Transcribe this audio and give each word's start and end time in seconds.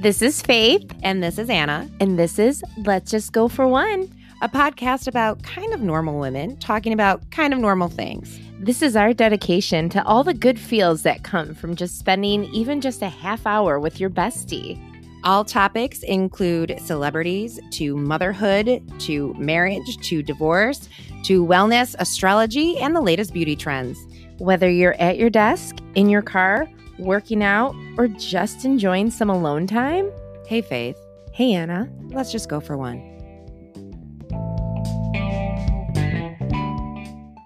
This 0.00 0.22
is 0.22 0.40
Faith, 0.40 0.90
And 1.02 1.22
this 1.22 1.36
is 1.36 1.50
Anna, 1.50 1.86
and 2.00 2.18
this 2.18 2.38
is 2.38 2.64
Let's 2.86 3.10
Just 3.10 3.34
Go 3.34 3.48
for 3.48 3.68
One. 3.68 4.08
a 4.40 4.48
podcast 4.48 5.06
about 5.06 5.42
kind 5.42 5.74
of 5.74 5.82
normal 5.82 6.18
women 6.18 6.56
talking 6.56 6.94
about 6.94 7.30
kind 7.30 7.52
of 7.52 7.58
normal 7.58 7.90
things. 7.90 8.40
This 8.58 8.80
is 8.80 8.96
our 8.96 9.12
dedication 9.12 9.90
to 9.90 10.02
all 10.06 10.24
the 10.24 10.32
good 10.32 10.58
feels 10.58 11.02
that 11.02 11.22
come 11.22 11.54
from 11.54 11.76
just 11.76 11.98
spending 11.98 12.44
even 12.44 12.80
just 12.80 13.02
a 13.02 13.10
half 13.10 13.46
hour 13.46 13.78
with 13.78 14.00
your 14.00 14.08
bestie. 14.08 14.80
All 15.22 15.44
topics 15.44 16.02
include 16.02 16.78
celebrities 16.80 17.60
to 17.72 17.94
motherhood 17.94 18.82
to 19.00 19.34
marriage 19.34 19.98
to 20.08 20.22
divorce 20.22 20.88
to 21.24 21.44
wellness, 21.44 21.94
astrology, 21.98 22.78
and 22.78 22.96
the 22.96 23.02
latest 23.02 23.34
beauty 23.34 23.54
trends. 23.54 23.98
Whether 24.38 24.70
you're 24.70 24.98
at 24.98 25.18
your 25.18 25.28
desk, 25.28 25.76
in 25.94 26.08
your 26.08 26.22
car, 26.22 26.66
working 27.00 27.42
out, 27.42 27.74
or 27.96 28.08
just 28.08 28.64
enjoying 28.64 29.10
some 29.10 29.30
alone 29.30 29.66
time, 29.66 30.10
Hey, 30.46 30.60
Faith, 30.62 30.96
hey, 31.32 31.52
Anna. 31.54 31.88
let's 32.10 32.32
just 32.32 32.48
go 32.48 32.60
for 32.60 32.76
one. 32.76 33.06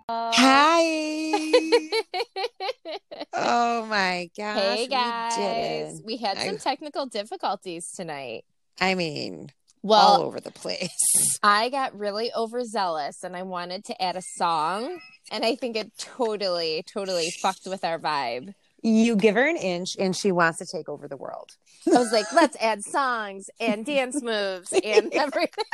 Hi. 0.08 1.52
oh 3.32 3.86
my 3.86 4.28
gosh. 4.36 4.56
hey 4.56 4.82
we 4.82 4.88
guys, 4.88 5.96
did 5.96 6.06
we, 6.06 6.16
had 6.18 6.36
I- 6.38 6.46
some 6.46 6.58
technical 6.58 7.06
difficulties 7.06 7.90
tonight. 7.92 8.44
I 8.80 8.94
mean, 8.96 9.50
Well, 9.82 10.00
all 10.00 10.22
over 10.22 10.40
the 10.40 10.50
place. 10.50 11.38
I 11.42 11.68
got 11.70 11.96
really 11.98 12.30
overzealous 12.36 13.22
and 13.22 13.36
I 13.36 13.42
wanted 13.42 13.84
to 13.86 14.02
add 14.02 14.16
a 14.16 14.22
song, 14.36 14.98
and 15.30 15.44
I 15.44 15.54
think 15.54 15.76
it 15.76 15.92
totally, 15.98 16.84
totally 16.92 17.30
fucked 17.30 17.66
with 17.66 17.84
our 17.84 17.98
vibe. 17.98 18.54
You 18.84 19.16
give 19.16 19.34
her 19.34 19.48
an 19.48 19.56
inch 19.56 19.96
and 19.98 20.14
she 20.14 20.30
wants 20.30 20.58
to 20.58 20.66
take 20.66 20.88
over 20.90 21.08
the 21.08 21.16
world. 21.16 21.56
I 21.88 21.98
was 21.98 22.12
like, 22.12 22.30
let's 22.34 22.54
add 22.60 22.84
songs 22.84 23.48
and 23.58 23.84
dance 23.86 24.22
moves 24.22 24.72
and 24.72 25.10
everything. 25.14 25.64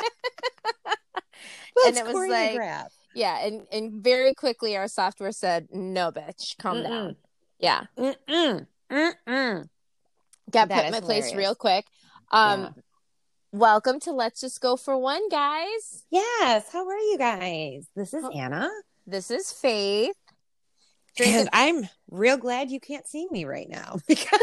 Let's 1.84 1.98
it 1.98 2.04
was 2.06 2.14
like- 2.14 2.52
choreograph. 2.52 2.88
Yeah, 3.14 3.44
and 3.44 3.66
and 3.72 3.92
very 4.04 4.34
quickly 4.34 4.76
our 4.76 4.86
software 4.86 5.32
said, 5.32 5.66
"No, 5.72 6.12
bitch, 6.12 6.56
calm 6.58 6.76
Mm-mm. 6.76 6.82
down." 6.88 7.16
Yeah, 7.58 7.84
Mm-mm. 7.98 8.66
Mm-mm. 8.88 9.68
got 10.50 10.68
That 10.68 10.76
put 10.76 10.84
in 10.86 10.92
my 10.92 11.00
place 11.00 11.34
real 11.34 11.56
quick. 11.56 11.86
Um, 12.30 12.60
Yeah. 12.62 12.68
welcome 13.50 13.98
to 14.00 14.12
Let's 14.12 14.40
Just 14.40 14.60
Go 14.60 14.76
for 14.76 14.96
One, 14.96 15.28
guys. 15.28 16.04
Yes. 16.10 16.70
How 16.72 16.86
are 16.88 16.98
you 16.98 17.18
guys? 17.18 17.88
This 17.96 18.14
is 18.14 18.24
Anna. 18.32 18.70
This 19.08 19.28
is 19.32 19.50
Faith. 19.50 20.14
And 21.18 21.48
I'm 21.52 21.88
real 22.10 22.36
glad 22.36 22.70
you 22.70 22.80
can't 22.80 23.06
see 23.06 23.26
me 23.30 23.44
right 23.44 23.68
now 23.68 23.98
because 24.08 24.40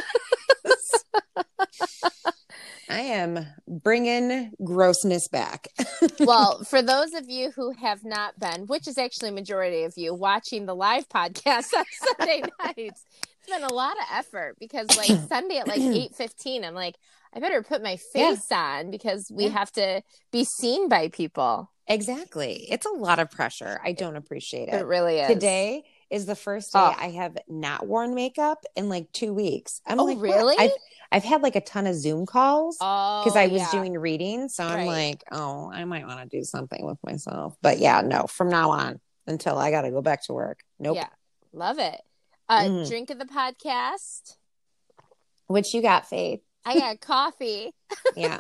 I 2.90 3.00
am 3.02 3.46
bringing 3.68 4.52
grossness 4.64 5.28
back. 5.28 5.68
well, 6.22 6.64
for 6.64 6.82
those 6.82 7.14
of 7.14 7.30
you 7.30 7.52
who 7.52 7.72
have 7.74 8.04
not 8.06 8.40
been, 8.40 8.66
which 8.68 8.88
is 8.88 8.98
actually 8.98 9.30
a 9.30 9.34
majority 9.34 9.84
of 9.84 9.94
you, 9.98 10.14
watching 10.14 10.66
the 10.66 10.76
live 10.76 11.08
podcast 11.10 11.74
on 11.78 11.86
Sunday 12.18 12.44
nights, 12.64 13.04
it's 13.40 13.50
been 13.50 13.64
a 13.64 13.74
lot 13.74 13.98
of 13.98 14.06
effort 14.14 14.56
because 14.60 14.96
like 14.96 15.12
Sunday 15.30 15.58
at 15.58 15.68
like 15.68 15.82
eight 15.94 16.16
fifteen, 16.16 16.64
I'm 16.64 16.76
like, 16.76 16.96
I 17.34 17.40
better 17.40 17.62
put 17.62 17.84
my 17.84 17.98
Yeah. 18.16 18.36
face 18.36 18.52
on 18.52 18.90
because 18.92 19.30
we 19.34 19.46
Yeah. 19.46 19.50
have 19.50 19.72
to 19.74 20.02
be 20.32 20.46
seen 20.46 20.88
by 20.88 21.10
people. 21.10 21.70
exactly. 21.88 22.68
It's 22.70 22.86
a 22.86 22.90
lot 22.92 23.20
of 23.20 23.30
pressure. 23.32 23.82
I 23.84 23.92
don't 23.92 24.16
appreciate 24.16 24.70
It 24.70 24.76
it. 24.76 24.86
really 24.86 25.20
is. 25.20 25.28
Today 25.28 25.84
is 26.10 26.26
the 26.26 26.36
first 26.36 26.74
day 26.74 26.80
Oh. 26.80 26.96
I 26.98 27.12
have 27.12 27.38
not 27.48 27.88
worn 27.88 28.16
makeup 28.16 28.64
in 28.76 28.90
like 28.90 29.12
two 29.12 29.34
weeks. 29.34 29.82
I'm 29.86 30.00
oh, 30.00 30.06
like, 30.06 30.20
really? 30.20 30.56
I've, 30.58 30.72
I've 31.12 31.24
had 31.24 31.42
like 31.42 31.56
a 31.56 31.62
ton 31.62 31.88
of 31.88 31.96
Zoom 31.96 32.26
calls. 32.26 32.78
Oh, 32.82 33.24
because 33.24 33.38
I 33.38 33.48
was 33.48 33.62
yeah. 33.62 33.72
doing 33.72 33.98
reading. 33.98 34.50
So 34.50 34.64
I'm 34.64 34.86
like, 34.86 35.24
oh, 35.32 35.70
I 35.72 35.84
might 35.86 36.08
want 36.08 36.20
to 36.20 36.38
do 36.38 36.44
something 36.44 36.86
with 36.86 36.98
myself. 37.04 37.56
But 37.62 37.80
yeah, 37.80 38.02
no, 38.02 38.24
from 38.24 38.50
now 38.50 38.72
on 38.72 39.00
until 39.26 39.58
I 39.58 39.72
got 39.72 39.82
to 39.82 39.92
go 39.92 40.02
back 40.02 40.24
to 40.26 40.34
work. 40.34 40.60
Nope. 40.80 40.96
Yeah, 40.98 41.10
love 41.54 41.80
it. 41.80 42.02
Uh, 42.50 42.62
Mhm. 42.64 42.88
Drink 42.88 43.10
of 43.10 43.20
the 43.20 43.26
podcast. 43.26 44.38
Which 45.48 45.74
you 45.74 45.82
got, 45.82 46.08
Faith? 46.10 46.42
I 46.68 46.80
got 46.80 47.02
coffee. 47.02 47.74
Yeah. 48.16 48.40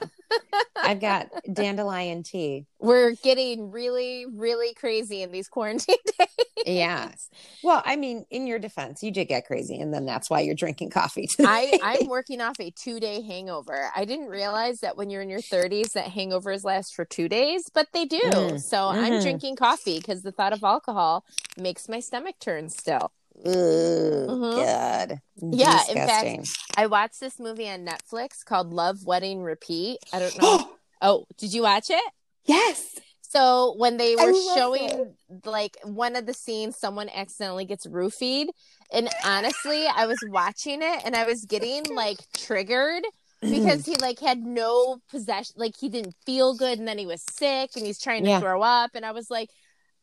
I've 0.75 0.99
got 0.99 1.29
dandelion 1.53 2.23
tea. 2.23 2.65
We're 2.79 3.11
getting 3.13 3.71
really, 3.71 4.25
really 4.25 4.73
crazy 4.73 5.21
in 5.21 5.31
these 5.31 5.47
quarantine 5.47 5.95
days. 6.19 6.27
Yes. 6.65 7.29
Well, 7.63 7.81
I 7.85 7.95
mean, 7.95 8.25
in 8.29 8.45
your 8.45 8.59
defense, 8.59 9.01
you 9.01 9.11
did 9.11 9.25
get 9.25 9.45
crazy, 9.45 9.79
and 9.79 9.93
then 9.93 10.05
that's 10.05 10.29
why 10.29 10.41
you're 10.41 10.55
drinking 10.55 10.89
coffee. 10.89 11.29
I, 11.39 11.65
today. 11.65 11.79
I'm 11.81 12.07
working 12.07 12.41
off 12.41 12.59
a 12.59 12.71
two 12.71 12.99
day 12.99 13.21
hangover. 13.21 13.89
I 13.95 14.05
didn't 14.05 14.27
realize 14.27 14.81
that 14.81 14.97
when 14.97 15.09
you're 15.09 15.21
in 15.21 15.29
your 15.29 15.39
30s 15.39 15.93
that 15.93 16.07
hangovers 16.07 16.63
last 16.65 16.93
for 16.95 17.05
two 17.05 17.29
days, 17.29 17.69
but 17.73 17.87
they 17.93 18.05
do. 18.05 18.19
Mm, 18.21 18.59
So 18.61 18.87
I'm 18.89 19.13
mhm. 19.13 19.21
drinking 19.21 19.55
coffee 19.55 19.97
because 19.99 20.23
the 20.23 20.31
thought 20.31 20.53
of 20.53 20.63
alcohol 20.63 21.25
makes 21.57 21.87
my 21.87 21.99
stomach 22.01 22.35
turn 22.39 22.69
still. 22.69 23.11
Ooh, 23.45 24.27
Mhm. 24.29 24.55
good. 24.55 25.55
Yeah, 25.59 25.81
in 25.89 25.95
fact- 25.95 26.49
I 26.75 26.87
watched 26.87 27.19
this 27.19 27.39
movie 27.39 27.69
on 27.69 27.85
Netflix 27.85 28.43
called 28.43 28.73
Love, 28.73 29.05
Wedding, 29.05 29.41
Repeat. 29.41 29.99
I 30.11 30.19
don't 30.19 30.41
know. 30.41 30.69
oh, 31.01 31.25
did 31.37 31.53
you 31.53 31.61
watch 31.63 31.89
it? 31.89 32.03
yes. 32.45 32.95
So 33.29 33.73
when 33.77 33.97
they 33.97 34.15
were 34.15 34.33
showing 34.55 35.13
like 35.43 35.75
one 35.83 36.15
of 36.15 36.25
the 36.25 36.33
scenes, 36.33 36.77
someone 36.77 37.09
accidentally 37.09 37.65
gets 37.65 37.85
roofied, 37.85 38.47
and 38.89 39.09
honestly, 39.25 39.85
I 39.85 40.05
was 40.05 40.17
watching 40.29 40.81
it 40.81 41.01
and 41.03 41.13
I 41.13 41.25
was 41.25 41.43
getting 41.43 41.83
like 41.93 42.19
triggered 42.31 43.03
because 43.41 43.85
he 43.85 43.95
like 43.97 44.19
had 44.19 44.39
no 44.39 44.99
possession, 45.11 45.55
like 45.57 45.75
he 45.77 45.89
didn't 45.89 46.15
feel 46.25 46.55
good, 46.55 46.79
and 46.79 46.87
then 46.87 46.97
he 46.97 47.05
was 47.05 47.21
sick 47.21 47.71
and 47.75 47.85
he's 47.85 47.99
trying 47.99 48.23
to 48.23 48.29
Yeah. 48.29 48.39
throw 48.39 48.61
up, 48.63 48.91
and 48.95 49.05
I 49.05 49.11
was 49.11 49.29
like, 49.29 49.49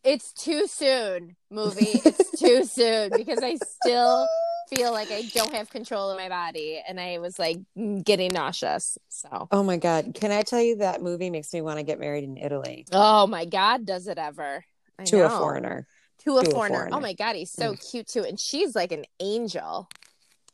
"It's 0.05 0.33
too 0.33 0.67
soon, 0.67 1.37
movie. 1.51 2.01
It's 2.05 2.39
too 2.41 2.65
soon," 2.79 3.11
because 3.17 3.43
I 3.43 3.57
still 3.57 4.27
feel 4.75 4.93
like 4.93 5.11
I 5.11 5.23
don't 5.35 5.53
have 5.55 5.69
control 5.71 6.11
of 6.11 6.17
my 6.17 6.29
body, 6.29 6.83
and 6.87 6.99
I 7.01 7.19
was 7.19 7.39
like 7.39 7.59
getting 8.03 8.33
nauseous. 8.33 8.97
So, 9.09 9.49
Oh 9.51 9.63
my 9.63 9.77
God. 9.77 10.13
Can 10.15 10.31
I 10.31 10.43
tell 10.43 10.61
you 10.61 10.77
that 10.77 11.03
movie 11.03 11.31
makes 11.31 11.53
me 11.53 11.61
want 11.63 11.79
to 11.79 11.83
get 11.85 11.99
married 12.01 12.25
in 12.25 12.37
Italy 12.37 12.87
oh 12.93 13.27
my 13.27 13.45
god, 13.45 13.85
does 13.87 14.07
it 14.09 14.19
ever? 14.19 14.65
I 14.99 15.05
to 15.05 15.25
a 15.27 15.29
foreigner? 15.31 15.87
to 16.21 16.39
a, 16.39 16.43
To 16.45 16.49
a 16.49 16.53
foreigner. 16.53 16.77
foreigner. 16.77 16.97
Oh 16.97 17.01
my 17.01 17.13
god, 17.13 17.37
he's 17.37 17.51
so 17.51 17.75
cute 17.75 18.07
too, 18.09 18.25
and 18.25 18.39
she's 18.41 18.75
like 18.75 18.93
an 18.93 19.05
angel. 19.21 19.89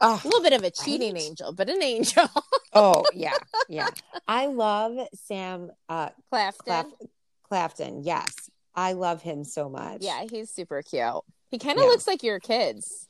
Oh, 0.00 0.20
A 0.24 0.26
little 0.26 0.42
bit 0.42 0.54
of 0.54 0.62
a 0.64 0.70
cheating 0.70 1.12
Right? 1.14 1.22
angel, 1.22 1.52
but 1.52 1.68
an 1.68 1.82
angel. 1.82 2.28
Oh 2.72 3.04
yeah, 3.12 3.36
yeah. 3.68 3.88
I 4.28 4.46
love 4.46 4.96
Sam 5.26 5.70
uh, 5.88 6.10
Clafton. 6.30 6.64
Claf- 6.64 6.86
Clafton. 7.48 8.02
Yes, 8.04 8.49
I 8.74 8.92
love 8.92 9.22
him 9.22 9.44
so 9.44 9.68
much. 9.68 9.98
Yeah, 10.02 10.24
he's 10.30 10.50
super 10.50 10.82
cute. 10.82 11.22
He 11.50 11.58
kind 11.58 11.78
of 11.78 11.84
Yeah. 11.84 11.90
looks 11.90 12.06
like 12.06 12.22
your 12.22 12.38
kids, 12.40 13.08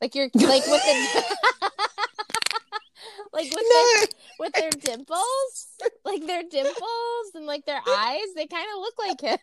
like 0.00 0.14
your 0.14 0.26
like 0.34 0.66
with 0.66 0.82
the 0.82 1.24
like 3.32 3.50
with 3.50 3.64
No. 3.68 3.84
their, 3.98 4.06
with 4.38 4.52
their 4.52 4.70
dimples, 4.70 5.66
like 6.04 6.26
their 6.26 6.42
dimples 6.42 7.34
and 7.34 7.46
like 7.46 7.64
their 7.66 7.80
eyes. 7.88 8.26
They 8.36 8.46
kind 8.46 8.66
of 8.74 8.80
look 8.80 8.94
like 8.98 9.20
him. 9.20 9.38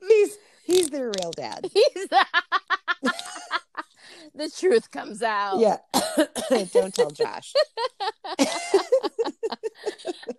he's 0.08 0.38
he's 0.64 0.90
their 0.90 1.06
real 1.20 1.30
dad. 1.32 1.66
He's 1.72 2.06
the 4.34 4.50
truth 4.50 4.90
comes 4.90 5.22
out. 5.22 5.58
Yeah. 5.58 5.78
Don't 6.72 6.94
tell 6.94 7.10
Josh. 7.10 7.52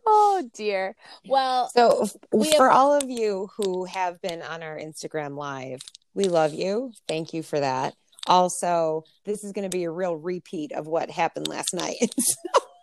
Oh 0.08 0.48
dear. 0.54 0.96
Well, 1.28 1.70
So 1.76 2.08
We 2.32 2.52
for 2.56 2.68
have- 2.70 2.76
all 2.78 2.94
of 2.94 3.10
you 3.10 3.50
who 3.58 3.86
have 3.86 4.22
been 4.22 4.42
on 4.42 4.62
our 4.64 4.78
Instagram 4.78 5.36
live, 5.36 5.82
we 6.14 6.26
love 6.26 6.54
you. 6.54 6.92
Thank 7.08 7.34
you 7.34 7.42
for 7.44 7.60
that. 7.60 7.96
Also, 8.28 9.04
this 9.26 9.44
is 9.44 9.52
going 9.52 9.70
to 9.70 9.76
be 9.76 9.84
a 9.84 9.92
real 9.92 10.16
repeat 10.16 10.72
of 10.74 10.88
what 10.88 11.10
happened 11.10 11.48
last 11.48 11.74
night. 11.74 11.98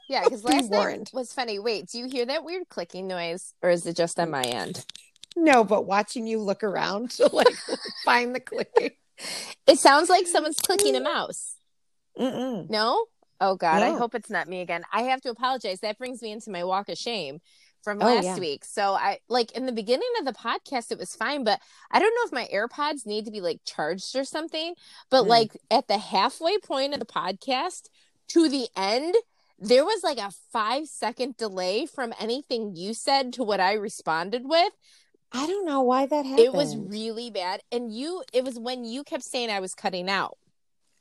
Yeah, 0.09 0.25
because 0.25 0.43
Be 0.45 0.53
last 0.53 0.71
night 0.71 1.11
was 1.15 1.33
funny. 1.33 1.59
Wait, 1.59 1.87
do 1.89 1.97
you 1.99 2.07
hear 2.07 2.27
that 2.27 2.45
weird 2.45 2.69
clicking 2.69 3.07
noise, 3.07 3.55
or 3.63 3.71
is 3.71 3.87
it 3.87 3.97
just 3.97 4.21
on 4.21 4.31
my 4.31 4.43
end? 4.43 4.85
no, 5.37 5.65
but 5.65 5.87
watching 5.87 6.27
you 6.27 6.39
look 6.39 6.63
around 6.63 7.13
to 7.13 7.29
like 7.33 7.57
find 8.05 8.35
the 8.35 8.41
clicking. 8.41 8.91
It 9.67 9.79
sounds 9.79 10.09
like 10.09 10.27
someone's 10.27 10.61
clicking 10.61 10.97
a 10.97 11.01
mouse. 11.01 11.57
Mm-mm. 12.19 12.69
No? 12.69 13.07
Oh 13.41 13.57
God, 13.57 13.83
I 13.83 13.91
hope 13.97 14.15
it's 14.15 14.31
not 14.31 14.47
me 14.49 14.61
again. 14.61 14.85
I 14.93 15.03
have 15.03 15.21
to 15.23 15.31
apologize. 15.31 15.81
That 15.81 15.99
brings 15.99 16.23
me 16.23 16.31
into 16.31 16.51
my 16.51 16.63
walk 16.65 16.89
of 16.89 16.97
shame 16.99 17.41
from 17.83 18.01
Oh, 18.01 18.07
last 18.07 18.25
yeah. 18.25 18.39
week. 18.39 18.65
So 18.65 18.93
I 18.93 19.19
like 19.29 19.51
in 19.53 19.67
the 19.67 19.73
beginning 19.73 20.09
of 20.21 20.27
the 20.27 20.33
podcast, 20.33 20.93
it 20.93 20.99
was 20.99 21.17
fine, 21.17 21.43
but 21.43 21.61
I 21.91 21.99
don't 21.99 22.15
know 22.15 22.27
if 22.27 22.33
my 22.33 22.49
AirPods 22.55 23.05
need 23.05 23.25
to 23.25 23.33
be 23.33 23.41
like 23.41 23.61
charged 23.65 24.15
or 24.15 24.23
something. 24.25 24.75
But 25.11 25.25
Mm. 25.25 25.29
like 25.29 25.57
at 25.71 25.89
the 25.89 25.99
halfway 25.99 26.59
point 26.59 26.93
of 26.95 27.01
the 27.01 27.07
podcast 27.07 27.89
to 28.29 28.49
the 28.49 28.69
end, 28.77 29.17
there 29.59 29.85
was 29.85 30.05
like 30.05 30.19
a 30.19 30.33
five 30.53 30.87
second 30.87 31.37
delay 31.37 31.87
from 31.87 32.15
anything 32.21 32.77
you 32.77 32.95
said 32.95 33.33
to 33.35 33.43
what 33.43 33.59
I 33.61 33.73
responded 33.73 34.43
with. 34.45 34.73
I 35.35 35.47
don't 35.47 35.65
know 35.65 35.83
why 35.83 36.07
that 36.07 36.27
happened. 36.27 36.47
It 36.47 36.53
was 36.53 36.77
really 36.77 37.31
bad. 37.31 37.61
And 37.71 37.93
you, 37.93 38.23
it 38.33 38.45
was 38.45 38.59
when 38.59 38.85
you 38.85 39.03
kept 39.05 39.25
saying 39.25 39.51
I 39.51 39.61
was 39.61 39.75
cutting 39.75 40.11
out. 40.11 40.37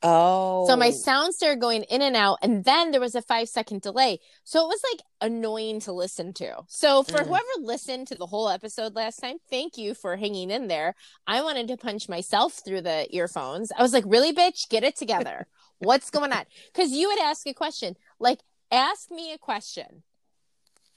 Oh. 0.04 0.66
So 0.68 0.75
my 0.75 0.89
sound 0.89 1.36
started 1.36 1.62
going 1.62 1.83
in 1.83 2.01
and 2.01 2.16
out, 2.16 2.39
and 2.42 2.63
then 2.63 2.89
there 2.89 3.00
was 3.00 3.13
a 3.13 3.22
five 3.22 3.48
second 3.50 3.81
delay. 3.81 4.19
So 4.44 4.63
it 4.63 4.68
was 4.68 4.81
like 4.92 5.01
annoying 5.22 5.80
to 5.81 5.92
listen 5.92 6.33
to. 6.33 6.63
So 6.68 7.04
for 7.04 7.19
Mm. 7.19 7.28
whoever 7.28 7.45
listened 7.60 8.07
to 8.07 8.16
the 8.16 8.25
whole 8.25 8.50
episode 8.50 8.95
last 8.95 9.18
time, 9.18 9.38
thank 9.50 9.78
you 9.78 9.94
for 9.94 10.16
hanging 10.18 10.50
in 10.50 10.68
there. 10.69 10.95
I 11.28 11.44
wanted 11.44 11.68
to 11.68 11.78
punch 11.78 12.10
myself 12.10 12.62
through 12.66 12.81
the 12.81 13.06
earphones. 13.16 13.72
I 13.78 13.83
was 13.83 13.94
like, 13.94 14.06
really, 14.07 14.33
bitch, 14.33 14.69
get 14.69 14.83
it 14.83 14.95
together. 14.95 15.45
What's 15.80 16.10
going 16.10 16.31
on? 16.31 16.45
Because 16.74 16.92
you 16.92 17.07
would 17.10 17.19
ask 17.19 17.45
a 17.45 17.54
question, 17.54 17.95
like, 18.19 18.39
ask 18.72 19.12
me 19.12 19.31
a 19.33 19.38
question. 19.38 20.01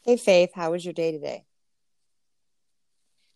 Hey 0.03 0.17
Faith, 0.17 0.51
how 0.55 0.71
was 0.71 0.85
your 0.85 0.95
day 0.95 1.13
today? 1.13 1.45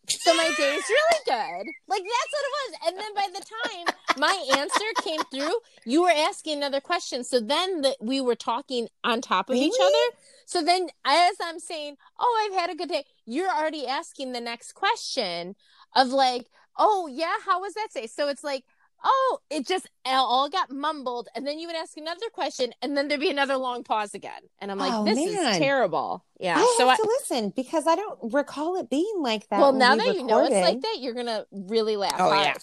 So 0.08 0.34
my 0.34 0.48
day's 0.56 0.82
really 0.88 1.20
good. 1.24 1.66
Like 1.86 2.02
that's 2.02 2.32
what 2.32 2.44
it 2.44 2.52
was. 2.54 2.78
And 2.86 2.98
then 2.98 3.14
by 3.14 3.28
the 3.32 3.44
time 3.44 3.94
my 4.18 4.58
answer 4.58 4.84
came 5.02 5.20
through, 5.30 5.58
you 5.84 6.02
were 6.02 6.10
asking 6.10 6.58
another 6.58 6.80
question. 6.80 7.24
So 7.24 7.40
then 7.40 7.82
the, 7.82 7.96
we 8.00 8.20
were 8.20 8.34
talking 8.34 8.88
on 9.04 9.20
top 9.20 9.50
of 9.50 9.56
each 9.56 9.74
other. 9.80 10.16
So 10.46 10.62
then 10.62 10.88
as 11.04 11.36
I'm 11.42 11.58
saying, 11.58 11.96
"Oh, 12.18 12.46
I've 12.50 12.58
had 12.58 12.70
a 12.70 12.74
good 12.74 12.88
day," 12.88 13.04
you're 13.26 13.50
already 13.50 13.86
asking 13.86 14.32
the 14.32 14.40
next 14.40 14.72
question 14.72 15.56
of 15.94 16.08
like, 16.08 16.46
"Oh, 16.78 17.06
yeah, 17.06 17.34
how 17.44 17.60
was 17.60 17.74
that 17.74 17.88
day?" 17.94 18.06
So 18.06 18.28
it's 18.28 18.44
like, 18.44 18.64
"Oh, 19.02 19.38
it 19.50 19.66
just 19.66 19.88
all 20.04 20.48
got 20.48 20.70
mumbled." 20.70 21.28
And 21.34 21.46
then 21.46 21.58
you 21.58 21.66
would 21.66 21.76
ask 21.76 21.96
another 21.96 22.28
question 22.32 22.72
and 22.82 22.96
then 22.96 23.08
there'd 23.08 23.20
be 23.20 23.30
another 23.30 23.56
long 23.56 23.84
pause 23.84 24.14
again. 24.14 24.42
And 24.60 24.70
I'm 24.70 24.78
like, 24.78 24.92
Oh, 24.92 25.04
"This 25.04 25.16
man. 25.16 25.52
is 25.52 25.58
terrible." 25.58 26.24
Yeah. 26.40 26.56
I 26.58 26.74
so 26.78 26.88
have 26.88 26.98
I 26.98 27.02
to 27.02 27.08
listen 27.20 27.52
because 27.56 27.86
I 27.86 27.96
don't 27.96 28.18
recall 28.32 28.78
it 28.78 28.90
being 28.90 29.20
like 29.20 29.48
that. 29.48 29.60
well, 29.60 29.72
now 29.72 29.92
we 29.92 29.98
that 29.98 30.14
you 30.14 30.24
know 30.24 30.44
it's 30.44 30.54
like 30.54 30.80
that, 30.80 30.96
you're 31.00 31.14
gonna 31.14 31.46
really 31.50 31.96
laugh. 31.96 32.16
Oh, 32.18 32.30
hard. 32.30 32.46
yeah. 32.46 32.54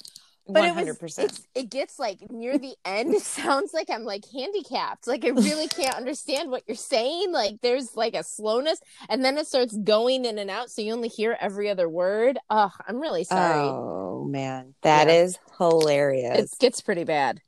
But 0.48 0.54
one 0.62 0.66
it 0.66 0.68
was 0.70 0.76
hundred 0.76 1.00
percent. 1.00 1.32
it's, 1.32 1.48
it 1.56 1.70
gets 1.70 1.98
like 2.00 2.20
near 2.30 2.58
the 2.58 2.76
end. 2.86 3.14
It 3.14 3.22
sounds 3.24 3.74
like 3.74 3.90
I'm 3.90 4.04
like 4.04 4.24
handicapped. 4.32 5.08
Like 5.08 5.26
I 5.26 5.30
really 5.30 5.68
can't 5.68 5.96
understand 5.96 6.52
what 6.52 6.64
you're 6.68 6.76
saying. 6.76 7.32
Like 7.32 7.62
there's 7.62 7.96
like 7.96 8.14
a 8.16 8.24
slowness, 8.24 8.80
and 9.10 9.24
then 9.26 9.38
it 9.38 9.48
starts 9.48 9.76
going 9.76 10.26
in 10.26 10.38
and 10.38 10.50
out, 10.50 10.70
so 10.70 10.82
you 10.82 10.94
only 10.94 11.08
hear 11.10 11.38
every 11.40 11.70
other 11.70 11.90
word. 11.90 12.38
Oh, 12.50 12.72
I'm 12.88 13.00
really 13.00 13.24
sorry. 13.24 13.68
Oh 13.68 14.26
man, 14.26 14.76
that 14.84 15.08
Yeah. 15.08 15.14
is 15.16 15.38
hilarious. 15.58 16.54
It 16.54 16.60
gets 16.60 16.82
pretty 16.82 17.04
bad. 17.04 17.42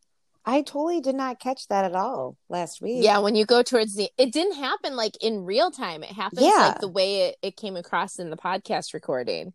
I 0.50 0.62
totally 0.62 1.02
did 1.02 1.16
not 1.16 1.42
catch 1.42 1.68
that 1.68 1.84
at 1.84 1.94
all 1.94 2.38
last 2.48 2.82
week. 2.82 3.04
Yeah, 3.04 3.20
when 3.20 3.36
you 3.36 3.46
go 3.46 3.64
towards 3.64 3.96
the, 3.96 4.10
it 4.18 4.32
didn't 4.32 4.56
happen 4.56 4.96
like 4.96 5.22
in 5.22 5.44
real 5.44 5.72
time. 5.72 6.04
It 6.04 6.12
happens 6.12 6.42
Yeah. 6.42 6.70
like 6.70 6.80
the 6.80 6.88
way 6.88 7.24
it, 7.24 7.36
it 7.42 7.58
came 7.58 7.76
across 7.76 8.18
in 8.18 8.30
the 8.30 8.38
podcast 8.38 8.94
recording. 8.94 9.52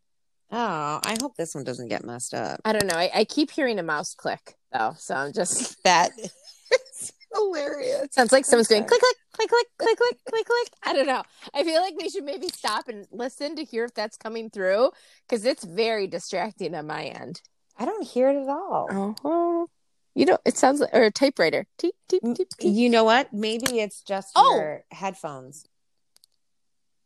Oh, 0.55 1.01
I 1.03 1.17
hope 1.21 1.35
this 1.37 1.55
one 1.55 1.65
doesn't 1.65 1.89
get 1.89 2.05
messed 2.05 2.35
up. 2.35 2.61
I 2.65 2.73
don't 2.75 2.87
know. 2.87 2.95
I, 2.95 3.11
I 3.15 3.25
keep 3.25 3.51
hearing 3.51 3.79
a 3.79 3.83
mouse 3.83 4.15
click 4.15 4.55
though, 4.73 4.95
so 4.99 5.15
I'm 5.15 5.33
just 5.33 5.83
That 5.85 6.13
is 6.19 7.13
hilarious. 7.35 8.09
Sounds 8.11 8.33
like 8.33 8.45
someone's 8.45 8.69
going 8.69 8.85
click, 8.85 9.01
click, 9.01 9.17
click, 9.33 9.49
click, 9.49 9.67
click, 9.79 9.99
click, 9.99 10.19
click, 10.29 10.47
click. 10.47 10.69
I 10.83 10.93
don't 10.93 11.07
know. 11.07 11.23
I 11.55 11.65
feel 11.65 11.81
like 11.81 11.95
we 11.99 12.11
should 12.11 12.25
maybe 12.25 12.49
stop 12.49 12.89
and 12.89 13.07
listen 13.11 13.57
to 13.57 13.65
hear 13.65 13.87
if 13.87 13.95
that's 13.95 14.19
coming 14.19 14.51
through 14.51 14.91
because 15.27 15.47
it's 15.47 15.65
very 15.65 16.07
distracting 16.07 16.75
on 16.75 16.87
my 16.87 17.05
end. 17.05 17.41
I 17.79 17.87
don't 17.87 18.07
hear 18.07 18.29
it 18.29 18.37
at 18.43 18.49
all. 18.49 19.17
Oh, 19.25 19.69
you 20.15 20.27
know, 20.27 20.37
it 20.45 20.59
sounds 20.59 20.81
like 20.81 20.91
or 20.93 21.05
a 21.05 21.11
typewriter. 21.11 21.67
Teep, 21.79 21.95
teep, 22.09 22.23
mm, 22.23 22.37
teep, 22.37 22.49
teep. 22.59 22.75
You 22.75 22.91
know 22.91 23.05
what? 23.05 23.33
Maybe 23.33 23.81
it's 23.81 24.03
just 24.03 24.33
Oh. 24.37 24.55
your 24.57 24.85
headphones. 24.93 25.65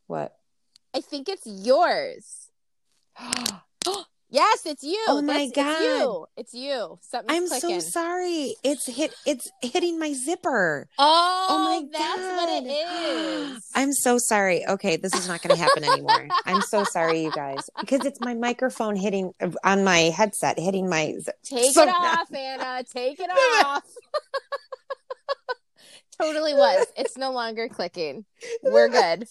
What? 0.09 0.37
I 0.93 1.01
think 1.01 1.29
it's 1.29 1.47
yours. 1.47 2.49
Yes, 4.29 4.67
it's 4.67 4.83
you. 4.83 5.03
Oh 5.09 5.23
my 5.23 5.49
That's- 5.49 5.53
God. 5.53 5.71
it's 5.71 5.81
you. 5.83 6.27
It's 6.37 6.55
you. 6.55 6.99
Something's 7.01 7.53
I'm 7.53 7.61
clicking. 7.61 7.81
so 7.81 7.89
sorry. 7.91 8.57
It's 8.65 8.85
hit. 8.85 9.15
It's 9.25 9.49
hitting 9.63 10.01
my 10.01 10.13
zipper. 10.13 10.89
Oh, 10.99 11.47
Oh 11.49 11.59
my 11.65 11.89
that's 11.97 12.21
what 12.37 12.49
it 12.65 13.49
God. 13.55 13.61
I'm 13.77 13.93
so 13.93 14.19
sorry. 14.19 14.67
Okay, 14.67 14.97
this 14.97 15.15
is 15.15 15.29
not 15.29 15.43
going 15.43 15.55
to 15.57 15.63
happen 15.63 15.85
anymore. 15.85 16.27
I'm 16.45 16.61
so 16.61 16.83
sorry, 16.83 17.23
you 17.23 17.31
guys, 17.31 17.71
because 17.81 18.05
it's 18.05 18.21
my 18.21 18.35
microphone 18.35 18.97
hitting 18.97 19.31
uh, 19.41 19.51
on 19.63 19.85
my 19.85 19.99
headset, 20.11 20.59
hitting 20.59 20.89
my. 20.91 21.15
z- 21.21 21.31
Take 21.45 21.73
So- 21.73 21.85
it 21.85 21.89
off, 21.89 22.35
Anna. 22.35 22.83
Take 22.83 23.21
it 23.21 23.31
off. 23.65 23.85
totally 26.21 26.53
was. 26.53 26.87
It's 26.97 27.17
no 27.17 27.31
longer 27.31 27.69
clicking. 27.69 28.25
We're 28.63 28.89
good. 29.01 29.29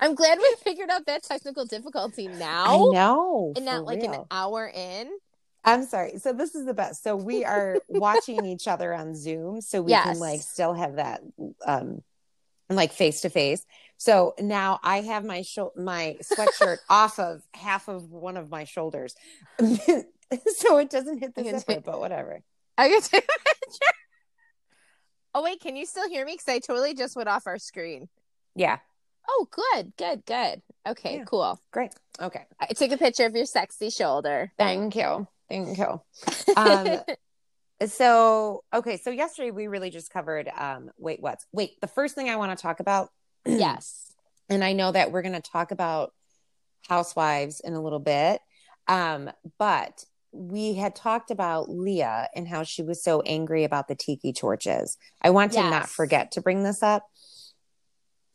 I'm 0.00 0.14
glad 0.14 0.38
we 0.38 0.54
figured 0.62 0.90
out 0.90 1.06
that 1.06 1.22
technical 1.22 1.64
difficulty 1.64 2.28
now. 2.28 2.64
I 2.66 2.76
now 2.76 2.90
know. 2.92 3.52
and 3.56 3.64
not 3.64 3.84
like 3.84 4.02
an 4.02 4.24
hour 4.30 4.70
in. 4.72 5.10
I'm 5.64 5.84
sorry. 5.84 6.18
So 6.18 6.32
this 6.32 6.54
is 6.54 6.64
the 6.64 6.72
best. 6.74 7.02
So 7.02 7.16
we 7.16 7.44
are 7.44 7.78
watching 7.88 8.44
each 8.46 8.66
other 8.66 8.94
on 8.94 9.14
Zoom, 9.14 9.60
so 9.60 9.82
we 9.82 9.90
Yes. 9.90 10.06
can 10.06 10.18
like 10.18 10.40
still 10.40 10.72
have 10.74 10.96
that, 10.96 11.20
um, 11.66 12.02
like 12.70 12.92
face 12.92 13.20
to 13.22 13.30
face. 13.30 13.64
So 13.98 14.34
now 14.40 14.80
I 14.82 15.02
have 15.02 15.24
my 15.24 15.42
sho- 15.42 15.72
my 15.76 16.16
sweatshirt 16.22 16.78
off 16.88 17.18
of 17.18 17.42
half 17.52 17.88
of 17.88 18.10
one 18.10 18.38
of 18.38 18.48
my 18.48 18.64
shoulders, 18.64 19.14
so 19.58 20.78
it 20.78 20.88
doesn't 20.88 21.18
hit 21.18 21.34
the 21.34 21.44
zipper. 21.44 21.60
take- 21.60 21.84
But 21.84 22.00
whatever. 22.00 22.40
I 22.78 22.88
can 22.88 23.02
take 23.02 23.24
a 23.24 23.48
picture. 23.48 23.92
Oh 25.34 25.42
wait, 25.42 25.60
can 25.60 25.76
you 25.76 25.84
still 25.84 26.08
hear 26.08 26.24
me? 26.24 26.32
Because 26.32 26.48
I 26.48 26.58
totally 26.58 26.94
just 26.94 27.14
went 27.16 27.28
off 27.28 27.46
our 27.46 27.58
screen. 27.58 28.08
Yeah. 28.56 28.78
Oh, 29.28 29.48
good, 29.50 29.92
good, 29.96 30.24
good. 30.26 30.62
Okay, 30.86 31.18
Yeah. 31.18 31.24
cool. 31.24 31.60
Great. 31.72 31.94
Okay. 32.20 32.44
I 32.58 32.66
took 32.66 32.90
a 32.92 32.96
picture 32.96 33.26
of 33.26 33.34
your 33.34 33.46
sexy 33.46 33.90
shoulder. 33.90 34.52
Thank 34.58 34.96
you. 34.96 35.26
Thank 35.48 35.78
you. 35.78 36.00
Um, 36.56 37.00
so 37.86 38.64
okay. 38.72 38.96
So 38.96 39.10
yesterday 39.10 39.50
we 39.50 39.66
really 39.66 39.90
just 39.90 40.10
covered. 40.12 40.48
Um, 40.56 40.90
wait, 40.98 41.20
what? 41.20 41.38
Wait. 41.52 41.80
The 41.80 41.86
first 41.86 42.14
thing 42.14 42.28
I 42.28 42.36
want 42.36 42.56
to 42.56 42.60
talk 42.60 42.80
about 42.80 43.10
yes. 43.46 44.12
and 44.48 44.64
I 44.64 44.72
know 44.72 44.92
that 44.92 45.12
we're 45.12 45.22
going 45.22 45.40
to 45.40 45.40
talk 45.40 45.70
about 45.70 46.12
housewives 46.88 47.60
in 47.60 47.74
a 47.74 47.80
little 47.82 48.00
bit. 48.00 48.40
Um, 48.88 49.30
but 49.58 50.04
we 50.32 50.74
had 50.74 50.94
talked 50.94 51.30
about 51.30 51.68
Leah 51.68 52.28
and 52.34 52.46
how 52.46 52.62
she 52.62 52.82
was 52.82 53.02
so 53.02 53.20
angry 53.22 53.64
about 53.64 53.88
the 53.88 53.94
tiki 53.94 54.32
torches. 54.32 54.96
I 55.20 55.30
want 55.30 55.52
to 55.52 55.60
not 55.60 55.88
forget 55.88 56.32
to 56.32 56.40
bring 56.40 56.62
this 56.62 56.82
up. 56.82 57.04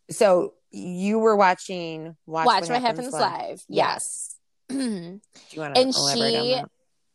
So 0.09 0.53
you 0.75 1.19
were 1.19 1.35
watching 1.35 2.17
Watch, 2.25 2.45
Watch, 2.45 2.69
what, 2.69 2.81
happens, 2.81 3.13
live. 3.13 3.63
Yes. 3.69 4.35
Yes. 4.69 4.69
Do 4.69 5.19
you 5.51 5.61
want 5.61 5.75
to 5.75 5.81
And 5.81 5.95
she- 5.95 6.61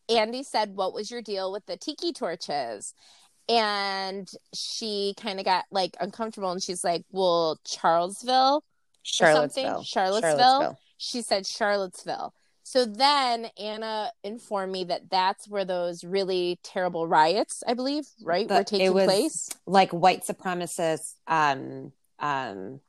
Andy 0.09 0.43
said, 0.43 0.75
What 0.75 0.95
was 0.95 1.11
your 1.11 1.23
deal 1.23 1.53
with 1.53 1.67
the 1.67 1.77
tiki 1.77 2.13
torches? 2.13 2.95
And 3.49 4.29
she 4.55 5.15
kind 5.21 5.39
of 5.39 5.45
got 5.45 5.65
like 5.71 5.97
uncomfortable 6.01 6.51
and 6.51 6.63
she's 6.63 6.83
like, 6.83 7.05
Well, 7.11 7.61
Charlesville 7.67 8.63
or 8.63 8.63
something? 9.03 9.83
Charlottesville. 9.83 9.83
Charlottesville. 9.85 10.79
She 10.97 11.23
said 11.23 11.47
Charlottesville. 11.47 12.35
So 12.63 12.85
then 12.85 13.49
Anna 13.59 14.13
informed 14.23 14.73
me 14.73 14.85
that 14.85 15.11
that's 15.11 15.49
where 15.49 15.65
those 15.65 16.05
really 16.05 16.61
terrible 16.63 17.07
riots, 17.09 17.63
I 17.67 17.75
believe, 17.75 18.05
right, 18.23 18.47
The- 18.47 18.55
were 18.55 18.65
taking 18.65 18.93
place. 18.93 19.51
Like 19.67 19.91
white 19.91 20.23
supremacist 20.25 21.15
um 21.27 21.93
um 22.21 22.81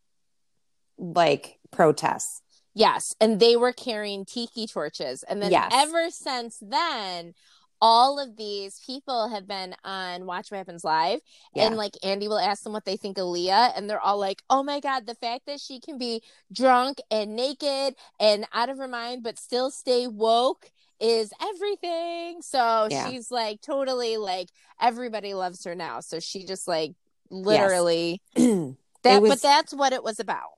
like 1.01 1.57
protests. 1.71 2.41
Yes, 2.73 3.13
and 3.19 3.39
they 3.41 3.57
were 3.57 3.73
carrying 3.73 4.23
tiki 4.23 4.65
torches. 4.67 5.23
And 5.23 5.41
then 5.41 5.51
Yes. 5.51 5.71
ever 5.75 6.09
since 6.09 6.57
then, 6.61 7.33
all 7.81 8.19
of 8.19 8.37
these 8.37 8.79
people 8.85 9.29
have 9.29 9.47
been 9.47 9.75
on 9.83 10.25
Watch 10.27 10.51
What 10.51 10.57
Happens 10.59 10.83
Live. 10.83 11.19
Yeah. 11.55 11.65
And 11.65 11.75
like 11.75 11.95
Andy 12.03 12.27
will 12.27 12.37
ask 12.39 12.63
them 12.63 12.71
what 12.73 12.85
they 12.85 12.95
think 12.95 13.17
of 13.17 13.25
Leah, 13.25 13.73
and 13.75 13.89
they're 13.89 13.99
all 13.99 14.19
like, 14.19 14.43
oh 14.49 14.61
my 14.63 14.79
God, 14.79 15.05
the 15.07 15.15
fact 15.15 15.47
that 15.47 15.59
she 15.59 15.79
can 15.81 15.97
be 15.97 16.21
drunk 16.53 16.99
and 17.09 17.35
naked 17.35 17.95
and 18.19 18.45
out 18.53 18.69
of 18.69 18.77
her 18.77 18.87
mind, 18.87 19.23
but 19.23 19.39
still 19.39 19.71
stay 19.71 20.05
woke 20.07 20.71
is 20.99 21.33
everything. 21.41 22.41
So 22.43 22.87
Yeah. 22.91 23.09
she's 23.09 23.31
like 23.31 23.59
totally 23.61 24.17
like 24.17 24.49
everybody 24.79 25.33
loves 25.33 25.63
her 25.65 25.73
now. 25.75 25.99
So 26.01 26.19
she 26.19 26.45
just 26.45 26.67
like 26.67 26.93
literally 27.31 28.21
it 28.35 28.75
that, 29.03 29.21
was- 29.21 29.29
but 29.31 29.41
that's 29.41 29.73
what 29.73 29.91
it 29.93 30.03
was 30.03 30.19
about. 30.19 30.51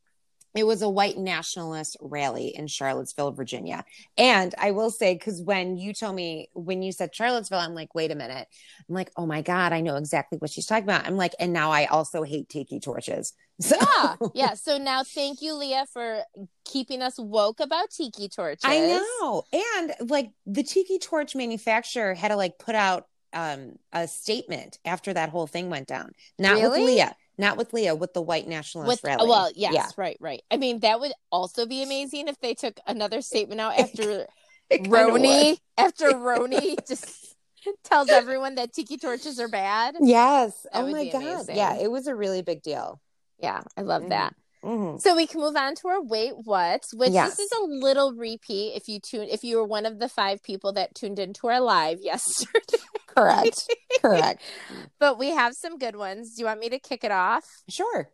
Was 0.62 0.84
a 0.84 0.90
white 0.90 1.18
nationalist 1.18 1.98
rally 2.00 2.50
in 2.56 2.68
Charlottesville, 2.68 3.32
Virginia. 3.32 3.84
And 4.20 4.54
I 4.60 4.70
will 4.70 4.92
say, 4.92 5.16
because 5.16 5.42
when 5.42 5.78
you 5.78 5.94
told 5.94 6.16
me, 6.16 6.50
when 6.54 6.84
you 6.84 6.92
said 6.92 7.16
Charlottesville, 7.16 7.58
I'm 7.58 7.74
like, 7.74 7.96
wait 7.96 8.12
a 8.12 8.16
minute. 8.16 8.48
I'm 8.88 8.94
like, 8.94 9.10
oh 9.18 9.26
my 9.26 9.42
God, 9.42 9.74
I 9.74 9.82
know 9.82 9.96
exactly 9.96 10.38
what 10.38 10.52
she's 10.52 10.68
talking 10.68 10.84
about. 10.84 11.08
I'm 11.08 11.18
like, 11.18 11.34
and 11.40 11.54
now 11.54 11.72
I 11.72 11.86
also 11.86 12.22
hate 12.22 12.50
tiki 12.50 12.80
torches. 12.80 13.34
So 13.62 13.76
yeah 13.80 14.16
yeah 14.34 14.54
so 14.56 14.80
now 14.80 15.04
thank 15.04 15.44
you 15.44 15.54
leah 15.54 15.86
for 15.94 16.24
keeping 16.66 17.04
us 17.04 17.20
woke 17.20 17.60
about 17.60 17.92
tiki 17.92 18.28
torches 18.28 18.62
I 18.64 18.80
know. 19.22 19.44
And 19.54 20.10
like 20.10 20.32
the 20.48 20.64
tiki 20.64 20.98
torch 20.98 21.36
manufacturer 21.36 22.16
had 22.16 22.30
to 22.30 22.36
like 22.36 22.58
put 22.58 22.74
out 22.74 23.06
um 23.32 23.74
a 23.92 24.08
statement 24.08 24.80
after 24.86 25.14
that 25.14 25.30
whole 25.30 25.48
thing 25.48 25.70
went 25.70 25.88
down. 25.88 26.14
Not 26.40 26.62
with 26.62 26.72
Leah. 26.74 27.16
Not 27.38 27.58
with 27.58 27.74
Leah, 27.74 27.96
with 27.96 28.14
the 28.14 28.22
white 28.22 28.48
nationalist 28.48 29.04
with 29.04 29.04
rally. 29.04 29.28
well 29.28 29.52
yes 29.56 29.74
Yeah. 29.74 29.90
right 29.98 30.18
right 30.20 30.44
i 30.52 30.58
mean 30.58 30.80
that 30.82 31.00
would 31.00 31.14
also 31.32 31.66
be 31.66 31.82
amazing 31.84 32.28
if 32.28 32.40
they 32.40 32.54
took 32.54 32.80
another 32.86 33.22
statement 33.22 33.60
out 33.60 33.78
after 33.78 34.28
roni 34.72 35.58
after 35.78 36.12
roni 36.14 36.78
just 36.88 37.36
tells 37.84 38.10
everyone 38.10 38.56
that 38.56 38.74
tiki 38.74 38.98
torches 38.98 39.40
are 39.40 39.48
bad. 39.48 39.96
Yes. 40.02 40.66
That 40.74 40.80
oh 40.84 40.88
my 40.92 41.06
god. 41.06 41.22
amazing. 41.22 41.56
Yeah, 41.56 41.78
it 41.80 41.90
was 41.90 42.08
a 42.08 42.16
really 42.16 42.42
big 42.42 42.62
deal. 42.62 43.00
Yeah, 43.40 43.62
I 43.78 43.82
love 43.82 44.04
Mhm. 44.04 44.10
that. 44.10 44.36
Mhm. 44.64 45.02
So 45.02 45.16
we 45.16 45.28
can 45.28 45.42
move 45.42 45.56
on 45.56 45.76
to 45.76 45.88
our 45.90 46.02
wait 46.02 46.34
what, 46.46 46.86
which 46.94 47.12
Yes. 47.12 47.36
this 47.36 47.52
is 47.52 47.52
a 47.60 47.64
little 47.66 48.14
repeat 48.14 48.74
if 48.76 48.88
you 48.88 49.00
tune 49.00 49.28
if 49.30 49.44
you 49.44 49.58
were 49.58 49.66
one 49.66 49.86
of 49.86 50.00
the 50.00 50.08
five 50.08 50.42
people 50.42 50.72
that 50.74 50.96
tuned 50.96 51.20
into 51.20 51.48
our 51.48 51.60
live 51.60 52.00
yesterday. 52.02 52.78
Correct. 53.08 53.68
Correct. 54.02 54.42
but 55.00 55.18
we 55.20 55.30
have 55.32 55.54
some 55.54 55.78
good 55.78 55.96
ones. 55.96 56.36
Do 56.36 56.42
you 56.42 56.46
want 56.46 56.60
me 56.62 56.70
to 56.70 56.80
kick 56.80 57.04
it 57.04 57.12
off? 57.12 57.46
Sure. 57.70 58.10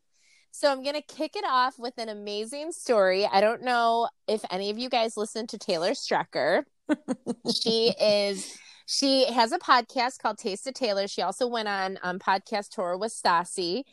So 0.51 0.71
I'm 0.71 0.81
going 0.81 0.95
to 0.95 1.03
kick 1.03 1.35
it 1.35 1.45
off 1.47 1.77
with 1.77 1.93
an 1.99 2.09
amazing 2.09 2.71
story. 2.71 3.25
I 3.25 3.39
don't 3.39 3.61
know 3.61 4.09
if 4.27 4.43
any 4.49 4.71
of 4.71 4.79
you 4.79 4.89
guys 4.89 5.15
listen 5.15 5.45
to 5.47 5.59
Taylor 5.59 5.91
Strecker. 5.91 6.63
she 7.53 7.93
is 8.01 8.57
she 8.87 9.31
has 9.31 9.51
a 9.51 9.59
podcast 9.59 10.17
called 10.19 10.39
Taste 10.39 10.65
of 10.65 10.73
Taylor. 10.73 11.07
She 11.07 11.21
also 11.21 11.45
went 11.47 11.67
on 11.67 11.99
um, 12.01 12.17
podcast 12.17 12.69
tour 12.71 12.97
with 12.97 13.13
Stassi. 13.13 13.83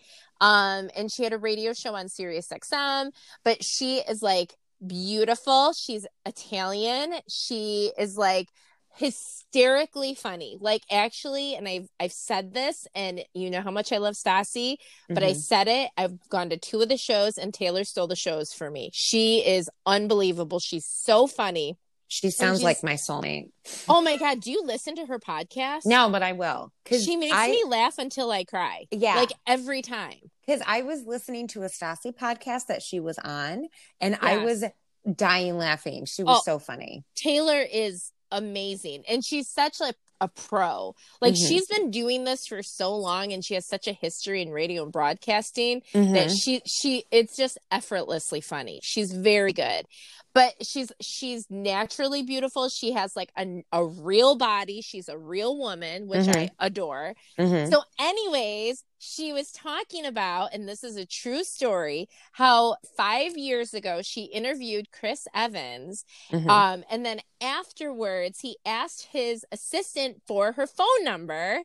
Um, 0.41 0.91
and 0.97 1.11
she 1.11 1.25
had 1.25 1.33
a 1.33 1.39
radio 1.39 1.73
show 1.73 1.95
on 1.95 2.09
Sirius 2.09 2.49
XM, 2.49 3.11
but 3.45 3.65
she 3.65 3.99
is 3.99 4.23
like 4.23 4.55
beautiful. 4.87 5.73
She's 5.73 6.07
Italian. 6.27 7.15
She 7.29 7.93
is 7.99 8.17
like 8.19 8.49
hysterically 8.95 10.15
funny. 10.15 10.57
Like 10.61 10.83
actually, 10.91 11.55
and 11.55 11.69
I've 11.69 11.89
I've 12.01 12.13
said 12.13 12.55
this, 12.55 12.87
and 12.95 13.23
you 13.35 13.51
know 13.51 13.61
how 13.63 13.71
much 13.71 13.93
I 13.93 13.99
love 13.99 14.15
Stassi, 14.15 14.77
but 15.15 15.23
I 15.23 15.33
Mhm. 15.33 15.37
said 15.37 15.69
it. 15.69 15.91
I've 15.97 16.19
gone 16.29 16.51
to 16.51 16.57
two 16.59 16.81
of 16.83 16.89
the 16.89 16.97
shows, 16.97 17.39
and 17.39 17.53
Taylor 17.53 17.85
stole 17.85 18.07
the 18.07 18.17
shows 18.17 18.53
for 18.53 18.71
me. 18.71 18.91
She 18.93 19.47
is 19.47 19.71
unbelievable. 19.87 20.61
She's 20.61 20.87
so 20.87 21.27
funny. 21.27 21.77
She 22.09 22.31
sounds 22.31 22.63
like 22.63 22.83
my 22.83 22.95
soulmate. 22.95 23.51
Oh 23.89 24.01
my 24.01 24.17
god, 24.17 24.41
do 24.41 24.51
you 24.51 24.63
listen 24.65 24.95
to 24.97 25.07
her 25.07 25.19
podcast? 25.19 25.87
No, 25.87 26.09
but 26.11 26.23
I 26.23 26.33
will. 26.33 26.73
Because 26.85 27.05
She 27.05 27.17
makes 27.17 27.35
I, 27.35 27.49
me 27.51 27.65
laugh 27.67 27.99
until 27.99 28.31
I 28.31 28.45
cry. 28.45 28.87
Yeah. 28.91 29.17
Like 29.17 29.33
every 29.47 29.83
time. 29.83 30.19
because 30.47 30.63
I 30.67 30.83
was 30.83 31.05
listening 31.05 31.49
to 31.49 31.63
a 31.63 31.67
Stassi 31.67 32.13
podcast 32.15 32.67
that 32.67 32.83
she 32.83 33.01
was 33.01 33.19
on, 33.19 33.67
and 34.01 34.17
I 34.21 34.39
was 34.39 34.65
dying 35.13 35.59
laughing. 35.59 36.05
She 36.07 36.23
was 36.23 36.39
Oh. 36.39 36.43
so 36.45 36.59
funny. 36.59 37.05
Taylor 37.15 37.61
is 37.61 38.13
amazing 38.33 39.05
and 39.09 39.25
she's 39.25 39.49
such 39.49 39.79
like 39.79 39.95
a 40.21 40.29
pro. 40.29 40.95
Like 41.21 41.35
Mhm. 41.35 41.49
she's 41.49 41.67
been 41.67 41.91
doing 41.91 42.25
this 42.25 42.47
for 42.47 42.63
so 42.63 42.95
long 42.97 43.33
and 43.33 43.45
she 43.45 43.55
has 43.55 43.67
such 43.67 43.87
a 43.87 43.93
history 43.93 44.43
in 44.43 44.51
radio 44.51 44.83
and 44.85 44.93
broadcasting 44.93 45.83
that 45.93 46.29
Mhm. 46.29 46.43
she 46.43 46.63
she 46.67 47.05
it's 47.11 47.37
just 47.37 47.59
effortlessly 47.71 48.41
funny. 48.41 48.81
She's 48.83 49.13
very 49.13 49.53
good. 49.53 49.87
But 50.35 50.55
she's 50.67 50.93
she's 51.01 51.47
naturally 51.49 52.23
beautiful. 52.23 52.69
She 52.69 52.93
has 52.93 53.17
like 53.17 53.31
a, 53.39 53.65
a 53.73 53.85
real 53.87 54.35
body. 54.37 54.83
She's 54.83 55.09
a 55.09 55.17
real 55.17 55.57
woman, 55.57 56.09
which 56.09 56.29
I 56.29 56.51
adore. 56.59 57.15
Mhm. 57.39 57.71
So, 57.71 57.83
anyways, 57.99 58.85
she 58.99 59.33
was 59.33 59.53
talking 59.53 60.07
about, 60.07 60.55
and 60.55 60.69
this 60.69 60.83
is 60.83 60.97
a 60.97 61.07
true 61.07 61.45
story, 61.45 62.09
how 62.33 62.77
five 62.97 63.37
years 63.37 63.75
ago 63.75 64.01
she 64.03 64.25
interviewed 64.25 64.91
Chris 64.91 65.29
Evans. 65.35 66.05
Mhm. 66.31 66.49
Um, 66.49 66.85
and 66.91 67.05
then 67.05 67.21
afterwards, 67.41 68.41
he 68.41 68.57
asked 68.65 69.09
his 69.13 69.45
assistant 69.53 70.23
for 70.27 70.53
her 70.53 70.67
phone 70.67 71.05
number 71.05 71.63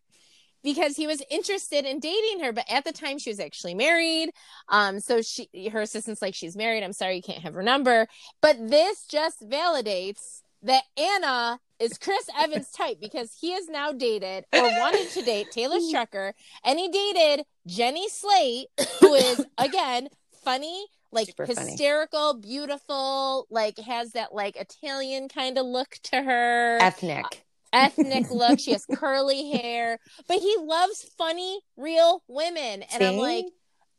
because 0.63 0.95
he 0.95 1.07
was 1.07 1.23
interested 1.29 1.85
in 1.85 1.99
dating 1.99 2.41
her. 2.41 2.51
But 2.51 2.69
at 2.69 2.83
the 2.83 2.91
time, 2.91 3.17
she 3.17 3.29
was 3.29 3.39
actually 3.39 3.73
married. 3.73 4.29
Um, 4.69 4.99
so 4.99 5.21
she, 5.21 5.49
her 5.71 5.81
assistant's 5.81 6.21
like, 6.21 6.35
she's 6.35 6.55
married. 6.55 6.83
I'm 6.83 6.93
sorry, 6.93 7.15
you 7.15 7.23
can't 7.23 7.41
have 7.41 7.55
her 7.55 7.63
number. 7.63 8.07
But 8.41 8.57
this 8.69 9.05
just 9.05 9.41
validates 9.41 10.40
that 10.63 10.83
Anna 10.97 11.59
is 11.79 11.97
Chris 11.97 12.27
Evans' 12.37 12.71
type 12.71 12.99
because 13.01 13.35
he 13.39 13.51
has 13.53 13.67
now 13.67 13.91
dated 13.91 14.45
or 14.53 14.61
wanted 14.61 15.09
to 15.09 15.21
date 15.23 15.51
Taylor 15.51 15.79
Strecker, 15.79 16.33
and 16.63 16.77
he 16.79 16.89
dated 16.89 17.45
Jenny 17.65 18.07
Slate, 18.09 18.67
who 18.99 19.13
is 19.15 19.45
again 19.57 20.07
funny, 20.43 20.85
like 21.11 21.27
Super 21.27 21.47
funny. 21.47 21.71
hysterical, 21.71 22.35
beautiful, 22.35 23.47
like 23.49 23.77
has 23.79 24.11
that 24.11 24.33
like 24.33 24.55
Italian 24.55 25.27
kind 25.29 25.57
of 25.57 25.65
look 25.65 25.97
to 26.03 26.21
her, 26.21 26.77
ethnic. 26.81 27.25
Uh, 27.73 27.89
ethnic 27.89 28.29
look. 28.29 28.59
She 28.59 28.71
has 28.73 28.85
curly 28.85 29.51
hair, 29.51 29.97
but 30.27 30.37
he 30.39 30.55
loves 30.59 31.03
funny, 31.17 31.61
real 31.77 32.21
women, 32.27 32.83
and 32.93 33.03
I'm 33.03 33.17
like 33.17 33.45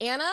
Anna. 0.00 0.30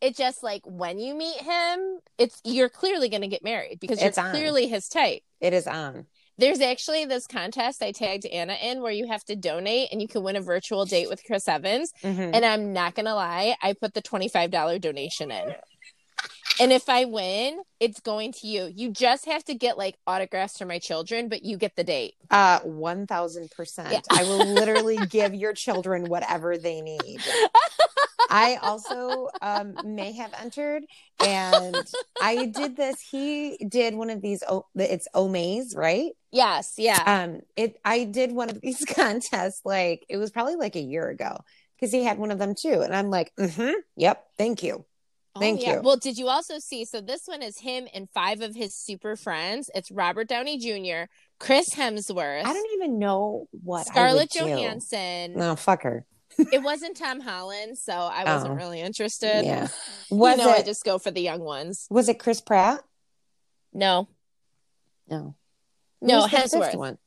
It 0.00 0.16
just 0.16 0.42
like 0.42 0.62
when 0.64 0.98
you 0.98 1.14
meet 1.14 1.40
him, 1.40 1.98
it's 2.18 2.40
you're 2.44 2.68
clearly 2.68 3.08
going 3.08 3.22
to 3.22 3.28
get 3.28 3.42
married 3.42 3.80
because 3.80 3.98
you're 4.00 4.08
It's 4.08 4.18
on. 4.18 4.30
clearly 4.30 4.68
his 4.68 4.88
type. 4.88 5.22
it 5.40 5.52
is 5.52 5.66
on. 5.66 6.06
There's 6.36 6.60
actually 6.60 7.04
this 7.04 7.26
contest 7.26 7.82
I 7.82 7.90
tagged 7.90 8.24
Anna 8.26 8.56
in 8.62 8.80
where 8.80 8.92
you 8.92 9.08
have 9.08 9.24
to 9.24 9.34
donate 9.34 9.88
and 9.90 10.00
you 10.00 10.06
can 10.06 10.22
win 10.22 10.36
a 10.36 10.40
virtual 10.40 10.84
date 10.84 11.08
with 11.08 11.24
Chris 11.24 11.48
Evans. 11.48 11.92
Mhm. 12.04 12.30
And 12.32 12.44
I'm 12.44 12.72
not 12.72 12.94
gonna 12.94 13.16
lie, 13.16 13.56
I 13.60 13.72
put 13.72 13.92
the 13.94 14.02
$25 14.02 14.78
donation 14.78 15.32
in. 15.32 15.54
And 16.60 16.72
if 16.72 16.88
I 16.88 17.04
win, 17.04 17.60
it's 17.80 17.98
going 18.00 18.32
to 18.34 18.46
you. 18.46 18.72
You 18.74 18.90
just 18.90 19.24
have 19.26 19.44
to 19.44 19.54
get 19.54 19.78
like 19.78 19.96
autographs 20.06 20.58
for 20.58 20.66
my 20.66 20.78
children, 20.80 21.28
but 21.28 21.44
you 21.44 21.56
get 21.56 21.74
the 21.76 21.84
date. 21.84 22.14
Uh, 22.30 22.58
one 22.60 23.06
thousand 23.06 23.50
percent. 23.52 24.04
I 24.10 24.22
will 24.24 24.44
literally 24.44 24.96
give 25.10 25.34
your 25.34 25.52
children 25.54 26.04
whatever 26.06 26.56
they 26.56 26.80
need. 26.80 27.20
I 28.28 28.56
also 28.56 29.28
um, 29.40 29.74
may 29.84 30.12
have 30.12 30.32
entered, 30.40 30.84
and 31.24 31.76
I 32.20 32.46
did 32.46 32.76
this. 32.76 33.00
He 33.00 33.56
did 33.68 33.94
one 33.94 34.10
of 34.10 34.20
these. 34.20 34.42
Oh, 34.48 34.66
it's 34.74 35.08
Omaze, 35.14 35.76
right? 35.76 36.12
Yes, 36.30 36.74
yeah. 36.76 37.02
Um, 37.06 37.40
it. 37.56 37.80
I 37.84 38.04
did 38.04 38.32
one 38.32 38.50
of 38.50 38.60
these 38.60 38.84
contests. 38.94 39.62
Like 39.64 40.04
it 40.08 40.16
was 40.16 40.30
probably 40.30 40.56
like 40.56 40.76
a 40.76 40.80
year 40.80 41.08
ago 41.08 41.38
because 41.76 41.92
he 41.92 42.04
had 42.04 42.18
one 42.18 42.30
of 42.30 42.38
them 42.38 42.54
too, 42.60 42.82
and 42.82 42.94
I'm 42.94 43.10
like, 43.10 43.32
mm-hmm, 43.38 43.72
yep, 43.96 44.24
thank 44.36 44.62
you. 44.62 44.84
Thank 45.38 45.62
yeah. 45.62 45.76
you. 45.76 45.82
Well, 45.82 45.96
did 45.96 46.18
you 46.18 46.28
also 46.28 46.58
see? 46.58 46.84
So 46.84 47.00
this 47.00 47.22
one 47.26 47.42
is 47.42 47.58
him 47.58 47.86
and 47.94 48.08
five 48.10 48.40
of 48.40 48.54
his 48.54 48.74
super 48.74 49.14
friends. 49.14 49.70
It's 49.74 49.90
Robert 49.90 50.28
Downey 50.28 50.58
Jr., 50.58 51.10
Chris 51.38 51.70
Hemsworth, 51.74 52.44
I 52.44 52.52
don't 52.52 52.72
even 52.74 52.98
know 52.98 53.48
what 53.62 53.80
I 53.80 53.84
Scarlett 53.84 54.30
would 54.34 54.44
do. 54.44 54.50
Johansson. 54.50 55.34
No, 55.36 55.56
fuck 55.56 55.82
her. 55.82 56.04
It 56.52 56.62
wasn't 56.62 56.96
Tom 56.96 57.20
Holland, 57.20 57.78
so 57.78 57.92
I 57.92 58.24
wasn't 58.24 58.52
Oh. 58.52 58.56
really 58.56 58.80
interested. 58.80 59.44
Yeah. 59.44 59.68
You 60.10 60.16
Was 60.16 60.38
know, 60.38 60.50
I 60.50 60.62
just 60.62 60.84
go 60.84 60.98
for 60.98 61.10
the 61.10 61.20
young 61.20 61.40
ones. 61.40 61.86
Was 61.90 62.08
it 62.08 62.18
Chris 62.18 62.40
Pratt? 62.40 62.82
No, 63.72 64.08
No. 65.08 65.34
no, 66.00 66.22
Who's 66.22 66.30
the 66.30 66.36
fifth 66.38 66.52
Hemsworth. 66.52 66.74
one? 66.76 66.98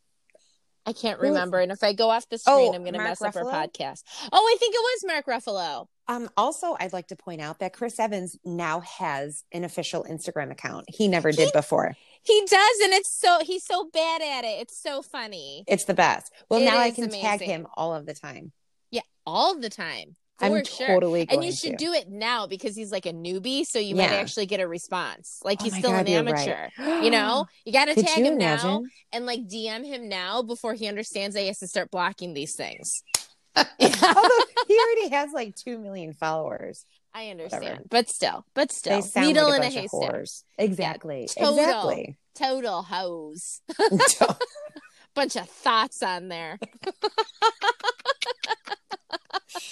I 0.85 0.93
can't 0.93 1.19
Who 1.19 1.27
remember. 1.27 1.59
And 1.59 1.71
if 1.71 1.83
I 1.83 1.93
go 1.93 2.09
off 2.09 2.27
the 2.29 2.37
screen, 2.39 2.55
Oh, 2.71 2.73
I'm 2.73 2.81
going 2.81 2.93
to 2.93 2.99
mess 2.99 3.21
up 3.21 3.35
our 3.35 3.43
podcast. 3.43 4.01
Oh, 4.31 4.43
I 4.53 4.55
think 4.59 4.73
it 4.75 4.79
was 4.79 5.03
Mark 5.05 5.25
Ruffalo. 5.27 5.85
Um, 6.07 6.29
also, 6.35 6.75
I'd 6.79 6.91
like 6.93 7.07
to 7.07 7.15
point 7.15 7.39
out 7.39 7.59
that 7.59 7.73
Chris 7.73 7.99
Evans 7.99 8.35
now 8.43 8.79
has 8.81 9.43
an 9.51 9.63
official 9.63 10.03
Instagram 10.09 10.51
account. 10.51 10.85
He 10.89 11.07
never 11.07 11.31
did 11.31 11.53
before. 11.53 11.95
He 12.23 12.39
does, 12.41 12.79
and 12.83 12.93
it's 12.93 13.11
so 13.11 13.39
he's 13.43 13.63
so 13.63 13.89
bad 13.93 14.21
at 14.21 14.43
it. 14.43 14.61
It's 14.61 14.77
so 14.77 15.01
funny. 15.01 15.63
It's 15.67 15.85
the 15.85 15.93
best. 15.93 16.31
Well, 16.49 16.61
It 16.61 16.65
now 16.65 16.77
I 16.77 16.91
can 16.91 17.09
tag 17.09 17.41
him 17.41 17.65
all 17.75 17.93
of 17.95 18.05
the 18.05 18.13
time. 18.13 18.51
Yeah, 18.91 19.01
all 19.25 19.57
the 19.59 19.69
time. 19.69 20.15
For 20.39 20.45
I'm 20.57 20.65
sure. 20.65 20.87
totally 20.87 21.25
going 21.27 21.37
and 21.39 21.45
you 21.45 21.51
should 21.51 21.77
to. 21.77 21.85
do 21.85 21.93
it 21.93 22.09
now 22.09 22.47
because 22.47 22.75
he's 22.75 22.91
like 22.91 23.05
a 23.05 23.13
newbie, 23.13 23.63
so 23.63 23.77
you 23.77 23.95
might 23.95 24.09
actually 24.11 24.47
get 24.47 24.59
a 24.59 24.67
response. 24.67 25.39
Like 25.43 25.59
Oh 25.61 25.65
he's 25.65 25.73
my 25.73 25.79
still 25.79 25.91
God, 25.91 26.07
an 26.07 26.07
you're 26.07 26.23
right. 26.33 26.47
amateur. 26.79 27.03
You 27.03 27.11
know, 27.11 27.45
you 27.65 27.71
got 27.71 27.85
to 27.85 27.95
tag 27.95 28.23
him 28.25 28.39
now 28.39 28.83
and 29.13 29.27
like 29.27 29.41
DM 29.47 29.85
him 29.85 30.09
now 30.09 30.41
before 30.41 30.73
he 30.73 30.87
understands 30.87 31.35
that 31.35 31.41
he 31.41 31.47
has 31.47 31.59
to 31.59 31.67
start 31.67 31.91
blocking 31.91 32.33
these 32.33 32.55
things. 32.55 33.03
Although 33.55 34.29
he 34.67 34.79
already 34.79 35.09
has 35.09 35.31
like 35.31 35.55
two 35.55 35.77
million 35.77 36.13
followers. 36.13 36.85
I 37.13 37.29
understand, 37.29 37.63
Whatever. 37.63 37.83
but 37.89 38.09
still, 38.09 38.45
but 38.55 38.71
still, 38.71 39.01
needle 39.17 39.49
like 39.49 39.57
in 39.61 39.63
a 39.63 39.67
a 39.67 39.71
bunch 39.71 39.75
of 39.75 39.81
haystack. 39.81 40.25
Exactly. 40.57 41.27
total. 41.37 41.59
Exactly. 41.59 42.17
Total 42.35 42.81
hose. 42.81 43.61
Bunch 45.13 45.35
of 45.35 45.49
thoughts 45.49 46.01
on 46.03 46.29
there. 46.29 46.57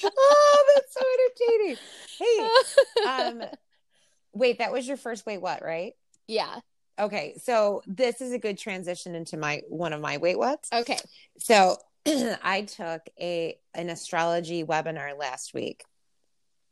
Oh, 0.03 0.73
that's 0.75 0.93
so 0.93 1.01
entertaining. 1.49 1.77
Hey, 2.17 3.07
um, 3.07 3.49
wait, 4.33 4.59
that 4.59 4.71
was 4.71 4.87
your 4.87 4.97
first 4.97 5.25
wait 5.25 5.41
what, 5.41 5.63
right? 5.63 5.93
yeah. 6.27 6.59
Okay, 6.99 7.35
so 7.41 7.81
this 7.87 8.19
is 8.19 8.33
a 8.33 8.39
good 8.39 8.57
transition 8.57 9.15
into 9.15 9.37
my 9.37 9.61
one 9.69 9.93
of 9.93 10.01
my 10.01 10.17
wait 10.17 10.37
whats. 10.37 10.69
Okay. 10.71 10.97
So 11.39 11.77
I 12.05 12.67
took 12.67 13.01
a 13.19 13.57
an 13.73 13.89
astrology 13.89 14.63
webinar 14.63 15.17
last 15.17 15.53
week, 15.53 15.83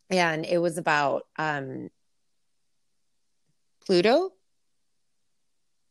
and 0.10 0.46
it 0.46 0.58
was 0.58 0.78
about 0.78 1.24
um 1.38 1.90
Pluto, 3.86 4.34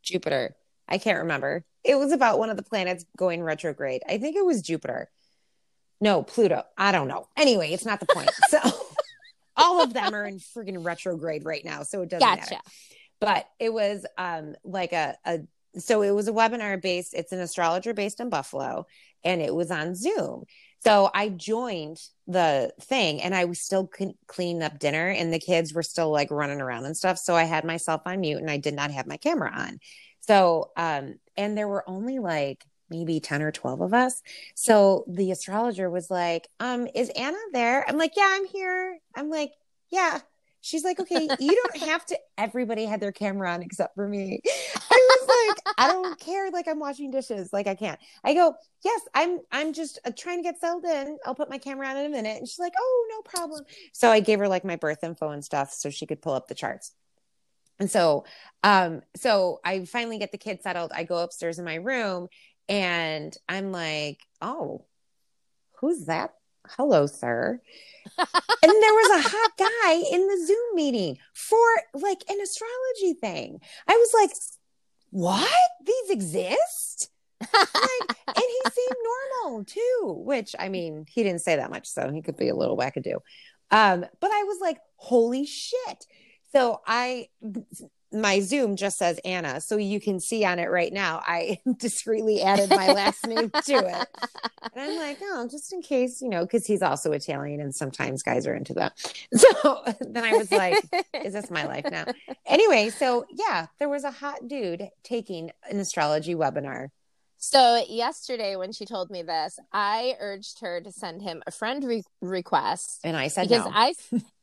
Jupiter. 0.03 0.55
I 0.87 0.99
can't 0.99 1.21
remember. 1.21 1.65
It 1.83 1.97
was 1.97 2.13
about 2.13 2.39
one 2.39 2.51
of 2.51 2.57
the 2.57 2.63
planets 2.63 3.07
going 3.17 3.43
retrograde. 3.43 4.03
I 4.09 4.19
think 4.19 4.37
it 4.37 4.45
was 4.45 4.61
Jupiter. 4.61 5.09
No, 6.01 6.23
Pluto. 6.23 6.63
I 6.77 6.93
don't 6.93 7.09
know. 7.09 7.29
Anyway, 7.37 7.73
it's 7.73 7.87
not 7.87 8.01
the 8.01 8.07
point. 8.07 8.31
So 8.49 8.59
all 9.57 9.83
of 9.83 9.95
them 9.95 10.15
are 10.15 10.27
in 10.27 10.39
freaking 10.39 10.85
retrograde 10.85 11.45
right 11.45 11.65
now, 11.65 11.83
so 11.83 12.03
it 12.03 12.11
doesn't 12.11 12.29
Gotcha. 12.29 12.41
matter. 12.41 12.61
But 13.21 13.49
it 13.59 13.73
was 13.73 14.05
um 14.19 14.55
like 14.65 14.93
a 14.93 15.17
a 15.25 15.39
so 15.79 16.03
it 16.03 16.11
was 16.11 16.29
a 16.29 16.33
webinar 16.33 16.81
based, 16.81 17.15
it's 17.15 17.33
an 17.33 17.41
astrologer 17.41 17.95
based 17.95 18.21
in 18.21 18.29
Buffalo, 18.31 18.87
and 19.25 19.41
it 19.41 19.55
was 19.55 19.71
on 19.71 19.95
Zoom. 19.95 20.45
So 20.85 21.11
I 21.13 21.31
joined 21.31 21.99
the 22.27 22.73
thing 22.81 23.21
and 23.21 23.35
I 23.35 23.47
was 23.47 23.61
still 23.61 23.91
cleaning 24.29 24.63
up 24.63 24.79
dinner 24.79 25.09
and 25.09 25.33
the 25.33 25.39
kids 25.39 25.75
were 25.75 25.83
still 25.83 26.11
like 26.11 26.31
running 26.31 26.61
around 26.61 26.85
and 26.85 26.97
stuff. 26.97 27.19
So 27.19 27.35
I 27.35 27.45
had 27.45 27.65
myself 27.65 28.03
on 28.07 28.21
mute 28.21 28.39
and 28.39 28.51
I 28.51 28.59
did 28.59 28.75
not 28.75 28.91
have 28.93 29.07
my 29.07 29.17
camera 29.17 29.51
on. 29.53 29.81
So, 30.21 30.71
um, 30.77 31.17
and 31.37 31.57
there 31.57 31.69
were 31.69 31.89
only 31.89 32.19
like 32.19 32.65
maybe 32.91 33.21
10 33.21 33.43
or 33.43 33.53
12 33.53 33.81
of 33.81 33.95
us. 33.95 34.23
So 34.55 35.05
the 35.09 35.31
astrologer 35.31 35.91
was 35.91 36.11
like, 36.11 36.49
um, 36.61 36.89
is 36.95 37.11
Anna 37.11 37.39
there? 37.53 37.85
I'm 37.89 37.97
like, 37.97 38.13
yeah, 38.17 38.29
I'm 38.31 38.47
here. 38.47 38.99
I'm 39.15 39.31
like, 39.31 39.53
yeah. 39.91 40.21
She's 40.61 40.83
like, 40.83 40.99
okay, 40.99 41.29
you 41.39 41.55
don't 41.55 41.77
have 41.89 42.05
to. 42.07 42.19
Everybody 42.37 42.87
had 42.87 43.01
their 43.01 43.13
camera 43.13 43.53
on 43.53 43.63
except 43.63 43.95
for 43.95 44.09
me. 44.09 44.41
I 44.91 45.09
was 45.11 45.29
like, 45.29 45.75
I 45.79 45.93
don't 45.93 46.19
care. 46.19 46.51
Like 46.51 46.67
I'm 46.67 46.81
washing 46.81 47.13
dishes. 47.13 47.53
Like 47.53 47.69
I 47.69 47.77
can't. 47.77 48.01
I 48.25 48.35
go, 48.35 48.55
yes, 48.85 49.01
I'm. 49.15 49.39
I'm 49.53 49.73
just 49.73 50.01
uh, 50.05 50.11
trying 50.17 50.39
to 50.39 50.43
get 50.43 50.59
settled 50.59 50.85
in. 50.85 51.19
I'll 51.25 51.37
put 51.37 51.51
my 51.51 51.59
camera 51.59 51.87
on 51.87 51.97
in 51.99 52.07
a 52.07 52.09
minute. 52.09 52.39
And 52.39 52.49
she's 52.49 52.59
like, 52.59 52.73
oh, 52.77 53.07
no 53.11 53.23
problem. 53.23 53.65
So 53.93 54.11
I 54.11 54.19
gave 54.19 54.41
her 54.41 54.49
like 54.49 54.65
my 54.65 54.75
birth 54.75 55.05
info 55.05 55.31
and 55.31 55.45
stuff 55.45 55.73
so 55.73 55.89
she 55.89 56.05
could 56.05 56.21
pull 56.21 56.33
up 56.33 56.49
the 56.49 56.55
charts. 56.57 56.93
And 57.79 57.91
so, 57.91 58.25
um, 58.65 59.03
so 59.15 59.61
I 59.65 59.85
finally 59.85 60.19
get 60.19 60.33
the 60.33 60.39
kid 60.39 60.63
settled. 60.63 60.93
I 60.93 61.05
go 61.05 61.19
upstairs 61.19 61.59
in 61.59 61.65
my 61.65 61.75
room 61.77 62.29
and 62.69 63.37
I'm 63.49 63.73
like, 63.73 64.21
oh, 64.41 64.85
who's 65.81 66.07
that? 66.07 66.35
Hello, 66.69 67.07
sir. 67.07 67.61
and 68.19 68.29
there 68.63 68.95
was 68.95 69.25
a 69.25 69.29
hot 69.29 69.51
guy 69.59 69.93
in 70.13 70.27
the 70.27 70.47
Zoom 70.47 70.75
meeting 70.75 71.19
for 71.33 71.59
like 71.95 72.23
an 72.29 72.41
astrology 72.41 73.19
thing. 73.21 73.61
I 73.89 73.93
was 73.93 74.11
like, 74.15 74.31
what? 75.11 75.71
These 75.85 76.11
exist? 76.11 77.11
like, 77.41 77.51
and 78.27 78.37
he 78.37 78.71
seemed 78.71 78.97
normal 79.43 79.65
too, 79.65 80.23
which 80.25 80.55
I 80.59 80.69
mean, 80.69 81.07
he 81.09 81.23
didn't 81.23 81.43
say 81.43 81.57
that 81.57 81.71
much, 81.71 81.87
so 81.87 82.11
he 82.11 82.23
could 82.23 82.37
be 82.37 82.49
a 82.49 82.57
little 82.57 82.77
wackadoo. 82.77 83.21
Um, 83.71 84.07
but 84.21 84.31
I 84.33 84.45
was 84.45 84.59
like, 84.61 84.79
holy 84.97 85.47
shit. 85.47 86.07
So 86.53 86.81
I 86.87 87.29
my 88.21 88.41
Zoom 88.41 88.77
just 88.77 88.99
says 88.99 89.19
Anna, 89.25 89.61
so 89.61 89.77
you 89.77 90.01
can 90.01 90.21
see 90.21 90.45
on 90.45 90.59
it 90.59 90.71
right 90.71 90.93
now. 90.93 91.23
I 91.27 91.59
discreetly 91.79 92.43
added 92.43 92.71
my 92.71 92.93
last 92.93 93.27
name 93.27 93.51
to 93.51 93.75
it, 93.75 94.09
and 94.75 94.77
I'm 94.77 94.97
like, 94.97 95.19
oh, 95.23 95.49
just 95.51 95.73
in 95.73 95.83
case, 95.83 96.21
you 96.21 96.29
know, 96.29 96.43
because 96.43 96.67
he's 96.67 96.83
also 96.83 97.13
Italian, 97.13 97.61
and 97.61 97.75
sometimes 97.75 98.23
guys 98.23 98.47
are 98.47 98.55
into 98.55 98.75
that. 98.75 98.93
So 99.37 99.83
then 100.01 100.25
I 100.25 100.33
was 100.37 100.51
like, 100.51 100.83
is 101.25 101.33
this 101.33 101.51
my 101.51 101.67
life 101.67 101.85
now? 101.91 102.05
Anyway, 102.47 102.91
so 102.91 103.27
yeah, 103.31 103.67
there 103.79 103.89
was 103.89 104.05
a 104.05 104.11
hot 104.11 104.49
dude 104.49 104.89
taking 105.03 105.51
an 105.71 105.79
astrology 105.79 106.35
webinar. 106.35 106.89
So 107.39 107.85
yesterday, 107.89 108.57
when 108.57 108.73
she 108.73 108.87
told 108.87 109.11
me 109.11 109.23
this, 109.23 109.59
I 109.73 110.17
urged 110.21 110.61
her 110.61 110.81
to 110.81 110.91
send 110.91 111.23
him 111.23 111.43
a 111.47 111.51
friend 111.51 111.85
re- 111.85 112.03
request, 112.21 113.01
and 113.05 113.17
I 113.17 113.29
said 113.29 113.49
because 113.49 113.67
no. 113.67 113.73
I 113.75 113.95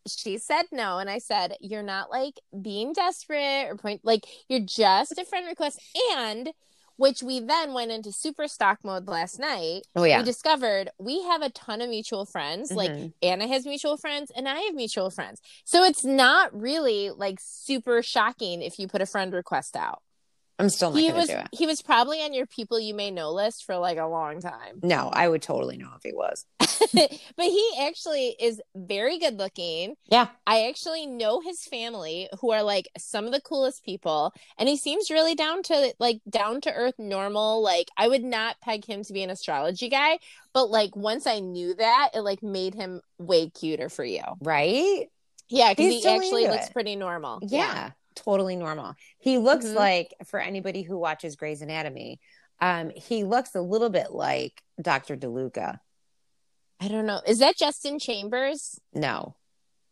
she 0.07 0.37
said 0.37 0.65
no 0.71 0.97
and 0.97 1.09
i 1.09 1.17
said 1.17 1.55
you're 1.61 1.83
not 1.83 2.09
like 2.09 2.39
being 2.61 2.93
desperate 2.93 3.67
or 3.69 3.75
point 3.75 4.01
like 4.03 4.25
you're 4.49 4.59
just 4.59 5.17
a 5.17 5.25
friend 5.25 5.47
request. 5.47 5.79
And 6.17 6.49
which 6.95 7.23
we 7.23 7.39
then 7.39 7.73
went 7.73 7.91
into 7.91 8.11
super 8.11 8.47
stock 8.47 8.79
mode 8.83 9.07
last 9.07 9.39
night. 9.39 9.81
Oh 9.95 10.03
yeah. 10.03 10.19
We 10.19 10.25
discovered 10.25 10.89
we 10.99 11.23
have 11.23 11.41
a 11.41 11.49
ton 11.49 11.81
of 11.81 11.89
mutual 11.89 12.25
friends 12.25 12.69
mm-hmm. 12.69 12.77
like 12.77 13.11
anna 13.21 13.47
has 13.47 13.65
mutual 13.65 13.97
friends 13.97 14.31
and 14.35 14.47
i 14.47 14.59
have 14.59 14.75
mutual 14.75 15.09
friends. 15.09 15.41
So 15.65 15.83
it's 15.83 16.03
not 16.03 16.53
really 16.59 17.09
like 17.09 17.39
super 17.41 18.03
shocking 18.03 18.61
if 18.61 18.79
you 18.79 18.87
put 18.87 19.01
a 19.01 19.05
friend 19.05 19.33
request 19.33 19.75
out 19.75 20.01
I'm 20.59 20.69
still 20.69 20.91
not 20.91 20.99
he 20.99 21.11
was 21.11 21.27
do 21.27 21.33
it. 21.33 21.47
he 21.51 21.65
was 21.65 21.81
probably 21.81 22.21
on 22.21 22.33
your 22.33 22.45
people 22.45 22.79
you 22.79 22.93
may 22.93 23.09
know 23.09 23.31
list 23.31 23.65
for 23.65 23.77
like 23.77 23.97
a 23.97 24.05
long 24.05 24.39
time. 24.39 24.79
No, 24.83 25.09
I 25.11 25.27
would 25.27 25.41
totally 25.41 25.77
know 25.77 25.89
if 25.95 26.03
he 26.03 26.13
was. 26.13 26.45
but 26.59 27.45
he 27.45 27.69
actually 27.81 28.35
is 28.39 28.61
very 28.75 29.17
good 29.17 29.39
looking. 29.39 29.95
Yeah. 30.07 30.27
I 30.45 30.67
actually 30.67 31.07
know 31.07 31.41
his 31.41 31.63
family 31.63 32.29
who 32.39 32.51
are 32.51 32.61
like 32.61 32.87
some 32.97 33.25
of 33.25 33.31
the 33.31 33.41
coolest 33.41 33.83
people 33.83 34.33
and 34.57 34.69
he 34.69 34.77
seems 34.77 35.09
really 35.09 35.33
down 35.33 35.63
to 35.63 35.93
like 35.99 36.21
down 36.29 36.61
to 36.61 36.73
earth 36.73 36.95
normal 36.99 37.63
like 37.63 37.89
I 37.97 38.07
would 38.07 38.23
not 38.23 38.57
peg 38.61 38.85
him 38.85 39.03
to 39.03 39.13
be 39.13 39.23
an 39.23 39.31
astrology 39.31 39.89
guy, 39.89 40.19
but 40.53 40.69
like 40.69 40.95
once 40.95 41.25
I 41.25 41.39
knew 41.39 41.73
that 41.75 42.09
it 42.13 42.21
like 42.21 42.43
made 42.43 42.75
him 42.75 43.01
way 43.17 43.49
cuter 43.49 43.89
for 43.89 44.05
you. 44.05 44.23
Right? 44.39 45.07
Yeah, 45.49 45.73
cuz 45.73 45.85
he 45.85 46.07
actually 46.07 46.47
looks 46.47 46.67
it. 46.67 46.73
pretty 46.73 46.95
normal. 46.95 47.39
yeah. 47.41 47.57
yeah 47.57 47.89
totally 48.15 48.55
normal. 48.55 48.95
He 49.19 49.37
looks 49.37 49.65
mm-hmm. 49.65 49.77
like, 49.77 50.13
for 50.25 50.39
anybody 50.39 50.81
who 50.81 50.97
watches 50.97 51.35
Grey's 51.35 51.61
Anatomy, 51.61 52.19
um, 52.59 52.91
he 52.95 53.23
looks 53.23 53.55
a 53.55 53.61
little 53.61 53.89
bit 53.89 54.11
like 54.11 54.61
Dr. 54.81 55.17
DeLuca. 55.17 55.79
I 56.79 56.87
don't 56.87 57.05
know. 57.05 57.21
Is 57.25 57.39
that 57.39 57.57
Justin 57.57 57.99
Chambers? 57.99 58.79
No. 58.93 59.35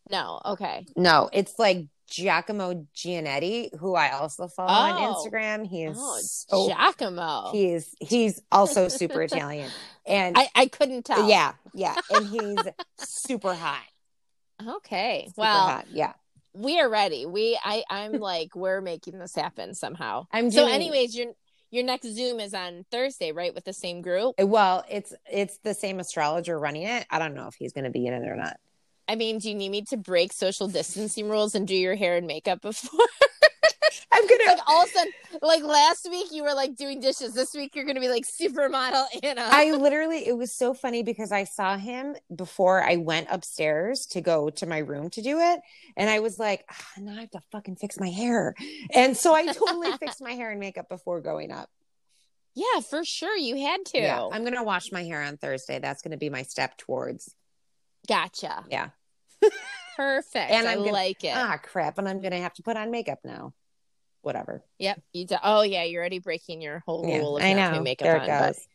No. 0.09 0.41
Okay. 0.45 0.85
No, 0.95 1.29
it's 1.31 1.57
like 1.57 1.87
Giacomo 2.09 2.85
Gianniotti, 2.95 3.77
who 3.77 3.95
I 3.95 4.11
also 4.11 4.47
follow 4.47 4.71
oh. 4.71 4.73
on 4.73 5.13
Instagram. 5.13 5.65
He 5.65 5.83
is 5.83 5.97
oh, 5.99 6.19
so, 6.21 6.67
Giacomo. 6.69 7.49
He 7.51 7.71
is 7.71 7.95
he's 7.99 8.41
also 8.51 8.89
super 8.89 9.21
Italian. 9.21 9.69
And 10.05 10.37
I, 10.37 10.49
I 10.55 10.65
couldn't 10.67 11.05
tell. 11.05 11.29
Yeah, 11.29 11.53
yeah. 11.73 11.95
And 12.09 12.27
he's 12.27 12.57
super 12.97 13.53
hot. 13.53 13.83
Okay. 14.63 15.23
Super 15.29 15.41
well, 15.41 15.67
hot. 15.69 15.85
yeah 15.89 16.13
we 16.53 16.79
are 16.79 16.89
ready. 16.89 17.25
We 17.25 17.59
I 17.63 17.83
I'm 17.89 18.11
like 18.19 18.55
we're 18.55 18.81
making 18.81 19.19
this 19.19 19.35
happen 19.35 19.73
somehow. 19.73 20.27
I'm 20.31 20.49
doing... 20.49 20.67
so 20.67 20.73
anyways, 20.73 21.15
your 21.15 21.33
your 21.71 21.83
next 21.85 22.13
Zoom 22.13 22.39
is 22.39 22.53
on 22.53 22.85
Thursday, 22.91 23.31
right? 23.31 23.55
With 23.55 23.63
the 23.63 23.73
same 23.73 24.01
group. 24.01 24.35
Uh, 24.39 24.45
well, 24.45 24.83
it's 24.89 25.13
it's 25.31 25.57
the 25.59 25.73
same 25.73 25.99
astrologer 25.99 26.59
running 26.59 26.83
it. 26.83 27.05
I 27.09 27.19
don't 27.19 27.33
know 27.33 27.47
if 27.47 27.55
he's 27.55 27.73
going 27.73 27.85
to 27.85 27.91
be 27.91 28.05
in 28.05 28.13
it 28.13 28.27
or 28.27 28.35
not. 28.35 28.57
I 29.07 29.15
mean, 29.15 29.39
do 29.39 29.49
you 29.49 29.55
need 29.55 29.69
me 29.69 29.81
to 29.89 29.97
break 29.97 30.31
social 30.31 30.67
distancing 30.67 31.27
rules 31.29 31.55
and 31.55 31.67
do 31.67 31.75
your 31.75 31.95
hair 31.95 32.17
and 32.17 32.27
makeup 32.27 32.61
before? 32.61 32.99
I'm 34.11 34.27
gonna 34.27 34.43
like 34.47 34.59
all 34.67 34.83
of 34.83 34.89
a 34.89 34.91
sudden, 34.91 35.13
like 35.41 35.63
last 35.63 36.09
week 36.09 36.27
you 36.31 36.43
were 36.43 36.53
like 36.53 36.75
doing 36.75 36.99
dishes. 36.99 37.33
This 37.33 37.53
week 37.53 37.75
you're 37.75 37.85
gonna 37.85 37.99
be 37.99 38.09
like 38.09 38.25
supermodel 38.25 39.05
Anna. 39.23 39.43
I 39.45 39.71
literally, 39.71 40.27
it 40.27 40.37
was 40.37 40.51
so 40.51 40.73
funny 40.73 41.03
because 41.03 41.31
I 41.31 41.43
saw 41.43 41.77
him 41.77 42.15
before 42.35 42.83
I 42.83 42.97
went 42.97 43.27
upstairs 43.29 44.05
to 44.07 44.21
go 44.21 44.49
to 44.51 44.65
my 44.65 44.79
room 44.79 45.09
to 45.11 45.21
do 45.21 45.39
it, 45.39 45.61
and 45.97 46.09
I 46.09 46.19
was 46.19 46.39
like, 46.39 46.65
oh, 46.71 47.01
now 47.01 47.17
I 47.17 47.21
have 47.21 47.31
to 47.31 47.41
fucking 47.51 47.77
fix 47.77 47.99
my 47.99 48.09
hair, 48.09 48.55
and 48.93 49.15
so 49.15 49.33
I 49.33 49.47
totally 49.47 49.91
fixed 49.99 50.21
my 50.21 50.31
hair 50.31 50.51
and 50.51 50.59
makeup 50.59 50.89
before 50.89 51.21
going 51.21 51.51
up. 51.51 51.69
Yeah, 52.53 52.81
for 52.81 53.05
sure, 53.05 53.35
you 53.37 53.57
had 53.57 53.85
to. 53.87 53.99
Yeah, 53.99 54.27
I'm 54.31 54.43
gonna 54.43 54.63
wash 54.63 54.91
my 54.91 55.03
hair 55.03 55.21
on 55.21 55.37
Thursday. 55.37 55.79
That's 55.79 56.01
gonna 56.01 56.17
be 56.17 56.29
my 56.29 56.43
step 56.43 56.77
towards. 56.77 57.33
Gotcha. 58.07 58.65
Yeah. 58.69 58.89
Perfect. 59.95 60.51
and 60.51 60.67
I 60.67 60.75
gonna, 60.75 60.91
like 60.91 61.23
it. 61.23 61.33
Ah, 61.35 61.57
crap! 61.61 61.97
And 61.97 62.07
I'm 62.07 62.21
gonna 62.21 62.39
have 62.39 62.53
to 62.55 62.63
put 62.63 62.77
on 62.77 62.91
makeup 62.91 63.19
now 63.23 63.53
whatever. 64.21 64.63
Yep. 64.79 65.01
You 65.13 65.25
do- 65.27 65.37
oh 65.43 65.61
yeah, 65.61 65.83
you're 65.83 66.01
already 66.01 66.19
breaking 66.19 66.61
your 66.61 66.83
whole 66.85 67.05
yeah, 67.07 67.17
rule 67.17 67.37
of 67.37 67.43
I 67.43 67.53
know. 67.53 67.81
makeup 67.81 68.05
there 68.05 68.19
on, 68.21 68.27
goes. 68.27 68.67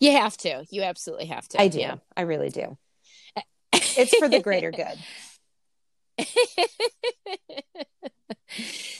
you 0.00 0.12
have 0.12 0.36
to. 0.38 0.64
You 0.70 0.82
absolutely 0.82 1.26
have 1.26 1.46
to. 1.48 1.60
I 1.60 1.68
do. 1.68 1.80
Yeah. 1.80 1.96
I 2.16 2.22
really 2.22 2.50
do. 2.50 2.76
it's 3.72 4.16
for 4.16 4.28
the 4.28 4.40
greater 4.40 4.70
good. 4.70 4.98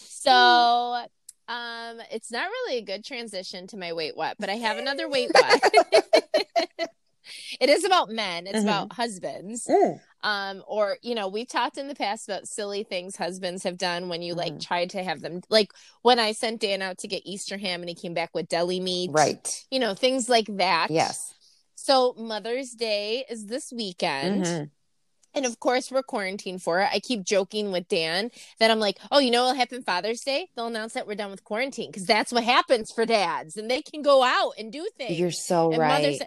so 0.09 1.07
um 1.47 2.01
it's 2.11 2.33
not 2.33 2.49
really 2.49 2.79
a 2.79 2.83
good 2.83 3.05
transition 3.05 3.67
to 3.69 3.77
my 3.77 3.93
wait 3.93 4.17
what, 4.17 4.37
but 4.39 4.49
I 4.49 4.55
have 4.55 4.79
another 4.79 5.09
wait 5.09 5.31
what. 5.33 5.73
it 7.61 7.71
is 7.71 7.85
about 7.85 8.11
men 8.11 8.47
it's 8.47 8.59
mm-hmm. 8.59 8.69
about 8.69 8.93
husbands 8.93 9.67
mm. 9.67 9.99
Um 10.25 10.65
or 10.67 10.97
you 11.03 11.15
know 11.15 11.29
we've 11.29 11.49
talked 11.49 11.79
in 11.79 11.87
the 11.87 11.95
past 11.95 12.29
about 12.29 12.49
silly 12.49 12.83
things 12.83 13.15
husbands 13.15 13.63
have 13.63 13.79
done 13.79 14.09
when 14.09 14.23
you 14.23 14.35
mm. 14.35 14.39
like 14.39 14.59
tried 14.59 14.91
to 14.91 15.05
have 15.05 15.21
them 15.21 15.41
like 15.49 15.71
when 16.03 16.19
i 16.19 16.33
sent 16.33 16.61
dan 16.61 16.83
out 16.83 16.99
to 16.99 17.07
get 17.07 17.23
easter 17.25 17.57
ham 17.57 17.81
and 17.81 17.89
he 17.89 17.95
came 17.95 18.15
back 18.15 18.31
with 18.35 18.49
deli 18.49 18.81
meat 18.81 19.11
right 19.13 19.65
you 19.71 19.79
know 19.79 19.95
things 19.95 20.29
like 20.29 20.47
that 20.57 20.91
yes 20.91 21.35
so 21.77 22.15
mother's 22.19 22.71
day 22.71 23.25
is 23.31 23.47
this 23.47 23.73
weekend 23.73 24.45
mm-hmm. 24.45 24.65
And 25.35 25.47
of 25.47 25.59
course, 25.59 25.91
we're 25.91 26.03
quarantined 26.03 26.63
for 26.63 26.81
it. 26.81 26.89
I 26.93 27.01
keep 27.01 27.25
joking 27.25 27.73
with 27.73 27.89
Dan 27.89 28.31
that 28.61 28.71
I'm 28.71 28.79
like, 28.79 28.99
oh, 29.11 29.19
you 29.19 29.31
know 29.31 29.43
what'll 29.43 29.59
happen 29.59 29.83
Father's 29.83 30.21
Day? 30.21 30.49
They'll 30.55 30.69
announce 30.69 30.93
that 30.93 31.07
we're 31.07 31.17
done 31.17 31.31
with 31.31 31.45
quarantine 31.45 31.91
because 31.91 32.07
that's 32.07 32.33
what 32.33 32.45
happens 32.45 32.93
for 32.93 33.05
dads 33.05 33.57
and 33.57 33.71
they 33.71 33.83
can 33.83 34.03
go 34.03 34.23
out 34.23 34.53
and 34.59 34.73
do 34.73 34.89
things. 34.97 35.19
You're 35.19 35.33
so 35.33 35.73
and 35.73 35.81
right. 35.81 36.03
Mother's 36.03 36.21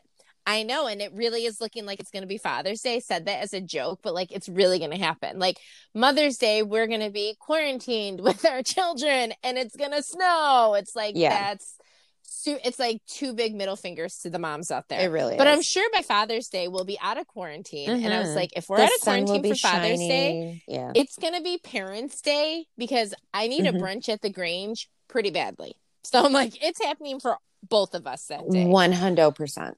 I 0.48 0.64
know, 0.64 0.88
and 0.88 1.02
it 1.02 1.12
really 1.14 1.46
is 1.46 1.60
looking 1.60 1.86
like 1.86 2.00
it's 2.00 2.10
going 2.10 2.24
to 2.24 2.28
be 2.28 2.38
Father's 2.38 2.82
Day. 2.82 3.02
Said 3.02 3.26
that 3.26 3.44
as 3.44 3.54
a 3.54 3.60
joke, 3.60 4.00
but 4.02 4.14
like 4.14 4.32
it's 4.32 4.48
really 4.48 4.80
going 4.80 4.92
to 4.92 4.98
happen. 4.98 5.40
Like 5.40 5.58
Mother's 5.94 6.38
Day, 6.38 6.64
we're 6.64 6.88
going 6.88 7.02
to 7.02 7.10
be 7.10 7.36
quarantined 7.38 8.22
with 8.24 8.46
our 8.46 8.64
children, 8.64 9.34
and 9.44 9.58
it's 9.58 9.76
going 9.76 9.92
to 9.92 10.02
snow. 10.02 10.76
It's 10.80 10.96
like 10.96 11.14
yeah. 11.16 11.52
that's 11.52 11.76
it's 12.46 12.80
like 12.80 13.02
two 13.08 13.34
big 13.34 13.56
middle 13.56 13.76
fingers 13.76 14.20
to 14.20 14.30
the 14.30 14.40
moms 14.40 14.72
out 14.72 14.88
there. 14.88 15.02
It 15.02 15.12
really 15.12 15.36
but 15.38 15.48
is. 15.48 15.54
I'm 15.54 15.62
sure 15.62 15.90
by 15.92 16.02
Father's 16.02 16.48
Day 16.48 16.70
we'll 16.70 16.86
be 16.86 16.98
out 17.02 17.18
of 17.18 17.28
quarantine. 17.28 17.90
Mm-hmm. 17.90 18.06
And 18.06 18.14
I 18.14 18.20
was 18.20 18.30
mm-hmm. 18.30 18.38
like, 18.38 18.52
if 18.56 18.70
we're 18.70 18.78
the 18.78 18.84
out 18.84 18.90
of 18.96 19.02
quarantine 19.02 19.44
for 19.44 19.56
Father's 19.56 20.00
Day, 20.00 20.64
yeah. 20.68 20.92
it's 20.96 21.18
gonna 21.18 21.42
be 21.42 21.58
Parents' 21.58 22.22
Day 22.22 22.66
because 22.78 23.14
I 23.34 23.48
need 23.48 23.66
mm-hmm. 23.66 23.78
a 23.78 23.80
brunch 23.82 24.08
at 24.08 24.22
the 24.22 24.30
Grange 24.30 24.90
pretty 25.10 25.32
badly. 25.32 25.76
So 26.04 26.24
I'm 26.24 26.32
like, 26.32 26.64
it's 26.64 26.82
happening 26.82 27.20
for 27.20 27.38
both 27.68 27.94
of 27.96 28.08
us 28.08 28.26
that 28.28 28.50
day. 28.50 28.66
One 28.66 28.94
hundred 28.94 29.32
percent. 29.32 29.78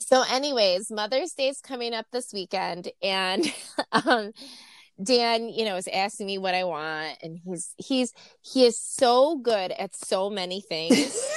So, 0.00 0.22
anyways, 0.30 0.90
Mother's 0.90 1.32
Day 1.32 1.48
is 1.48 1.60
coming 1.60 1.92
up 1.94 2.06
this 2.12 2.32
weekend, 2.32 2.88
and 3.02 3.44
um, 3.92 4.32
Dan, 5.02 5.48
you 5.48 5.64
know, 5.64 5.76
is 5.76 5.88
asking 5.88 6.26
me 6.26 6.38
what 6.38 6.54
I 6.54 6.64
want, 6.64 7.18
and 7.22 7.38
he's 7.44 7.74
he's 7.78 8.12
he 8.42 8.64
is 8.64 8.78
so 8.78 9.36
good 9.38 9.72
at 9.72 9.94
so 9.96 10.30
many 10.30 10.60
things. 10.60 11.24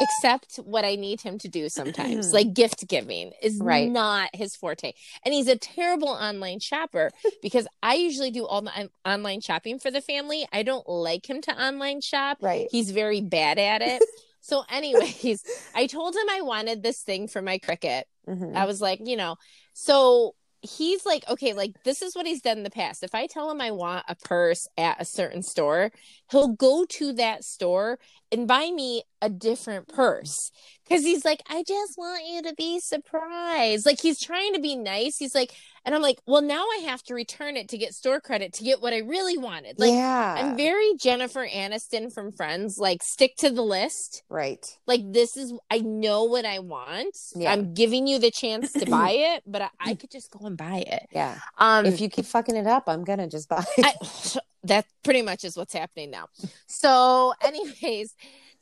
except 0.00 0.56
what 0.56 0.84
I 0.84 0.96
need 0.96 1.20
him 1.20 1.38
to 1.38 1.48
do 1.48 1.68
sometimes. 1.68 2.32
like 2.32 2.52
gift 2.54 2.88
giving 2.88 3.32
is 3.40 3.58
Right. 3.60 3.88
not 3.88 4.34
his 4.34 4.56
forte. 4.56 4.94
And 5.24 5.32
he's 5.32 5.46
a 5.46 5.56
terrible 5.56 6.08
online 6.08 6.58
shopper 6.58 7.10
because 7.40 7.68
I 7.84 7.94
usually 7.94 8.32
do 8.32 8.44
all 8.44 8.62
the 8.62 8.90
online 9.04 9.40
shopping 9.42 9.78
for 9.78 9.92
the 9.92 10.00
family. 10.00 10.44
I 10.52 10.64
don't 10.64 10.88
like 10.88 11.28
him 11.30 11.40
to 11.42 11.52
online 11.62 12.00
shop. 12.00 12.38
Right. 12.40 12.66
He's 12.72 12.90
very 12.90 13.20
bad 13.20 13.58
at 13.58 13.80
it. 13.80 14.02
so, 14.42 14.64
anyways, 14.70 15.44
I 15.74 15.86
told 15.86 16.14
him 16.14 16.26
I 16.30 16.42
wanted 16.42 16.82
this 16.82 17.00
thing 17.00 17.28
for 17.28 17.40
my 17.40 17.58
Cricut. 17.58 18.02
Mhm. 18.28 18.54
I 18.54 18.66
was 18.66 18.80
like, 18.80 19.00
you 19.02 19.16
know, 19.16 19.36
so 19.72 20.34
he's 20.60 21.06
like, 21.06 21.28
okay, 21.28 21.54
like 21.54 21.82
this 21.84 22.02
is 22.02 22.14
what 22.14 22.26
he's 22.26 22.40
done 22.42 22.58
in 22.58 22.64
the 22.64 22.70
past. 22.70 23.02
If 23.02 23.14
I 23.14 23.26
tell 23.26 23.50
him 23.50 23.60
I 23.60 23.70
want 23.70 24.04
a 24.08 24.14
purse 24.14 24.68
at 24.76 25.00
a 25.00 25.04
certain 25.04 25.42
store, 25.42 25.90
he'll 26.30 26.48
go 26.48 26.84
to 26.84 27.12
that 27.14 27.44
store 27.44 27.98
and 28.30 28.46
buy 28.46 28.70
me 28.70 29.02
a 29.22 29.30
different 29.30 29.88
purse. 29.88 30.50
Cause 30.88 31.02
he's 31.04 31.24
like, 31.24 31.40
I 31.48 31.62
just 31.66 31.96
want 31.96 32.24
you 32.28 32.42
to 32.42 32.54
be 32.54 32.78
surprised. 32.80 33.86
Like 33.86 34.00
he's 34.00 34.20
trying 34.20 34.52
to 34.54 34.60
be 34.60 34.76
nice. 34.76 35.16
He's 35.16 35.34
like, 35.34 35.54
and 35.86 35.94
I'm 35.94 36.02
like, 36.02 36.18
well, 36.26 36.42
now 36.42 36.64
I 36.64 36.82
have 36.88 37.02
to 37.04 37.14
return 37.14 37.56
it 37.56 37.68
to 37.70 37.78
get 37.78 37.94
store 37.94 38.20
credit 38.20 38.52
to 38.54 38.64
get 38.64 38.82
what 38.82 38.92
I 38.92 38.98
really 38.98 39.38
wanted. 39.38 39.78
Like, 39.78 39.92
yeah. 39.92 40.34
I'm 40.38 40.56
very 40.56 40.94
Jennifer 41.00 41.46
Aniston 41.46 42.12
from 42.12 42.30
Friends. 42.32 42.78
Like, 42.78 43.02
stick 43.02 43.36
to 43.38 43.50
the 43.50 43.62
list 43.62 44.22
right. 44.28 44.66
like 44.86 45.00
this 45.12 45.36
is 45.36 45.52
i 45.70 45.78
know 45.78 46.24
what 46.24 46.44
i 46.44 46.58
want 46.58 47.16
Yeah. 47.34 47.52
i'm 47.52 47.74
giving 47.74 48.06
you 48.06 48.18
the 48.18 48.30
chance 48.30 48.72
to 48.72 48.86
buy 48.86 49.10
it 49.16 49.42
but 49.46 49.62
I, 49.62 49.68
I 49.80 49.94
could 49.94 50.10
just 50.10 50.30
go 50.30 50.46
and 50.46 50.56
buy 50.56 50.84
it 50.86 51.06
Yeah. 51.12 51.38
um 51.58 51.86
if 51.86 52.00
you 52.00 52.08
keep 52.08 52.26
fucking 52.26 52.56
it 52.56 52.66
up, 52.66 52.84
I'm 52.88 53.04
gonna 53.04 53.28
just 53.28 53.48
buy. 53.48 53.64
it. 53.78 53.86
I, 53.86 54.40
that 54.64 54.86
pretty 55.02 55.22
much 55.22 55.44
is 55.44 55.56
what's 55.56 55.72
happening 55.74 56.10
now 56.10 56.26
so 56.66 57.34
anyways 57.44 58.14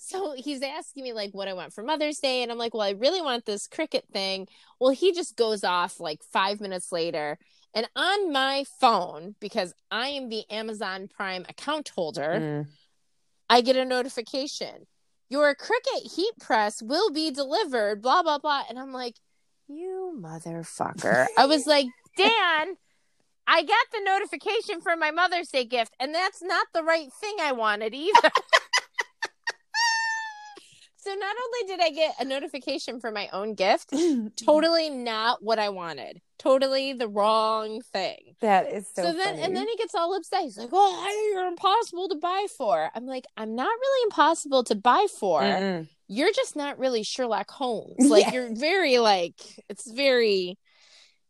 so 0.02 0.34
he's 0.36 0.62
asking 0.62 1.04
me 1.04 1.12
like 1.12 1.30
what 1.32 1.48
i 1.48 1.52
want 1.52 1.72
for 1.72 1.82
mother's 1.82 2.18
day 2.18 2.42
and 2.42 2.50
i'm 2.50 2.58
like 2.58 2.74
well 2.74 2.82
i 2.82 2.90
really 2.90 3.20
want 3.20 3.44
this 3.44 3.68
Cricut 3.68 4.06
thing 4.12 4.48
well 4.80 4.90
he 4.90 5.12
just 5.12 5.36
goes 5.36 5.62
off 5.64 6.00
like 6.00 6.22
five 6.32 6.60
minutes 6.60 6.90
later 6.90 7.38
and 7.74 7.88
on 7.94 8.32
my 8.32 8.64
phone 8.80 9.34
because 9.40 9.74
i 9.90 10.08
am 10.08 10.28
the 10.28 10.44
amazon 10.50 11.08
prime 11.08 11.44
account 11.48 11.90
holder 11.90 12.38
Mm. 12.40 12.66
I 13.50 13.62
get 13.62 13.76
a 13.76 13.84
notification. 13.84 14.86
Your 15.28 15.54
Cricut 15.56 16.14
heat 16.14 16.32
press 16.40 16.80
will 16.80 17.10
be 17.10 17.32
delivered, 17.32 18.00
blah, 18.00 18.22
blah, 18.22 18.38
blah. 18.38 18.62
And 18.68 18.78
I'm 18.78 18.92
like, 18.92 19.16
you 19.66 20.16
motherfucker. 20.18 21.26
I 21.36 21.46
was 21.46 21.66
like, 21.66 21.86
Dan, 22.16 22.76
I 23.48 23.62
got 23.62 23.86
the 23.92 24.02
notification 24.04 24.80
for 24.80 24.96
my 24.96 25.10
Mother's 25.10 25.48
Day 25.48 25.64
gift, 25.64 25.94
and 25.98 26.14
that's 26.14 26.40
not 26.40 26.68
the 26.72 26.84
right 26.84 27.12
thing 27.20 27.36
I 27.40 27.52
wanted 27.52 27.92
either. 27.92 28.12
so 31.00 31.14
not 31.14 31.36
only 31.44 31.66
did 31.76 31.80
I 31.80 31.90
get 31.90 32.14
a 32.20 32.24
notification 32.24 33.00
for 33.00 33.10
my 33.10 33.28
own 33.32 33.54
gift, 33.54 33.90
mm-hmm. 33.92 34.28
totally 34.44 34.90
not 34.90 35.42
what 35.42 35.58
I 35.58 35.68
wanted. 35.70 36.20
Totally 36.38 36.92
the 36.94 37.08
wrong 37.08 37.80
thing. 37.92 38.34
that 38.40 38.72
is 38.72 38.86
so, 38.94 39.02
So, 39.02 39.12
then, 39.12 39.34
funny. 39.34 39.42
and 39.42 39.56
then 39.56 39.66
he 39.68 39.76
gets 39.76 39.94
all 39.94 40.14
upset. 40.16 40.42
He's 40.42 40.56
like, 40.56 40.70
"Oh, 40.72 41.30
you're 41.34 41.46
impossible 41.46 42.08
to 42.08 42.14
buy 42.16 42.46
for." 42.56 42.90
I'm 42.94 43.04
like, 43.06 43.26
"I'm 43.36 43.54
not 43.54 43.66
really 43.68 44.04
impossible 44.04 44.64
to 44.64 44.74
buy 44.74 45.06
for. 45.18 45.42
Mm-mm. 45.42 45.88
You're 46.08 46.32
just 46.32 46.56
not 46.56 46.78
really 46.78 47.02
Sherlock 47.02 47.50
Holmes. 47.50 47.96
Like, 48.10 48.26
Yeah. 48.26 48.32
you're 48.32 48.54
very 48.56 48.98
like, 48.98 49.34
it's 49.68 49.90
very, 49.90 50.58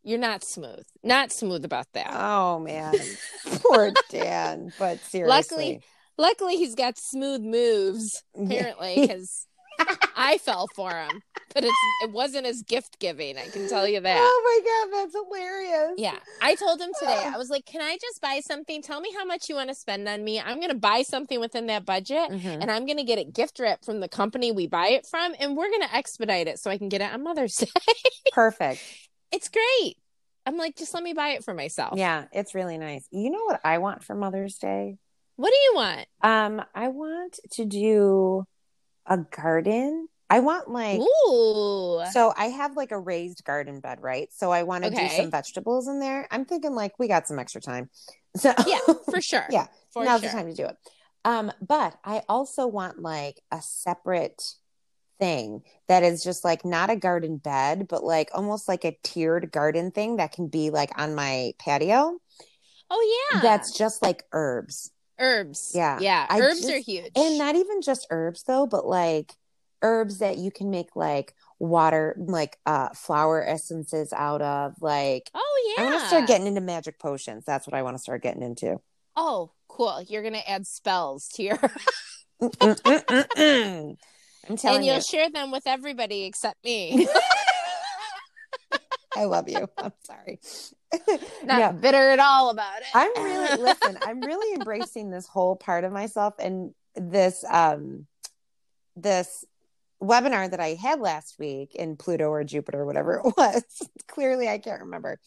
you're 0.04 0.18
not 0.18 0.42
smooth, 0.44 0.84
not 1.02 1.32
smooth 1.32 1.64
about 1.64 1.86
that. 1.94 2.10
Oh 2.12 2.60
man, 2.60 2.94
poor 3.62 3.92
Dan. 4.10 4.72
But 4.78 5.00
seriously, 5.00 5.28
Luckily, 5.28 5.80
Luckily, 6.18 6.56
he's 6.56 6.74
got 6.74 6.98
smooth 6.98 7.40
moves 7.42 8.22
apparently 8.36 8.94
because 9.08 9.46
I 10.16 10.38
fell 10.38 10.66
for 10.74 10.90
him, 10.90 11.22
but 11.54 11.64
it's 11.64 11.74
it 12.02 12.10
wasn't 12.12 12.46
his 12.46 12.62
gift 12.62 12.98
giving. 12.98 13.38
I 13.38 13.46
can 13.48 13.68
tell 13.68 13.88
you 13.88 14.00
that. 14.00 14.18
Oh 14.20 14.42
my 14.44 14.90
god, 14.92 14.98
that's 15.02 15.14
hilarious. 15.14 15.94
Yeah. 15.96 16.18
I 16.42 16.54
told 16.54 16.80
him 16.80 16.90
today, 16.98 17.22
I 17.34 17.38
was 17.38 17.48
like, 17.50 17.64
Can 17.66 17.80
I 17.80 17.96
just 18.00 18.20
buy 18.20 18.40
something? 18.44 18.82
Tell 18.82 19.00
me 19.00 19.12
how 19.16 19.24
much 19.24 19.48
you 19.48 19.54
want 19.54 19.68
to 19.70 19.74
spend 19.74 20.06
on 20.08 20.22
me. 20.22 20.40
I'm 20.40 20.56
going 20.58 20.68
to 20.70 20.74
buy 20.76 21.02
something 21.02 21.40
within 21.40 21.66
that 21.68 21.84
budget 21.86 22.30
Mhm. 22.30 22.58
and 22.60 22.70
I'm 22.70 22.84
going 22.86 22.98
to 22.98 23.04
get 23.04 23.18
it 23.18 23.32
gift 23.34 23.58
wrapped 23.58 23.84
from 23.84 24.00
the 24.00 24.08
company 24.08 24.52
we 24.52 24.66
buy 24.66 24.88
it 24.88 25.06
from 25.06 25.34
and 25.40 25.56
we're 25.56 25.68
going 25.70 25.82
to 25.88 25.94
expedite 25.94 26.46
it 26.48 26.58
so 26.58 26.70
I 26.70 26.78
can 26.78 26.88
get 26.88 27.00
it 27.00 27.12
on 27.12 27.22
Mother's 27.22 27.56
Day. 27.56 27.68
Perfect. 28.32 28.80
it's 29.32 29.48
great. 29.48 29.96
I'm 30.46 30.56
like, 30.56 30.76
Just 30.76 30.92
let 30.94 31.02
me 31.02 31.12
buy 31.14 31.30
it 31.30 31.44
for 31.44 31.54
myself. 31.54 31.94
Yeah, 31.98 32.24
it's 32.32 32.54
really 32.54 32.78
nice. 32.78 33.06
You 33.10 33.30
know 33.30 33.44
what 33.44 33.60
I 33.64 33.78
want 33.78 34.02
for 34.04 34.14
Mother's 34.14 34.56
Day? 34.58 34.96
What 35.36 35.50
do 35.50 35.56
you 35.56 35.72
want? 35.74 36.06
Um, 36.22 36.62
I 36.74 36.88
want 36.88 37.38
to 37.52 37.64
do 37.64 38.44
a 39.06 39.18
garden. 39.18 40.08
I 40.28 40.38
want 40.38 40.70
like 40.70 41.00
Ooh. 41.00 42.02
so 42.12 42.32
I 42.36 42.46
have 42.46 42.76
like 42.76 42.92
a 42.92 42.98
raised 42.98 43.44
garden 43.44 43.80
bed, 43.80 43.98
right? 44.00 44.28
So 44.32 44.52
I 44.52 44.62
want 44.62 44.84
to 44.84 44.90
do 44.90 45.08
some 45.08 45.30
vegetables 45.30 45.88
in 45.88 45.98
there. 45.98 46.28
I'm 46.30 46.44
thinking 46.44 46.74
like 46.74 46.98
we 46.98 47.08
got 47.08 47.26
some 47.26 47.38
extra 47.38 47.60
time. 47.60 47.90
So 48.36 48.54
Yeah, 48.66 48.78
for 49.10 49.20
sure. 49.20 49.46
Yeah, 49.50 49.66
For 49.92 50.04
now's 50.04 50.20
sure. 50.20 50.30
the 50.30 50.36
time 50.36 50.46
to 50.48 50.54
do 50.54 50.66
it. 50.66 50.76
Um, 51.24 51.52
but 51.60 51.98
I 52.04 52.22
also 52.28 52.66
want 52.66 53.02
like 53.02 53.40
a 53.50 53.60
separate 53.60 54.42
thing 55.18 55.62
that 55.88 56.02
is 56.02 56.24
just 56.24 56.44
like 56.44 56.64
not 56.64 56.90
a 56.90 56.96
garden 56.96 57.36
bed, 57.36 57.86
but 57.88 58.02
like 58.02 58.30
almost 58.32 58.68
like 58.68 58.84
a 58.84 58.96
tiered 59.02 59.52
garden 59.52 59.90
thing 59.90 60.16
that 60.16 60.32
can 60.32 60.48
be 60.48 60.70
like 60.70 60.90
on 60.96 61.14
my 61.14 61.52
patio. 61.58 62.18
Oh, 62.88 63.30
yeah. 63.32 63.40
That's 63.40 63.76
just 63.76 64.02
like 64.02 64.24
herbs. 64.32 64.90
Herbs. 65.20 65.72
Yeah. 65.74 65.98
Yeah. 66.00 66.26
I 66.28 66.40
herbs 66.40 66.62
just- 66.62 66.72
are 66.72 66.78
huge. 66.78 67.12
And 67.14 67.38
not 67.38 67.54
even 67.56 67.82
just 67.82 68.06
herbs 68.10 68.42
though, 68.44 68.66
but 68.66 68.86
like 68.86 69.32
herbs 69.82 70.18
that 70.18 70.38
you 70.38 70.50
can 70.50 70.70
make 70.70 70.94
like 70.96 71.34
water, 71.58 72.16
like 72.18 72.58
uh 72.66 72.88
flower 72.90 73.44
essences 73.46 74.12
out 74.12 74.42
of. 74.42 74.74
Like 74.80 75.30
oh, 75.34 75.74
yeah. 75.76 75.84
I 75.84 75.86
want 75.90 76.00
to 76.00 76.06
start 76.08 76.26
getting 76.26 76.46
into 76.46 76.60
magic 76.60 76.98
potions. 76.98 77.44
That's 77.44 77.66
what 77.66 77.74
I 77.74 77.82
want 77.82 77.96
to 77.96 78.02
start 78.02 78.22
getting 78.22 78.42
into. 78.42 78.80
Oh, 79.16 79.52
cool. 79.68 80.02
You're 80.08 80.22
going 80.22 80.34
to 80.34 80.48
add 80.48 80.66
spells 80.66 81.28
to 81.34 81.42
your. 81.42 81.58
I'm 82.40 82.74
telling 84.56 84.76
and 84.76 84.84
you'll 84.86 84.96
you, 84.96 85.02
share 85.02 85.28
them 85.30 85.50
with 85.50 85.66
everybody 85.66 86.24
except 86.24 86.64
me. 86.64 87.06
I 89.16 89.24
love 89.24 89.48
you. 89.48 89.68
I'm 89.76 89.92
sorry. 90.04 90.40
Not 91.44 91.58
Yeah. 91.58 91.72
bitter 91.72 92.10
at 92.10 92.18
all 92.18 92.50
about 92.50 92.80
it. 92.80 92.88
I'm 92.94 93.10
really 93.22 93.56
listen, 93.62 93.98
I'm 94.04 94.22
really 94.22 94.54
embracing 94.54 95.10
this 95.10 95.26
whole 95.26 95.56
part 95.56 95.84
of 95.84 95.92
myself 95.92 96.34
and 96.38 96.74
this 96.96 97.44
um 97.48 98.06
this 98.96 99.44
webinar 100.02 100.50
that 100.50 100.60
I 100.60 100.74
had 100.74 101.00
last 101.00 101.38
week 101.38 101.74
in 101.74 101.96
Pluto 101.96 102.28
or 102.30 102.42
Jupiter, 102.44 102.84
whatever 102.84 103.22
it 103.24 103.24
was. 103.36 103.62
Clearly 104.08 104.48
I 104.48 104.58
can't 104.58 104.82
remember. 104.82 105.18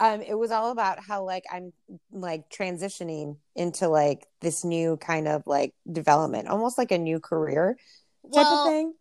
Um, 0.00 0.22
it 0.22 0.34
was 0.34 0.50
all 0.50 0.72
about 0.72 0.98
how 0.98 1.22
like 1.24 1.44
I'm 1.52 1.72
like 2.10 2.50
transitioning 2.50 3.36
into 3.54 3.88
like 3.88 4.26
this 4.40 4.64
new 4.64 4.96
kind 4.96 5.28
of 5.28 5.46
like 5.46 5.72
development, 5.90 6.48
almost 6.48 6.78
like 6.78 6.90
a 6.90 6.98
new 6.98 7.20
career 7.20 7.76
type 8.24 8.30
well, 8.44 8.66
of 8.66 8.72
thing. 8.72 8.94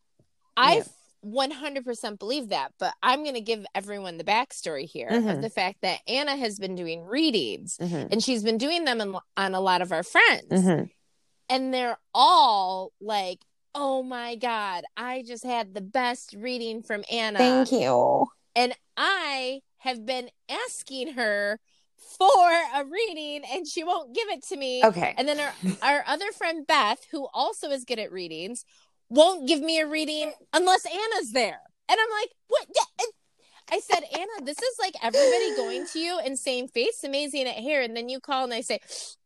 I 0.56 0.76
Yeah. 0.78 0.84
100% 1.26 2.20
believe 2.20 2.50
that, 2.50 2.74
but 2.80 2.94
I'm 3.02 3.24
going 3.24 3.36
to 3.36 3.42
give 3.42 3.66
everyone 3.74 4.18
the 4.18 4.24
backstory 4.24 4.86
here 4.86 5.10
Mhm. 5.10 5.36
of 5.36 5.42
the 5.42 5.50
fact 5.50 5.82
that 5.82 6.00
Anna 6.08 6.36
has 6.36 6.60
been 6.60 6.76
doing 6.76 7.04
readings 7.06 7.78
Mhm. 7.78 8.12
and 8.12 8.24
she's 8.24 8.44
been 8.44 8.58
doing 8.58 8.84
them 8.86 9.00
on, 9.02 9.20
on 9.38 9.56
a 9.56 9.62
lot 9.62 9.82
of 9.82 9.92
our 9.92 10.04
friends. 10.04 10.52
Mhm. 10.52 10.90
And 11.50 11.74
they're 11.74 11.98
all 12.14 12.92
like, 13.00 13.40
oh 13.76 14.04
my 14.04 14.36
God, 14.36 14.84
I 14.98 15.24
just 15.24 15.44
had 15.44 15.74
the 15.74 15.82
best 15.82 16.34
reading 16.38 16.84
from 16.84 17.04
Anna. 17.12 17.40
Thank 17.40 17.72
you. 17.72 18.28
And 18.56 18.76
I 18.98 19.62
have 19.80 20.06
been 20.06 20.30
asking 20.50 21.14
her 21.14 21.60
for 21.98 22.52
a 22.76 22.86
reading 22.86 23.44
and 23.52 23.68
she 23.68 23.84
won't 23.84 24.14
give 24.14 24.28
it 24.30 24.44
to 24.48 24.56
me. 24.58 24.84
Okay. 24.86 25.16
And 25.18 25.28
then 25.28 25.40
our, 25.40 25.54
our 25.82 26.04
other 26.06 26.32
friend 26.32 26.68
Beth, 26.68 27.06
who 27.12 27.28
also 27.34 27.72
is 27.72 27.86
good 27.86 27.98
at 27.98 28.12
readings, 28.12 28.66
won't 29.14 29.48
give 29.48 29.62
me 29.62 29.80
a 29.80 29.88
reading 29.88 30.34
unless 30.54 30.86
Anna's 30.86 31.32
there. 31.32 31.60
And 31.90 32.00
I'm 32.00 32.22
like, 32.22 32.32
what? 32.48 32.68
Yeah, 32.76 33.06
I 33.72 33.80
said, 33.80 34.04
Anna, 34.14 34.46
this 34.46 34.58
is 34.58 34.76
like 34.80 34.94
everybody 35.02 35.56
going 35.56 35.86
to 35.88 36.00
you 36.00 36.20
and 36.20 36.38
saying 36.38 36.68
face 36.70 37.04
amazing 37.04 37.48
at 37.48 37.56
hair, 37.56 37.82
and 37.82 37.96
then 37.96 38.10
you 38.10 38.20
call 38.20 38.44
and 38.44 38.54
I 38.54 38.62
say, 38.62 38.80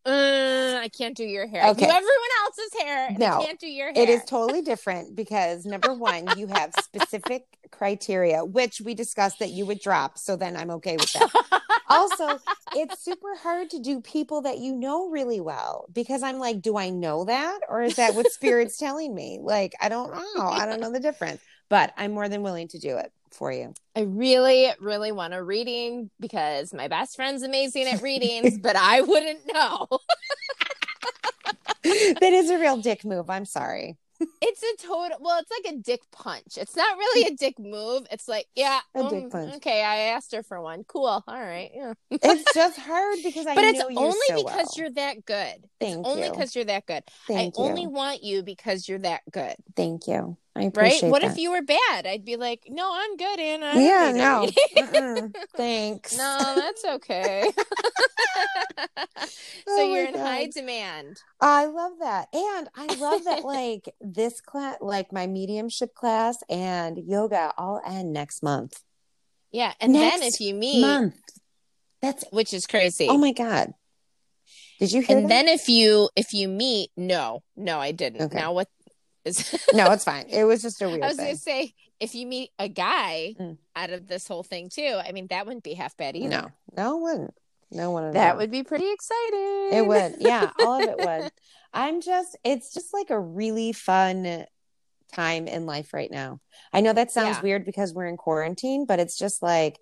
uh, 0.06 0.80
I 0.82 0.90
can't 0.90 1.18
do 1.18 1.26
your 1.26 1.48
hair. 1.48 1.68
Okay. 1.70 1.86
Do 1.86 1.92
everyone 1.92 2.06
else's 2.46 2.82
hair. 2.82 3.08
And 3.10 3.20
No. 3.20 3.40
I 3.42 3.46
can't 3.46 3.60
do 3.60 3.68
your 3.68 3.92
hair. 3.94 4.04
It 4.04 4.10
is 4.10 4.24
totally 4.24 4.62
different 4.62 5.16
because 5.16 5.66
number 5.66 5.94
one, 5.94 6.38
you 6.38 6.48
have 6.48 6.74
specific 6.82 7.44
criteria, 7.72 8.46
which 8.46 8.80
we 8.80 8.94
discussed 8.94 9.40
that 9.40 9.50
you 9.50 9.66
would 9.66 9.80
drop. 9.82 10.18
So 10.18 10.38
then 10.38 10.56
I'm 10.56 10.70
okay 10.72 10.96
with 10.96 11.12
that. 11.14 11.62
also, 11.90 12.40
it's 12.74 13.04
super 13.04 13.36
hard 13.36 13.70
to 13.72 13.80
do 13.80 14.00
people 14.00 14.44
that 14.44 14.60
you 14.60 14.74
know 14.74 15.10
really 15.10 15.42
well 15.42 15.88
because 15.92 16.24
I'm 16.24 16.40
like, 16.40 16.62
do 16.62 16.78
I 16.78 16.90
know 16.90 17.26
that? 17.26 17.60
Or 17.68 17.82
is 17.82 17.96
that 17.96 18.16
what 18.16 18.32
spirit's 18.32 18.78
telling 18.80 19.14
me? 19.14 19.40
Like, 19.42 19.74
I 19.82 19.90
don't 19.90 20.14
know. 20.14 20.48
I 20.48 20.66
don't 20.66 20.80
know 20.80 20.92
the 20.92 21.02
difference, 21.02 21.42
but 21.68 21.92
I'm 21.98 22.14
more 22.14 22.30
than 22.30 22.44
willing 22.44 22.70
to 22.70 22.80
do 22.80 22.98
it 22.98 23.12
for 23.34 23.52
you. 23.52 23.74
I 23.96 24.02
really, 24.02 24.70
really 24.80 25.12
want 25.12 25.34
a 25.34 25.44
reading 25.44 26.10
because 26.20 26.74
my 26.74 26.88
best 26.88 27.16
friend's 27.16 27.44
amazing 27.44 27.88
at 27.88 28.02
readings, 28.02 28.58
but 28.62 28.76
I 28.76 29.02
wouldn't 29.02 29.40
know. 29.52 29.88
that 31.84 32.34
is 32.34 32.50
a 32.50 32.60
real 32.60 32.78
dick 32.78 33.06
move. 33.06 33.30
I'm 33.30 33.46
sorry. 33.46 33.98
It's 34.42 34.64
a 34.64 34.88
total. 34.88 35.18
Well, 35.20 35.40
it's 35.40 35.52
like 35.52 35.74
a 35.74 35.78
dick 35.78 36.02
punch. 36.12 36.58
It's 36.58 36.76
not 36.76 36.98
really 36.98 37.32
a 37.32 37.36
dick 37.36 37.60
move. 37.60 38.08
It's 38.12 38.28
like, 38.28 38.48
yeah, 38.56 38.80
A 38.96 39.10
dick 39.10 39.26
um, 39.26 39.30
punch. 39.30 39.56
Okay, 39.58 39.84
I 39.84 39.98
asked 40.10 40.34
her 40.34 40.42
for 40.42 40.60
one. 40.60 40.84
Cool. 40.86 41.06
All 41.06 41.24
right. 41.28 41.70
Yeah. 41.74 41.94
It's 42.10 42.54
just 42.54 42.80
hard 42.80 43.18
because 43.24 43.46
I 43.46 43.56
but 43.56 43.64
it's 43.64 43.82
only 43.82 44.18
so 44.28 44.36
because 44.38 44.56
well. 44.56 44.68
you're 44.78 44.90
that 44.92 45.26
good. 45.26 45.68
Thank 45.80 46.06
Only 46.06 46.26
you. 46.26 46.32
because 46.32 46.56
you're 46.56 46.66
that 46.66 46.86
good. 46.86 47.04
Thank 47.28 47.60
I 47.60 47.62
you. 47.62 47.70
only 47.70 47.88
want 47.88 48.24
you 48.24 48.42
because 48.44 48.90
you're 48.90 49.00
that 49.00 49.22
good. 49.32 49.56
Thank 49.76 50.08
you. 50.08 50.38
Right? 50.58 51.04
What 51.04 51.22
that. 51.22 51.32
if 51.32 51.38
you 51.38 51.52
were 51.52 51.62
bad? 51.62 52.06
I'd 52.08 52.26
be 52.26 52.36
like, 52.36 52.64
no, 52.70 52.92
I'm 52.94 53.16
good, 53.18 53.40
Anna. 53.40 53.66
I 53.68 53.80
Yeah, 53.80 54.12
no. 54.12 54.40
reading." 54.42 54.56
Mm-mm. 54.78 55.36
Thanks. 55.56 56.18
no, 56.18 56.38
that's 56.56 56.84
okay. 56.86 57.52
so 59.28 59.28
oh 59.68 59.94
you're 59.94 60.06
in 60.08 60.14
God. 60.14 60.22
high 60.26 60.48
demand. 60.54 61.22
I 61.42 61.66
love 61.66 61.94
that. 62.00 62.28
And 62.34 62.70
I 62.76 62.94
love 62.96 63.24
that 63.26 63.44
like 63.44 63.94
this 64.02 64.42
class, 64.42 64.78
like 64.82 65.12
my 65.12 65.28
mediumship 65.28 65.94
class 65.94 66.38
and 66.50 66.98
yoga 66.98 67.54
all 67.58 67.82
end 67.86 68.14
next 68.14 68.42
month. 68.44 68.82
Yeah. 69.52 69.74
And 69.80 69.94
then 69.96 70.22
if 70.24 70.40
you 70.40 70.54
meet, 70.54 70.82
Month. 70.82 71.16
That's 72.02 72.24
which 72.32 72.54
is 72.54 72.68
crazy. 72.68 73.08
oh 73.10 73.18
my 73.18 73.32
God. 73.32 73.74
Did 74.80 74.92
you 74.92 75.02
hear 75.02 75.18
and 75.18 75.26
that? 75.26 75.30
then 75.30 75.48
if 75.48 75.68
you 75.68 76.10
if 76.16 76.34
you 76.34 76.48
meet, 76.48 76.92
no, 76.96 77.42
no, 77.56 77.80
I 77.80 77.92
didn't. 77.92 78.22
Okay. 78.22 78.38
Now 78.38 78.54
what 78.54 78.68
is 79.28 79.54
no, 79.74 79.92
it's 79.92 80.04
fine. 80.04 80.26
It 80.30 80.44
was 80.46 80.62
just 80.62 80.82
a 80.82 80.88
weird 80.90 81.04
I 81.04 81.08
was 81.08 81.18
thing. 81.18 81.26
gonna 81.28 81.38
say 81.38 81.74
if 82.00 82.16
you 82.16 82.26
meet 82.26 82.52
a 82.60 82.68
guy 82.68 83.36
Mm. 83.40 83.58
out 83.76 83.90
of 83.92 84.08
this 84.08 84.28
whole 84.28 84.44
thing 84.44 84.70
too, 84.70 84.98
I 85.06 85.12
mean 85.12 85.28
that 85.28 85.46
wouldn't 85.46 85.64
be 85.64 85.74
half 85.76 85.96
bad 85.98 86.16
either. 86.16 86.30
No, 86.30 86.52
no 86.76 86.98
one. 86.98 87.30
No 87.70 87.92
one. 87.92 88.12
That 88.14 88.32
all. 88.34 88.38
would 88.38 88.52
be 88.52 88.64
pretty 88.64 88.90
exciting. 88.92 89.70
It 89.74 89.86
would. 89.86 90.16
Yeah, 90.20 90.52
all 90.60 90.82
of 90.82 90.88
it 90.90 90.98
would. 91.00 91.32
I'm 91.74 92.00
just, 92.02 92.38
it's 92.46 92.74
just 92.74 92.94
like 92.94 93.10
a 93.10 93.20
really 93.20 93.74
fun 93.74 94.46
time 95.14 95.48
in 95.48 95.66
life 95.66 95.94
right 95.94 96.10
now. 96.10 96.40
I 96.72 96.80
know 96.82 96.94
that 96.94 97.12
sounds 97.12 97.38
Yeah. 97.38 97.42
weird 97.44 97.66
because 97.66 97.94
we're 97.94 98.08
in 98.08 98.16
quarantine, 98.18 98.86
but 98.86 99.00
it's 99.00 99.18
just 99.18 99.42
like, 99.42 99.80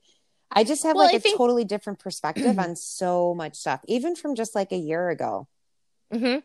I 0.52 0.64
just 0.64 0.84
have 0.84 0.96
Well, 0.96 1.06
like 1.06 1.14
I 1.14 1.18
a 1.18 1.20
think- 1.20 1.38
totally 1.38 1.64
different 1.64 2.00
perspective 2.00 2.58
on 2.66 2.76
so 2.76 3.36
much 3.36 3.56
stuff, 3.56 3.82
even 3.88 4.16
from 4.16 4.34
just 4.36 4.56
like 4.56 4.72
a 4.72 4.78
year 4.78 5.10
ago. 5.10 5.48
Hmm 6.12 6.38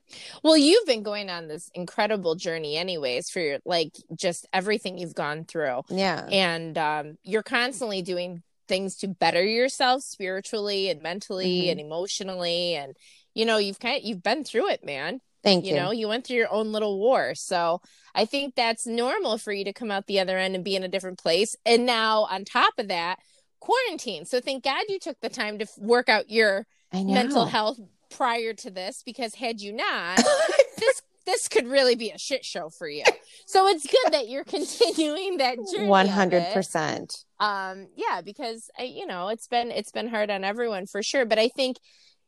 Well, 0.42 0.56
you've 0.56 0.86
been 0.86 1.02
going 1.02 1.28
on 1.30 1.48
this 1.48 1.70
incredible 1.74 2.34
journey, 2.34 2.76
anyways, 2.76 3.30
for 3.30 3.40
your 3.40 3.58
like 3.64 3.94
just 4.16 4.46
everything 4.52 4.98
you've 4.98 5.14
gone 5.14 5.44
through, 5.44 5.82
Yeah. 5.88 6.26
and 6.30 6.76
um, 6.78 7.18
you're 7.22 7.42
constantly 7.42 8.02
doing 8.02 8.42
things 8.68 8.96
to 8.96 9.08
better 9.08 9.44
yourself 9.44 10.02
spiritually 10.02 10.88
and 10.90 11.02
mentally 11.02 11.62
Mhm. 11.66 11.72
and 11.72 11.80
emotionally, 11.80 12.74
and 12.74 12.96
you 13.34 13.44
know 13.44 13.58
you've 13.58 13.80
kind 13.80 13.96
of, 13.98 14.04
you've 14.04 14.22
been 14.22 14.44
through 14.44 14.70
it, 14.70 14.84
man. 14.84 15.20
Thank 15.42 15.64
you 15.64 15.70
you. 15.72 15.76
know 15.76 15.90
you 15.90 16.06
went 16.08 16.26
through 16.26 16.36
your 16.36 16.52
own 16.52 16.70
little 16.70 16.98
war 16.98 17.34
so 17.34 17.80
i 18.14 18.26
think 18.26 18.54
that's 18.54 18.86
normal 18.86 19.38
for 19.38 19.54
you 19.54 19.64
to 19.64 19.72
come 19.72 19.90
out 19.90 20.06
the 20.06 20.20
other 20.20 20.36
end 20.36 20.54
and 20.54 20.62
be 20.62 20.76
in 20.76 20.82
a 20.82 20.88
different 20.88 21.18
place 21.18 21.56
and 21.64 21.86
now 21.86 22.26
on 22.30 22.44
top 22.44 22.74
of 22.76 22.88
that 22.88 23.18
quarantine 23.58 24.26
so 24.26 24.38
thank 24.38 24.62
god 24.62 24.82
you 24.90 24.98
took 24.98 25.18
the 25.22 25.30
time 25.30 25.58
to 25.58 25.66
work 25.78 26.10
out 26.10 26.28
your 26.28 26.66
mental 27.14 27.46
health 27.46 27.78
prior 28.10 28.52
to 28.54 28.70
this 28.70 29.02
because 29.04 29.34
had 29.34 29.60
you 29.60 29.72
not 29.72 30.16
this 30.78 31.02
this 31.26 31.48
could 31.48 31.66
really 31.68 31.94
be 31.94 32.10
a 32.10 32.18
shit 32.18 32.44
show 32.44 32.68
for 32.70 32.88
you 32.88 33.04
so 33.46 33.66
it's 33.68 33.86
good 33.86 34.12
that 34.12 34.28
you're 34.28 34.44
continuing 34.58 35.36
that 35.36 35.56
journey 35.72 35.86
One 35.86 36.08
hundred 36.08 36.44
percent. 36.52 37.24
um 37.38 37.86
yeah 37.96 38.20
because 38.22 38.68
I, 38.78 38.84
you 38.84 39.06
know 39.06 39.28
it's 39.28 39.46
been 39.46 39.70
it's 39.70 39.92
been 39.92 40.08
hard 40.08 40.30
on 40.30 40.44
everyone 40.44 40.86
for 40.86 41.02
sure 41.02 41.24
but 41.24 41.38
i 41.38 41.48
think 41.48 41.76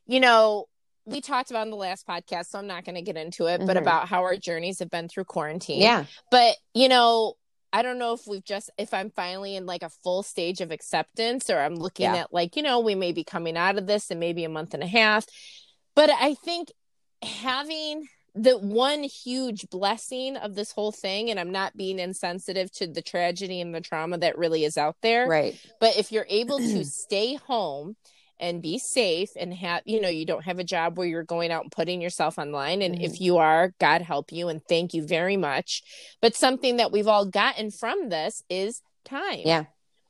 you 0.07 0.19
know 0.19 0.65
we 1.05 1.19
talked 1.19 1.49
about 1.51 1.63
in 1.67 1.71
the 1.71 1.75
last 1.75 2.07
podcast 2.07 2.45
so 2.47 2.59
i'm 2.59 2.67
not 2.67 2.85
going 2.85 2.95
to 2.95 3.01
get 3.01 3.17
into 3.17 3.47
it 3.47 3.59
but 3.65 3.75
Mhm. 3.77 3.81
about 3.81 4.07
how 4.07 4.21
our 4.23 4.37
journeys 4.37 4.79
have 4.79 4.89
been 4.89 5.09
through 5.09 5.25
quarantine 5.25 5.81
Yeah. 5.81 6.05
but 6.31 6.55
you 6.73 6.87
know 6.87 7.33
i 7.73 7.81
don't 7.81 7.97
know 7.99 8.13
if 8.13 8.25
we've 8.27 8.45
just 8.45 8.69
if 8.77 8.93
i'm 8.93 9.09
finally 9.09 9.55
in 9.57 9.65
like 9.65 9.83
a 9.83 9.89
full 9.89 10.23
stage 10.23 10.61
of 10.61 10.71
acceptance 10.71 11.49
or 11.49 11.59
i'm 11.59 11.75
looking 11.75 12.05
Yeah. 12.05 12.15
at 12.21 12.33
like 12.33 12.55
you 12.55 12.61
know 12.63 12.79
we 12.79 12.95
may 12.95 13.11
be 13.11 13.23
coming 13.25 13.57
out 13.57 13.77
of 13.77 13.87
this 13.87 14.11
in 14.11 14.19
maybe 14.19 14.45
a 14.45 14.49
month 14.49 14.73
and 14.75 14.83
a 14.83 14.87
half 14.87 15.25
but 15.95 16.09
i 16.09 16.33
think 16.33 16.71
having 17.21 18.07
the 18.35 18.57
one 18.57 19.03
huge 19.03 19.69
blessing 19.69 20.35
of 20.37 20.55
this 20.55 20.71
whole 20.71 20.91
thing 20.91 21.29
and 21.29 21.39
i'm 21.39 21.51
not 21.51 21.75
being 21.77 21.99
insensitive 21.99 22.71
to 22.71 22.87
the 22.87 23.01
tragedy 23.01 23.61
and 23.61 23.73
the 23.73 23.81
trauma 23.81 24.17
that 24.17 24.37
really 24.37 24.63
is 24.63 24.77
out 24.77 24.95
there 25.01 25.27
Right. 25.27 25.59
but 25.79 25.97
if 25.97 26.11
you're 26.11 26.27
able 26.29 26.59
to 26.59 26.85
stay 26.85 27.35
home 27.35 27.95
and 28.39 28.61
be 28.61 28.77
safe 28.77 29.29
and 29.39 29.53
have, 29.53 29.83
you 29.85 30.01
know, 30.01 30.09
you 30.09 30.25
don't 30.25 30.43
have 30.43 30.59
a 30.59 30.65
job 30.65 30.97
where 30.97 31.07
you're 31.07 31.23
going 31.23 31.49
out 31.49 31.63
and 31.63 31.71
putting 31.71 32.01
yourself 32.01 32.37
online. 32.37 32.81
And 32.81 33.01
if 33.01 33.13
mm-hmm. 33.13 33.23
you 33.23 33.37
are, 33.37 33.73
God 33.79 34.01
help 34.01 34.33
you 34.33 34.49
and 34.49 34.61
thank 34.67 34.93
you 34.93 35.07
very 35.07 35.37
much. 35.37 35.81
But 36.21 36.35
something 36.35 36.77
that 36.77 36.91
we've 36.91 37.07
all 37.07 37.25
gotten 37.25 37.71
from 37.71 38.09
this 38.09 38.43
is 38.49 38.81
time. 39.05 39.43
Yeah. 39.45 39.63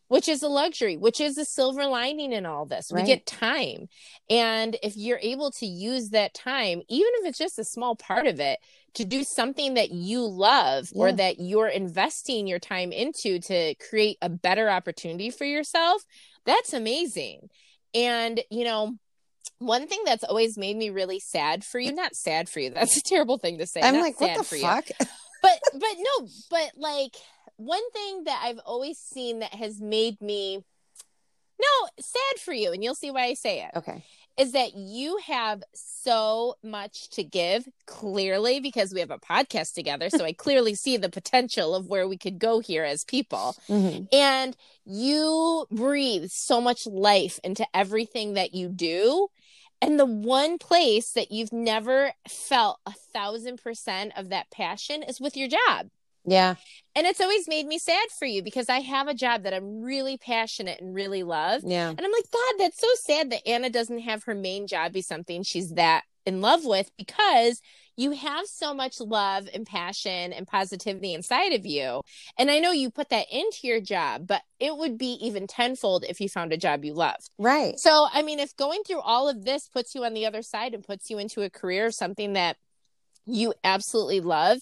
Which 0.08 0.28
is 0.28 0.44
a 0.44 0.48
luxury, 0.48 0.98
which 0.98 1.20
is 1.20 1.38
a 1.38 1.46
silver 1.46 1.86
lining 1.86 2.34
in 2.34 2.46
all 2.46 2.66
this. 2.66 2.92
Right. 2.92 3.02
We 3.02 3.08
get 3.08 3.26
time. 3.26 3.88
And 4.30 4.78
if 4.84 4.96
you're 4.96 5.20
able 5.22 5.52
to 5.52 5.66
use 5.66 6.10
that 6.10 6.34
time, 6.34 6.82
even 6.90 7.10
if 7.16 7.30
it's 7.30 7.38
just 7.38 7.58
a 7.58 7.64
small 7.64 7.96
part 7.96 8.28
of 8.28 8.40
it, 8.40 8.60
to 8.96 9.06
do 9.06 9.24
something 9.24 9.74
that 9.74 9.92
you 9.92 10.22
love 10.22 10.90
or 10.94 11.12
that 11.12 11.40
you're 11.40 11.68
investing 11.68 12.46
your 12.46 12.60
time 12.60 12.92
into 12.92 13.40
to 13.40 13.74
create 13.76 14.18
a 14.22 14.30
better 14.30 14.70
opportunity 14.70 15.32
for 15.32 15.46
yourself, 15.46 16.04
that's 16.46 16.74
amazing. 16.74 17.50
And, 17.96 18.42
you 18.52 18.66
know, 18.66 18.96
one 19.58 19.88
thing 19.88 20.02
that's 20.06 20.24
always 20.24 20.58
made 20.58 20.78
me 20.78 20.90
really 20.90 21.20
sad 21.20 21.64
for 21.64 21.80
you, 21.80 21.94
not 21.94 22.16
sad 22.16 22.50
for 22.50 22.60
you, 22.60 22.70
that's 22.76 22.98
a 22.98 23.02
terrible 23.02 23.38
thing 23.38 23.58
to 23.58 23.66
say. 23.66 23.82
I'm 23.82 23.96
not 23.96 24.02
like, 24.02 24.22
what 24.22 24.38
the 24.38 24.44
for 24.44 24.56
you 24.56 24.62
fuck? 24.62 24.86
but 25.44 25.60
but 25.74 25.96
no 25.98 26.28
but 26.50 26.72
like 26.78 27.16
one 27.58 27.90
thing 27.92 28.24
that 28.26 28.42
i've 28.46 28.60
always 28.66 28.98
seen 28.98 29.40
that 29.40 29.54
has 29.54 29.80
made 29.82 30.20
me 30.22 30.64
no 31.62 31.90
sad 32.00 32.40
for 32.40 32.54
you 32.54 32.72
and 32.72 32.84
you'll 32.84 32.96
see 32.96 33.12
why 33.12 33.26
i 33.26 33.34
say 33.34 33.62
it 33.64 33.78
Okay. 33.78 34.04
is 34.38 34.52
that 34.54 34.74
you 34.76 35.20
have 35.28 35.64
so 35.74 36.56
much 36.64 37.10
to 37.12 37.24
give 37.24 37.68
clearly 37.86 38.60
because 38.60 38.94
we 38.94 39.00
have 39.00 39.12
a 39.12 39.20
podcast 39.20 39.74
together 39.74 40.10
so 40.10 40.26
i 40.26 40.34
clearly 40.46 40.74
see 40.76 40.98
the 40.98 41.10
potential 41.10 41.76
of 41.76 41.88
where 41.88 42.08
we 42.08 42.18
could 42.18 42.40
go 42.40 42.60
here 42.60 42.84
as 42.84 43.04
people 43.06 43.56
Mhm. 43.70 44.08
and 44.12 44.58
you 44.86 45.66
breathe 45.72 46.30
so 46.32 46.60
much 46.60 46.86
life 46.88 47.40
into 47.44 47.66
everything 47.74 48.34
that 48.34 48.54
you 48.54 48.68
do 48.70 49.28
and 49.82 50.00
the 50.00 50.06
one 50.06 50.58
place 50.58 51.12
that 51.12 51.32
you've 51.32 51.52
never 51.54 52.14
felt 52.28 52.80
a 52.86 52.94
thousand 53.14 53.62
percent 53.62 54.14
of 54.18 54.30
that 54.30 54.50
passion 54.50 55.04
is 55.04 55.20
with 55.22 55.38
your 55.38 55.48
job 55.50 55.90
Yeah. 56.26 56.56
and 56.96 57.06
it's 57.08 57.20
always 57.22 57.48
made 57.48 57.66
me 57.68 57.78
sad 57.80 58.10
for 58.18 58.26
you 58.26 58.42
because 58.44 58.70
i 58.70 58.80
have 58.80 59.08
a 59.08 59.14
job 59.14 59.44
that 59.44 59.54
i'm 59.54 59.82
really 59.82 60.18
passionate 60.18 60.80
and 60.82 60.94
really 60.96 61.24
love 61.24 61.62
Yeah. 61.66 61.90
and 61.90 62.00
i'm 62.00 62.12
like 62.12 62.32
god 62.32 62.54
that's 62.60 62.80
so 62.80 62.88
sad 62.96 63.32
that 63.32 63.48
anna 63.48 63.70
doesn't 63.70 64.00
have 64.00 64.24
her 64.24 64.36
main 64.36 64.68
job 64.68 64.94
be 64.94 65.02
something 65.02 65.44
she's 65.44 65.72
that 65.72 66.04
in 66.26 66.40
love 66.42 66.64
with 66.66 66.92
because 66.98 67.62
you 67.96 68.12
have 68.12 68.48
so 68.48 68.74
much 68.74 69.00
love 69.00 69.48
and 69.54 69.68
passion 69.68 70.34
and 70.34 70.48
positivity 70.48 71.14
inside 71.14 71.54
of 71.54 71.64
you. 71.64 72.02
And 72.40 72.50
I 72.50 72.58
know 72.58 72.72
you 72.72 72.90
put 72.90 73.10
that 73.10 73.28
into 73.32 73.68
your 73.68 73.80
job, 73.80 74.26
but 74.26 74.42
it 74.60 74.76
would 74.76 74.98
be 74.98 75.12
even 75.22 75.46
tenfold 75.46 76.04
if 76.10 76.20
you 76.20 76.28
found 76.28 76.52
a 76.52 76.58
job 76.58 76.84
you 76.84 76.96
loved. 76.96 77.30
Right. 77.38 77.78
So, 77.80 78.08
I 78.12 78.24
mean, 78.24 78.40
if 78.40 78.56
going 78.56 78.82
through 78.84 79.02
all 79.02 79.30
of 79.30 79.46
this 79.46 79.68
puts 79.68 79.94
you 79.94 80.06
on 80.06 80.16
the 80.16 80.26
other 80.26 80.42
side 80.42 80.74
and 80.74 80.84
puts 80.84 81.12
you 81.12 81.20
into 81.20 81.44
a 81.44 81.52
career 81.52 81.92
something 81.92 82.34
that 82.34 82.58
you 83.28 83.54
absolutely 83.64 84.22
love, 84.22 84.58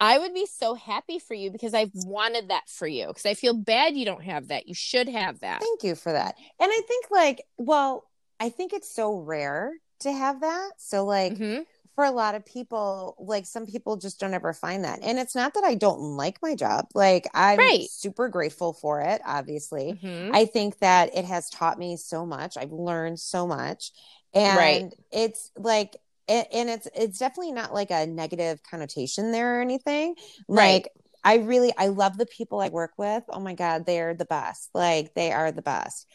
I 0.00 0.18
would 0.18 0.34
be 0.34 0.46
so 0.46 0.74
happy 0.74 1.18
for 1.18 1.34
you 1.34 1.50
because 1.50 1.74
I've 1.74 1.90
wanted 1.94 2.48
that 2.48 2.68
for 2.68 2.86
you. 2.86 3.06
Because 3.08 3.26
I 3.26 3.34
feel 3.34 3.54
bad 3.54 3.96
you 3.96 4.04
don't 4.04 4.24
have 4.24 4.48
that. 4.48 4.68
You 4.68 4.74
should 4.74 5.08
have 5.08 5.40
that. 5.40 5.60
Thank 5.60 5.84
you 5.84 5.94
for 5.94 6.12
that. 6.12 6.34
And 6.60 6.70
I 6.70 6.80
think 6.86 7.06
like, 7.10 7.42
well, 7.56 8.04
I 8.38 8.50
think 8.50 8.72
it's 8.72 8.94
so 8.94 9.16
rare 9.18 9.72
to 10.00 10.12
have 10.12 10.40
that. 10.40 10.72
So 10.76 11.04
like 11.06 11.32
Mhm. 11.32 11.64
for 11.94 12.04
a 12.04 12.10
lot 12.10 12.34
of 12.34 12.44
people, 12.44 13.16
like 13.18 13.46
some 13.46 13.64
people 13.64 13.96
just 13.96 14.20
don't 14.20 14.34
ever 14.34 14.52
find 14.52 14.84
that. 14.84 14.98
And 15.02 15.18
it's 15.18 15.34
not 15.34 15.54
that 15.54 15.64
I 15.64 15.74
don't 15.74 16.00
like 16.16 16.42
my 16.42 16.54
job. 16.54 16.88
Like 16.94 17.26
I'm 17.32 17.58
Right. 17.58 17.88
super 17.88 18.28
grateful 18.28 18.74
for 18.74 19.00
it, 19.00 19.22
obviously. 19.24 19.96
Mhm. 20.02 20.30
I 20.30 20.44
think 20.44 20.78
that 20.80 21.16
it 21.16 21.24
has 21.24 21.48
taught 21.48 21.78
me 21.78 21.96
so 21.96 22.26
much. 22.26 22.58
I've 22.58 22.72
learned 22.72 23.18
so 23.18 23.46
much. 23.46 23.92
And 24.34 24.54
Right. 24.56 24.94
it's 25.10 25.50
like 25.56 25.96
a- 26.28 26.54
and 26.54 26.68
it's 26.68 26.88
it's 26.94 27.18
definitely 27.18 27.52
not 27.52 27.72
like 27.74 27.90
a 27.90 28.06
negative 28.06 28.60
connotation 28.68 29.32
there 29.32 29.58
or 29.58 29.60
anything. 29.62 30.14
Right. 30.48 30.84
Like 30.84 30.88
I 31.24 31.36
really 31.36 31.72
I 31.76 31.88
love 31.88 32.18
the 32.18 32.26
people 32.26 32.60
I 32.60 32.68
work 32.68 32.92
with. 32.98 33.22
Oh 33.30 33.40
my 33.40 33.54
god, 33.54 33.86
they're 33.86 34.14
the 34.14 34.24
best. 34.24 34.70
Like 34.74 35.14
they 35.14 35.32
are 35.32 35.52
the 35.52 35.62
best. 35.62 36.06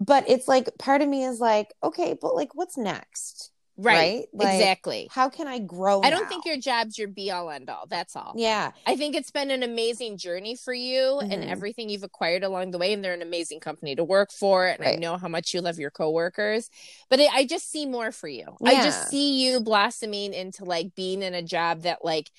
But 0.00 0.28
it's 0.28 0.48
like 0.48 0.68
part 0.78 1.02
of 1.02 1.08
me 1.08 1.24
is 1.24 1.38
like, 1.38 1.72
okay, 1.82 2.16
but 2.20 2.34
like 2.34 2.54
what's 2.54 2.76
next? 2.76 3.51
Right. 3.82 3.94
right? 3.94 4.26
Like, 4.32 4.54
exactly. 4.54 5.08
How 5.10 5.28
can 5.28 5.46
I 5.48 5.58
grow? 5.58 6.00
I 6.02 6.10
don't 6.10 6.22
now? 6.22 6.28
think 6.28 6.44
your 6.44 6.56
job's 6.56 6.98
your 6.98 7.08
be 7.08 7.30
all 7.30 7.50
end 7.50 7.68
all. 7.70 7.86
That's 7.88 8.16
all. 8.16 8.32
Yeah. 8.36 8.72
I 8.86 8.96
think 8.96 9.14
it's 9.14 9.30
been 9.30 9.50
an 9.50 9.62
amazing 9.62 10.18
journey 10.18 10.56
for 10.56 10.72
you 10.74 11.20
and 11.20 11.42
Mhm. 11.42 11.48
everything 11.50 11.88
you've 11.88 12.02
acquired 12.02 12.44
along 12.44 12.70
the 12.70 12.78
way. 12.78 12.92
And 12.92 13.04
they're 13.04 13.14
an 13.14 13.22
amazing 13.22 13.60
company 13.60 13.94
to 13.96 14.04
work 14.04 14.32
for. 14.32 14.66
And 14.66 14.84
I 14.84 14.96
know 14.96 15.16
how 15.16 15.28
much 15.28 15.52
you 15.54 15.60
love 15.60 15.78
your 15.78 15.90
coworkers. 15.90 16.70
But 17.10 17.20
it, 17.20 17.30
I 17.32 17.44
just 17.44 17.70
see 17.70 17.86
more 17.86 18.12
for 18.12 18.28
you. 18.28 18.56
I 18.64 18.82
just 18.82 19.08
see 19.08 19.42
you 19.44 19.60
blossoming 19.60 20.34
into 20.34 20.64
like 20.64 20.94
being 20.94 21.22
in 21.22 21.34
a 21.34 21.42
job 21.42 21.82
that 21.82 22.04
like 22.04 22.30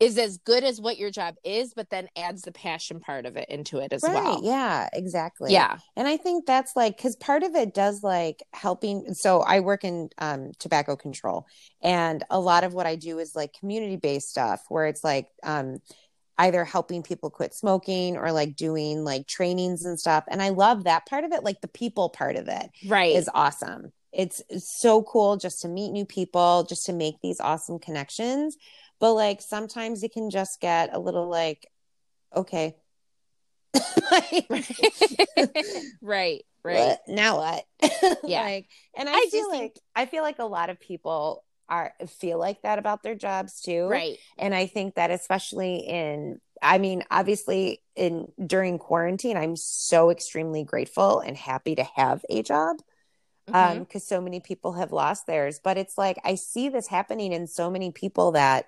is 0.00 0.18
as 0.18 0.38
good 0.38 0.64
as 0.64 0.80
what 0.80 0.98
your 0.98 1.10
job 1.10 1.36
is, 1.44 1.74
but 1.74 1.90
then 1.90 2.08
adds 2.16 2.42
the 2.42 2.52
passion 2.52 3.00
part 3.00 3.26
of 3.26 3.36
it 3.36 3.48
into 3.48 3.78
it 3.78 3.92
as 3.92 4.08
Right. 4.08 4.08
well. 4.08 4.44
Yeah, 4.44 4.88
exactly. 4.92 5.66
Yeah. 5.66 5.78
And 5.96 6.06
I 6.06 6.16
think 6.16 6.46
that's 6.46 6.76
like 6.76 6.96
because 6.96 7.16
part 7.16 7.42
of 7.42 7.56
it 7.56 7.74
does 7.74 8.02
like 8.04 8.44
helping. 8.52 9.12
So 9.14 9.40
I 9.40 9.58
work 9.60 9.82
in 9.82 10.08
um, 10.18 10.52
tobacco 10.60 10.94
control, 10.94 11.46
and 11.82 12.22
a 12.30 12.38
lot 12.38 12.62
of 12.62 12.74
what 12.74 12.86
I 12.86 12.94
do 12.94 13.18
is 13.18 13.34
like 13.34 13.54
community 13.58 13.96
based 13.96 14.30
stuff 14.30 14.62
where 14.68 14.86
it's 14.86 15.02
like 15.02 15.26
um, 15.42 15.78
either 16.38 16.64
helping 16.64 17.02
people 17.04 17.30
quit 17.30 17.54
smoking 17.54 18.16
or 18.16 18.32
like 18.32 18.56
doing 18.56 19.04
like 19.04 19.26
trainings 19.28 19.84
and 19.86 19.98
stuff. 20.00 20.24
And 20.28 20.42
I 20.42 20.50
love 20.50 20.84
that 20.84 21.06
part 21.06 21.24
of 21.24 21.32
it. 21.32 21.44
Like 21.44 21.60
the 21.62 21.68
people 21.68 22.10
part 22.10 22.36
of 22.36 22.48
it 22.48 22.70
Right. 22.82 23.12
is 23.16 23.30
awesome. 23.34 23.92
It's, 24.12 24.42
it's 24.50 24.80
so 24.80 25.02
cool 25.02 25.36
just 25.36 25.62
to 25.62 25.68
meet 25.68 25.92
new 25.92 26.04
people, 26.06 26.64
just 26.68 26.86
to 26.86 26.92
make 26.92 27.16
these 27.22 27.40
awesome 27.40 27.78
connections. 27.78 28.56
But 29.00 29.14
like 29.14 29.40
sometimes 29.42 30.02
it 30.02 30.12
can 30.12 30.30
just 30.30 30.60
get 30.60 30.90
a 30.92 30.98
little 30.98 31.28
like, 31.28 31.66
okay. 32.34 32.76
Like, 34.10 34.48
right. 36.02 36.44
Right. 36.64 36.78
what? 36.88 37.00
now 37.08 37.36
what 37.38 37.64
Yeah. 38.24 38.42
like 38.42 38.68
and 38.96 39.08
i, 39.08 39.12
I 39.12 39.28
feel 39.30 39.48
like 39.48 39.60
think- 39.60 39.78
i 39.94 40.06
feel 40.06 40.22
like 40.22 40.38
a 40.38 40.44
lot 40.44 40.70
of 40.70 40.80
people 40.80 41.44
are 41.68 41.92
feel 42.08 42.38
like 42.38 42.62
that 42.62 42.78
about 42.78 43.02
their 43.02 43.14
jobs 43.14 43.60
too 43.60 43.86
Right. 43.86 44.18
and 44.38 44.54
i 44.54 44.66
think 44.66 44.96
that 44.96 45.10
especially 45.10 45.76
in 45.76 46.40
i 46.60 46.78
mean 46.78 47.04
obviously 47.10 47.80
in 47.94 48.26
during 48.44 48.78
quarantine 48.78 49.36
i'm 49.36 49.56
so 49.56 50.10
extremely 50.10 50.64
grateful 50.64 51.20
and 51.20 51.36
happy 51.36 51.74
to 51.76 51.84
have 51.96 52.24
a 52.28 52.42
job 52.42 52.76
Mhm. 53.48 53.54
um 53.54 53.78
because 53.80 54.06
so 54.06 54.20
many 54.20 54.40
people 54.40 54.72
have 54.72 54.92
lost 54.92 55.26
theirs 55.26 55.60
but 55.62 55.78
it's 55.78 55.96
like 55.96 56.18
i 56.24 56.34
see 56.34 56.68
this 56.68 56.86
happening 56.88 57.32
in 57.32 57.46
so 57.46 57.70
many 57.70 57.92
people 57.92 58.32
that 58.32 58.66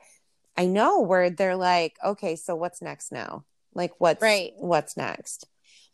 i 0.60 0.66
know 0.66 1.00
where 1.10 1.30
they're 1.30 1.56
like 1.56 1.94
okay 2.04 2.34
so 2.36 2.54
what's 2.54 2.80
next 2.82 3.12
now 3.12 3.44
like 3.74 3.92
what's 3.98 4.22
Right. 4.22 4.52
what's 4.56 4.96
next 4.96 5.46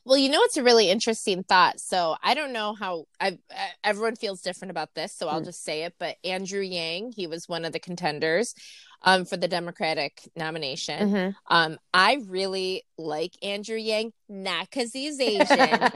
Well, 0.09 0.19
you 0.25 0.31
know, 0.31 0.43
it's 0.47 0.57
a 0.57 0.63
really 0.63 0.89
interesting 0.89 1.43
thought. 1.43 1.81
So 1.81 2.15
I 2.23 2.35
don't 2.39 2.53
know 2.53 2.75
how 2.83 2.93
I 3.25 3.39
everyone 3.83 4.15
feels 4.15 4.41
different 4.41 4.71
about 4.71 4.95
this. 4.95 5.11
So 5.19 5.27
I'll 5.27 5.41
Mm. 5.43 5.51
just 5.51 5.65
say 5.65 5.83
it. 5.87 5.95
But 5.99 6.15
Andrew 6.23 6.61
Yang, 6.63 7.15
he 7.19 7.27
was 7.27 7.49
one 7.49 7.65
of 7.67 7.73
the 7.73 7.81
contenders 7.89 8.55
um, 9.03 9.25
for 9.25 9.37
the 9.37 9.49
Democratic 9.49 10.13
nomination. 10.37 11.01
Mm-hmm. 11.09 11.31
Um, 11.57 11.73
I 11.93 12.11
really 12.29 12.71
like 12.97 13.33
Andrew 13.43 13.81
Yang, 13.91 14.13
not 14.29 14.71
because 14.71 14.93
he's 14.93 15.19
Asian, 15.21 15.91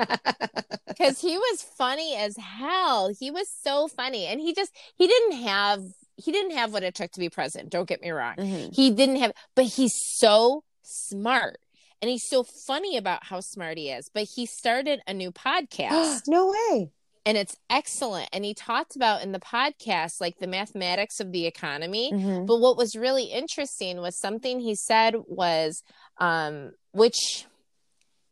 because 0.88 1.20
he 1.20 1.38
was 1.38 1.62
funny 1.62 2.16
as 2.16 2.36
hell. 2.36 3.14
He 3.16 3.30
was 3.30 3.48
so 3.62 3.86
funny, 3.86 4.26
and 4.26 4.40
he 4.40 4.52
just 4.60 4.72
he 4.96 5.06
didn't 5.06 5.36
have 5.42 5.82
he 6.22 6.32
didn't 6.32 6.52
have 6.56 6.72
what 6.72 6.82
it 6.82 6.94
took 6.94 7.10
to 7.12 7.20
be 7.20 7.28
president. 7.28 7.70
Don't 7.70 7.88
get 7.88 8.00
me 8.00 8.10
wrong. 8.10 8.36
Mhm. 8.36 8.74
He 8.74 8.90
didn't 8.90 9.16
have, 9.16 9.32
but 9.54 9.64
he's 9.66 9.94
so 10.16 10.64
smart. 10.82 11.58
And 12.02 12.08
he's 12.10 12.26
so 12.28 12.42
funny 12.44 12.96
about 12.96 13.24
how 13.24 13.40
smart 13.40 13.76
he 13.76 13.90
is. 13.90 14.08
But 14.12 14.24
he 14.34 14.46
started 14.46 15.00
a 15.06 15.12
new 15.12 15.30
podcast 15.46 16.22
no 16.26 16.46
way 16.70 16.90
and 17.26 17.36
it's 17.36 17.54
excellent. 17.68 18.30
And 18.32 18.44
he 18.46 18.54
talked 18.54 18.96
about 18.96 19.22
in 19.22 19.32
the 19.32 19.38
podcast 19.40 20.12
like 20.20 20.38
the 20.38 20.46
mathematics 20.46 21.20
of 21.20 21.32
the 21.32 21.46
economy. 21.46 22.10
Mhm. 22.12 22.46
But 22.46 22.56
what 22.60 22.78
was 22.78 22.96
really 22.96 23.24
interesting 23.24 24.00
was 24.00 24.18
something 24.18 24.60
he 24.60 24.74
said 24.74 25.14
was, 25.26 25.82
um, 26.18 26.72
which 26.92 27.44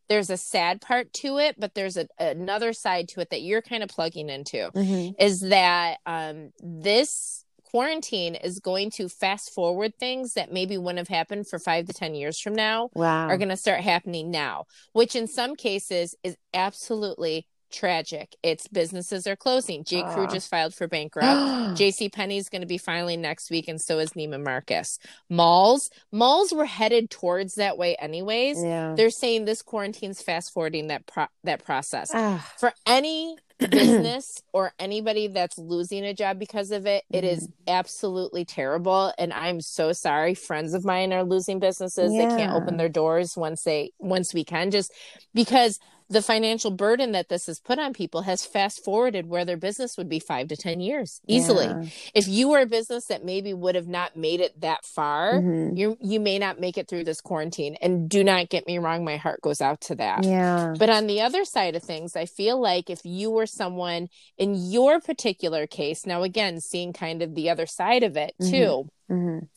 there's 0.08 0.30
a 0.30 0.38
sad 0.38 0.80
part 0.80 1.12
to 1.12 1.36
it, 1.36 1.56
but 1.58 1.74
there's 1.74 1.98
a, 1.98 2.08
another 2.18 2.72
side 2.72 3.08
to 3.10 3.20
it 3.20 3.28
that 3.28 3.42
you're 3.42 3.60
kind 3.60 3.82
of 3.82 3.90
plugging 3.90 4.30
into 4.30 4.70
Mhm. 4.74 5.14
is 5.18 5.40
that 5.40 5.98
um, 6.06 6.52
this 6.62 7.44
quarantine 7.70 8.34
is 8.34 8.60
going 8.60 8.90
to 8.90 9.08
fast 9.08 9.52
forward 9.52 9.92
things 9.98 10.34
that 10.34 10.50
maybe 10.52 10.78
wouldn't 10.78 10.98
have 10.98 11.08
happened 11.08 11.46
for 11.46 11.58
five 11.58 11.84
to 11.86 11.92
10 11.92 12.14
years 12.14 12.40
from 12.40 12.54
now 12.54 12.88
Wow. 12.94 13.28
are 13.28 13.36
going 13.36 13.50
to 13.50 13.56
start 13.56 13.80
happening 13.80 14.30
now, 14.30 14.64
which 14.92 15.14
in 15.14 15.26
some 15.26 15.54
cases 15.54 16.14
is 16.22 16.36
absolutely 16.54 17.46
tragic. 17.70 18.34
It's 18.42 18.66
businesses 18.68 19.26
are 19.26 19.36
closing. 19.36 19.84
J. 19.84 20.02
Crew 20.02 20.24
Ah. 20.24 20.32
just 20.32 20.48
filed 20.50 20.74
for 20.74 20.86
bankrupt. 20.88 21.26
JC 21.78 22.12
Penney's 22.12 22.48
going 22.48 22.62
to 22.62 22.66
be 22.66 22.78
filing 22.78 23.20
next 23.20 23.50
week, 23.50 23.68
and 23.68 23.80
so 23.80 23.98
is 23.98 24.10
Neiman 24.10 24.44
Marcus. 24.44 24.98
Malls, 25.28 25.90
malls 26.12 26.52
were 26.52 26.64
headed 26.66 27.10
towards 27.10 27.54
that 27.56 27.78
way, 27.78 27.94
anyways. 27.96 28.62
yeah. 28.62 28.94
They're 28.96 29.10
saying 29.10 29.44
this 29.44 29.62
quarantine's 29.62 30.22
fast 30.22 30.52
forwarding 30.52 30.88
that 30.88 31.06
pro- 31.06 31.26
that 31.44 31.64
process 31.64 32.10
Ah, 32.14 32.46
for 32.58 32.72
any 32.86 33.36
business 33.70 34.40
or 34.52 34.72
anybody 34.78 35.26
that's 35.26 35.58
losing 35.58 36.04
a 36.04 36.14
job 36.14 36.38
because 36.38 36.70
of 36.70 36.86
it, 36.86 37.04
it 37.10 37.24
is 37.24 37.44
Mm-hmm. 37.48 37.52
absolutely 37.68 38.44
terrible. 38.44 39.12
And 39.18 39.32
I'm 39.32 39.60
so 39.60 39.92
sorry. 39.92 40.34
Friends 40.34 40.74
of 40.74 40.84
mine 40.84 41.12
are 41.12 41.24
losing 41.24 41.58
businesses. 41.58 42.12
They 42.12 42.26
can't 42.26 42.52
open 42.52 42.76
their 42.76 42.88
doors 42.88 43.36
once 43.36 43.62
they 43.64 43.90
once 43.98 44.32
we 44.32 44.44
can 44.44 44.70
just 44.70 44.92
because 45.34 45.78
the 46.10 46.22
financial 46.22 46.70
burden 46.70 47.12
that 47.12 47.28
this 47.28 47.46
has 47.46 47.60
put 47.60 47.78
on 47.78 47.92
people 47.92 48.22
has 48.22 48.44
fast 48.46 48.82
forwarded 48.84 49.26
where 49.26 49.44
their 49.44 49.56
business 49.56 49.96
would 49.96 50.08
be 50.08 50.18
five 50.18 50.48
to 50.48 50.56
ten 50.56 50.80
years 50.80 51.20
easily. 51.26 51.66
yeah. 51.66 51.84
If 52.14 52.26
you 52.28 52.48
were 52.48 52.60
a 52.60 52.66
business 52.66 53.06
that 53.06 53.24
maybe 53.24 53.52
would 53.52 53.74
have 53.74 53.86
not 53.88 54.16
made 54.16 54.40
it 54.40 54.60
that 54.60 54.84
far, 54.84 55.34
Mhm. 55.34 55.76
you 55.76 55.96
you 56.00 56.18
may 56.20 56.38
not 56.38 56.58
make 56.60 56.78
it 56.78 56.88
through 56.88 57.04
this 57.04 57.20
quarantine. 57.20 57.76
And 57.82 58.08
do 58.08 58.24
not 58.24 58.48
get 58.48 58.66
me 58.66 58.78
wrong, 58.78 59.04
my 59.04 59.16
heart 59.16 59.40
goes 59.42 59.60
out 59.60 59.80
to 59.82 59.94
that. 59.96 60.24
Yeah. 60.24 60.74
But 60.78 60.90
on 60.90 61.06
the 61.06 61.20
other 61.20 61.44
side 61.44 61.76
of 61.76 61.82
things, 61.82 62.16
I 62.16 62.24
feel 62.26 62.58
like 62.60 62.88
if 62.90 63.00
you 63.04 63.30
were 63.30 63.46
someone 63.46 64.08
in 64.38 64.54
your 64.54 65.00
particular 65.00 65.66
case, 65.66 66.06
now 66.06 66.22
again, 66.22 66.60
seeing 66.60 66.92
kind 66.92 67.22
of 67.22 67.34
the 67.34 67.50
other 67.50 67.66
side 67.66 68.02
of 68.02 68.16
it 68.16 68.34
Mhm. 68.40 68.50
too, 68.50 68.88
Mhm. 69.10 69.48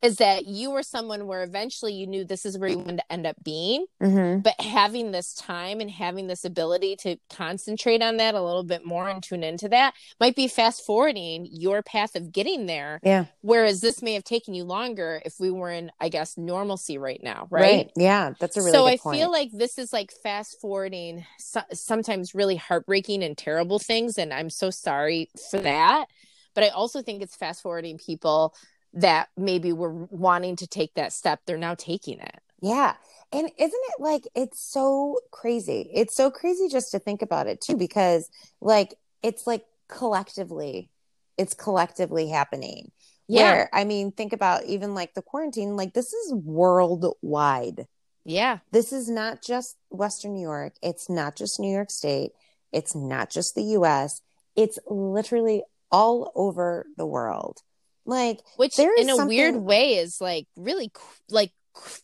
Is 0.00 0.16
that 0.16 0.46
you 0.46 0.70
were 0.70 0.82
someone 0.82 1.26
where 1.26 1.42
eventually 1.42 1.92
you 1.92 2.06
knew 2.06 2.24
this 2.24 2.46
is 2.46 2.56
where 2.56 2.68
you 2.68 2.78
wanted 2.78 2.98
to 2.98 3.12
end 3.12 3.26
up 3.26 3.34
being, 3.42 3.84
Mhm. 4.00 4.44
but 4.44 4.54
having 4.60 5.10
this 5.10 5.34
time 5.34 5.80
and 5.80 5.90
having 5.90 6.28
this 6.28 6.44
ability 6.44 6.94
to 6.96 7.16
concentrate 7.28 8.00
on 8.00 8.16
that 8.18 8.36
a 8.36 8.42
little 8.42 8.62
bit 8.62 8.84
more 8.84 9.08
and 9.08 9.22
tune 9.22 9.42
into 9.42 9.68
that 9.70 9.94
might 10.20 10.36
be 10.36 10.46
fast 10.46 10.84
forwarding 10.86 11.48
your 11.50 11.82
path 11.82 12.14
of 12.14 12.30
getting 12.30 12.66
there. 12.66 13.00
Yeah. 13.02 13.24
Whereas 13.40 13.80
this 13.80 14.00
may 14.00 14.14
have 14.14 14.22
taken 14.22 14.54
you 14.54 14.62
longer 14.62 15.20
if 15.24 15.40
we 15.40 15.50
were 15.50 15.70
in, 15.72 15.90
I 15.98 16.10
guess, 16.10 16.38
normalcy 16.38 16.96
right 16.96 17.20
now, 17.22 17.48
Right. 17.50 17.60
right? 17.62 17.90
Yeah. 17.96 18.34
That's 18.38 18.56
a 18.56 18.60
really 18.60 18.72
so 18.72 18.86
I 18.86 18.96
point. 18.98 19.18
feel 19.18 19.32
like 19.32 19.50
this 19.52 19.78
is 19.78 19.92
like 19.92 20.12
fast 20.12 20.60
forwarding 20.60 21.26
so- 21.38 21.62
sometimes 21.72 22.36
really 22.36 22.56
heartbreaking 22.56 23.24
and 23.24 23.36
terrible 23.36 23.80
things, 23.80 24.16
and 24.16 24.32
I'm 24.32 24.50
so 24.50 24.70
sorry 24.70 25.28
for 25.50 25.58
that. 25.58 26.06
But 26.54 26.64
I 26.64 26.68
also 26.68 27.02
think 27.02 27.22
it's 27.22 27.36
fast 27.36 27.62
forwarding 27.62 27.98
people 27.98 28.54
that 28.94 29.28
maybe 29.36 29.72
were 29.72 29.92
wanting 30.10 30.56
to 30.56 30.66
take 30.66 30.94
that 30.94 31.12
step. 31.12 31.40
They're 31.46 31.58
now 31.58 31.74
taking 31.74 32.20
it. 32.20 32.40
Yeah. 32.60 32.94
And 33.32 33.50
isn't 33.58 33.82
it 33.90 34.00
like 34.00 34.26
it's 34.34 34.60
so 34.60 35.18
crazy? 35.30 35.90
It's 35.94 36.14
so 36.14 36.30
crazy 36.30 36.68
just 36.68 36.90
to 36.92 36.98
think 36.98 37.22
about 37.22 37.46
it 37.46 37.60
too, 37.60 37.76
because 37.76 38.28
like 38.60 38.94
it's 39.22 39.46
like 39.46 39.64
collectively, 39.88 40.90
it's 41.36 41.54
collectively 41.54 42.28
happening. 42.28 42.90
Where 43.26 43.68
I 43.74 43.84
mean, 43.84 44.10
think 44.12 44.32
about 44.32 44.64
even 44.64 44.94
like 44.94 45.12
the 45.14 45.22
quarantine, 45.22 45.76
like 45.76 45.92
this 45.92 46.12
is 46.14 46.32
worldwide. 46.32 47.86
yeah, 48.24 48.58
This 48.72 48.92
is 48.92 49.08
not 49.10 49.42
just 49.42 49.76
Western 49.90 50.32
New 50.32 50.42
York. 50.42 50.74
It's 50.82 51.10
not 51.10 51.36
just 51.36 51.60
New 51.60 51.72
York 51.72 51.90
State. 51.90 52.32
It's 52.72 52.94
not 52.94 53.30
just 53.30 53.54
the 53.54 53.62
US. 53.76 54.22
It's 54.56 54.78
literally 54.88 55.62
all 55.90 56.32
over 56.34 56.86
the 56.96 57.06
world. 57.06 57.60
Like, 58.08 58.40
which 58.56 58.78
in 58.78 59.10
a 59.10 59.26
weird 59.26 59.56
way 59.56 59.96
is 59.96 60.18
like 60.18 60.46
really 60.56 60.90
like 61.28 61.52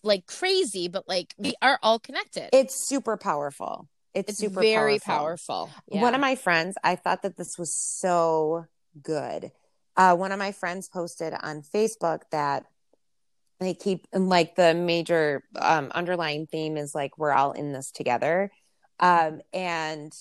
like 0.02 0.26
crazy, 0.26 0.86
but 0.88 1.08
like 1.08 1.34
we 1.38 1.54
are 1.62 1.78
all 1.82 1.98
connected. 1.98 2.50
it's 2.52 2.74
super 2.74 3.16
powerful. 3.16 3.88
It's, 4.12 4.28
it's 4.28 4.38
super 4.38 4.60
very 4.60 4.98
powerful. 4.98 5.66
powerful. 5.66 5.70
Yeah. 5.88 6.02
One 6.02 6.14
of 6.14 6.20
my 6.20 6.34
friends, 6.34 6.76
I 6.84 6.96
thought 6.96 7.22
that 7.22 7.38
this 7.38 7.58
was 7.58 7.72
so 7.74 8.66
good. 9.02 9.50
uh, 9.96 10.14
one 10.14 10.30
of 10.30 10.38
my 10.38 10.52
friends 10.52 10.88
posted 10.88 11.32
on 11.40 11.62
Facebook 11.62 12.20
that 12.32 12.66
they 13.58 13.72
keep 13.72 14.06
like 14.12 14.56
the 14.56 14.74
major 14.74 15.42
um, 15.56 15.90
underlying 15.94 16.46
theme 16.46 16.76
is 16.76 16.94
like 16.94 17.16
we're 17.16 17.32
all 17.32 17.52
in 17.52 17.72
this 17.72 17.90
together, 17.90 18.50
um, 19.00 19.40
and 19.54 20.12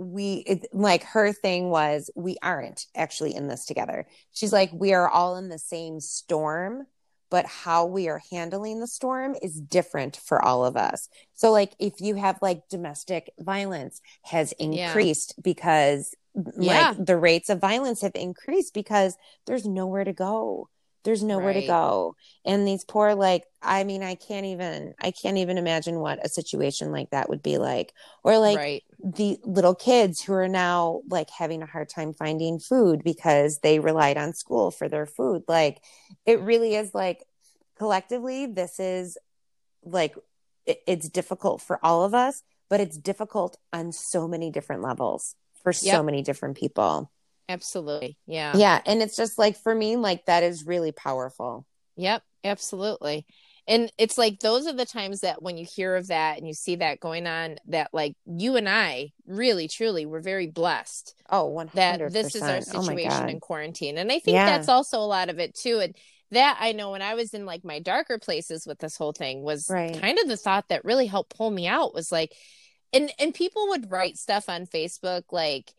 we 0.00 0.44
it, 0.46 0.66
like 0.72 1.04
her 1.04 1.32
thing 1.32 1.70
was 1.70 2.10
we 2.14 2.36
aren't 2.42 2.86
actually 2.94 3.34
in 3.34 3.48
this 3.48 3.66
together. 3.66 4.06
She's 4.32 4.52
like 4.52 4.70
we 4.72 4.92
are 4.94 5.08
all 5.08 5.36
in 5.36 5.48
the 5.48 5.58
same 5.58 6.00
storm, 6.00 6.86
but 7.30 7.46
how 7.46 7.84
we 7.86 8.08
are 8.08 8.22
handling 8.30 8.80
the 8.80 8.86
storm 8.86 9.36
is 9.42 9.60
different 9.60 10.16
for 10.16 10.42
all 10.42 10.64
of 10.64 10.76
us. 10.76 11.08
So 11.34 11.52
like 11.52 11.74
if 11.78 12.00
you 12.00 12.14
have 12.14 12.38
like 12.40 12.68
domestic 12.68 13.30
violence 13.38 14.00
has 14.22 14.52
increased 14.52 15.34
yeah. 15.36 15.42
because 15.42 16.14
yeah. 16.58 16.90
like 16.90 17.06
the 17.06 17.16
rates 17.16 17.50
of 17.50 17.60
violence 17.60 18.00
have 18.00 18.14
increased 18.14 18.72
because 18.72 19.16
there's 19.46 19.66
nowhere 19.66 20.04
to 20.04 20.12
go 20.12 20.70
there's 21.04 21.22
nowhere 21.22 21.46
right. 21.46 21.60
to 21.60 21.66
go 21.66 22.14
and 22.44 22.66
these 22.66 22.84
poor 22.84 23.14
like 23.14 23.44
i 23.62 23.84
mean 23.84 24.02
i 24.02 24.14
can't 24.14 24.46
even 24.46 24.94
i 25.00 25.10
can't 25.10 25.38
even 25.38 25.58
imagine 25.58 25.98
what 25.98 26.24
a 26.24 26.28
situation 26.28 26.92
like 26.92 27.10
that 27.10 27.28
would 27.28 27.42
be 27.42 27.58
like 27.58 27.92
or 28.22 28.38
like 28.38 28.56
right. 28.56 28.84
the 29.02 29.38
little 29.44 29.74
kids 29.74 30.22
who 30.22 30.32
are 30.32 30.48
now 30.48 31.00
like 31.08 31.30
having 31.30 31.62
a 31.62 31.66
hard 31.66 31.88
time 31.88 32.12
finding 32.12 32.58
food 32.58 33.02
because 33.04 33.58
they 33.60 33.78
relied 33.78 34.16
on 34.16 34.34
school 34.34 34.70
for 34.70 34.88
their 34.88 35.06
food 35.06 35.42
like 35.48 35.82
it 36.26 36.40
really 36.40 36.74
is 36.74 36.94
like 36.94 37.24
collectively 37.78 38.46
this 38.46 38.78
is 38.78 39.16
like 39.84 40.14
it, 40.66 40.80
it's 40.86 41.08
difficult 41.08 41.60
for 41.60 41.78
all 41.82 42.04
of 42.04 42.14
us 42.14 42.42
but 42.68 42.80
it's 42.80 42.96
difficult 42.96 43.58
on 43.72 43.92
so 43.92 44.26
many 44.28 44.50
different 44.50 44.80
levels 44.80 45.34
for 45.62 45.72
yep. 45.72 45.96
so 45.96 46.02
many 46.02 46.22
different 46.22 46.56
people. 46.56 47.10
Absolutely. 47.50 48.16
Yeah. 48.26 48.56
Yeah. 48.56 48.80
And 48.86 49.02
it's 49.02 49.16
just 49.16 49.38
like 49.38 49.56
for 49.56 49.74
me, 49.74 49.96
like 49.96 50.26
that 50.26 50.42
is 50.42 50.64
really 50.66 50.92
powerful. 50.92 51.66
Yep. 51.96 52.22
Absolutely. 52.44 53.26
And 53.66 53.92
it's 53.98 54.16
like 54.16 54.40
those 54.40 54.66
are 54.66 54.72
the 54.72 54.86
times 54.86 55.20
that 55.20 55.42
when 55.42 55.56
you 55.56 55.64
hear 55.64 55.96
of 55.96 56.08
that 56.08 56.38
and 56.38 56.46
you 56.46 56.54
see 56.54 56.76
that 56.76 57.00
going 57.00 57.26
on, 57.26 57.56
that 57.68 57.90
like 57.92 58.14
you 58.24 58.56
and 58.56 58.68
I 58.68 59.12
really, 59.26 59.68
truly, 59.68 60.06
we're 60.06 60.22
very 60.22 60.46
blessed. 60.46 61.14
Oh, 61.28 61.52
100%. 61.52 61.72
That 61.72 62.12
this 62.12 62.34
is 62.34 62.42
our 62.42 62.56
oh 62.56 62.60
situation 62.60 63.24
oh 63.24 63.28
in 63.28 63.40
quarantine. 63.40 63.98
And 63.98 64.10
I 64.10 64.18
think 64.18 64.34
yeah. 64.34 64.46
that's 64.46 64.68
also 64.68 64.98
a 64.98 65.06
lot 65.06 65.28
of 65.28 65.38
it 65.38 65.54
too. 65.54 65.80
And 65.80 65.94
that 66.30 66.58
I 66.60 66.72
know 66.72 66.92
when 66.92 67.02
I 67.02 67.14
was 67.14 67.34
in 67.34 67.44
like 67.44 67.64
my 67.64 67.80
darker 67.80 68.18
places 68.18 68.66
with 68.66 68.78
this 68.78 68.96
whole 68.96 69.12
thing 69.12 69.42
was 69.42 69.68
right. 69.68 70.00
kind 70.00 70.18
of 70.18 70.28
the 70.28 70.36
thought 70.36 70.68
that 70.68 70.84
really 70.84 71.06
helped 71.06 71.36
pull 71.36 71.50
me 71.50 71.66
out 71.66 71.94
was 71.94 72.12
like, 72.12 72.32
and 72.92 73.10
and 73.18 73.34
people 73.34 73.68
would 73.68 73.90
write 73.90 74.16
stuff 74.16 74.48
on 74.48 74.66
Facebook 74.66 75.24
like 75.30 75.72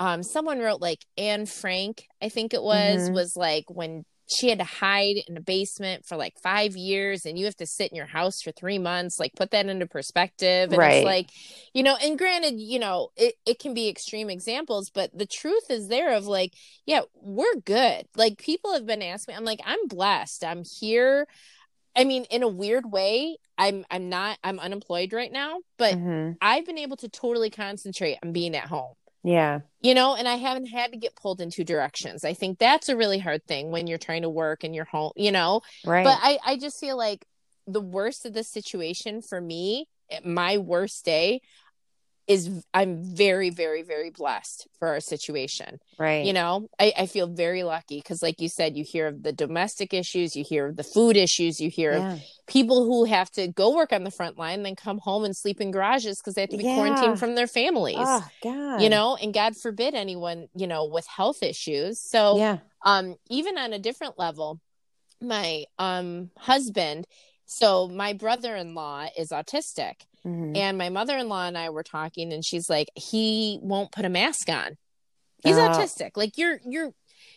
um 0.00 0.22
someone 0.22 0.58
wrote 0.58 0.80
like 0.80 1.04
Anne 1.16 1.46
Frank, 1.46 2.06
I 2.20 2.28
think 2.28 2.52
it 2.52 2.62
was, 2.62 3.02
mm-hmm. 3.02 3.14
was 3.14 3.36
like 3.36 3.64
when 3.68 4.04
she 4.30 4.48
had 4.48 4.58
to 4.58 4.64
hide 4.64 5.16
in 5.26 5.36
a 5.36 5.40
basement 5.40 6.06
for 6.06 6.16
like 6.16 6.34
five 6.40 6.76
years 6.76 7.26
and 7.26 7.38
you 7.38 7.46
have 7.46 7.56
to 7.56 7.66
sit 7.66 7.90
in 7.90 7.96
your 7.96 8.06
house 8.06 8.40
for 8.40 8.52
three 8.52 8.78
months 8.78 9.18
like 9.18 9.32
put 9.34 9.50
that 9.50 9.66
into 9.66 9.86
perspective 9.86 10.70
and 10.70 10.78
right. 10.78 10.94
it's 10.98 11.04
like 11.04 11.30
you 11.74 11.82
know 11.82 11.96
and 11.96 12.16
granted 12.16 12.60
you 12.60 12.78
know 12.78 13.08
it, 13.16 13.34
it 13.44 13.58
can 13.58 13.74
be 13.74 13.88
extreme 13.88 14.30
examples 14.30 14.90
but 14.90 15.10
the 15.16 15.26
truth 15.26 15.68
is 15.68 15.88
there 15.88 16.14
of 16.14 16.26
like 16.26 16.54
yeah 16.86 17.00
we're 17.20 17.56
good 17.64 18.06
like 18.14 18.38
people 18.38 18.72
have 18.72 18.86
been 18.86 19.02
asking 19.02 19.32
me 19.32 19.36
i'm 19.36 19.44
like 19.44 19.60
i'm 19.64 19.88
blessed 19.88 20.44
i'm 20.44 20.62
here 20.64 21.26
I 21.96 22.04
mean, 22.04 22.24
in 22.30 22.44
a 22.44 22.48
weird 22.48 22.90
way, 22.90 23.36
I'm 23.58 23.84
I'm 23.90 24.08
not 24.08 24.38
I'm 24.44 24.60
unemployed 24.60 25.12
right 25.12 25.30
now, 25.30 25.58
but 25.76 25.94
mm-hmm. 25.94 26.32
I've 26.40 26.64
been 26.64 26.78
able 26.78 26.96
to 26.98 27.08
totally 27.08 27.50
concentrate 27.50 28.16
on 28.22 28.32
being 28.32 28.54
at 28.54 28.66
home. 28.66 28.94
Yeah. 29.22 29.60
You 29.80 29.94
know, 29.94 30.14
and 30.14 30.26
I 30.28 30.36
haven't 30.36 30.66
had 30.66 30.92
to 30.92 30.98
get 30.98 31.16
pulled 31.16 31.40
in 31.40 31.50
two 31.50 31.64
directions. 31.64 32.24
I 32.24 32.34
think 32.34 32.58
that's 32.58 32.88
a 32.88 32.96
really 32.96 33.18
hard 33.18 33.44
thing 33.46 33.70
when 33.70 33.86
you're 33.86 33.98
trying 33.98 34.22
to 34.22 34.30
work 34.30 34.64
and 34.64 34.74
you're 34.74 34.84
home, 34.84 35.12
you 35.16 35.32
know. 35.32 35.62
Right. 35.84 36.04
But 36.04 36.18
I 36.22 36.38
I 36.44 36.56
just 36.56 36.78
feel 36.78 36.96
like 36.96 37.26
the 37.66 37.80
worst 37.80 38.26
of 38.26 38.32
the 38.32 38.44
situation 38.44 39.22
for 39.22 39.40
me, 39.40 39.88
eh, 40.10 40.20
my 40.24 40.58
worst 40.58 41.04
day, 41.04 41.40
is 42.26 42.64
I'm 42.72 43.02
very, 43.02 43.50
very, 43.50 43.82
very 43.82 44.10
blessed 44.10 44.68
for 44.78 44.88
our 44.88 45.00
situation. 45.00 45.80
Right. 45.98 46.24
You 46.24 46.32
know, 46.32 46.68
I, 46.78 46.92
I 46.96 47.06
feel 47.06 47.26
very 47.26 47.62
lucky 47.62 47.98
because, 47.98 48.22
like 48.22 48.40
you 48.40 48.48
said, 48.48 48.76
you 48.76 48.84
hear 48.84 49.08
of 49.08 49.22
the 49.22 49.32
domestic 49.32 49.92
issues, 49.92 50.36
you 50.36 50.44
hear 50.44 50.66
of 50.66 50.76
the 50.76 50.84
food 50.84 51.16
issues, 51.16 51.60
you 51.60 51.70
hear 51.70 51.92
yeah. 51.92 52.12
of 52.14 52.22
people 52.46 52.84
who 52.84 53.04
have 53.04 53.30
to 53.32 53.48
go 53.48 53.74
work 53.74 53.92
on 53.92 54.04
the 54.04 54.10
front 54.10 54.38
line, 54.38 54.62
then 54.62 54.76
come 54.76 54.98
home 54.98 55.24
and 55.24 55.36
sleep 55.36 55.60
in 55.60 55.70
garages 55.70 56.18
because 56.18 56.34
they 56.34 56.42
have 56.42 56.50
to 56.50 56.56
be 56.56 56.64
yeah. 56.64 56.76
quarantined 56.76 57.18
from 57.18 57.34
their 57.34 57.46
families. 57.46 57.96
Oh, 57.98 58.26
God. 58.42 58.80
You 58.80 58.90
know, 58.90 59.16
and 59.16 59.34
God 59.34 59.56
forbid 59.56 59.94
anyone, 59.94 60.48
you 60.54 60.66
know, 60.66 60.84
with 60.84 61.06
health 61.06 61.42
issues. 61.42 62.00
So, 62.00 62.38
yeah. 62.38 62.58
um, 62.84 63.16
even 63.28 63.58
on 63.58 63.72
a 63.72 63.78
different 63.78 64.18
level, 64.18 64.60
my 65.20 65.64
um 65.78 66.30
husband, 66.38 67.06
so 67.44 67.88
my 67.88 68.12
brother 68.12 68.54
in 68.54 68.74
law 68.74 69.06
is 69.18 69.30
autistic. 69.30 70.06
Mm-hmm. 70.26 70.56
And 70.56 70.78
my 70.78 70.88
mother 70.88 71.16
in 71.16 71.28
law 71.28 71.46
and 71.46 71.56
I 71.56 71.70
were 71.70 71.82
talking, 71.82 72.32
and 72.32 72.44
she's 72.44 72.68
like, 72.68 72.88
he 72.94 73.58
won't 73.62 73.92
put 73.92 74.04
a 74.04 74.10
mask 74.10 74.48
on. 74.48 74.76
He's 75.42 75.56
uh, 75.56 75.70
autistic. 75.70 76.10
Like 76.16 76.36
you're, 76.36 76.60
you're, 76.66 76.92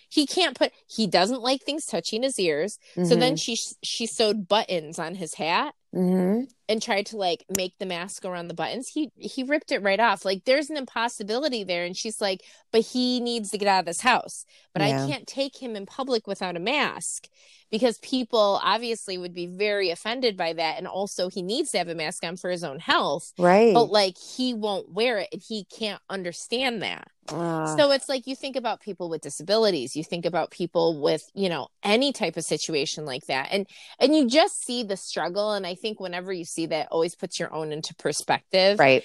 he 0.10 0.28
can't 0.28 0.58
put. 0.58 0.72
He 0.88 1.08
doesn't 1.08 1.42
like 1.42 1.64
things 1.64 1.86
touching 1.86 2.24
his 2.24 2.38
ears. 2.38 2.78
Mm-hmm. 2.96 3.06
So 3.06 3.16
then 3.16 3.36
she 3.36 3.58
she 3.82 4.06
sewed 4.06 4.48
buttons 4.48 5.00
on 5.00 5.16
his 5.16 5.34
hat. 5.34 5.74
Mm-hmm. 5.94 6.46
and 6.68 6.82
tried 6.82 7.06
to 7.08 7.18
like 7.18 7.46
make 7.56 7.78
the 7.78 7.86
mask 7.86 8.26
around 8.26 8.48
the 8.48 8.56
buttons 8.56 8.88
he 8.88 9.12
he 9.16 9.44
ripped 9.44 9.72
it 9.72 9.84
right 9.84 10.00
off 10.00 10.26
like 10.26 10.44
there's 10.44 10.72
an 10.72 10.78
impossibility 10.78 11.64
there 11.64 11.86
and 11.86 11.96
she's 11.96 12.20
like 12.20 12.41
but 12.72 12.82
he 12.82 13.20
needs 13.20 13.52
to 13.52 13.60
get 13.60 13.68
out 13.68 13.82
of 13.82 13.86
this 13.86 14.02
house 14.02 14.44
but 14.74 14.82
yeah. 14.82 15.04
i 15.04 15.08
can't 15.08 15.28
take 15.28 15.62
him 15.62 15.76
in 15.76 15.86
public 15.86 16.26
without 16.26 16.56
a 16.56 16.60
mask 16.60 17.28
because 17.74 17.98
people 18.00 18.60
obviously 18.64 19.18
would 19.18 19.34
be 19.34 19.48
very 19.48 19.89
offended 19.89 20.38
by 20.38 20.54
that 20.54 20.78
and 20.78 20.88
also 20.88 21.28
he 21.28 21.41
needs 21.41 21.72
to 21.72 21.80
have 21.80 21.88
a 21.88 21.96
mask 21.96 22.24
on 22.24 22.38
for 22.38 22.52
his 22.52 22.64
own 22.64 22.78
health 22.78 23.34
right 23.39 23.74
but 23.74 23.89
like 23.89 24.16
he 24.18 24.54
won't 24.54 24.91
wear 24.94 25.18
it 25.18 25.30
and 25.34 25.41
he 25.48 25.66
can't 25.66 26.02
understand 26.08 26.84
that 26.84 27.08
uh. 27.30 27.76
so 27.76 27.91
it's 27.91 28.08
like 28.08 28.28
you 28.28 28.36
think 28.36 28.56
about 28.56 28.80
people 28.80 29.10
with 29.10 29.22
disabilities 29.22 29.96
you 29.96 30.04
think 30.04 30.24
about 30.24 30.52
people 30.52 31.02
with 31.02 31.24
you 31.34 31.50
know 31.50 31.68
any 31.82 32.14
type 32.14 32.38
of 32.38 32.44
situation 32.44 33.06
like 33.06 33.26
that 33.26 33.50
and 33.52 33.66
and 34.00 34.16
you 34.16 34.30
just 34.30 34.64
see 34.64 34.84
the 34.84 34.98
struggle 34.98 35.54
and 35.54 35.66
i 35.66 35.74
think 35.84 36.00
whenever 36.00 36.34
you 36.34 36.46
see 36.46 36.66
that 36.68 36.88
always 36.90 37.14
puts 37.14 37.40
your 37.40 37.54
own 37.54 37.72
into 37.72 37.94
perspective 37.96 38.80
right 38.80 39.04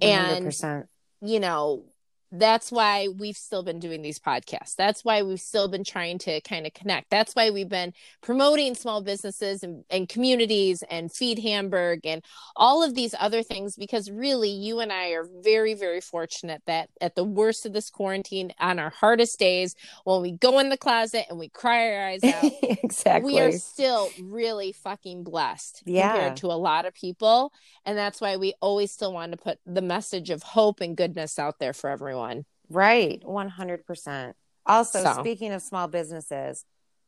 100%. 0.00 0.62
and 0.62 0.84
you 1.20 1.40
know 1.40 1.84
that's 2.32 2.70
why 2.70 3.08
we've 3.08 3.36
still 3.36 3.62
been 3.62 3.80
doing 3.80 4.02
these 4.02 4.18
podcasts. 4.18 4.76
That's 4.76 5.04
why 5.04 5.22
we've 5.22 5.40
still 5.40 5.68
been 5.68 5.82
trying 5.82 6.18
to 6.18 6.40
kind 6.42 6.66
of 6.66 6.72
connect. 6.74 7.10
That's 7.10 7.34
why 7.34 7.50
we've 7.50 7.68
been 7.68 7.92
promoting 8.20 8.74
small 8.74 9.02
businesses 9.02 9.62
and, 9.62 9.84
and, 9.90 10.08
communities 10.08 10.82
and 10.90 11.12
Feed 11.12 11.38
Hamburg 11.40 12.00
and 12.04 12.24
all 12.56 12.82
of 12.82 12.94
these 12.94 13.14
other 13.18 13.42
things 13.42 13.76
because 13.76 14.10
really 14.10 14.50
you 14.50 14.80
and 14.80 14.92
I 14.92 15.10
are 15.10 15.28
very, 15.42 15.74
very 15.74 16.00
fortunate 16.00 16.62
that 16.66 16.88
at 17.00 17.16
the 17.16 17.24
worst 17.24 17.66
of 17.66 17.72
this 17.72 17.90
quarantine, 17.90 18.52
on 18.60 18.78
our 18.78 18.90
hardest 18.90 19.38
days, 19.38 19.74
when 20.04 20.22
we 20.22 20.32
go 20.32 20.58
in 20.58 20.68
the 20.68 20.76
closet 20.76 21.26
and 21.28 21.38
we 21.38 21.48
cry 21.48 21.94
our 21.94 22.08
eyes 22.08 22.24
out, 22.24 22.44
exactly. 22.62 23.32
we 23.32 23.40
are 23.40 23.52
still 23.52 24.08
really 24.22 24.72
fucking 24.72 25.24
blessed 25.24 25.82
yeah. 25.84 26.12
compared 26.12 26.36
to 26.36 26.46
a 26.46 26.54
lot 26.54 26.86
of 26.86 26.94
people. 26.94 27.52
And 27.84 27.98
that's 27.98 28.20
why 28.20 28.36
we 28.36 28.54
always 28.60 28.92
still 28.92 29.12
want 29.12 29.32
to 29.32 29.38
put 29.38 29.58
the 29.66 29.82
message 29.82 30.30
of 30.30 30.42
hope 30.42 30.80
and 30.80 30.96
goodness 30.96 31.38
out 31.38 31.58
there 31.58 31.72
for 31.72 31.90
everyone 31.90 32.19
everyone. 32.20 32.44
Right. 32.68 33.22
100%. 33.22 34.34
Also, 34.66 35.02
so. 35.02 35.12
speaking 35.18 35.52
of 35.52 35.62
small 35.62 35.88
businesses, 35.88 36.64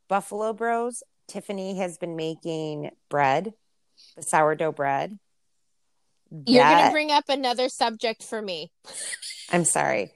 Buffalo 0.09 0.53
Bros, 0.53 1.03
Tiffany 1.29 1.79
has 1.79 1.99
been 1.99 2.17
making 2.17 2.91
bread, 3.09 3.53
the 4.17 4.23
sourdough 4.23 4.73
bread. 4.73 5.19
That... 6.31 6.51
You're 6.51 6.65
going 6.65 6.87
to 6.87 6.93
bring 6.93 7.11
up 7.11 7.29
another 7.29 7.69
subject 7.69 8.23
for 8.23 8.41
me. 8.41 8.73
I'm 9.51 9.65
sorry. 9.65 10.13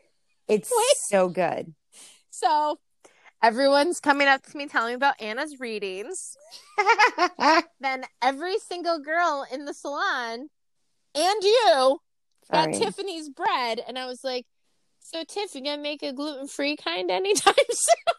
It's 0.49 0.71
Wait. 0.75 0.97
so 0.97 1.29
good. 1.29 1.75
So, 2.31 2.79
everyone's 3.43 4.01
coming 4.01 4.29
up 4.29 4.43
to 4.43 4.57
me 4.57 4.67
telling 4.67 4.93
me 4.93 4.95
about 4.95 5.21
Anna's 5.21 5.61
readings. 5.61 6.37
then 7.81 8.05
every 8.23 8.59
single 8.59 8.99
girl 8.99 9.47
in 9.53 9.65
the 9.65 9.75
salon 9.75 10.49
and 11.15 11.43
you 11.43 12.01
got 12.53 12.73
Tiffany's 12.75 13.29
bread. 13.29 13.81
And 13.87 13.99
I 13.99 14.07
was 14.07 14.23
like, 14.23 14.47
so, 15.09 15.23
Tiff, 15.23 15.55
you 15.55 15.63
gonna 15.63 15.81
make 15.81 16.03
a 16.03 16.13
gluten 16.13 16.49
free 16.49 16.77
kind 16.77 17.11
anytime 17.13 17.55
soon? 17.71 18.15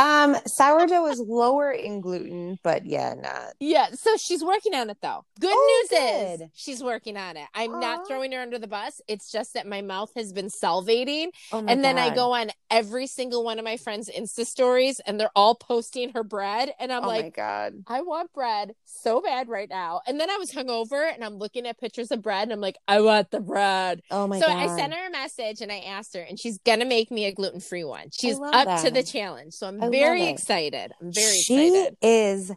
Um, 0.00 0.34
sourdough 0.46 1.06
is 1.08 1.20
lower 1.20 1.70
in 1.70 2.00
gluten, 2.00 2.58
but 2.62 2.86
yeah, 2.86 3.14
not. 3.14 3.52
Yeah, 3.60 3.90
so 3.92 4.16
she's 4.16 4.42
working 4.42 4.74
on 4.74 4.88
it 4.88 4.96
though. 5.02 5.26
Good 5.38 5.52
Oh, 5.54 5.86
news 5.90 6.00
good. 6.00 6.40
is 6.42 6.48
she's 6.54 6.82
working 6.82 7.18
on 7.18 7.36
it. 7.36 7.46
I'm 7.54 7.74
Aw. 7.74 7.80
not 7.80 8.08
throwing 8.08 8.32
her 8.32 8.40
under 8.40 8.58
the 8.58 8.66
bus. 8.66 9.02
It's 9.08 9.30
just 9.30 9.52
that 9.54 9.66
my 9.66 9.82
mouth 9.82 10.10
has 10.16 10.32
been 10.32 10.48
salivating. 10.48 11.26
Oh 11.52 11.62
and 11.68 11.84
then 11.84 11.98
I 11.98 12.14
go 12.14 12.32
on 12.32 12.50
every 12.70 13.06
single 13.06 13.44
one 13.44 13.58
of 13.58 13.64
my 13.64 13.76
friends' 13.76 14.08
Insta 14.08 14.46
stories 14.46 15.00
and 15.06 15.20
they're 15.20 15.30
all 15.36 15.54
posting 15.54 16.12
her 16.14 16.24
bread. 16.24 16.72
And 16.80 16.90
I'm 16.90 17.04
oh 17.04 17.08
like, 17.08 17.24
my 17.24 17.30
god. 17.30 17.74
I 17.86 18.00
want 18.00 18.32
bread 18.32 18.72
so 18.86 19.20
bad 19.20 19.48
right 19.48 19.68
now. 19.68 20.00
And 20.06 20.18
then 20.18 20.30
I 20.30 20.38
was 20.38 20.50
hungover 20.50 21.12
and 21.12 21.22
I'm 21.22 21.34
looking 21.36 21.66
at 21.66 21.78
pictures 21.78 22.10
of 22.10 22.22
bread 22.22 22.44
and 22.44 22.52
I'm 22.52 22.60
like, 22.60 22.76
I 22.88 23.02
want 23.02 23.30
the 23.30 23.40
bread. 23.40 24.00
Oh 24.10 24.26
my 24.26 24.40
so 24.40 24.46
god. 24.46 24.56
I 24.56 24.76
sent 24.76 24.94
her 24.94 25.08
a 25.08 25.10
message 25.10 25.60
and 25.60 25.70
I 25.70 25.80
asked 25.80 26.14
her, 26.16 26.22
and 26.22 26.38
she's 26.38 26.58
gonna 26.58 26.86
make 26.86 27.10
me 27.10 27.26
a 27.26 27.32
gluten 27.32 27.60
free 27.60 27.84
one. 27.84 28.08
She's 28.12 28.38
up 28.40 28.82
to 28.82 28.90
the 28.90 29.02
challenge. 29.02 29.54
So 29.54 29.66
I'm 29.68 29.82
I 29.82 29.89
very 29.90 30.26
excited. 30.26 30.92
I'm 31.00 31.12
very 31.12 31.36
she 31.38 31.66
excited. 31.68 31.96
is 32.02 32.52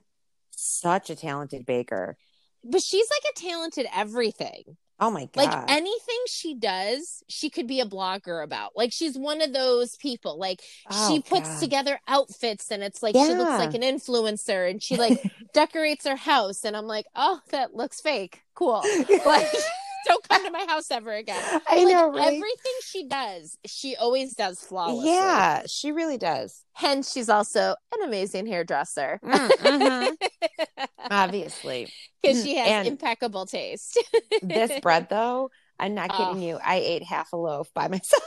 such 0.51 1.09
a 1.09 1.15
talented 1.15 1.65
baker. 1.65 2.17
But 2.63 2.81
she's 2.81 3.07
like 3.09 3.33
a 3.35 3.39
talented 3.39 3.87
everything. 3.93 4.77
Oh 4.99 5.09
my 5.09 5.25
god. 5.33 5.45
Like 5.47 5.69
anything 5.71 6.19
she 6.29 6.53
does, 6.55 7.23
she 7.27 7.49
could 7.49 7.67
be 7.67 7.81
a 7.81 7.85
blogger 7.85 8.41
about. 8.41 8.71
Like 8.75 8.93
she's 8.93 9.17
one 9.17 9.41
of 9.41 9.51
those 9.51 9.97
people. 9.97 10.37
Like 10.39 10.61
she 10.61 11.17
Oh, 11.17 11.21
puts 11.27 11.49
God. 11.49 11.59
together 11.59 11.99
outfits 12.07 12.71
and 12.71 12.81
it's 12.83 13.03
like 13.03 13.15
she 13.15 13.33
looks 13.33 13.59
like 13.59 13.73
an 13.73 13.81
influencer 13.81 14.69
and 14.69 14.81
she 14.81 14.95
like 14.95 15.21
decorates 15.53 16.07
her 16.07 16.15
house 16.15 16.63
and 16.63 16.77
I'm 16.77 16.85
like, 16.85 17.05
"Oh, 17.15 17.39
that 17.49 17.75
looks 17.75 17.99
fake. 17.99 18.41
Cool." 18.53 18.81
Like 19.25 19.47
don't 20.07 20.27
come 20.29 20.45
to 20.45 20.51
my 20.51 20.65
house 20.67 20.89
ever 20.91 21.11
again. 21.13 21.41
I 21.67 21.83
like 21.83 21.87
know, 21.93 22.11
right? 22.11 22.27
everything 22.27 22.73
she 22.85 23.07
does, 23.07 23.57
she 23.65 23.95
always 23.95 24.33
does 24.35 24.59
flawlessly. 24.59 25.09
Yeah, 25.11 25.63
she 25.67 25.91
really 25.91 26.17
does. 26.17 26.63
Hence 26.73 27.11
she's 27.11 27.29
also 27.29 27.75
an 27.95 28.03
amazing 28.07 28.45
hairdresser. 28.47 29.19
Mm, 29.23 29.49
mhm. 29.49 30.87
Obviously. 31.11 31.91
Because 32.21 32.43
she 32.43 32.55
has 32.57 32.67
And- 32.67 32.87
impeccable 32.87 33.45
taste. 33.45 34.01
This 34.41 34.79
bread 34.81 35.07
though, 35.09 35.49
I'm 35.79 35.93
not 35.95 36.11
kidding 36.11 36.37
Oh. 36.43 36.47
you. 36.47 36.59
I 36.63 36.75
ate 36.77 37.03
half 37.03 37.33
a 37.33 37.37
loaf 37.37 37.69
by 37.73 37.87
myself 37.87 38.23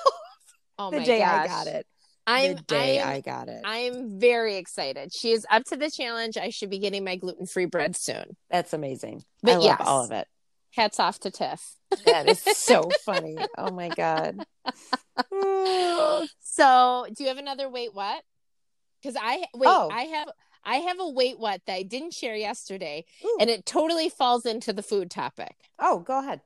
oh 0.79 0.91
the 0.91 0.99
my 0.99 1.05
day 1.05 1.19
gosh. 1.21 1.45
I 1.45 1.47
got 1.47 1.67
it. 1.67 1.87
I'm 2.29 2.57
the 2.57 2.63
day 2.63 3.01
I'm 3.01 3.09
I 3.09 3.21
got 3.21 3.49
it. 3.49 3.63
I'm 3.65 4.19
very 4.19 4.57
excited. 4.57 5.13
She 5.15 5.31
is 5.31 5.47
up 5.49 5.63
to 5.67 5.77
the 5.77 5.89
challenge. 5.91 6.37
I 6.37 6.51
should 6.51 6.71
be 6.71 6.79
getting 6.81 7.05
my 7.05 7.15
gluten 7.17 7.47
free 7.47 7.67
bread 7.67 7.95
soon. 7.97 8.37
That's 8.51 8.73
amazing. 8.73 9.23
But 9.45 9.53
I 9.53 9.55
love 9.55 9.65
yes. 9.65 9.81
all 9.85 10.05
of 10.05 10.11
it. 10.11 10.27
Hats 10.77 11.01
off 11.01 11.19
to 11.21 11.31
Tiff. 11.31 11.75
That 12.05 12.29
is 12.29 12.41
so 12.43 12.89
funny. 13.05 13.37
Oh 13.59 13.71
my 13.73 13.89
god. 13.89 14.45
So, 16.41 17.07
do 17.15 17.23
you 17.25 17.29
have 17.29 17.39
another 17.39 17.69
wait 17.69 17.95
what? 17.95 18.23
Because 19.01 19.17
I 19.21 19.45
wait, 19.55 19.67
Oh. 19.69 19.89
I 19.93 20.03
have 20.03 20.29
I 20.65 20.77
have 20.77 20.99
a 21.01 21.09
wait 21.09 21.39
what 21.39 21.61
that 21.67 21.75
I 21.75 21.83
didn't 21.83 22.13
share 22.15 22.35
yesterday, 22.35 23.05
Ooh. 23.25 23.37
and 23.41 23.49
it 23.51 23.65
totally 23.67 24.09
falls 24.09 24.45
into 24.47 24.73
the 24.73 24.83
food 24.83 25.11
topic. 25.11 25.55
Oh, 25.79 26.01
go 26.01 26.19
ahead. 26.19 26.41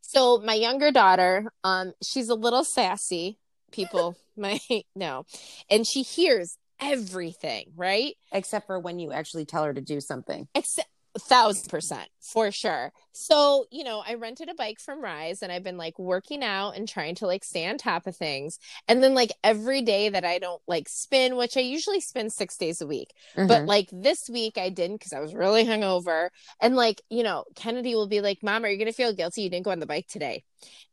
So 0.00 0.38
my 0.38 0.54
younger 0.54 0.90
daughter, 0.90 1.52
um, 1.62 1.92
she's 2.02 2.28
a 2.28 2.34
little 2.34 2.64
sassy. 2.64 3.38
People 3.70 4.16
might 4.36 4.86
know, 4.96 5.24
and 5.70 5.86
she 5.86 6.02
hears 6.02 6.56
everything, 6.80 7.72
right? 7.76 8.14
Except 8.32 8.66
for 8.66 8.78
when 8.80 8.98
you 8.98 9.12
actually 9.12 9.44
tell 9.44 9.64
her 9.64 9.74
to 9.74 9.80
do 9.82 10.00
something. 10.00 10.48
Except 10.54 10.88
a 11.14 11.18
thousand 11.18 11.68
percent 11.68 12.08
for 12.20 12.52
sure. 12.52 12.92
So, 13.12 13.66
you 13.70 13.82
know, 13.82 14.02
I 14.06 14.14
rented 14.14 14.48
a 14.48 14.54
bike 14.54 14.78
from 14.78 15.02
Rise 15.02 15.42
and 15.42 15.50
I've 15.50 15.64
been 15.64 15.76
like 15.76 15.98
working 15.98 16.44
out 16.44 16.76
and 16.76 16.88
trying 16.88 17.16
to 17.16 17.26
like 17.26 17.44
stay 17.44 17.66
on 17.68 17.78
top 17.78 18.06
of 18.06 18.16
things. 18.16 18.58
And 18.86 19.02
then 19.02 19.14
like 19.14 19.32
every 19.42 19.82
day 19.82 20.08
that 20.10 20.24
I 20.24 20.38
don't 20.38 20.62
like 20.68 20.88
spin, 20.88 21.36
which 21.36 21.56
I 21.56 21.60
usually 21.60 22.00
spin 22.00 22.30
six 22.30 22.56
days 22.56 22.80
a 22.80 22.86
week, 22.86 23.12
Mm-hmm. 23.36 23.48
but 23.48 23.64
like 23.66 23.88
this 23.92 24.28
week 24.30 24.56
I 24.58 24.68
didn't 24.68 24.98
because 24.98 25.12
I 25.12 25.20
was 25.20 25.34
really 25.34 25.64
hungover. 25.64 26.28
And 26.60 26.76
like, 26.76 27.00
you 27.10 27.22
know, 27.22 27.44
Kennedy 27.56 27.94
will 27.94 28.08
be 28.08 28.20
like, 28.20 28.38
Mom, 28.42 28.64
are 28.64 28.68
you 28.68 28.78
gonna 28.78 28.92
feel 28.92 29.12
guilty 29.12 29.42
you 29.42 29.50
didn't 29.50 29.64
go 29.64 29.72
on 29.72 29.80
the 29.80 29.86
bike 29.86 30.06
today? 30.08 30.44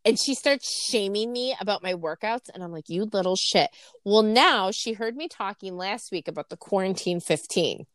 And 0.05 0.17
she 0.17 0.33
starts 0.33 0.87
shaming 0.89 1.31
me 1.31 1.55
about 1.59 1.83
my 1.83 1.93
workouts. 1.93 2.49
And 2.53 2.63
I'm 2.63 2.71
like, 2.71 2.89
you 2.89 3.03
little 3.11 3.35
shit. 3.35 3.69
Well, 4.05 4.23
now 4.23 4.71
she 4.71 4.93
heard 4.93 5.15
me 5.15 5.27
talking 5.27 5.75
last 5.75 6.11
week 6.11 6.27
about 6.27 6.49
the 6.49 6.57
quarantine 6.57 7.19
15. 7.19 7.85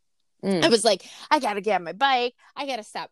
Mm. 0.44 0.64
I 0.64 0.68
was 0.68 0.84
like, 0.84 1.04
I 1.30 1.38
gotta 1.38 1.60
get 1.60 1.76
on 1.76 1.84
my 1.84 1.92
bike. 1.92 2.34
I 2.56 2.66
gotta 2.66 2.82
stop 2.82 3.10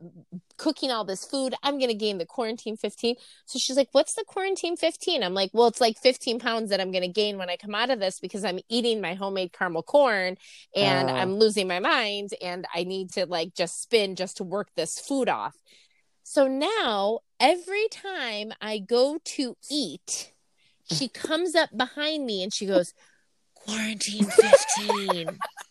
cooking 0.56 0.90
all 0.90 1.04
this 1.04 1.24
food. 1.24 1.54
I'm 1.62 1.78
gonna 1.78 1.94
gain 1.94 2.18
the 2.18 2.26
quarantine 2.26 2.76
15. 2.76 3.14
So 3.46 3.58
she's 3.58 3.76
like, 3.76 3.88
What's 3.92 4.14
the 4.14 4.24
quarantine 4.26 4.76
15? 4.76 5.22
I'm 5.22 5.34
like, 5.34 5.50
Well, 5.52 5.68
it's 5.68 5.80
like 5.80 5.96
15 5.98 6.40
pounds 6.40 6.70
that 6.70 6.80
I'm 6.80 6.90
gonna 6.90 7.08
gain 7.08 7.38
when 7.38 7.48
I 7.48 7.56
come 7.56 7.74
out 7.74 7.90
of 7.90 8.00
this 8.00 8.18
because 8.18 8.44
I'm 8.44 8.58
eating 8.68 9.00
my 9.00 9.14
homemade 9.14 9.52
caramel 9.52 9.82
corn 9.84 10.36
and 10.74 11.08
Oh. 11.08 11.14
I'm 11.14 11.34
losing 11.34 11.68
my 11.68 11.78
mind 11.78 12.30
and 12.42 12.66
I 12.74 12.84
need 12.84 13.12
to 13.12 13.26
like 13.26 13.54
just 13.54 13.80
spin 13.80 14.16
just 14.16 14.38
to 14.38 14.44
work 14.44 14.68
this 14.74 14.98
food 14.98 15.28
off. 15.28 15.56
So 16.24 16.48
now 16.48 17.20
every 17.38 17.88
time 17.90 18.52
I 18.60 18.78
go 18.78 19.18
to 19.24 19.56
eat, 19.70 20.32
she 20.92 21.08
comes 21.08 21.54
up 21.54 21.70
behind 21.76 22.26
me 22.26 22.42
and 22.42 22.52
she 22.52 22.66
goes, 22.66 22.92
Quarantine 23.54 24.24
15. 24.24 25.38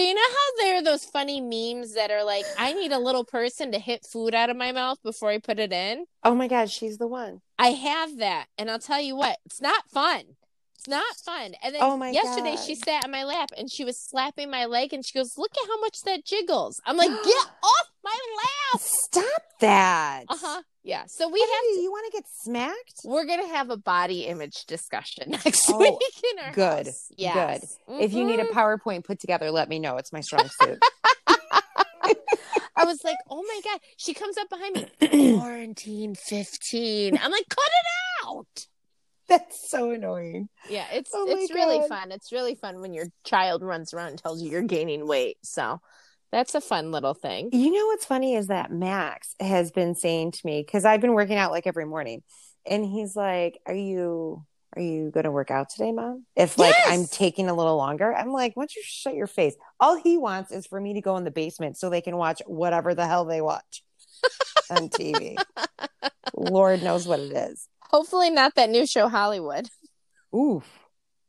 So 0.00 0.06
you 0.06 0.14
know 0.14 0.20
how 0.22 0.64
there 0.64 0.76
are 0.76 0.82
those 0.82 1.04
funny 1.04 1.42
memes 1.42 1.92
that 1.92 2.10
are 2.10 2.24
like, 2.24 2.46
I 2.56 2.72
need 2.72 2.90
a 2.90 2.98
little 2.98 3.22
person 3.22 3.70
to 3.72 3.78
hit 3.78 4.06
food 4.10 4.34
out 4.34 4.48
of 4.48 4.56
my 4.56 4.72
mouth 4.72 4.96
before 5.04 5.28
I 5.28 5.36
put 5.36 5.58
it 5.58 5.74
in? 5.74 6.06
Oh 6.24 6.34
my 6.34 6.48
god, 6.48 6.70
she's 6.70 6.96
the 6.96 7.06
one. 7.06 7.42
I 7.58 7.72
have 7.72 8.16
that. 8.16 8.46
And 8.56 8.70
I'll 8.70 8.78
tell 8.78 9.02
you 9.02 9.14
what, 9.14 9.36
it's 9.44 9.60
not 9.60 9.90
fun. 9.90 10.22
It's 10.80 10.88
not 10.88 11.04
fun. 11.26 11.52
And 11.62 11.74
then 11.74 11.82
Oh 11.82 11.98
my 11.98 12.08
yesterday 12.10 12.52
God. 12.56 12.64
she 12.64 12.74
sat 12.74 13.04
on 13.04 13.10
my 13.10 13.24
lap 13.24 13.50
and 13.54 13.70
she 13.70 13.84
was 13.84 13.98
slapping 13.98 14.50
my 14.50 14.64
leg 14.64 14.94
and 14.94 15.04
she 15.04 15.18
goes, 15.18 15.36
Look 15.36 15.50
at 15.62 15.68
how 15.68 15.78
much 15.82 16.00
that 16.06 16.24
jiggles. 16.24 16.80
I'm 16.86 16.96
like, 16.96 17.10
Get 17.10 17.36
off 17.62 17.86
my 18.02 18.18
lap. 18.72 18.80
Stop 18.80 19.42
that. 19.60 20.24
Uh-huh. 20.30 20.62
Yeah. 20.82 21.04
So 21.06 21.28
we 21.28 21.38
What 21.38 21.50
have 21.50 21.76
are 21.76 21.82
you, 21.82 21.90
want 21.90 22.10
to 22.10 22.18
get 22.18 22.24
smacked? 22.32 23.00
we're 23.04 23.26
gonna 23.26 23.48
have 23.48 23.68
a 23.68 23.76
body 23.76 24.22
image 24.22 24.64
discussion 24.64 25.24
next 25.44 25.66
Oh, 25.68 25.80
week 25.80 26.24
in 26.32 26.44
our 26.46 26.52
good, 26.52 26.86
house. 26.86 27.12
Yes. 27.14 27.76
If 27.86 28.14
you 28.14 28.24
need 28.24 28.40
a 28.40 28.44
Mhm. 28.44 28.52
PowerPoint 28.54 29.04
put 29.04 29.20
together, 29.20 29.50
let 29.50 29.68
me 29.68 29.78
know. 29.80 29.98
It's 29.98 30.14
my 30.14 30.22
strong 30.22 30.48
suit. 30.62 30.78
I 32.74 32.84
was 32.86 33.04
like, 33.04 33.18
oh 33.28 33.42
my 33.42 33.60
God. 33.64 33.80
She 33.98 34.14
comes 34.14 34.38
up 34.38 34.48
behind 34.48 34.74
me. 34.76 35.36
Quarantine 35.36 36.14
15. 36.14 37.18
I'm 37.20 37.30
like, 37.30 37.48
cut 37.50 37.64
it 37.66 38.26
out. 38.26 38.66
That's 39.30 39.70
so 39.70 39.92
annoying. 39.92 40.48
Yeah, 40.68 40.86
it's 40.92 41.10
Oh 41.14 41.26
it's 41.28 41.52
really 41.54 41.78
God. 41.78 41.88
fun. 41.88 42.12
It's 42.12 42.32
really 42.32 42.54
fun 42.54 42.80
when 42.80 42.92
your 42.92 43.06
child 43.24 43.62
runs 43.62 43.94
around 43.94 44.08
and 44.08 44.18
tells 44.18 44.42
you 44.42 44.50
you're 44.50 44.62
gaining 44.62 45.06
weight. 45.06 45.38
So 45.42 45.80
that's 46.32 46.54
a 46.54 46.60
fun 46.60 46.90
little 46.92 47.14
thing. 47.14 47.48
You 47.52 47.70
know 47.72 47.86
what's 47.86 48.04
funny 48.04 48.34
is 48.34 48.48
that 48.48 48.70
Max 48.70 49.34
has 49.40 49.70
been 49.70 49.94
saying 49.94 50.32
to 50.32 50.40
me 50.44 50.62
because 50.62 50.84
I've 50.84 51.00
been 51.00 51.14
working 51.14 51.36
out 51.36 51.50
like 51.50 51.66
every 51.66 51.86
morning, 51.86 52.22
and 52.66 52.84
he's 52.84 53.16
like, 53.16 53.58
"Are 53.66 53.74
you 53.74 54.44
are 54.76 54.82
you 54.82 55.10
going 55.10 55.24
to 55.24 55.32
work 55.32 55.50
out 55.50 55.68
today, 55.68 55.90
Mom? 55.90 56.26
If 56.36 56.56
like 56.56 56.74
I'm 56.86 57.06
taking 57.06 57.48
a 57.48 57.54
little 57.54 57.76
longer, 57.76 58.14
I'm 58.14 58.30
like, 58.30 58.56
why 58.56 58.62
don't 58.62 58.76
you 58.76 58.82
shut 58.84 59.14
your 59.14 59.26
face? 59.26 59.56
All 59.80 59.96
he 60.00 60.16
wants 60.16 60.52
is 60.52 60.66
for 60.66 60.80
me 60.80 60.94
to 60.94 61.00
go 61.00 61.16
in 61.16 61.24
the 61.24 61.30
basement 61.32 61.76
so 61.76 61.90
they 61.90 62.00
can 62.00 62.16
watch 62.16 62.40
whatever 62.46 62.94
the 62.94 63.06
hell 63.06 63.24
they 63.24 63.40
watch 63.40 63.82
on 64.70 64.88
TV. 64.88 65.36
Lord 66.34 66.82
knows 66.82 67.08
what 67.08 67.18
it 67.18 67.32
is. 67.32 67.68
Hopefully 67.90 68.30
not 68.30 68.54
that 68.54 68.70
new 68.70 68.86
show 68.86 69.08
Hollywood. 69.08 69.68
Oof. 70.34 70.64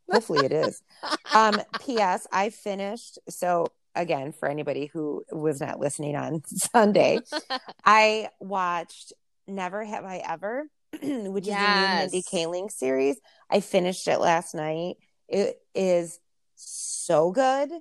Hopefully 0.09 0.45
it 0.45 0.51
is. 0.51 0.81
Um, 1.33 1.61
P.S. 1.85 2.27
I 2.31 2.49
finished. 2.49 3.17
So 3.29 3.67
again, 3.95 4.33
for 4.33 4.47
anybody 4.49 4.85
who 4.87 5.23
was 5.31 5.59
not 5.61 5.79
listening 5.79 6.15
on 6.15 6.41
Sunday, 6.45 7.19
I 7.85 8.29
watched 8.39 9.13
Never 9.47 9.83
Have 9.83 10.03
I 10.05 10.17
Ever, 10.17 10.67
which 11.01 11.47
Yes. 11.47 12.13
is 12.13 12.13
a 12.13 12.15
new 12.17 12.21
Mindy 12.21 12.23
Kaling 12.23 12.69
series. 12.71 13.17
I 13.49 13.61
finished 13.61 14.07
it 14.07 14.19
last 14.19 14.53
night. 14.53 14.97
It 15.29 15.57
is 15.73 16.19
so 16.55 17.31
good. 17.31 17.71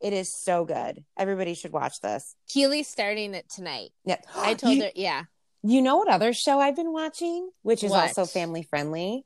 It 0.00 0.12
is 0.12 0.32
so 0.32 0.64
good. 0.64 1.04
Everybody 1.18 1.54
should 1.54 1.72
watch 1.72 2.00
this. 2.00 2.36
Keely's 2.48 2.86
starting 2.88 3.34
it 3.34 3.48
tonight. 3.48 3.90
Yeah. 4.04 4.18
I 4.36 4.54
told 4.54 4.76
you, 4.76 4.82
her, 4.84 4.90
yeah. 4.94 5.24
You 5.62 5.82
know 5.82 5.96
what 5.96 6.08
other 6.08 6.32
show 6.32 6.58
I've 6.60 6.76
been 6.76 6.92
watching, 6.92 7.50
which 7.62 7.84
is 7.84 7.90
What? 7.90 8.08
also 8.08 8.24
family 8.24 8.62
friendly? 8.62 9.24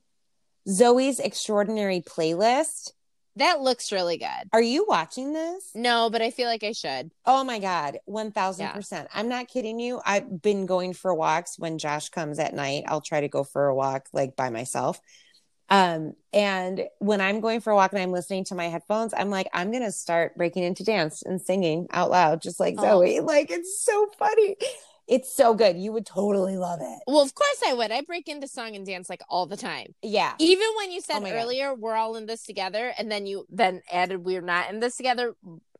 Zoey's 0.69 1.21
Extraordinary 1.21 2.01
Playlist. 2.01 2.93
That 3.37 3.61
looks 3.61 3.91
really 3.91 4.17
good. 4.17 4.49
Are 4.53 4.63
you 4.63 4.87
watching 4.89 5.33
this? 5.33 5.71
No, 5.75 6.09
but 6.11 6.23
I 6.23 6.31
feel 6.31 6.47
like 6.49 6.63
I 6.63 6.73
should. 6.73 7.11
Oh 7.27 7.43
my 7.45 7.59
God, 7.59 7.99
1000%. 8.09 9.07
I'm 9.13 9.29
not 9.29 9.49
kidding 9.49 9.81
you. 9.81 10.01
I've 10.05 10.41
been 10.41 10.67
going 10.67 10.93
for 10.93 11.13
walks 11.15 11.59
when 11.59 11.79
Josh 11.79 12.11
comes 12.11 12.39
at 12.39 12.55
night. 12.55 12.85
I'll 12.87 13.01
try 13.01 13.21
to 13.21 13.29
go 13.29 13.43
for 13.43 13.67
a 13.67 13.75
walk 13.75 14.07
like 14.13 14.37
by 14.37 14.51
myself. 14.51 15.01
Um, 15.69 16.13
and 16.33 16.85
when 17.01 17.21
I'm 17.21 17.41
going 17.41 17.61
for 17.61 17.71
a 17.73 17.75
walk 17.75 17.93
and 17.93 18.01
I'm 18.01 18.13
listening 18.13 18.45
to 18.45 18.55
my 18.55 18.67
headphones, 18.69 19.13
I'm 19.17 19.31
like, 19.31 19.49
I'm 19.53 19.71
going 19.73 19.83
to 19.83 19.93
start 19.93 20.37
breaking 20.37 20.63
into 20.63 20.85
dance 20.85 21.23
and 21.23 21.41
singing 21.41 21.89
out 21.91 22.11
loud, 22.11 22.41
just 22.43 22.61
like 22.61 22.77
Oh. 22.79 22.83
Zoey. 22.83 23.21
Like, 23.25 23.51
it's 23.51 23.83
so 23.83 24.07
funny. 24.19 24.57
It's 25.07 25.31
so 25.35 25.55
good. 25.55 25.77
You 25.77 25.93
would 25.93 26.07
totally 26.07 26.57
love 26.57 26.81
it. 26.81 26.99
Well, 27.07 27.21
of 27.21 27.35
course 27.35 27.61
I 27.67 27.75
would. 27.75 27.91
I 27.93 28.01
break 28.01 28.29
into 28.29 28.49
song 28.49 28.75
and 28.75 28.87
dance 28.87 29.11
like 29.11 29.21
all 29.29 29.47
the 29.47 29.57
time. 29.57 29.95
Yeah. 30.03 30.35
Even 30.39 30.67
when 30.77 30.91
you 30.91 31.01
said 31.01 31.17
Oh 31.17 31.21
my 31.21 31.31
God. 31.31 31.37
earlier 31.37 31.75
we're 31.75 31.95
all 31.97 32.17
in 32.17 32.27
this 32.27 32.43
together, 32.45 32.93
and 32.99 33.11
then 33.11 33.27
you 33.27 33.47
then 33.51 33.83
added 33.93 34.25
we're 34.25 34.41
not 34.41 34.71
in 34.71 34.81
this 34.81 34.97
together. 34.97 35.35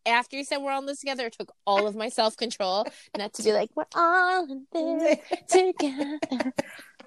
After 0.07 0.37
you 0.37 0.45
said 0.45 0.59
we're 0.59 0.73
all 0.73 0.81
in 0.81 0.87
this 0.87 1.01
together, 1.01 1.27
it 1.27 1.33
took 1.39 1.53
all 1.67 1.87
of 1.87 1.97
my 1.97 2.11
self 2.11 2.37
control 2.37 2.87
not 3.17 3.33
to 3.35 3.43
be 3.43 3.53
like 3.55 3.71
we're 3.75 3.85
all 3.95 4.47
in 4.75 4.99
this 4.99 5.19
together. 5.49 6.19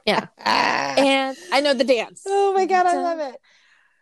Ah. 0.09 0.95
And 0.97 1.37
I 1.51 1.61
know 1.61 1.73
the 1.73 1.83
dance. 1.83 2.23
oh 2.25 2.53
my 2.53 2.65
god, 2.65 2.85
I 2.85 2.95
love 2.95 3.19
it. 3.19 3.35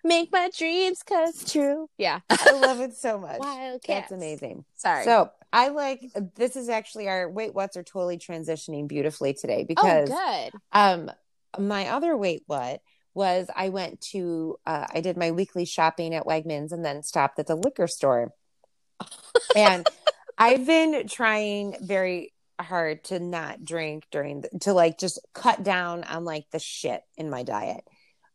Make 0.03 0.31
my 0.31 0.51
dreams 0.55 1.01
come 1.01 1.31
true. 1.47 1.89
Yeah. 1.97 2.19
I 2.29 2.51
love 2.51 2.79
it 2.79 2.95
so 2.95 3.17
much. 3.17 3.39
Wildcats. 3.39 3.87
That's 3.87 4.11
amazing. 4.11 4.63
Sorry. 4.75 5.03
So 5.03 5.31
I 5.53 5.69
like 5.69 6.11
this 6.35 6.55
is 6.55 6.69
actually 6.69 7.07
our 7.07 7.29
wait 7.29 7.53
what's 7.53 7.77
are 7.77 7.83
totally 7.83 8.17
transitioning 8.17 8.87
beautifully 8.87 9.33
today 9.33 9.63
because 9.63 10.09
oh, 10.09 10.15
because 10.15 10.51
good. 10.51 10.61
um 10.73 11.11
my 11.57 11.87
other 11.87 12.15
wait 12.17 12.43
what 12.47 12.81
was 13.15 13.49
I 13.55 13.69
went 13.69 14.01
to 14.11 14.59
uh, 14.67 14.85
I 14.93 15.01
did 15.01 15.17
my 15.17 15.31
weekly 15.31 15.65
shopping 15.65 16.13
at 16.13 16.25
Wegmans 16.25 16.71
and 16.71 16.85
then 16.85 17.01
stopped 17.01 17.39
at 17.39 17.47
the 17.47 17.55
liquor 17.55 17.87
store. 17.87 18.33
and 19.55 19.87
I've 20.37 20.67
been 20.67 21.07
trying 21.07 21.77
very 21.81 22.33
hard 22.59 23.05
to 23.05 23.19
not 23.19 23.63
drink 23.63 24.05
during 24.11 24.41
the, 24.41 24.59
to 24.59 24.73
like 24.73 24.99
just 24.99 25.19
cut 25.33 25.63
down 25.63 26.03
on 26.03 26.25
like 26.25 26.45
the 26.51 26.59
shit 26.59 27.01
in 27.17 27.29
my 27.29 27.43
diet. 27.43 27.83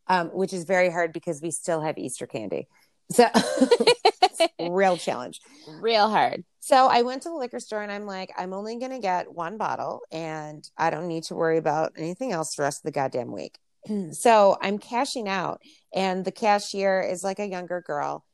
Um, 0.07 0.29
which 0.29 0.51
is 0.51 0.65
very 0.65 0.89
hard 0.89 1.13
because 1.13 1.41
we 1.41 1.51
still 1.51 1.79
have 1.79 1.97
Easter 1.97 2.25
candy. 2.25 2.67
So 3.11 3.27
real 4.59 4.97
challenge. 4.97 5.39
Real 5.67 6.09
hard. 6.09 6.43
So 6.59 6.87
I 6.87 7.01
went 7.01 7.23
to 7.23 7.29
the 7.29 7.35
liquor 7.35 7.59
store 7.59 7.81
and 7.81 7.91
I'm 7.91 8.05
like, 8.05 8.31
I'm 8.37 8.53
only 8.53 8.77
going 8.77 8.91
to 8.91 8.99
get 8.99 9.33
one 9.33 9.57
bottle 9.57 10.01
and 10.11 10.63
I 10.77 10.89
don't 10.91 11.07
need 11.07 11.23
to 11.25 11.35
worry 11.35 11.57
about 11.57 11.93
anything 11.97 12.31
else 12.31 12.55
the 12.55 12.63
rest 12.63 12.79
of 12.79 12.83
the 12.83 12.91
goddamn 12.91 13.31
week. 13.31 13.57
so 14.11 14.57
I'm 14.61 14.77
cashing 14.77 15.27
out 15.27 15.61
and 15.93 16.23
the 16.23 16.31
cashier 16.31 17.01
is 17.01 17.23
like 17.23 17.39
a 17.39 17.47
younger 17.47 17.81
girl 17.81 18.25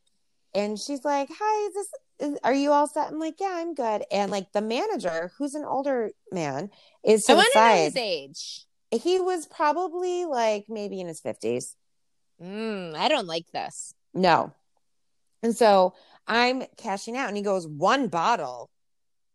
and 0.53 0.77
she's 0.77 1.05
like, 1.05 1.29
Hi, 1.31 1.67
is 1.67 1.73
this, 1.73 2.39
are 2.43 2.53
you 2.53 2.71
all 2.71 2.87
set? 2.87 3.07
I'm 3.07 3.19
like, 3.19 3.35
Yeah, 3.39 3.53
I'm 3.53 3.73
good. 3.73 4.03
And 4.11 4.31
like 4.31 4.51
the 4.51 4.61
manager, 4.61 5.31
who's 5.37 5.55
an 5.55 5.63
older 5.65 6.11
man, 6.31 6.69
is 7.05 7.25
to 7.25 7.31
I 7.31 7.35
the 7.35 7.37
want 7.37 7.53
to 7.53 7.59
know 7.59 7.83
his 7.83 7.95
age. 7.95 8.65
He 8.91 9.19
was 9.19 9.45
probably 9.45 10.25
like 10.25 10.65
maybe 10.67 10.99
in 10.99 11.07
his 11.07 11.21
50s. 11.21 11.75
Mm, 12.41 12.95
I 12.95 13.07
don't 13.07 13.27
like 13.27 13.45
this. 13.53 13.93
No. 14.13 14.53
And 15.43 15.55
so 15.55 15.93
I'm 16.27 16.63
cashing 16.77 17.17
out 17.17 17.27
and 17.27 17.37
he 17.37 17.43
goes, 17.43 17.67
One 17.67 18.07
bottle. 18.07 18.69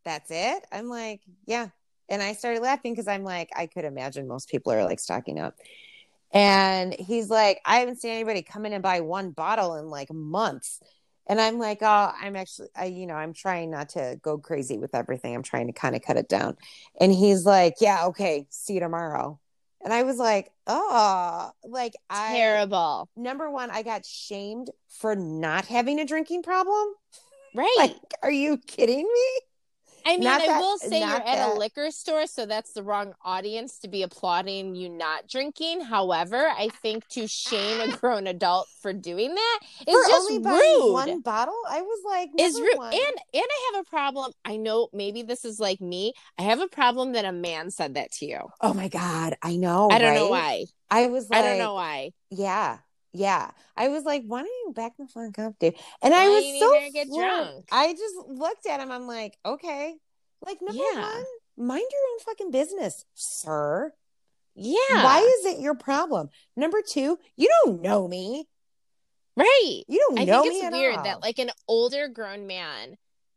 That's 0.05 0.31
it. 0.31 0.65
I'm 0.73 0.89
like, 0.89 1.21
Yeah. 1.47 1.69
And 2.09 2.23
I 2.23 2.35
started 2.35 2.63
laughing 2.63 2.93
because 2.93 3.09
I'm 3.09 3.25
like, 3.25 3.51
I 3.57 3.67
could 3.67 3.85
imagine 3.85 4.29
most 4.29 4.51
people 4.51 4.73
are 4.73 4.85
like 4.85 5.01
stocking 5.01 5.39
up. 5.39 5.55
And 6.33 6.95
he's 6.95 7.31
like, 7.31 7.61
I 7.65 7.79
haven't 7.79 8.01
seen 8.01 8.13
anybody 8.13 8.43
come 8.43 8.67
in 8.67 8.73
and 8.73 8.83
buy 8.83 9.01
one 9.01 9.31
bottle 9.31 9.77
in 9.77 9.89
like 9.89 10.13
months. 10.13 10.81
And 11.27 11.41
I'm 11.41 11.59
like, 11.59 11.79
oh, 11.83 12.13
I'm 12.21 12.37
actually, 12.37 12.69
I, 12.75 12.87
you 12.87 13.07
know, 13.07 13.15
I'm 13.15 13.33
trying 13.33 13.71
not 13.71 13.91
to 13.91 14.19
go 14.23 14.39
crazy 14.39 14.79
with 14.79 14.95
everything. 14.95 15.35
I'm 15.35 15.43
trying 15.43 15.69
to 15.69 15.73
kind 15.73 15.95
of 15.95 16.03
cut 16.03 16.17
it 16.17 16.29
down. 16.29 16.57
And 17.01 17.13
he's 17.13 17.47
like, 17.47 17.77
yeah, 17.81 18.07
okay, 18.07 18.47
see 18.51 18.75
you 18.75 18.81
tomorrow. 18.81 19.39
And 19.85 19.93
I 19.93 20.05
was 20.05 20.17
like, 20.19 20.51
oh, 20.67 21.51
like 21.65 21.95
I, 22.09 22.35
Terrible. 22.35 23.09
number 23.17 23.51
one, 23.51 23.71
I 23.71 23.83
got 23.83 24.07
shamed 24.07 24.71
for 24.89 25.17
not 25.17 25.67
having 25.67 25.99
a 25.99 26.05
drinking 26.05 26.43
problem. 26.43 26.95
Right. 27.55 27.75
Like, 27.77 27.97
are 28.23 28.31
you 28.31 28.59
kidding 28.59 29.05
me? 29.05 29.41
I 30.05 30.17
mean, 30.17 30.27
I 30.29 30.59
will 30.61 30.79
say 30.79 31.01
you're 31.01 31.09
at 31.09 31.25
that- 31.25 31.57
a 31.57 31.59
liquor 31.59 31.91
store, 31.91 32.27
so 32.27 32.47
that's 32.47 32.73
the 32.73 32.83
wrong 32.83 33.15
audience 33.25 33.79
to 33.79 33.89
be 33.89 34.03
applauding 34.03 34.75
you 34.75 34.89
not 34.89 35.29
drinking. 35.29 35.83
However, 35.83 36.49
I 36.49 36.69
think 36.69 37.07
to 37.09 37.27
shame 37.27 37.81
a 37.81 37.97
grown 37.97 38.27
adult 38.27 38.69
for 38.81 38.93
doing 38.93 39.35
that 39.35 39.59
is 39.87 39.95
for 39.95 40.09
just 40.11 40.31
only 40.31 40.39
rude. 40.39 40.93
one 40.93 41.21
bottle, 41.21 41.59
I 41.69 41.81
was 41.83 42.01
like, 42.05 42.31
is 42.39 42.61
rude. 42.61 42.77
one- 42.79 42.93
And 42.93 43.17
and 43.35 43.45
I 43.45 43.71
have 43.75 43.85
a 43.87 43.89
problem. 43.91 44.33
I 44.45 44.57
know 44.57 44.89
maybe 44.93 45.23
this 45.23 45.45
is 45.45 45.59
like 45.61 45.81
me. 45.81 46.13
I 46.39 46.43
have 46.43 46.61
a 46.61 46.69
problem 46.69 47.13
that 47.13 47.25
a 47.25 47.33
man 47.33 47.71
said 47.71 47.95
that 47.95 48.13
to 48.13 48.27
you. 48.27 48.41
oh 48.61 48.75
my 48.75 48.89
god, 48.89 49.37
I 49.43 49.57
know. 49.57 49.89
I 49.91 49.99
don't 49.99 50.15
know 50.15 50.29
why. 50.29 50.67
I 50.91 51.07
was 51.07 51.31
like, 51.31 51.39
I 51.39 51.43
don't 51.43 51.59
know 51.59 51.75
why. 51.75 52.11
Yeah, 52.31 52.79
yeah. 53.13 53.51
I 53.77 53.89
was 53.89 54.05
like, 54.05 54.23
why 54.27 54.41
don't 54.41 54.49
you 54.67 54.73
back 54.75 54.97
the 54.99 55.07
fuck 55.07 55.39
up, 55.39 55.59
dude? 55.59 55.75
And 56.03 56.13
Why 56.13 56.25
I 56.25 56.29
was 56.29 56.61
so 56.61 56.91
get 56.93 57.09
drunk? 57.09 57.67
I 57.73 57.93
just 57.93 58.15
looked 58.29 58.67
at 58.67 58.81
him. 58.81 58.91
I'm 58.91 59.07
like, 59.07 59.37
okay. 59.45 59.95
Like 60.45 60.59
number 60.63 60.83
Yeah. 60.95 61.01
one, 61.01 61.25
mind 61.57 61.85
your 61.91 62.01
own 62.13 62.19
fucking 62.25 62.51
business, 62.51 63.05
sir. 63.15 63.93
Yeah. 64.55 65.05
Why 65.05 65.21
is 65.41 65.55
it 65.55 65.61
your 65.61 65.75
problem? 65.75 66.29
Number 66.57 66.83
two, 66.87 67.19
you 67.37 67.49
don't 67.65 67.81
know 67.83 68.07
me. 68.09 68.47
right? 69.37 69.83
You 69.89 69.99
don't 70.09 70.19
I 70.21 70.25
know 70.25 70.43
think 70.43 70.55
me 70.55 70.61
it's 70.67 70.77
weird 70.77 70.97
all. 70.97 71.05
that 71.05 71.23
like 71.23 71.39
an 71.39 71.51
older 71.67 72.09
grown 72.09 72.47
man 72.47 72.97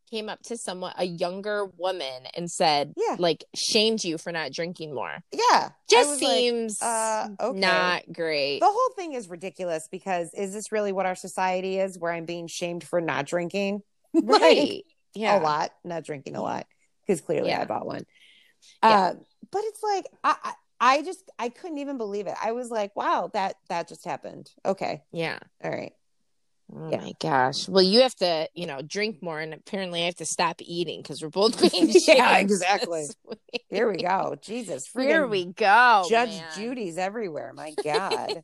came 0.10 0.30
up 0.30 0.42
to 0.44 0.58
someone 0.58 0.94
a 0.98 1.06
younger 1.06 1.66
woman 1.78 2.24
and 2.36 2.50
said 2.50 2.94
Yeah. 2.98 3.16
like 3.20 3.44
shamed 3.56 4.04
you 4.04 4.18
for 4.18 4.32
not 4.32 4.52
drinking 4.52 4.94
more. 4.94 5.18
yeah, 5.32 5.70
Just 5.90 6.10
was 6.10 6.22
like, 6.22 6.30
seems 6.32 6.82
uh, 6.82 7.28
okay. 7.40 7.60
not 7.60 8.04
great. 8.12 8.60
the 8.60 8.66
whole 8.70 8.90
thing 8.96 9.14
is 9.14 9.30
ridiculous 9.30 9.88
because 9.92 10.30
is 10.34 10.54
this 10.54 10.72
really 10.72 10.92
what 10.92 11.06
our 11.06 11.16
society 11.16 11.80
is 11.80 11.98
where 12.00 12.12
I'm 12.14 12.26
being 12.26 12.48
shamed 12.48 12.84
for 12.84 13.02
not 13.02 13.26
drinking? 13.26 13.82
Like, 14.14 14.42
right. 14.42 14.84
Yeah. 15.14 15.40
a 15.40 15.42
lot, 15.42 15.72
not 15.84 16.04
drinking 16.04 16.36
a 16.36 16.42
lot 16.42 16.68
because 17.06 17.22
clearly 17.22 17.50
Yeah. 17.50 17.62
I 17.62 17.66
bought 17.66 17.86
one. 17.86 18.06
Yeah. 18.84 18.90
Uh, 18.90 19.14
but 19.52 19.62
it's 19.66 19.84
like 19.84 20.06
I, 20.24 20.36
I 20.44 20.54
I 20.80 21.02
just 21.04 21.30
I 21.40 21.50
couldn't 21.50 21.78
even 21.80 21.98
believe 21.98 22.28
it. 22.28 22.36
I 22.42 22.52
was 22.52 22.70
like, 22.70 22.96
wow, 22.96 23.30
that 23.34 23.56
that 23.70 23.88
just 23.88 24.06
happened. 24.06 24.50
Okay, 24.66 25.04
Yeah. 25.12 25.40
all 25.64 25.72
right. 25.72 25.94
Oh 26.74 26.90
Yeah. 26.90 26.98
my 26.98 27.14
gosh. 27.20 27.68
Well, 27.70 27.84
you 27.84 28.02
have 28.02 28.16
to, 28.16 28.50
you 28.56 28.66
know, 28.66 28.82
drink 28.82 29.22
more 29.22 29.40
and 29.40 29.54
apparently 29.54 30.02
I 30.02 30.06
have 30.06 30.16
to 30.16 30.26
stop 30.26 30.56
eating 30.62 31.02
because 31.02 31.22
we're 31.22 31.30
both 31.30 31.60
being 31.72 31.90
Yeah, 32.08 32.38
exactly. 32.40 33.06
Here 33.70 33.90
we 33.92 33.98
go. 33.98 34.36
Jesus, 34.42 34.90
Here 34.96 35.28
we 35.28 35.46
go. 35.46 36.06
Judge 36.10 36.30
man. 36.38 36.44
Judy's 36.56 36.98
everywhere. 36.98 37.54
My 37.56 37.74
God, 37.84 38.44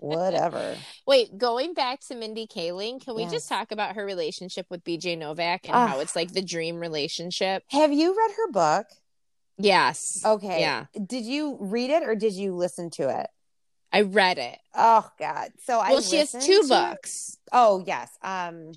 whatever. 0.00 0.76
Wait, 1.06 1.36
going 1.36 1.74
back 1.74 2.00
to 2.08 2.14
Mindy 2.14 2.46
Kaling, 2.46 3.04
can 3.04 3.14
we 3.16 3.22
Yes. 3.22 3.32
just 3.32 3.48
talk 3.48 3.72
about 3.72 3.96
her 3.96 4.04
relationship 4.04 4.66
with 4.70 4.84
BJ 4.84 5.16
Novak 5.18 5.66
and 5.66 5.74
Ah. 5.76 5.86
how 5.88 6.00
it's 6.00 6.14
like 6.14 6.32
the 6.32 6.42
dream 6.42 6.78
relationship? 6.78 7.64
Have 7.70 7.92
you 7.92 8.16
read 8.16 8.30
her 8.36 8.52
book? 8.52 8.86
Yes. 9.58 10.22
Okay. 10.24 10.60
Yeah. 10.60 10.86
Did 11.04 11.24
you 11.24 11.56
read 11.60 11.90
it 11.90 12.02
or 12.02 12.14
did 12.14 12.34
you 12.34 12.54
listen 12.54 12.90
to 12.90 13.08
it? 13.20 13.26
I 13.96 14.02
read 14.02 14.36
it. 14.36 14.58
Oh 14.74 15.10
God. 15.18 15.52
So 15.64 15.78
I 15.78 15.92
well, 15.92 16.02
she 16.02 16.16
has 16.18 16.32
two 16.32 16.62
to 16.62 16.68
books. 16.68 17.38
Oh 17.50 17.82
yes. 17.86 18.10
Um, 18.22 18.72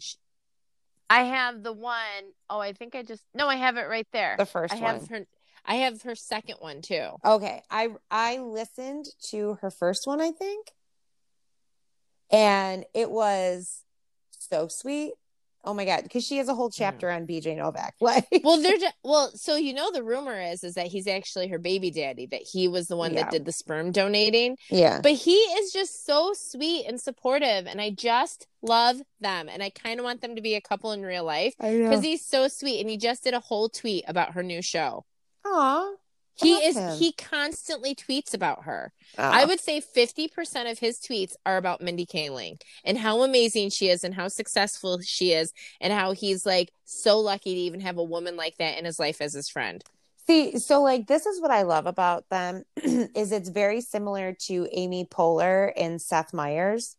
I 1.09 1.23
have 1.23 1.61
the 1.61 1.73
one 1.73 2.03
oh 2.49 2.59
I 2.59 2.71
think 2.71 2.95
I 2.95 3.03
just 3.03 3.23
no, 3.33 3.47
I 3.47 3.55
have 3.55 3.75
it 3.75 3.89
right 3.89 4.07
there. 4.13 4.35
the 4.37 4.45
first 4.45 4.73
I 4.73 4.77
one. 4.77 4.93
have 4.93 5.07
her 5.09 5.25
I 5.65 5.75
have 5.75 6.01
her 6.03 6.15
second 6.15 6.55
one 6.59 6.81
too. 6.81 7.09
Okay, 7.25 7.61
I 7.69 7.89
I 8.09 8.37
listened 8.37 9.07
to 9.29 9.57
her 9.61 9.69
first 9.69 10.07
one, 10.07 10.21
I 10.21 10.31
think, 10.31 10.71
and 12.31 12.85
it 12.93 13.11
was 13.11 13.83
so 14.29 14.69
sweet. 14.69 15.13
Oh 15.65 15.73
my 15.73 15.83
god, 15.83 16.03
because 16.03 16.25
she 16.25 16.37
has 16.37 16.47
a 16.47 16.55
whole 16.55 16.69
chapter 16.69 17.09
on 17.11 17.27
BJ 17.27 17.55
Novak. 17.57 17.95
Like, 18.01 18.25
Well, 18.43 18.61
they're 18.61 18.77
just, 18.77 18.95
well, 19.03 19.29
so 19.35 19.55
you 19.57 19.73
know 19.73 19.91
the 19.91 20.03
rumor 20.03 20.39
is 20.39 20.63
is 20.63 20.75
that 20.75 20.87
he's 20.87 21.05
actually 21.05 21.49
her 21.49 21.59
baby 21.59 21.91
daddy, 21.91 22.27
that 22.27 22.41
he 22.41 22.67
was 22.69 22.87
the 22.87 22.95
one 22.95 23.13
Yeah. 23.13 23.23
that 23.23 23.31
did 23.31 23.45
the 23.45 23.51
sperm 23.51 23.91
donating. 23.91 24.57
yeah, 24.69 25.01
But 25.03 25.13
he 25.13 25.33
is 25.35 25.73
just 25.73 26.05
so 26.05 26.31
sweet 26.33 26.85
and 26.87 26.99
supportive, 26.99 27.67
and 27.67 27.81
I 27.81 27.89
just 27.89 28.47
love 28.61 29.01
them, 29.19 29.49
and 29.49 29.61
I 29.61 29.69
kind 29.69 29.99
of 29.99 30.05
want 30.05 30.21
them 30.21 30.35
to 30.37 30.41
be 30.41 30.55
a 30.55 30.61
couple 30.61 30.93
in 30.93 31.01
real 31.03 31.25
life 31.25 31.53
because 31.59 32.03
he's 32.03 32.25
so 32.25 32.47
sweet, 32.47 32.79
and 32.79 32.89
he 32.89 32.97
just 32.97 33.23
did 33.25 33.33
a 33.33 33.39
whole 33.41 33.67
tweet 33.67 34.05
about 34.07 34.33
her 34.33 34.43
new 34.43 34.61
show. 34.61 35.03
Aw, 35.45 35.91
He 36.35 36.53
is 36.53 36.75
him. 36.77 36.97
he 36.97 37.11
constantly 37.13 37.93
tweets 37.93 38.33
about 38.33 38.63
her. 38.63 38.93
Aw. 39.17 39.41
I 39.41 39.45
would 39.45 39.59
say 39.59 39.81
50% 39.81 40.71
of 40.71 40.79
his 40.79 40.99
tweets 40.99 41.35
are 41.45 41.57
about 41.57 41.81
Mindy 41.81 42.05
Kaling 42.05 42.61
and 42.85 42.97
how 42.97 43.23
amazing 43.23 43.71
she 43.71 43.89
is 43.89 44.03
and 44.03 44.13
how 44.13 44.29
successful 44.29 44.99
she 45.01 45.33
is 45.33 45.53
and 45.81 45.91
how 45.91 46.13
he's 46.13 46.45
like 46.45 46.71
so 46.85 47.19
lucky 47.19 47.53
to 47.55 47.59
even 47.61 47.81
have 47.81 47.97
a 47.97 48.03
woman 48.03 48.37
like 48.37 48.55
that 48.57 48.77
in 48.77 48.85
his 48.85 48.99
life 48.99 49.19
as 49.21 49.33
his 49.33 49.49
friend. 49.49 49.83
see. 50.27 50.57
So, 50.59 50.81
like, 50.81 51.07
this 51.07 51.25
is 51.25 51.41
what 51.41 51.51
I 51.51 51.63
love 51.63 51.87
about 51.87 52.23
them 52.29 52.63
is 52.83 53.31
it's 53.31 53.49
very 53.49 53.81
similar 53.81 54.33
to 54.47 54.67
Amy 54.71 55.05
Poehler 55.05 55.71
and 55.75 56.01
Seth 56.01 56.33
Meyers. 56.33 56.95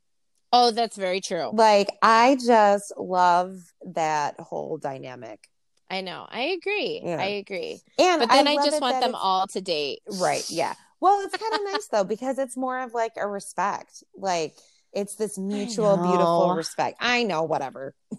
Oh, 0.53 0.72
that's 0.72 0.97
very 0.97 1.20
true. 1.20 1.51
Like, 1.53 1.89
I 2.03 2.37
just 2.45 2.93
love 2.99 3.72
that 3.95 4.39
whole 4.41 4.78
dynamic, 4.78 5.49
I 5.91 6.01
know. 6.03 6.26
I 6.30 6.57
agree. 6.59 7.03
Yeah. 7.05 7.20
I 7.20 7.26
agree. 7.26 7.80
and 7.99 8.20
But 8.20 8.28
then 8.30 8.47
I, 8.47 8.55
love 8.55 8.64
just 8.64 8.80
want 8.80 9.01
them 9.01 9.14
all 9.14 9.47
to 9.49 9.61
date. 9.61 10.01
Right. 10.20 10.49
Yeah. 10.49 10.74
Well, 11.01 11.20
it's 11.24 11.36
kind 11.36 11.53
of 11.55 11.61
nice 11.72 11.88
though 11.88 12.05
because 12.05 12.38
it's 12.38 12.57
more 12.57 12.78
of 12.80 12.95
like 12.95 13.12
a 13.16 13.26
respect. 13.26 14.05
Like 14.16 14.55
It's 14.93 15.16
this 15.16 15.36
mutual, 15.38 15.97
beautiful 15.97 16.55
respect. 16.55 16.99
I 17.01 17.24
know, 17.24 17.43
whatever. 17.43 17.95
it 18.12 18.18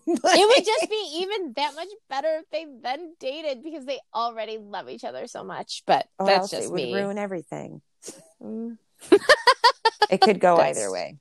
would 0.57 0.65
just 0.65 0.89
be 0.89 1.19
even 1.22 1.53
that 1.55 1.76
much 1.76 1.88
better 2.09 2.39
if 2.41 2.49
they 2.51 2.65
then 2.82 3.13
dated 3.19 3.63
because 3.63 3.86
they 3.86 3.99
already 4.13 4.57
love 4.57 4.89
each 4.89 5.03
other 5.03 5.28
so 5.28 5.43
much. 5.43 5.84
But 5.88 6.07
Or 6.19 6.26
that's 6.26 6.49
just 6.49 6.65
it 6.67 6.72
would 6.72 6.93
ruin 6.93 7.17
everything. 7.17 7.82
Mm. 8.43 8.78
It 10.09 10.19
could 10.22 10.39
go 10.39 10.57
That's- 10.57 10.78
either 10.78 10.91
way. 10.91 11.17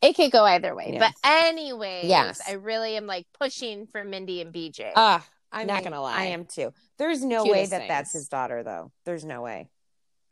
It 0.00 0.14
could 0.14 0.30
go 0.30 0.44
either 0.44 0.76
way. 0.76 0.90
Yes. 0.92 1.00
But 1.22 1.28
anyways, 1.28 2.04
Yes. 2.04 2.40
I 2.48 2.52
really 2.52 2.96
am 2.96 3.06
like 3.08 3.26
pushing 3.36 3.88
for 3.90 4.04
Mindy 4.04 4.40
and 4.40 4.54
BJ. 4.54 4.92
Ah, 4.94 5.26
I'm 5.50 5.66
Not 5.66 5.82
gonna 5.82 6.00
lie. 6.00 6.16
I 6.16 6.24
am 6.26 6.44
too. 6.44 6.72
There's 6.98 7.24
no 7.24 7.44
way 7.44 7.66
that 7.66 7.88
that's 7.88 8.12
his 8.12 8.28
daughter, 8.28 8.62
though. 8.62 8.92
There's 9.04 9.24
no 9.24 9.42
way. 9.42 9.68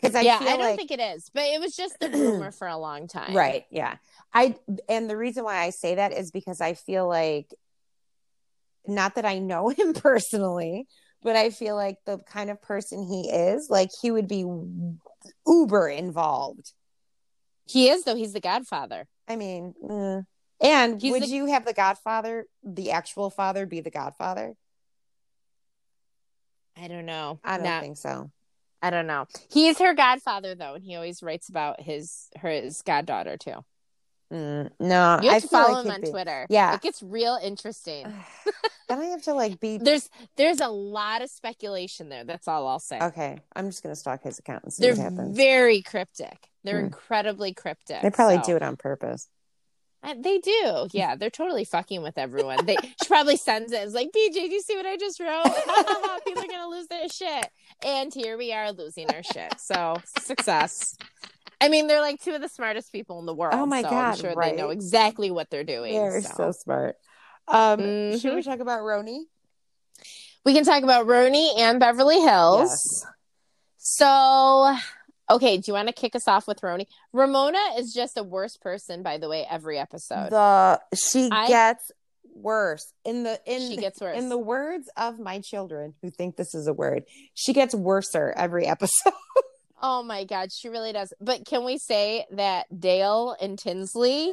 Because 0.00 0.14
I 0.14 0.20
yeah, 0.22 0.38
I 0.40 0.44
don't 0.44 0.60
like 0.60 0.76
think 0.76 0.90
it 0.90 1.00
is, 1.00 1.30
but 1.32 1.44
it 1.44 1.60
was 1.60 1.74
just 1.74 1.98
the 2.00 2.10
rumor 2.12 2.50
for 2.50 2.68
a 2.68 2.76
long 2.76 3.08
time. 3.08 3.34
Right. 3.34 3.64
Yeah. 3.70 3.96
I 4.32 4.56
and 4.88 5.08
the 5.08 5.16
reason 5.16 5.44
why 5.44 5.58
I 5.58 5.70
say 5.70 5.94
that 5.94 6.12
is 6.12 6.30
because 6.30 6.60
I 6.60 6.74
feel 6.74 7.08
like 7.08 7.52
not 8.86 9.14
that 9.14 9.24
I 9.24 9.38
know 9.38 9.68
him 9.76 9.94
personally, 9.94 10.86
but 11.22 11.36
I 11.36 11.50
feel 11.50 11.76
like 11.76 11.96
the 12.04 12.18
kind 12.18 12.50
of 12.50 12.60
person 12.60 13.02
he 13.02 13.30
is, 13.30 13.70
like 13.70 13.90
he 14.02 14.10
would 14.10 14.28
be 14.28 14.44
uber 15.46 15.88
involved. 15.88 16.72
He 17.64 17.88
is 17.88 18.04
though. 18.04 18.16
He's 18.16 18.32
the 18.32 18.40
Godfather. 18.40 19.08
I 19.26 19.36
mean, 19.36 19.74
mm. 19.82 20.24
and 20.60 21.00
He's 21.00 21.10
would 21.10 21.22
the- 21.22 21.28
you 21.28 21.46
have 21.46 21.64
the 21.64 21.72
Godfather, 21.72 22.46
the 22.62 22.92
actual 22.92 23.30
father, 23.30 23.66
be 23.66 23.80
the 23.80 23.90
Godfather? 23.90 24.54
I 26.76 26.88
don't 26.88 27.06
know. 27.06 27.40
I 27.44 27.56
don't 27.56 27.64
Not- 27.64 27.82
think 27.82 27.96
so. 27.96 28.30
I 28.82 28.90
don't 28.90 29.06
know. 29.06 29.26
He's 29.50 29.78
her 29.78 29.94
godfather 29.94 30.54
though, 30.54 30.74
and 30.74 30.84
he 30.84 30.94
always 30.94 31.22
writes 31.22 31.48
about 31.48 31.80
his 31.80 32.28
her 32.40 32.50
his 32.50 32.82
goddaughter 32.82 33.36
too. 33.36 33.64
Mm, 34.32 34.70
no, 34.80 35.20
You 35.22 35.28
have 35.30 35.36
I 35.36 35.38
to 35.40 35.48
follow 35.48 35.74
like 35.74 35.86
him 35.86 35.90
on 35.92 36.00
be- 36.00 36.10
Twitter. 36.10 36.46
Yeah. 36.50 36.74
it 36.74 36.80
gets 36.82 37.00
real 37.02 37.38
interesting. 37.42 38.04
then 38.88 39.00
I 39.00 39.04
have 39.06 39.22
to 39.22 39.34
like 39.34 39.60
be 39.60 39.78
There's 39.82 40.10
there's 40.36 40.60
a 40.60 40.68
lot 40.68 41.22
of 41.22 41.30
speculation 41.30 42.08
there. 42.08 42.24
That's 42.24 42.46
all 42.48 42.66
I'll 42.66 42.78
say. 42.80 42.98
okay. 43.00 43.38
I'm 43.54 43.66
just 43.70 43.82
gonna 43.82 43.96
stalk 43.96 44.22
his 44.24 44.38
account 44.38 44.64
and 44.64 44.72
see 44.72 44.82
They're 44.82 44.94
what 44.94 45.02
happens. 45.02 45.36
very 45.36 45.80
cryptic. 45.82 46.48
They're 46.64 46.80
Hmm. 46.80 46.86
incredibly 46.86 47.54
cryptic. 47.54 48.02
They 48.02 48.10
probably 48.10 48.38
so- 48.38 48.42
do 48.50 48.56
it 48.56 48.62
on 48.62 48.76
purpose. 48.76 49.28
Uh, 50.06 50.14
They 50.18 50.38
do. 50.38 50.88
Yeah, 50.92 51.16
they're 51.16 51.30
totally 51.30 51.64
fucking 51.64 52.02
with 52.02 52.16
everyone. 52.16 52.64
They 52.64 52.76
she 53.02 53.08
probably 53.08 53.36
sends 53.36 53.72
it. 53.72 53.82
It's 53.82 53.94
like, 53.94 54.08
BJ, 54.08 54.32
do 54.32 54.40
you 54.52 54.62
see 54.62 54.76
what 54.76 54.86
I 54.86 54.96
just 54.96 55.18
wrote? 55.20 56.22
People 56.24 56.42
are 56.42 56.48
gonna 56.48 56.68
lose 56.68 56.86
their 56.86 57.08
shit. 57.08 57.48
And 57.84 58.14
here 58.14 58.38
we 58.38 58.52
are 58.52 58.72
losing 58.72 59.10
our 59.10 59.22
shit. 59.22 59.54
So 59.58 59.96
success. 60.18 60.96
I 61.60 61.68
mean, 61.68 61.86
they're 61.86 62.00
like 62.00 62.22
two 62.22 62.34
of 62.34 62.40
the 62.40 62.48
smartest 62.48 62.92
people 62.92 63.18
in 63.18 63.26
the 63.26 63.34
world. 63.34 63.54
Oh 63.56 63.66
my 63.66 63.82
so 63.82 63.90
God, 63.90 64.14
I'm 64.14 64.16
sure 64.16 64.34
right? 64.34 64.54
they 64.54 64.62
know 64.62 64.70
exactly 64.70 65.30
what 65.30 65.50
they're 65.50 65.64
doing. 65.64 65.94
They're 65.94 66.22
so. 66.22 66.34
so 66.36 66.52
smart. 66.52 66.96
Um, 67.48 67.80
Mhm. 67.80 68.20
should 68.20 68.34
we 68.34 68.42
talk 68.42 68.60
about 68.60 68.80
RHONY? 68.80 69.24
We 70.44 70.52
can 70.52 70.64
talk 70.64 70.82
about 70.82 71.06
RHONY 71.06 71.58
and 71.58 71.80
Beverly 71.80 72.20
Hills. 72.20 73.04
So, 73.78 74.76
okay, 75.30 75.56
do 75.56 75.64
you 75.66 75.74
want 75.74 75.88
to 75.88 75.94
kick 75.94 76.14
us 76.14 76.28
off 76.28 76.46
with 76.46 76.60
RHONY? 76.60 76.86
Ramona 77.12 77.58
is 77.78 77.92
just 77.92 78.16
a 78.16 78.22
worse 78.22 78.56
person, 78.56 79.02
by 79.02 79.18
the 79.18 79.28
way, 79.28 79.46
every 79.50 79.78
episode. 79.78 80.30
The 80.30 80.80
she 80.94 81.28
I- 81.30 81.48
gets 81.48 81.90
worse 82.34 82.92
in 83.04 83.22
the 83.22 83.40
in 83.46 83.70
she 83.70 83.76
gets 83.78 84.00
worse. 84.00 84.16
in 84.18 84.28
the 84.28 84.38
words 84.38 84.88
of 84.96 85.18
my 85.18 85.40
children 85.40 85.94
who 86.02 86.10
think 86.10 86.36
this 86.36 86.54
is 86.54 86.66
a 86.66 86.72
word. 86.72 87.04
She 87.34 87.52
gets 87.52 87.74
worser 87.74 88.32
every 88.36 88.66
episode. 88.74 89.12
Oh 89.82 90.02
my 90.02 90.24
god, 90.24 90.52
she 90.52 90.68
really 90.68 90.92
does. 90.92 91.12
But 91.20 91.46
can 91.46 91.64
we 91.64 91.78
say 91.78 92.26
that 92.32 92.66
Dale 92.78 93.36
and 93.40 93.58
Tinsley, 93.58 94.32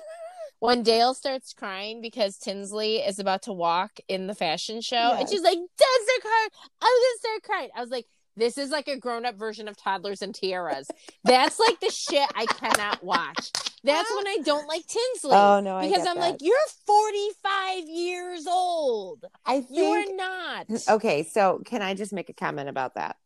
when 0.59 0.83
Dale 0.83 1.13
starts 1.13 1.53
crying 1.53 2.01
because 2.01 2.37
Tinsley 2.37 2.97
is 2.97 3.19
about 3.19 3.43
to 3.43 3.53
walk 3.53 3.99
in 4.07 4.27
the 4.27 4.35
fashion 4.35 4.81
show, 4.81 5.15
and 5.17 5.29
she's 5.29 5.41
like, 5.41 5.57
"Does 5.57 6.05
start 6.05 6.21
crying?" 6.21 6.49
I 6.81 6.85
was 6.85 7.03
gonna 7.03 7.19
start 7.19 7.43
crying. 7.43 7.69
I 7.75 7.81
was 7.81 7.89
like, 7.89 8.05
"This 8.35 8.57
is 8.57 8.69
like 8.69 8.87
a 8.87 8.97
grown-up 8.97 9.35
version 9.35 9.67
of 9.67 9.77
toddlers 9.77 10.21
and 10.21 10.33
tiaras." 10.33 10.87
That's 11.23 11.59
like 11.59 11.79
the 11.79 11.89
shit 11.89 12.29
I 12.35 12.45
cannot 12.45 13.03
watch. 13.03 13.51
That's 13.83 14.11
when 14.15 14.27
I 14.27 14.37
don't 14.43 14.67
like 14.67 14.85
Tinsley. 14.87 15.31
Oh, 15.33 15.59
no, 15.59 15.75
I 15.75 15.87
because 15.87 16.05
I'm 16.07 16.15
that. 16.15 16.31
like, 16.31 16.41
"You're 16.41 16.55
45 16.85 17.89
years 17.89 18.47
old. 18.47 19.25
I 19.45 19.61
think 19.61 19.77
You 19.77 19.85
are 19.85 20.15
not." 20.15 20.67
Okay, 20.89 21.23
so 21.23 21.61
can 21.65 21.81
I 21.81 21.93
just 21.93 22.13
make 22.13 22.29
a 22.29 22.33
comment 22.33 22.69
about 22.69 22.95
that? 22.95 23.17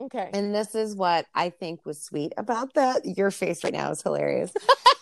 Okay. 0.00 0.30
And 0.32 0.54
this 0.54 0.74
is 0.74 0.94
what 0.94 1.26
I 1.34 1.50
think 1.50 1.84
was 1.84 2.02
sweet 2.02 2.32
about 2.36 2.74
that. 2.74 3.04
Your 3.04 3.30
face 3.30 3.64
right 3.64 3.72
now 3.72 3.90
is 3.90 4.02
hilarious. 4.02 4.52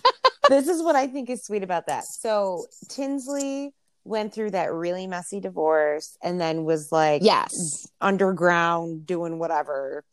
this 0.49 0.69
is 0.69 0.83
what 0.83 0.97
I 0.97 1.07
think 1.07 1.29
is 1.29 1.45
sweet 1.45 1.63
about 1.63 1.87
that. 1.89 2.05
So 2.05 2.65
Tinsley 2.89 3.75
went 4.07 4.33
through 4.33 4.53
that 4.53 4.73
really 4.73 5.07
messy 5.07 5.41
divorce 5.41 6.17
and 6.23 6.41
then 6.41 6.65
was 6.65 6.91
like 6.93 7.23
Yes. 7.23 7.87
underground 8.01 9.07
doing 9.07 9.39
whatever 9.39 10.05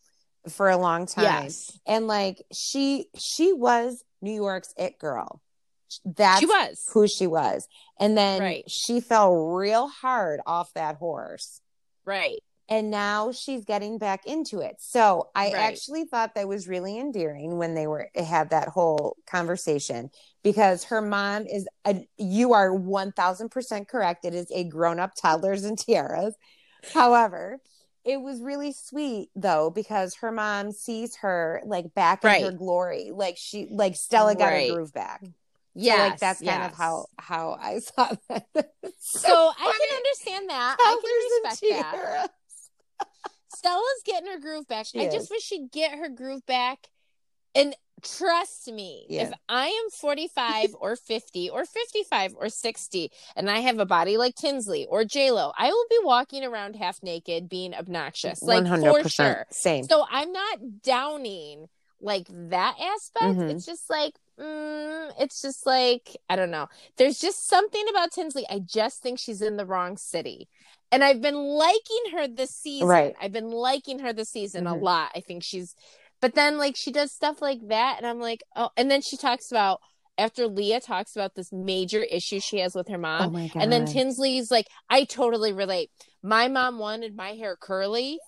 for 0.50 0.70
a 0.70 0.78
long 0.78 1.06
time. 1.06 1.24
Yes. 1.46 1.72
And 1.86 2.08
like 2.08 2.44
she 2.54 3.08
she 3.18 3.54
was 3.54 4.04
New 4.22 4.34
York's 4.34 4.74
it 4.78 5.00
girl. 5.00 5.42
That's 6.04 6.40
she 6.40 6.46
was. 6.48 6.84
who 6.94 7.08
she 7.08 7.28
was. 7.28 7.68
And 8.00 8.18
then 8.18 8.42
Right. 8.42 8.64
she 8.68 9.00
fell 9.00 9.36
real 9.36 9.88
hard 9.88 10.42
off 10.48 10.74
that 10.74 10.96
horse 10.96 11.62
Right. 12.06 12.40
and 12.68 12.90
now 12.90 13.32
she's 13.32 13.64
getting 13.64 13.98
back 14.00 14.26
into 14.26 14.60
it. 14.60 14.78
So 14.80 15.30
I 15.36 15.46
Right. 15.48 15.56
actually 15.56 16.06
thought 16.06 16.34
that 16.36 16.48
was 16.48 16.68
really 16.68 16.98
endearing 16.98 17.58
when 17.58 17.76
they 17.76 17.86
were 17.88 18.10
had 18.16 18.50
that 18.50 18.70
whole 18.70 19.16
conversation 19.28 20.10
because 20.44 20.86
her 20.86 21.02
mom 21.02 21.46
is 21.46 21.68
a, 21.86 22.06
you 22.18 22.54
are 22.54 22.70
1000% 22.72 23.88
correct. 23.88 24.26
It 24.26 24.34
is 24.34 24.52
a 24.52 24.64
grown-up 24.66 25.14
toddlers 25.16 25.64
and 25.64 25.78
tiaras. 25.78 26.36
However, 26.94 27.60
it 28.06 28.20
was 28.22 28.42
really 28.42 28.74
sweet 28.74 29.30
though 29.36 29.70
because 29.70 30.16
her 30.16 30.32
mom 30.32 30.72
sees 30.74 31.16
her 31.18 31.62
like 31.66 31.94
back 31.94 32.24
Right. 32.24 32.42
in 32.42 32.52
her 32.52 32.52
glory. 32.52 33.12
Like 33.14 33.38
she 33.38 33.68
like 33.72 33.96
Stella 33.96 34.36
got 34.36 34.48
Right. 34.48 34.68
her 34.70 34.76
groove 34.76 34.94
back. 34.94 35.24
Yeah. 35.74 35.96
so 35.96 36.00
like 36.02 36.20
that's 36.20 36.42
kind 36.42 36.64
of 36.64 36.74
how 36.78 37.06
how 37.18 37.58
I 37.60 37.80
saw 37.80 38.10
that. 38.30 38.46
So 39.00 39.52
I 39.58 39.80
can 39.80 39.98
understand 39.98 40.50
that. 40.50 40.76
I 40.80 41.02
can 41.02 41.52
respect 41.52 41.62
that. 41.94 42.02
that. 42.04 42.32
Stella's 43.56 43.84
getting 44.06 44.30
her 44.32 44.40
groove 44.40 44.68
back. 44.68 44.86
She 44.88 45.00
I 45.00 45.04
is. 45.06 45.14
just 45.14 45.32
wish 45.32 45.44
she'd 45.44 45.72
get 45.72 45.98
her 45.98 46.10
groove 46.10 46.46
back. 46.46 46.90
And 47.56 47.76
trust 48.02 48.72
me, 48.72 49.06
Yeah. 49.10 49.24
if 49.24 49.34
I 49.48 49.68
am 49.68 49.90
45 49.92 50.76
or 50.80 50.96
50 50.96 51.50
or 51.50 51.66
55 51.66 52.36
or 52.38 52.50
60 52.50 53.12
and 53.36 53.50
I 53.50 53.60
have 53.60 53.80
a 53.80 53.86
body 53.86 54.18
like 54.18 54.36
Tinsley 54.36 54.86
or 54.88 55.04
JLo, 55.04 55.54
I 55.58 55.70
will 55.70 55.86
be 55.90 56.00
walking 56.04 56.44
around 56.44 56.76
half 56.76 57.02
naked 57.02 57.48
being 57.50 57.74
obnoxious. 57.74 58.42
Like 58.42 58.68
for 58.68 59.10
sure. 59.10 59.46
Same. 59.52 59.86
So 59.86 60.06
I'm 60.10 60.32
not 60.32 60.60
downing 60.84 61.68
like 62.02 62.28
that 62.30 62.76
aspect. 62.82 63.38
Mhm. 63.40 63.52
It's 63.52 63.66
just 63.66 63.90
like, 63.90 64.14
mm, 64.38 65.12
it's 65.20 65.42
just 65.42 65.66
like, 65.66 66.18
I 66.30 66.36
don't 66.36 66.52
know. 66.52 66.68
There's 66.98 67.20
just 67.20 67.48
something 67.48 67.86
about 67.90 68.12
Tinsley. 68.12 68.46
I 68.50 68.60
just 68.60 69.02
think 69.02 69.20
she's 69.20 69.42
in 69.42 69.56
the 69.56 69.66
wrong 69.66 69.96
city. 69.96 70.50
And 70.92 71.04
I've 71.04 71.22
been 71.22 71.36
liking 71.38 72.04
her 72.12 72.28
this 72.28 72.52
season. 72.52 72.88
Right. 72.90 73.16
I've 73.22 73.32
been 73.32 73.50
liking 73.50 74.00
her 74.00 74.12
this 74.12 74.30
season 74.30 74.66
Mhm. 74.66 74.72
a 74.74 74.76
lot. 74.76 75.12
I 75.16 75.22
think 75.22 75.44
she's, 75.44 75.76
but 76.24 76.36
then 76.36 76.58
like 76.58 76.78
she 76.78 76.90
does 76.90 77.12
stuff 77.12 77.42
like 77.42 77.60
that. 77.68 77.96
And 77.98 78.08
I'm 78.08 78.22
like, 78.22 78.42
oh, 78.56 78.70
and 78.78 78.90
then 78.90 79.02
she 79.02 79.18
talks 79.18 79.52
about, 79.52 79.82
after 80.18 80.48
Leah 80.48 80.80
talks 80.80 81.18
about 81.18 81.36
this 81.36 81.52
major 81.52 82.02
issue 82.02 82.40
she 82.40 82.60
has 82.60 82.76
with 82.76 82.88
her 82.88 82.98
mom, 82.98 83.28
oh 83.28 83.30
my 83.32 83.48
god. 83.48 83.62
and 83.62 83.70
then 83.74 83.86
Tinsley's 83.86 84.50
like, 84.50 84.68
I 84.90 85.04
totally 85.04 85.52
relate. 85.52 85.92
My 86.24 86.48
mom 86.48 86.80
wanted 86.80 87.14
my 87.14 87.32
hair 87.32 87.58
curly. 87.60 88.20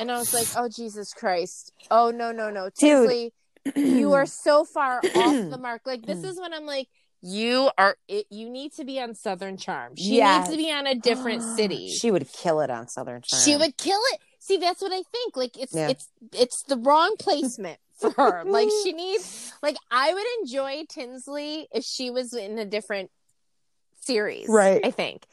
And 0.00 0.10
I 0.10 0.16
was 0.18 0.32
like, 0.32 0.48
oh, 0.56 0.70
Jesus 0.74 1.12
Christ. 1.12 1.70
Oh, 1.90 2.10
no, 2.10 2.32
no, 2.32 2.48
no. 2.48 2.70
Tinsley, 2.74 3.34
you 3.76 4.12
are 4.14 4.24
so 4.26 4.64
far 4.64 5.02
off 5.14 5.50
the 5.50 5.58
mark. 5.60 5.82
Like, 5.84 6.06
this 6.06 6.24
is 6.24 6.40
when 6.40 6.54
I'm 6.54 6.64
like, 6.64 6.88
you 7.20 7.70
are, 7.76 7.98
it, 8.08 8.26
you 8.30 8.48
need 8.48 8.72
to 8.74 8.84
be 8.86 8.98
on 9.00 9.14
Southern 9.14 9.58
Charm. 9.58 9.96
She 9.96 10.16
Yes. 10.16 10.48
needs 10.48 10.56
to 10.56 10.64
be 10.64 10.72
on 10.72 10.86
a 10.86 10.94
different 10.94 11.42
city. 11.56 11.88
She 11.90 12.10
would 12.10 12.26
kill 12.32 12.60
it 12.60 12.70
on 12.70 12.88
Southern 12.88 13.20
Charm. 13.22 13.42
She 13.44 13.54
would 13.54 13.76
kill 13.76 14.00
it. 14.14 14.20
See, 14.44 14.58
that's 14.58 14.82
what 14.82 14.92
I 14.92 15.02
think. 15.10 15.36
Like, 15.38 15.56
it's, 15.58 15.74
Yeah. 15.74 15.88
it's, 15.88 16.08
it's 16.32 16.62
the 16.64 16.76
wrong 16.76 17.14
placement 17.18 17.78
for 17.98 18.10
her. 18.10 18.44
like, 18.44 18.68
she 18.82 18.92
needs, 19.04 19.52
like, 19.62 19.76
I 19.90 20.12
would 20.12 20.26
enjoy 20.40 20.84
Tinsley 20.88 21.66
if 21.72 21.82
she 21.82 22.10
was 22.10 22.34
in 22.34 22.58
a 22.58 22.66
different 22.66 23.10
series. 24.00 24.46
Right. 24.50 24.84
I 24.84 24.90
think 24.90 25.24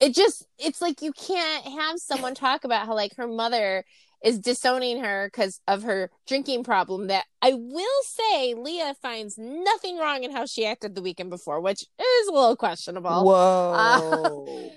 it 0.00 0.14
just 0.14 0.44
it's 0.58 0.82
like 0.82 1.00
you 1.00 1.12
can't 1.12 1.64
have 1.64 1.98
someone 1.98 2.34
talk 2.34 2.64
about 2.64 2.86
how 2.86 2.94
like 2.94 3.14
her 3.16 3.28
mother 3.28 3.84
is 4.24 4.38
disowning 4.38 5.02
her 5.02 5.28
because 5.32 5.60
of 5.68 5.84
her 5.84 6.10
drinking 6.26 6.64
problem 6.64 7.06
that 7.06 7.24
i 7.40 7.52
will 7.54 8.02
say 8.04 8.54
leah 8.54 8.94
finds 9.00 9.38
nothing 9.38 9.96
wrong 9.98 10.24
in 10.24 10.32
how 10.32 10.44
she 10.44 10.66
acted 10.66 10.94
the 10.94 11.02
weekend 11.02 11.30
before 11.30 11.60
which 11.60 11.82
is 11.98 12.28
a 12.28 12.32
little 12.32 12.56
questionable 12.56 13.24
Whoa. 13.24 14.70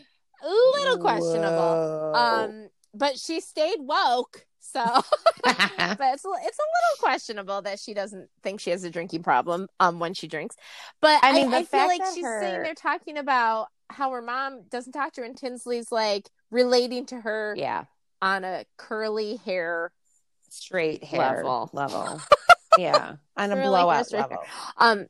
a 0.44 0.48
little 0.78 0.98
questionable 1.00 2.12
Whoa. 2.14 2.14
um 2.16 2.69
but 2.94 3.18
she 3.20 3.40
stayed 3.42 3.80
woke 3.80 4.46
So, 4.60 4.84
but 5.44 5.54
it's 5.54 6.26
a, 6.26 6.30
it's 6.44 6.60
a 6.60 6.70
little 6.70 6.98
questionable 7.00 7.62
that 7.64 7.80
she 7.80 7.94
doesn't 7.94 8.30
think 8.44 8.60
she 8.60 8.70
has 8.72 8.84
a 8.84 8.90
drinking 8.90 9.24
problem 9.24 9.68
um 9.80 10.00
when 10.00 10.14
she 10.14 10.28
drinks. 10.28 10.56
But 11.02 11.24
I 11.24 11.30
I 11.30 11.34
mean, 11.34 11.50
the 11.52 11.58
I, 11.58 11.64
feel 11.64 11.88
like 11.88 12.02
she's 12.14 12.24
her- 12.24 12.42
saying 12.42 12.64
they're 12.64 12.74
talking 12.76 13.18
about 13.18 13.68
how 13.90 14.12
her 14.12 14.22
mom 14.22 14.64
doesn't 14.70 14.94
talk 14.94 15.14
to 15.14 15.22
her, 15.22 15.26
and 15.26 15.36
Tinsley's 15.38 15.92
like 15.92 16.30
relating 16.52 17.06
to 17.08 17.20
her 17.22 17.56
yeah, 17.58 17.86
on 18.22 18.44
a 18.44 18.66
curly 18.78 19.38
hair. 19.38 19.92
straight 20.50 21.04
hair 21.04 21.20
Level. 21.44 21.70
level. 21.74 22.22
yeah, 22.78 23.16
on 23.38 23.52
a 23.52 23.56
Really 23.56 23.68
blowout 23.70 24.12
hair 24.12 24.22
level. 24.22 24.38
Um, 24.78 25.08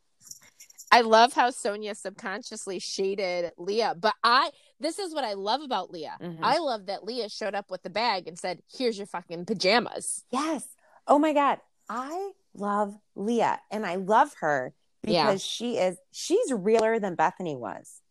I 0.91 1.01
love 1.01 1.33
how 1.33 1.49
Sonja 1.49 1.95
subconsciously 1.95 2.79
shaded 2.79 3.51
Leah, 3.57 3.95
but 3.99 4.13
I 4.23 4.51
this 4.79 4.99
is 4.99 5.13
what 5.13 5.23
I 5.23 5.33
love 5.33 5.61
about 5.61 5.91
Leah. 5.91 6.17
Mhm. 6.21 6.39
I 6.41 6.57
love 6.59 6.85
that 6.87 7.03
Leah 7.03 7.29
showed 7.29 7.55
up 7.55 7.69
with 7.69 7.83
the 7.83 7.89
bag 7.89 8.27
and 8.27 8.37
said, 8.39 8.61
"Here's 8.71 8.97
your 8.97 9.07
fucking 9.07 9.45
pajamas." 9.45 10.23
Yes. 10.29 10.65
Oh 11.07 11.19
my 11.19 11.33
God. 11.33 11.59
I 11.89 12.31
love 12.53 12.97
Leah 13.15 13.59
and 13.71 13.85
I 13.85 13.95
love 13.95 14.35
her 14.41 14.73
because 15.01 15.15
Yeah. 15.15 15.35
she 15.37 15.77
is 15.77 15.97
she's 16.11 16.51
realer 16.53 16.99
than 16.99 17.15
Bethany 17.15 17.55
was. 17.55 18.01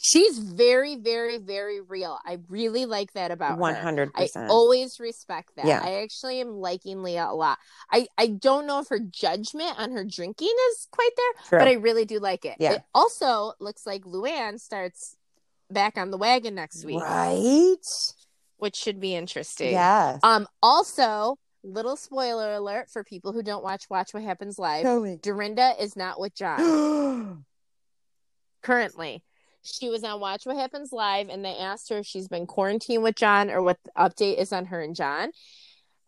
She's 0.00 0.38
very, 0.38 0.94
very, 0.94 1.38
very 1.38 1.80
real. 1.80 2.20
I 2.24 2.38
really 2.48 2.86
like 2.86 3.14
that 3.14 3.32
about 3.32 3.58
One 3.58 3.74
her. 3.74 3.80
hundred 3.80 4.12
I 4.14 4.28
always 4.48 5.00
respect 5.00 5.56
that. 5.56 5.66
Yeah. 5.66 5.80
I 5.82 6.02
actually 6.02 6.40
am 6.40 6.60
liking 6.60 7.02
Leah 7.02 7.26
a 7.28 7.34
lot. 7.34 7.58
I 7.90 8.06
I 8.16 8.28
don't 8.28 8.66
know 8.66 8.78
if 8.78 8.88
her 8.90 9.00
judgment 9.00 9.76
on 9.76 9.90
her 9.90 10.04
drinking 10.04 10.54
is 10.70 10.86
quite 10.92 11.10
there, 11.16 11.42
True. 11.48 11.58
but 11.58 11.66
I 11.68 11.72
really 11.72 12.04
do 12.04 12.20
like 12.20 12.44
it. 12.44 12.58
Yeah. 12.60 12.74
It 12.74 12.82
also 12.94 13.54
looks 13.58 13.86
like 13.86 14.02
Luann 14.04 14.60
starts 14.60 15.16
back 15.70 15.96
on 15.98 16.10
the 16.10 16.16
wagon 16.18 16.54
next 16.54 16.84
week, 16.84 17.00
Right? 17.02 17.76
which 18.58 18.76
should 18.76 19.00
be 19.00 19.14
interesting. 19.14 19.72
Yes. 19.72 20.20
Um. 20.22 20.46
Also, 20.62 21.36
little 21.62 21.96
spoiler 21.96 22.54
alert 22.54 22.88
for 22.90 23.04
people 23.04 23.32
who 23.32 23.42
don't 23.42 23.62
watch 23.64 23.84
Watch 23.90 24.14
What 24.14 24.22
Happens 24.22 24.58
Live. 24.58 24.84
Dorinda 25.20 25.74
is 25.80 25.96
not 25.96 26.18
with 26.20 26.34
John 26.34 27.44
currently. 28.62 29.22
She 29.62 29.88
was 29.90 30.04
on 30.04 30.20
Watch 30.20 30.46
What 30.46 30.56
Happens 30.56 30.92
Live, 30.92 31.28
and 31.28 31.44
they 31.44 31.56
asked 31.56 31.88
her 31.90 31.98
if 31.98 32.06
she's 32.06 32.28
been 32.28 32.46
quarantined 32.46 33.02
with 33.02 33.16
John 33.16 33.50
or 33.50 33.60
what 33.62 33.76
the 33.84 33.90
update 33.98 34.38
is 34.38 34.52
on 34.52 34.66
her 34.66 34.80
and 34.80 34.94
John. 34.94 35.30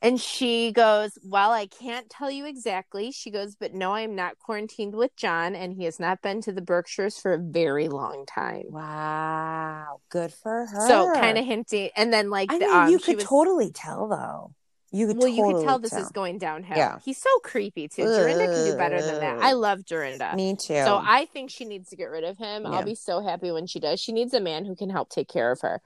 And 0.03 0.19
she 0.21 0.73
goes, 0.73 1.19
Well, 1.23 1.51
I 1.51 1.67
can't 1.67 2.09
tell 2.09 2.31
you 2.31 2.47
exactly. 2.47 3.13
She 3.13 3.31
goes, 3.31 3.55
But 3.55 3.75
no, 3.75 3.93
I'm 3.93 4.15
not 4.15 4.39
quarantined 4.39 4.95
with 4.95 5.15
John, 5.17 5.55
and 5.55 5.75
he 5.75 5.85
has 5.85 6.01
not 6.01 6.23
been 6.23 6.41
to 6.43 6.53
the 6.53 6.63
Berkshires 6.63 7.19
for 7.19 7.35
a 7.35 7.39
very 7.39 7.89
long 7.89 8.25
time. 8.27 8.65
wow. 8.71 10.01
Good 10.09 10.33
for 10.33 10.67
her. 10.67 10.89
So, 10.89 11.13
kind 11.15 11.37
of 11.37 11.45
hinting. 11.45 11.91
And 11.97 12.13
then, 12.13 12.31
like, 12.31 12.51
I 12.51 12.59
the, 12.59 12.67
mean, 12.67 12.75
um, 12.75 12.91
you 12.91 12.99
could 12.99 13.17
was, 13.17 13.25
totally 13.25 13.71
tell 13.73 14.09
though. 14.09 14.55
You 14.93 15.07
could 15.07 15.19
well, 15.19 15.29
you 15.29 15.37
totally 15.37 15.63
could 15.63 15.69
tell 15.69 15.79
this 15.79 15.91
tell. 15.93 16.01
is 16.01 16.11
going 16.11 16.39
downhill. 16.39 16.77
Yeah. 16.77 16.99
He's 17.05 17.19
so 17.19 17.31
creepy, 17.45 17.87
too. 17.87 18.05
Dorinda 18.05 18.47
can 18.47 18.65
do 18.73 18.77
better 18.77 19.01
than 19.01 19.21
that. 19.21 19.39
I 19.41 19.53
love 19.53 19.85
Dorinda. 19.85 20.35
Me 20.35 20.57
too. 20.57 20.83
So 20.83 21.01
I 21.01 21.27
think 21.27 21.51
she 21.51 21.65
needs 21.65 21.91
to 21.91 21.97
get 21.97 22.07
rid 22.07 22.25
of 22.25 22.39
him. 22.39 22.65
Yeah. 22.65 22.71
I'll 22.71 22.85
be 22.85 22.97
so 22.97 23.23
happy 23.23 23.53
when 23.53 23.67
she 23.67 23.79
does. 23.79 24.01
She 24.01 24.13
needs 24.13 24.35
a 24.35 24.41
man 24.41 24.65
who 24.65 24.75
can 24.75 24.91
help 24.91 25.11
take 25.11 25.29
care 25.29 25.53
of 25.53 25.61
her. 25.61 25.81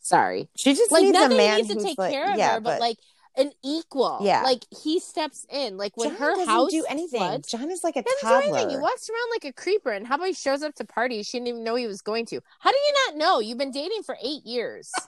Sorry. 0.00 0.48
she 0.56 0.74
just 0.74 0.92
Like 0.92 1.04
needs 1.04 1.16
a 1.16 1.28
man 1.30 1.58
needs 1.58 1.68
to 1.68 1.80
take 1.80 1.96
like, 1.96 2.12
care 2.12 2.30
of 2.30 2.36
yeah, 2.36 2.54
her, 2.54 2.60
but, 2.60 2.78
like 2.80 2.98
an 3.36 3.52
equal. 3.62 4.20
Yeah. 4.22 4.42
Like 4.42 4.64
he 4.70 5.00
steps 5.00 5.46
in. 5.50 5.76
Like 5.76 5.96
when 5.96 6.10
John 6.10 6.18
her 6.18 6.30
doesn't 6.30 6.48
house 6.48 6.70
do 6.70 6.84
anything. 6.88 7.20
floods, 7.20 7.50
John 7.50 7.70
is 7.70 7.84
like 7.84 7.96
a 7.96 8.04
toddler. 8.20 8.68
He 8.68 8.76
walks 8.76 9.08
around 9.08 9.30
like 9.30 9.44
a 9.44 9.52
creeper. 9.52 9.90
And 9.90 10.06
how 10.06 10.16
about 10.16 10.28
he 10.28 10.34
shows 10.34 10.62
up 10.62 10.74
to 10.76 10.84
parties 10.84 11.26
she 11.26 11.38
didn't 11.38 11.48
even 11.48 11.64
know 11.64 11.74
he 11.74 11.86
was 11.86 12.02
going 12.02 12.26
to? 12.26 12.40
How 12.60 12.70
do 12.70 12.76
you 12.76 12.94
not 13.06 13.16
know? 13.16 13.40
You've 13.40 13.58
been 13.58 13.72
dating 13.72 14.02
for 14.02 14.16
eight 14.22 14.44
years. 14.44 14.92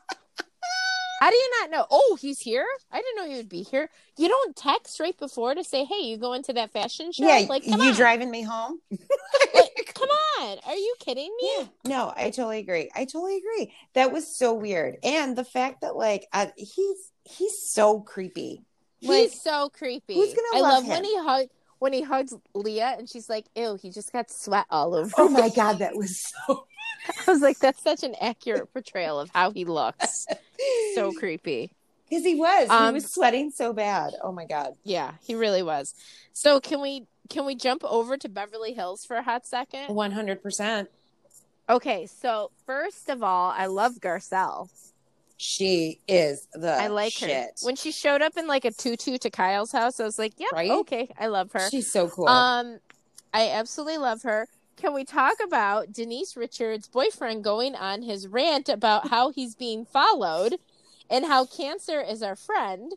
How 1.21 1.31
do 1.31 1.37
you 1.37 1.51
not 1.61 1.71
know? 1.71 1.87
Oh, 1.91 2.19
he's 2.21 2.41
here. 2.41 2.67
I 2.93 2.99
didn't 2.99 3.17
know 3.17 3.31
he 3.31 3.37
would 3.37 3.49
be 3.49 3.63
here. 3.63 3.89
You 4.19 4.29
don't 4.29 4.55
text 4.55 5.01
right 5.01 5.17
before 5.17 5.55
to 5.55 5.65
say, 5.65 5.85
"Hey, 5.85 6.01
you 6.01 6.19
going 6.19 6.43
to 6.45 6.53
that 6.55 6.73
fashion 6.73 7.11
show?" 7.11 7.27
yeah, 7.27 7.47
like 7.49 7.65
come 7.65 7.81
you 7.81 7.89
on. 7.89 7.95
driving 7.95 8.31
me 8.31 8.43
home? 8.43 8.81
Like, 9.55 9.93
come 9.95 10.09
on, 10.41 10.59
are 10.67 10.75
you 10.75 10.95
kidding 10.99 11.35
me? 11.41 11.51
Yeah, 11.59 11.65
no, 11.85 12.13
I 12.17 12.31
totally 12.31 12.59
agree. 12.59 12.91
I 12.95 13.05
totally 13.05 13.37
agree. 13.37 13.73
That 13.95 14.13
was 14.13 14.27
so 14.27 14.55
weird, 14.55 14.97
and 15.03 15.37
the 15.37 15.45
fact 15.45 15.81
that 15.83 15.97
like 15.97 16.27
uh, 16.33 16.47
he's 16.57 17.13
he's 17.27 17.61
so 17.71 18.01
creepy. 18.01 18.63
Like, 19.03 19.31
He's 19.31 19.43
so 19.43 19.69
creepy. 19.69 20.15
who's 20.15 20.33
gonna 20.35 20.49
I 20.55 20.61
love 20.61 20.85
love 20.85 20.89
when 20.89 21.05
he 21.05 21.19
hugs 21.19 21.51
when 21.79 21.93
he 21.93 22.01
hugs 22.03 22.35
Leah 22.55 22.95
and 22.99 23.09
she's 23.09 23.29
like, 23.29 23.45
"Ew, 23.55 23.77
he 23.81 23.91
just 23.91 24.13
got 24.13 24.31
sweat 24.31 24.65
all 24.71 24.95
over." 24.95 25.13
oh 25.19 25.27
him." 25.27 25.35
my 25.35 25.51
god, 25.51 25.79
that 25.81 25.95
was 25.95 26.21
so 26.47 26.67
I 27.27 27.31
was 27.31 27.43
like, 27.43 27.59
"That's 27.59 27.83
such 27.83 28.03
an 28.03 28.15
accurate 28.21 28.73
portrayal 28.73 29.21
of 29.21 29.31
how 29.35 29.51
he 29.51 29.65
looks." 29.65 30.27
So 30.95 31.13
creepy. 31.19 31.71
because 32.09 32.25
he 32.25 32.35
was 32.35 32.71
Um, 32.71 32.87
he 32.89 32.93
was 32.95 33.13
sweating 33.13 33.51
so 33.51 33.73
bad. 33.75 34.15
Oh 34.23 34.33
my 34.33 34.47
god. 34.47 34.75
Yeah, 34.85 35.13
he 35.23 35.35
really 35.35 35.63
was. 35.63 35.95
So 36.33 36.59
can 36.61 36.81
we 36.81 37.05
can 37.29 37.45
we 37.45 37.55
jump 37.55 37.85
over 37.85 38.17
to 38.17 38.29
Beverly 38.29 38.73
Hills 38.73 39.05
for 39.05 39.17
a 39.17 39.23
hot 39.23 39.47
second? 39.47 39.95
One 39.95 40.13
hundred 40.13 40.43
percent. 40.43 40.89
Okay, 41.69 42.07
so 42.07 42.51
first 42.65 43.09
of 43.11 43.23
all, 43.23 43.51
I 43.51 43.67
love 43.67 43.95
Garcelle. 44.01 44.71
She 45.37 46.01
is 46.09 46.49
the 46.53 46.73
I 46.73 46.87
like 46.87 47.13
shit. 47.13 47.31
her. 47.31 47.47
When 47.63 47.77
she 47.77 47.93
showed 47.93 48.23
up 48.23 48.37
in 48.37 48.47
like 48.47 48.65
a 48.65 48.71
tutu 48.71 49.19
to 49.19 49.31
Kyle's 49.31 49.73
house, 49.73 50.01
I 50.01 50.05
was 50.05 50.19
like, 50.19 50.33
"Yep, 50.39 50.53
Right? 50.53 50.71
okay, 50.71 51.09
I 51.19 51.27
love 51.27 51.53
her." 51.53 51.69
She's 51.71 51.91
so 51.93 52.09
cool. 52.09 52.29
Um, 52.29 52.79
I 53.35 53.51
absolutely 53.51 53.99
love 53.99 54.23
her. 54.23 54.49
Can 54.77 54.95
we 54.95 55.05
talk 55.05 55.35
about 55.45 55.93
Denise 55.93 56.37
Richards' 56.37 56.89
boyfriend 56.89 57.45
going 57.45 57.75
on 57.75 58.03
his 58.03 58.29
rant 58.29 58.69
about 58.69 59.09
how 59.09 59.31
he's 59.31 59.55
being 59.55 59.85
followed 59.85 60.57
and 61.11 61.25
how 61.25 61.45
cancer 61.47 62.01
is 62.01 62.23
our 62.23 62.37
friend 62.37 62.93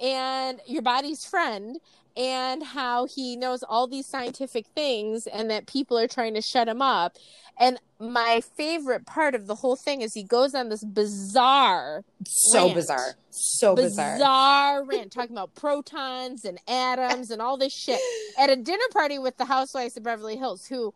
and 0.00 0.60
your 0.66 0.82
body's 0.82 1.24
friend 1.24 1.78
and 2.16 2.62
how 2.62 3.06
he 3.06 3.36
knows 3.36 3.62
all 3.64 3.86
these 3.86 4.06
scientific 4.06 4.66
things 4.68 5.26
and 5.26 5.50
that 5.50 5.66
people 5.66 5.98
are 5.98 6.06
trying 6.08 6.34
to 6.34 6.40
shut 6.40 6.68
him 6.68 6.80
up. 6.82 7.16
And 7.58 7.78
my 8.00 8.40
favorite 8.56 9.06
part 9.06 9.34
of 9.34 9.46
the 9.46 9.54
whole 9.54 9.76
thing 9.76 10.00
is 10.00 10.12
he 10.14 10.24
goes 10.24 10.54
on 10.54 10.68
this 10.68 10.84
bizarre 10.84 12.04
so 12.26 12.64
rant. 12.64 12.74
bizarre. 12.74 13.14
So 13.30 13.74
bizarre. 13.76 14.14
bizarre 14.16 14.84
rant 14.84 15.12
talking 15.12 15.36
about 15.36 15.54
protons 15.54 16.44
and 16.44 16.58
atoms 16.68 17.30
and 17.30 17.40
all 17.40 17.56
this 17.56 17.72
shit 17.72 18.00
at 18.38 18.50
a 18.50 18.56
dinner 18.56 18.84
party 18.92 19.18
with 19.18 19.36
the 19.36 19.44
housewives 19.44 19.96
of 19.96 20.02
Beverly 20.02 20.36
Hills, 20.36 20.66
who 20.66 20.92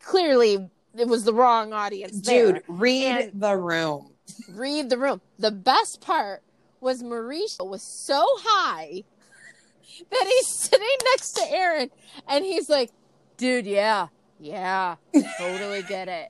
clearly 0.00 0.68
it 0.96 1.08
was 1.08 1.24
the 1.24 1.34
wrong 1.34 1.72
audience. 1.72 2.20
there. 2.20 2.52
Dude, 2.52 2.62
read 2.68 3.06
And- 3.32 3.40
the 3.40 3.56
room. 3.56 4.12
read 4.54 4.90
the 4.90 4.98
room. 4.98 5.20
The 5.38 5.50
best 5.50 6.00
part 6.00 6.42
was 6.80 7.02
Mauricio 7.02 7.66
was 7.68 7.82
so 7.82 8.24
high 8.40 9.02
that 10.10 10.24
he's 10.26 10.46
sitting 10.48 10.86
next 11.12 11.32
to 11.32 11.42
Aaron 11.50 11.90
and 12.28 12.44
he's 12.44 12.68
like, 12.68 12.90
dude, 13.36 13.66
yeah, 13.66 14.08
yeah, 14.40 14.96
totally 15.38 15.82
get 15.82 16.08
it. 16.08 16.28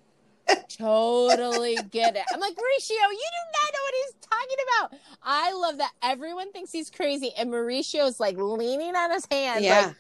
Totally 0.79 1.77
get 1.91 2.15
it. 2.15 2.23
I'm 2.33 2.39
like, 2.41 2.53
Mauricio, 2.55 2.91
you 2.91 3.09
do 3.11 3.43
not 3.53 3.73
know 3.73 3.83
what 3.83 3.95
he's 3.95 4.15
talking 4.31 4.57
about. 4.69 5.01
I 5.23 5.53
love 5.53 5.79
that 5.79 5.91
everyone 6.03 6.53
thinks 6.53 6.71
he's 6.71 6.89
crazy, 6.91 7.33
and 7.37 7.51
Mauricio's 7.51 8.21
like 8.21 8.37
leaning 8.39 8.95
on 8.95 9.11
his 9.11 9.27
hand, 9.31 9.65
Yeah. 9.65 9.87
like, 9.87 9.97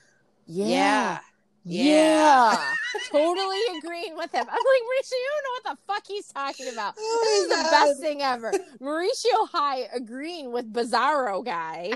yeah. 0.46 1.18
yeah, 1.64 2.56
totally 3.10 3.58
agreeing 3.78 4.16
with 4.16 4.30
him. 4.32 4.42
I'm 4.42 4.46
like, 4.46 4.82
Mauricio, 4.84 5.10
you 5.12 5.30
don't 5.32 5.44
know 5.44 5.70
what 5.70 5.76
the 5.76 5.92
fuck 5.92 6.06
he's 6.06 6.28
talking 6.28 6.68
about. 6.72 6.94
Oh 6.96 7.20
This 7.24 7.42
is 7.42 7.50
my 7.50 7.62
the 7.64 7.70
best 7.88 8.00
thing 8.00 8.22
ever. 8.22 8.52
Mauricio 8.80 9.48
High 9.50 9.88
agreeing 9.92 10.52
with 10.52 10.72
Bizarro 10.72 11.44
guy. 11.44 11.94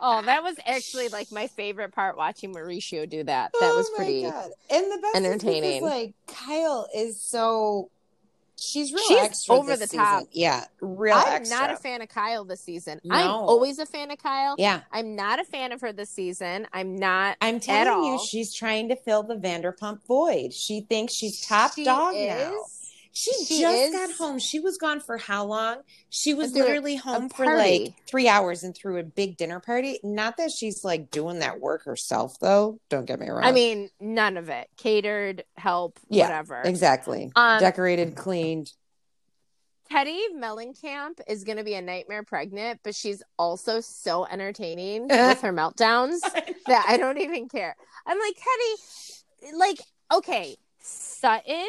Oh, 0.00 0.22
that 0.22 0.42
was 0.42 0.56
actually 0.66 1.08
like 1.08 1.30
my 1.30 1.46
favorite 1.48 1.92
part 1.92 2.16
watching 2.16 2.54
Mauricio 2.54 3.08
do 3.08 3.22
that. 3.24 3.52
That 3.60 3.70
Oh 3.72 3.76
was 3.76 3.90
pretty. 3.96 4.22
God. 4.22 4.50
and 4.70 4.84
the 4.92 4.98
best 4.98 5.16
entertaining. 5.16 5.82
Because, 5.82 5.90
like 5.90 6.14
Kyle 6.26 6.88
is 6.94 7.20
so 7.20 7.90
she's 8.58 8.92
real 8.92 9.02
She's 9.08 9.46
over 9.48 9.76
the 9.76 9.86
top. 9.86 10.20
season. 10.20 10.28
Yeah, 10.32 10.64
real 10.80 11.16
I'm 11.16 11.28
extra. 11.42 11.56
not 11.56 11.70
a 11.72 11.76
fan 11.76 12.02
of 12.02 12.08
Kyle 12.08 12.44
this 12.44 12.60
season. 12.60 13.00
I'm 13.10 13.28
always 13.28 13.78
a 13.78 13.86
fan 13.86 14.10
of 14.10 14.18
Kyle. 14.18 14.54
Yeah, 14.58 14.80
I'm 14.92 15.16
not 15.16 15.38
a 15.40 15.44
fan 15.44 15.72
of 15.72 15.80
her 15.80 15.92
this 15.92 16.10
season. 16.10 16.66
I'm 16.72 16.96
not. 16.96 17.36
I'm 17.40 17.58
telling 17.60 18.04
you, 18.04 18.18
she's 18.24 18.54
trying 18.54 18.88
to 18.90 18.96
fill 18.96 19.22
the 19.22 19.36
Vanderpump 19.36 20.00
void. 20.06 20.52
She 20.52 20.80
thinks 20.82 21.12
she's 21.14 21.40
top 21.46 21.74
She 21.74 21.84
dog 21.84 22.14
is. 22.16 22.28
now. 22.28 22.62
She, 23.12 23.32
She 23.44 23.60
just 23.60 23.76
is. 23.76 23.92
got 23.92 24.12
home. 24.12 24.38
She 24.38 24.60
was 24.60 24.78
gone 24.78 25.00
for 25.00 25.18
how 25.18 25.44
long? 25.44 25.78
She 26.10 26.32
was 26.32 26.52
Through 26.52 26.62
literally 26.62 26.96
home 26.96 27.28
for 27.28 27.44
like 27.44 27.94
three 28.06 28.28
hours 28.28 28.62
and 28.62 28.74
threw 28.74 28.98
a 28.98 29.02
big 29.02 29.36
dinner 29.36 29.58
party. 29.60 29.98
Not 30.04 30.36
that 30.36 30.52
she's 30.52 30.84
like 30.84 31.10
doing 31.10 31.40
that 31.40 31.60
work 31.60 31.84
herself, 31.84 32.38
though. 32.40 32.78
Don't 32.88 33.06
get 33.06 33.18
me 33.18 33.28
wrong. 33.28 33.42
I 33.42 33.52
mean, 33.52 33.90
none 34.00 34.36
of 34.36 34.48
it. 34.48 34.68
Catered, 34.76 35.44
help, 35.56 35.98
Yeah, 36.08 36.26
whatever. 36.26 36.62
exactly. 36.62 37.32
Um, 37.34 37.58
Decorated, 37.60 38.14
cleaned. 38.14 38.72
Teddi 39.90 40.20
Mellencamp 40.36 41.18
is 41.26 41.42
going 41.42 41.58
to 41.58 41.64
be 41.64 41.74
a 41.74 41.82
nightmare 41.82 42.22
pregnant, 42.22 42.78
but 42.84 42.94
she's 42.94 43.24
also 43.36 43.80
so 43.80 44.24
entertaining 44.24 45.02
with 45.08 45.40
her 45.40 45.52
meltdowns 45.52 46.20
that 46.66 46.84
I 46.88 46.96
don't 46.96 47.18
even 47.18 47.48
care. 47.48 47.74
I'm 48.06 48.16
like, 48.18 48.36
Teddi, 48.36 49.52
like, 49.58 49.80
okay, 50.14 50.56
Sutton 50.80 51.68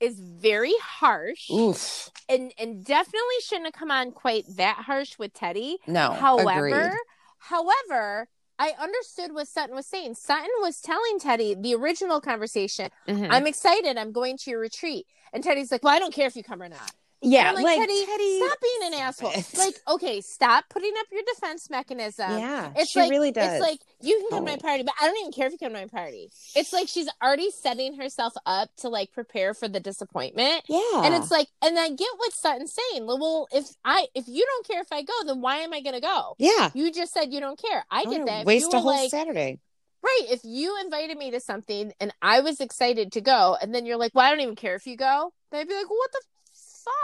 is 0.00 0.20
very 0.20 0.74
harsh 0.82 1.50
Oof. 1.50 2.10
and 2.28 2.52
and 2.58 2.84
definitely 2.84 3.40
shouldn't 3.42 3.66
have 3.66 3.74
come 3.74 3.90
on 3.90 4.12
quite 4.12 4.44
that 4.56 4.76
harsh 4.86 5.18
with 5.18 5.32
Teddi. 5.32 5.76
No. 5.86 6.12
However, 6.12 6.66
agreed. 6.66 6.98
however, 7.38 8.28
I 8.58 8.72
understood 8.80 9.32
what 9.34 9.48
Sutton 9.48 9.74
was 9.74 9.86
saying. 9.86 10.14
Sutton 10.14 10.48
was 10.60 10.80
telling 10.80 11.18
Teddi 11.18 11.60
the 11.62 11.74
original 11.74 12.20
conversation. 12.20 12.90
Mhm. 13.08 13.28
I'm 13.30 13.46
excited. 13.46 13.96
I'm 13.96 14.12
going 14.12 14.36
to 14.38 14.50
your 14.50 14.60
retreat. 14.60 15.06
And 15.32 15.44
Teddi's 15.44 15.70
like, 15.70 15.82
Well, 15.82 15.94
I 15.94 15.98
don't 15.98 16.14
care 16.14 16.26
if 16.26 16.36
you 16.36 16.42
come 16.42 16.62
or 16.62 16.68
not. 16.68 16.92
Yeah, 17.28 17.50
like, 17.52 17.64
like, 17.64 17.80
Teddi, 17.80 18.04
Teddi, 18.06 18.38
stop 18.46 18.58
being 18.62 18.92
an 18.92 18.94
asshole. 19.00 19.32
Like, 19.58 19.74
okay, 19.88 20.20
stop 20.20 20.64
putting 20.70 20.92
up 20.98 21.06
your 21.10 21.22
defense 21.34 21.68
mechanism. 21.68 22.30
yeah, 22.38 22.72
It's 22.76 22.90
she 22.92 23.00
like 23.00 23.10
really 23.10 23.32
does. 23.32 23.52
It's 23.54 23.60
like 23.60 23.80
you 24.00 24.16
can 24.18 24.28
come 24.30 24.46
to 24.46 24.52
my 24.52 24.56
Oh. 24.56 24.62
party, 24.62 24.82
but 24.84 24.94
I 25.00 25.06
don't 25.06 25.16
even 25.18 25.32
care 25.32 25.46
if 25.46 25.52
you 25.52 25.58
come 25.58 25.72
to 25.72 25.78
my 25.80 25.86
party. 25.86 26.30
It's 26.54 26.72
like 26.72 26.88
she's 26.88 27.08
already 27.22 27.50
setting 27.50 27.96
herself 27.96 28.32
up 28.46 28.70
to 28.78 28.88
like 28.88 29.12
prepare 29.12 29.54
for 29.54 29.66
the 29.68 29.80
disappointment. 29.80 30.62
yeah, 30.68 31.04
And 31.04 31.14
it's 31.14 31.30
like, 31.30 31.48
and 31.62 31.78
I 31.78 31.88
get 31.90 32.08
what 32.16 32.32
Sutton's 32.32 32.72
saying. 32.92 33.06
Well, 33.06 33.48
if 33.52 33.66
I 33.84 34.06
if 34.14 34.28
you 34.28 34.44
don't 34.46 34.66
care 34.66 34.80
if 34.80 34.92
I 34.92 35.02
go, 35.02 35.12
then 35.26 35.40
why 35.40 35.58
am 35.58 35.72
I 35.72 35.80
gonna 35.80 36.00
go? 36.00 36.34
yeah. 36.38 36.70
You 36.74 36.92
just 36.92 37.12
said 37.12 37.32
you 37.32 37.40
don't 37.40 37.60
care. 37.60 37.84
I 37.90 38.00
I 38.00 38.04
get 38.04 38.26
that. 38.26 38.46
Waste 38.46 38.72
a 38.72 38.78
whole 38.78 38.86
like, 38.92 39.10
Saturday. 39.10 39.58
right. 40.02 40.26
If 40.30 40.40
you 40.44 40.78
invited 40.84 41.16
me 41.18 41.32
to 41.32 41.40
something 41.40 41.92
and 42.00 42.12
I 42.22 42.40
was 42.40 42.60
excited 42.60 43.12
to 43.12 43.20
go, 43.20 43.56
and 43.60 43.74
then 43.74 43.84
you're 43.86 43.96
like, 43.96 44.12
"Well, 44.14 44.24
I 44.24 44.30
don't 44.30 44.40
even 44.40 44.54
care 44.56 44.74
if 44.76 44.86
you 44.86 44.96
go," 44.96 45.32
then 45.50 45.60
I'd 45.62 45.68
be 45.68 45.74
like, 45.74 45.88
well, 45.90 45.98
"What 45.98 46.12
the 46.12 46.20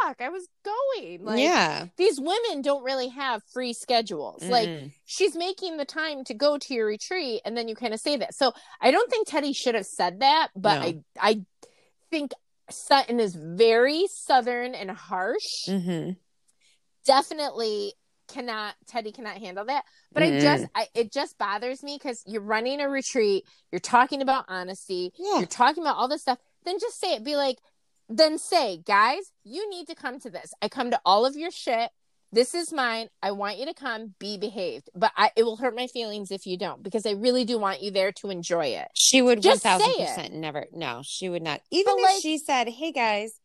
fuck? 0.02 0.20
I 0.20 0.28
was 0.28 0.48
going." 0.64 1.24
Like, 1.24 1.40
yeah, 1.40 1.86
these 1.96 2.18
women 2.20 2.62
don't 2.62 2.82
really 2.84 3.08
have 3.08 3.42
free 3.52 3.72
schedules. 3.72 4.42
Like, 4.44 4.68
Mm-mm. 4.68 4.92
she's 5.04 5.36
making 5.36 5.76
the 5.76 5.84
time 5.84 6.24
to 6.24 6.34
go 6.34 6.58
to 6.58 6.74
your 6.74 6.86
retreat, 6.86 7.42
and 7.44 7.56
then 7.56 7.68
you 7.68 7.74
kind 7.74 7.94
of 7.94 8.00
say 8.00 8.16
that. 8.16 8.34
So 8.34 8.52
I 8.80 8.90
don't 8.90 9.10
think 9.10 9.28
Teddi 9.28 9.54
should 9.54 9.74
have 9.74 9.86
said 9.86 10.20
that, 10.20 10.48
but 10.56 10.80
No. 10.80 10.86
I 10.86 11.30
I 11.30 11.40
think 12.10 12.32
Sutton 12.70 13.20
is 13.20 13.34
very 13.34 14.06
southern 14.08 14.74
and 14.74 14.90
harsh. 14.90 15.66
Mhm. 15.68 16.16
Definitely 17.04 17.94
cannot 18.28 18.74
Teddi 18.90 19.12
cannot 19.14 19.36
handle 19.38 19.64
that. 19.66 19.84
But 20.12 20.22
I 20.22 20.40
just 20.40 20.66
I, 20.74 20.86
it 20.94 21.12
just 21.12 21.36
bothers 21.38 21.82
me 21.82 21.98
because 22.00 22.22
you're 22.26 22.40
running 22.42 22.80
a 22.80 22.88
retreat, 22.88 23.44
you're 23.70 23.80
talking 23.80 24.22
about 24.22 24.44
honesty, 24.48 25.12
yeah, 25.18 25.38
you're 25.38 25.46
talking 25.46 25.82
about 25.82 25.96
all 25.96 26.08
this 26.08 26.22
stuff. 26.22 26.38
Then 26.64 26.78
just 26.78 27.00
say 27.00 27.14
it. 27.14 27.24
Be 27.24 27.36
like, 27.36 27.58
then 28.08 28.38
say, 28.38 28.78
guys, 28.84 29.32
you 29.44 29.68
need 29.70 29.86
to 29.88 29.94
come 29.94 30.18
to 30.20 30.30
this. 30.30 30.52
I 30.60 30.68
come 30.68 30.90
to 30.90 31.00
all 31.04 31.24
of 31.26 31.36
your 31.36 31.50
shit. 31.50 31.90
This 32.34 32.54
is 32.54 32.72
mine. 32.72 33.08
I 33.22 33.32
want 33.32 33.58
you 33.58 33.66
to 33.66 33.74
come. 33.74 34.14
Be 34.18 34.38
behaved. 34.38 34.88
But 34.94 35.12
I, 35.16 35.30
it 35.36 35.42
will 35.42 35.56
hurt 35.58 35.76
my 35.76 35.86
feelings 35.86 36.30
if 36.30 36.46
you 36.46 36.56
don't, 36.56 36.82
because 36.82 37.04
I 37.04 37.10
really 37.12 37.44
do 37.44 37.58
want 37.58 37.82
you 37.82 37.90
there 37.90 38.10
to 38.12 38.30
enjoy 38.30 38.66
it. 38.68 38.88
she 38.94 39.20
would 39.20 39.42
Just 39.42 39.62
say 39.62 39.68
thousand 39.68 39.90
it. 39.90 39.98
percent 40.08 40.34
never. 40.34 40.64
No, 40.72 41.02
she 41.04 41.28
would 41.28 41.42
not. 41.42 41.60
Even 41.70 41.94
But, 41.96 41.98
if 41.98 42.04
like- 42.04 42.22
she 42.22 42.38
said, 42.38 42.68
"Hey 42.70 42.90
guys, 42.90 43.38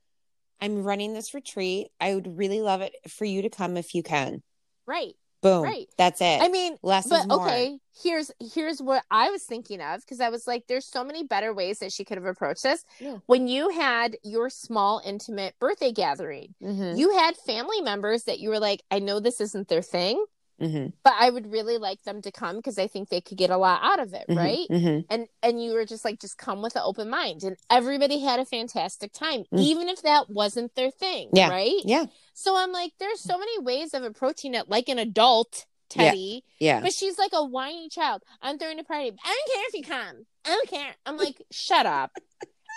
I'm 0.61 0.83
running 0.83 1.13
this 1.13 1.33
retreat. 1.33 1.87
I 1.99 2.15
would 2.15 2.37
really 2.37 2.61
love 2.61 2.79
it 2.81 2.93
for 3.09 3.25
you 3.25 3.41
to 3.41 3.49
come 3.49 3.75
if 3.75 3.93
you 3.93 4.03
can." 4.03 4.41
Right. 4.85 5.15
Boom. 5.41 5.63
Right. 5.63 5.87
That's 5.97 6.19
it. 6.21 6.41
I 6.41 6.47
mean, 6.49 6.77
less 6.81 7.07
but 7.07 7.21
is 7.21 7.27
more. 7.27 7.45
okay 7.45 7.79
here's 8.03 8.29
here's 8.53 8.79
what 8.79 9.03
i 9.09 9.31
was 9.31 9.41
thinking 9.43 9.81
of 9.81 10.01
because 10.01 10.19
i 10.19 10.29
was 10.29 10.45
like 10.45 10.63
there's 10.67 10.85
so 10.85 11.03
many 11.03 11.23
better 11.23 11.51
ways 11.51 11.79
that 11.79 11.91
she 11.91 12.05
could 12.05 12.15
have 12.15 12.27
approached 12.27 12.61
this 12.61 12.85
Yeah. 12.99 13.17
when 13.25 13.47
you 13.47 13.69
had 13.69 14.17
your 14.23 14.51
small 14.51 15.01
intimate 15.03 15.55
birthday 15.59 15.91
gathering 15.91 16.53
Mhm. 16.61 16.95
you 16.99 17.17
had 17.17 17.35
family 17.37 17.81
members 17.81 18.25
that 18.25 18.37
you 18.39 18.49
were 18.49 18.59
like 18.59 18.83
i 18.91 18.99
know 18.99 19.19
this 19.19 19.41
isn't 19.41 19.67
their 19.67 19.81
thing 19.81 20.23
Mhm. 20.61 20.93
but 21.03 21.13
i 21.19 21.29
would 21.29 21.51
really 21.51 21.77
like 21.77 22.01
them 22.03 22.21
to 22.21 22.31
come 22.31 22.55
because 22.57 22.77
i 22.79 22.87
think 22.87 23.09
they 23.09 23.21
could 23.21 23.37
get 23.37 23.49
a 23.51 23.57
lot 23.57 23.79
out 23.83 23.99
of 23.99 24.13
it 24.13 24.25
Mhm. 24.27 24.37
right 24.37 24.67
Mhm. 24.69 25.05
and 25.09 25.27
and 25.43 25.63
you 25.63 25.73
were 25.73 25.85
just 25.85 26.03
like 26.03 26.19
just 26.19 26.37
come 26.37 26.61
with 26.61 26.75
an 26.75 26.81
open 26.83 27.09
mind 27.09 27.43
and 27.43 27.57
everybody 27.69 28.19
had 28.19 28.39
a 28.39 28.45
fantastic 28.45 29.13
time 29.13 29.45
Mm. 29.53 29.59
even 29.59 29.87
if 29.89 30.01
that 30.01 30.29
wasn't 30.29 30.73
their 30.75 30.89
thing 30.91 31.29
Yeah. 31.33 31.49
right 31.49 31.81
Yeah. 31.85 32.05
so 32.33 32.55
i'm 32.57 32.71
like 32.71 32.93
there's 32.99 33.19
so 33.21 33.37
many 33.37 33.59
ways 33.59 33.93
of 33.93 34.03
approaching 34.03 34.53
it 34.55 34.67
like 34.69 34.89
an 34.89 34.97
adult 34.99 35.65
teddi 35.89 36.41
Yeah. 36.59 36.81
but 36.81 36.91
she's 36.91 37.17
like 37.17 37.31
a 37.33 37.45
whiny 37.45 37.87
child. 37.87 38.21
I'm 38.41 38.57
throwing 38.59 38.77
a 38.77 38.83
party. 38.83 39.07
I 39.23 39.27
don't 39.27 39.53
care 39.55 39.63
if 39.69 39.73
you 39.73 39.83
come. 39.83 40.25
I 40.43 40.49
don't 40.49 40.67
care. 40.69 40.93
I'm 41.05 41.15
like, 41.15 41.41
shut 41.49 41.85
up. 41.85 42.11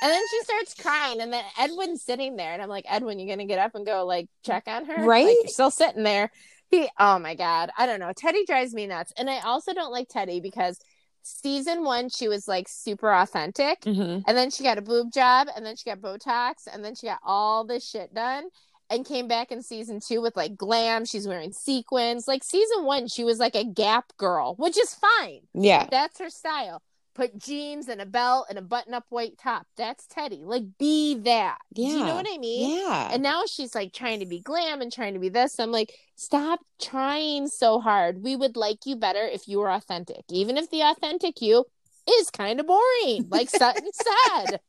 And 0.02 0.10
then 0.12 0.22
she 0.30 0.40
starts 0.44 0.74
crying, 0.74 1.20
and 1.20 1.32
then 1.32 1.44
Edwin's 1.58 2.02
sitting 2.02 2.36
there, 2.36 2.52
and 2.54 2.62
I'm 2.62 2.68
like, 2.68 2.84
Edwin, 2.88 3.18
you're 3.18 3.28
gonna 3.28 3.46
get 3.48 3.58
up 3.58 3.74
and 3.74 3.84
go 3.84 4.06
like 4.06 4.28
check 4.44 4.64
on 4.68 4.84
her? 4.86 5.04
Right? 5.04 5.26
Like, 5.26 5.36
you're 5.42 5.48
still 5.48 5.70
sitting 5.72 6.04
there. 6.04 6.30
He, 6.70 6.88
oh 6.98 7.18
my 7.18 7.34
god, 7.34 7.70
I 7.76 7.86
don't 7.86 8.00
know. 8.00 8.12
Teddi 8.12 8.46
drives 8.46 8.72
me 8.74 8.86
nuts, 8.86 9.12
and 9.16 9.28
I 9.28 9.40
also 9.40 9.74
don't 9.74 9.92
like 9.92 10.08
Teddi 10.08 10.40
because 10.40 10.78
season 11.22 11.84
one 11.84 12.08
she 12.08 12.28
was 12.28 12.48
like 12.48 12.68
super 12.68 13.12
authentic, 13.12 13.80
Mhm. 13.82 14.22
and 14.26 14.36
then 14.36 14.50
she 14.50 14.62
got 14.62 14.78
a 14.78 14.82
boob 14.82 15.12
job, 15.12 15.48
and 15.54 15.66
then 15.66 15.76
she 15.76 15.90
got 15.90 15.98
Botox, 16.00 16.66
and 16.72 16.84
then 16.84 16.94
she 16.94 17.06
got 17.06 17.18
all 17.24 17.64
this 17.64 17.88
shit 17.88 18.14
done. 18.14 18.44
And 18.92 19.06
came 19.06 19.28
back 19.28 19.52
in 19.52 19.62
season 19.62 20.00
two 20.00 20.20
with 20.20 20.36
like 20.36 20.56
glam. 20.56 21.04
She's 21.04 21.28
wearing 21.28 21.52
sequins. 21.52 22.26
Like 22.26 22.42
season 22.42 22.84
one, 22.84 23.06
she 23.06 23.22
was 23.22 23.38
like 23.38 23.54
a 23.54 23.62
Gap 23.62 24.06
girl, 24.16 24.56
which 24.56 24.76
is 24.76 24.96
fine. 24.96 25.42
Yeah. 25.54 25.86
That's 25.88 26.18
her 26.18 26.28
style. 26.28 26.82
Put 27.20 27.38
jeans 27.38 27.88
and 27.88 28.00
a 28.00 28.06
belt 28.06 28.46
and 28.48 28.58
a 28.58 28.62
button 28.62 28.94
up 28.94 29.04
white 29.10 29.36
top. 29.36 29.66
That's 29.76 30.06
Teddi. 30.06 30.40
Like 30.42 30.64
be 30.78 31.16
that. 31.16 31.58
Yeah. 31.74 31.88
Do 31.88 31.92
you 31.98 32.04
know 32.06 32.14
what 32.14 32.26
I 32.26 32.38
mean? 32.38 32.78
Yeah. 32.78 33.10
And 33.12 33.22
now 33.22 33.42
she's 33.46 33.74
like 33.74 33.92
trying 33.92 34.20
to 34.20 34.26
be 34.26 34.40
glam 34.40 34.80
and 34.80 34.90
trying 34.90 35.12
to 35.12 35.20
be 35.20 35.28
this. 35.28 35.60
I'm 35.60 35.70
like, 35.70 35.92
stop 36.16 36.60
trying 36.80 37.48
so 37.48 37.78
hard. 37.78 38.22
We 38.22 38.36
would 38.36 38.56
like 38.56 38.86
you 38.86 38.96
better 38.96 39.20
if 39.20 39.46
you 39.48 39.58
were 39.58 39.70
authentic, 39.70 40.24
even 40.30 40.56
if 40.56 40.70
the 40.70 40.80
authentic 40.80 41.42
you 41.42 41.66
is 42.08 42.30
kind 42.30 42.58
of 42.58 42.66
boring, 42.66 43.26
like 43.28 43.50
Sutton 43.50 43.90
said. 44.38 44.60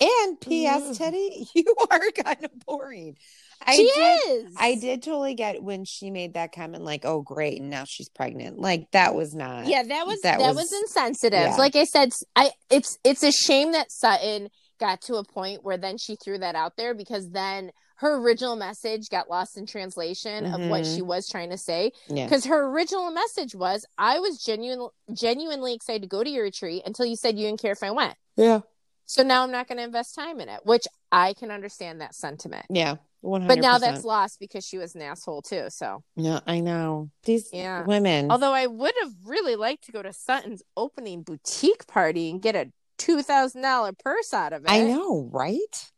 And 0.00 0.40
P.S. 0.40 0.82
Mm. 0.82 0.98
Teddi, 0.98 1.48
you 1.54 1.76
are 1.92 2.10
kind 2.24 2.44
of 2.44 2.50
boring. 2.66 3.16
I 3.66 3.76
she 3.76 3.90
did. 3.94 4.46
is. 4.46 4.54
I 4.56 4.74
did 4.74 5.02
totally 5.02 5.34
get 5.34 5.62
when 5.62 5.84
she 5.84 6.10
made 6.10 6.34
that 6.34 6.52
comment, 6.52 6.82
like, 6.82 7.04
"Oh, 7.04 7.20
great, 7.22 7.60
and 7.60 7.70
now 7.70 7.84
she's 7.86 8.08
pregnant." 8.08 8.58
Like 8.58 8.90
that 8.92 9.14
was 9.14 9.34
not. 9.34 9.66
Yeah, 9.66 9.82
that 9.82 10.06
was 10.06 10.20
that 10.22 10.38
that, 10.38 10.54
was- 10.54 10.70
was, 10.70 10.72
insensitive. 10.72 11.38
yeah. 11.38 11.56
Like 11.56 11.76
I 11.76 11.84
said, 11.84 12.10
I 12.34 12.50
it's 12.70 12.98
it's 13.04 13.22
a 13.22 13.32
shame 13.32 13.72
that 13.72 13.92
Sutton 13.92 14.48
got 14.78 15.02
to 15.02 15.16
a 15.16 15.24
point 15.24 15.62
where 15.62 15.76
then 15.76 15.98
she 15.98 16.16
threw 16.16 16.38
that 16.38 16.54
out 16.54 16.76
there 16.76 16.94
because 16.94 17.30
then 17.30 17.70
her 17.96 18.16
original 18.16 18.56
message 18.56 19.10
got 19.10 19.28
lost 19.28 19.58
in 19.58 19.66
translation 19.66 20.46
of 20.46 20.62
what 20.70 20.86
she 20.86 21.00
mm-hmm. 21.00 21.06
was 21.06 21.28
trying 21.28 21.50
to 21.50 21.58
say. 21.58 21.92
Yeah. 22.08 22.24
Because 22.24 22.46
her 22.46 22.66
original 22.70 23.10
message 23.10 23.54
was, 23.54 23.84
"I 23.98 24.18
was 24.20 24.42
genuine, 24.42 24.88
genuinely 25.12 25.74
excited 25.74 26.02
to 26.02 26.08
go 26.08 26.24
to 26.24 26.30
your 26.30 26.44
retreat 26.44 26.82
until 26.86 27.04
you 27.04 27.16
said 27.16 27.38
you 27.38 27.46
didn't 27.46 27.60
care 27.60 27.72
if 27.72 27.82
I 27.82 27.90
went. 27.90 28.16
Yeah. 28.36 28.60
So 29.04 29.22
now 29.22 29.42
I'm 29.42 29.50
not 29.50 29.68
going 29.68 29.78
to 29.78 29.84
invest 29.84 30.14
time 30.14 30.40
in 30.40 30.48
it." 30.48 30.60
Which 30.64 30.84
I 31.12 31.34
can 31.34 31.50
understand 31.50 32.00
that 32.00 32.14
sentiment. 32.14 32.64
Yeah. 32.70 32.96
One 33.22 33.46
But 33.46 33.58
now 33.58 33.78
that's 33.78 34.04
lost 34.04 34.38
because 34.40 34.64
she 34.66 34.78
was 34.78 34.94
an 34.94 35.02
asshole 35.02 35.42
too. 35.42 35.66
So, 35.68 36.02
Yeah, 36.16 36.40
I 36.46 36.60
know 36.60 37.10
these 37.24 37.52
Yeah. 37.52 37.84
women. 37.84 38.30
although 38.30 38.52
I 38.52 38.66
would 38.66 38.94
have 39.02 39.12
really 39.24 39.56
liked 39.56 39.84
to 39.84 39.92
go 39.92 40.02
to 40.02 40.12
Sutton's 40.12 40.62
opening 40.76 41.22
boutique 41.22 41.86
party 41.86 42.30
and 42.30 42.40
get 42.40 42.56
a 42.56 42.72
two 42.96 43.22
thousand 43.22 43.62
dollar 43.62 43.92
purse 43.92 44.32
out 44.32 44.52
of 44.52 44.64
it. 44.64 44.70
I 44.70 44.82
know, 44.84 45.28
right? 45.32 45.90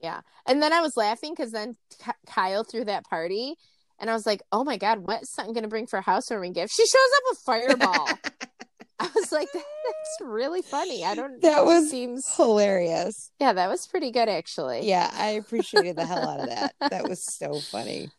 Yeah, 0.00 0.20
and 0.46 0.62
then 0.62 0.72
I 0.72 0.80
was 0.80 0.96
laughing 0.96 1.32
because 1.36 1.52
then 1.52 1.76
Ky- 2.02 2.12
Kyle 2.26 2.64
threw 2.64 2.84
that 2.86 3.04
party, 3.04 3.56
and 3.98 4.08
I 4.08 4.14
was 4.14 4.24
like, 4.24 4.40
"Oh 4.50 4.64
my 4.64 4.78
god, 4.78 5.00
what 5.00 5.22
is 5.22 5.30
Sutton 5.30 5.52
gonna 5.52 5.68
bring 5.68 5.86
for 5.86 5.98
a 5.98 6.02
housewarming 6.02 6.54
gift?" 6.54 6.72
She 6.74 6.86
shows 6.86 7.10
up 7.16 7.22
with 7.30 7.38
fireball. 7.44 8.08
I 9.00 9.08
was 9.14 9.32
like, 9.32 9.48
"That's 9.52 9.64
really 10.20 10.62
funny." 10.62 11.04
I 11.04 11.14
don't. 11.14 11.40
That 11.42 11.64
was- 11.64 11.90
seems. 11.90 12.26
Hilarious. 12.36 13.30
Yeah, 13.40 13.52
that 13.54 13.68
was 13.68 13.86
pretty 13.86 14.10
good 14.10 14.28
actually. 14.28 14.86
Yeah, 14.86 15.10
I 15.14 15.30
appreciated 15.30 15.96
the 15.96 16.06
hell 16.06 16.28
out 16.28 16.40
of 16.40 16.48
that. 16.48 16.74
That 16.90 17.08
was 17.08 17.22
so 17.22 17.60
funny. 17.60 18.10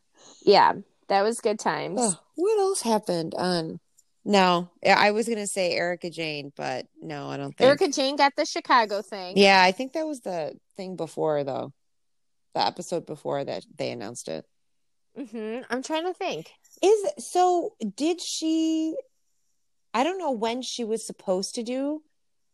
yeah, 0.44 0.74
that 1.08 1.22
was 1.22 1.40
good 1.40 1.60
times. 1.60 2.00
Oh, 2.02 2.20
what 2.36 2.60
else 2.60 2.82
happened 2.82 3.36
on? 3.36 3.80
No, 4.24 4.70
I 4.86 5.12
was 5.12 5.28
gonna 5.28 5.48
say 5.48 5.74
Erika 5.74 6.10
Jayne, 6.10 6.52
but 6.56 6.86
no, 7.02 7.30
I 7.30 7.38
don't 7.38 7.56
think. 7.58 7.68
Erika 7.68 7.88
Jayne 7.90 8.16
got 8.16 8.36
the 8.36 8.46
Chicago 8.46 9.02
thing. 9.02 9.38
Yeah, 9.38 9.62
I 9.64 9.72
think 9.72 9.94
that 9.94 10.06
was 10.06 10.22
the 10.22 10.58
thing 10.78 10.96
before 10.96 11.44
though. 11.44 11.74
The 12.54 12.66
episode 12.66 13.06
before 13.06 13.44
that 13.44 13.66
they 13.78 13.92
announced 13.92 14.28
it. 14.28 14.46
hmm 15.16 15.60
I'm 15.70 15.82
trying 15.84 16.06
to 16.06 16.14
think. 16.14 16.52
Is 16.84 17.08
so 17.32 17.74
did 17.96 18.22
she 18.22 18.96
I 19.94 20.04
don't 20.04 20.18
know 20.18 20.32
when 20.32 20.62
she 20.62 20.84
was 20.84 21.06
supposed 21.06 21.56
to 21.56 21.64
do 21.64 22.02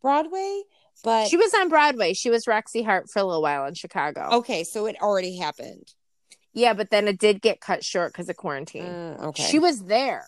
Broadway, 0.02 0.64
but 1.04 1.28
She 1.28 1.38
was 1.38 1.54
on 1.54 1.70
Broadway. 1.70 2.14
She 2.14 2.30
was 2.30 2.48
Roxie 2.48 2.84
Hart 2.84 3.10
for 3.10 3.20
a 3.20 3.24
little 3.24 3.42
while 3.42 3.66
in 3.66 3.74
Chicago. 3.76 4.30
okay, 4.34 4.64
so 4.64 4.86
it 4.88 4.96
already 5.02 5.38
happened. 5.38 5.94
Yeah, 6.54 6.74
but 6.74 6.90
then 6.90 7.08
it 7.08 7.20
did 7.20 7.42
get 7.42 7.62
cut 7.62 7.84
short 7.84 8.14
because 8.14 8.30
of 8.30 8.36
quarantine. 8.38 8.86
Mm, 8.86 9.20
okay. 9.26 9.44
She 9.44 9.60
was 9.60 9.84
there. 9.84 10.26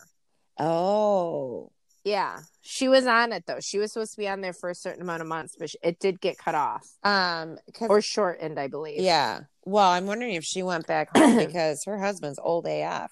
Oh. 0.58 1.72
Yeah, 2.04 2.38
she 2.62 2.88
was 2.88 3.06
on 3.06 3.32
it 3.32 3.44
though. 3.46 3.60
She 3.60 3.78
was 3.78 3.92
supposed 3.92 4.12
to 4.12 4.16
be 4.18 4.28
on 4.28 4.40
there 4.40 4.52
for 4.54 4.70
a 4.70 4.74
certain 4.74 5.02
amount 5.02 5.20
of 5.22 5.28
months, 5.28 5.54
but 5.58 5.70
it 5.82 5.98
did 5.98 6.18
get 6.20 6.38
cut 6.38 6.54
off 6.54 6.86
Um 7.02 7.58
or 7.80 8.00
shortened, 8.00 8.58
I 8.58 8.68
believe. 8.68 9.00
yeah. 9.00 9.40
Well, 9.66 9.90
I'm 9.90 10.06
wondering 10.06 10.32
if 10.34 10.44
she 10.44 10.62
went 10.62 10.86
back 10.86 11.14
home 11.16 11.36
because 11.46 11.84
her 11.84 11.98
husband's 11.98 12.38
old 12.42 12.66
AF. 12.66 13.10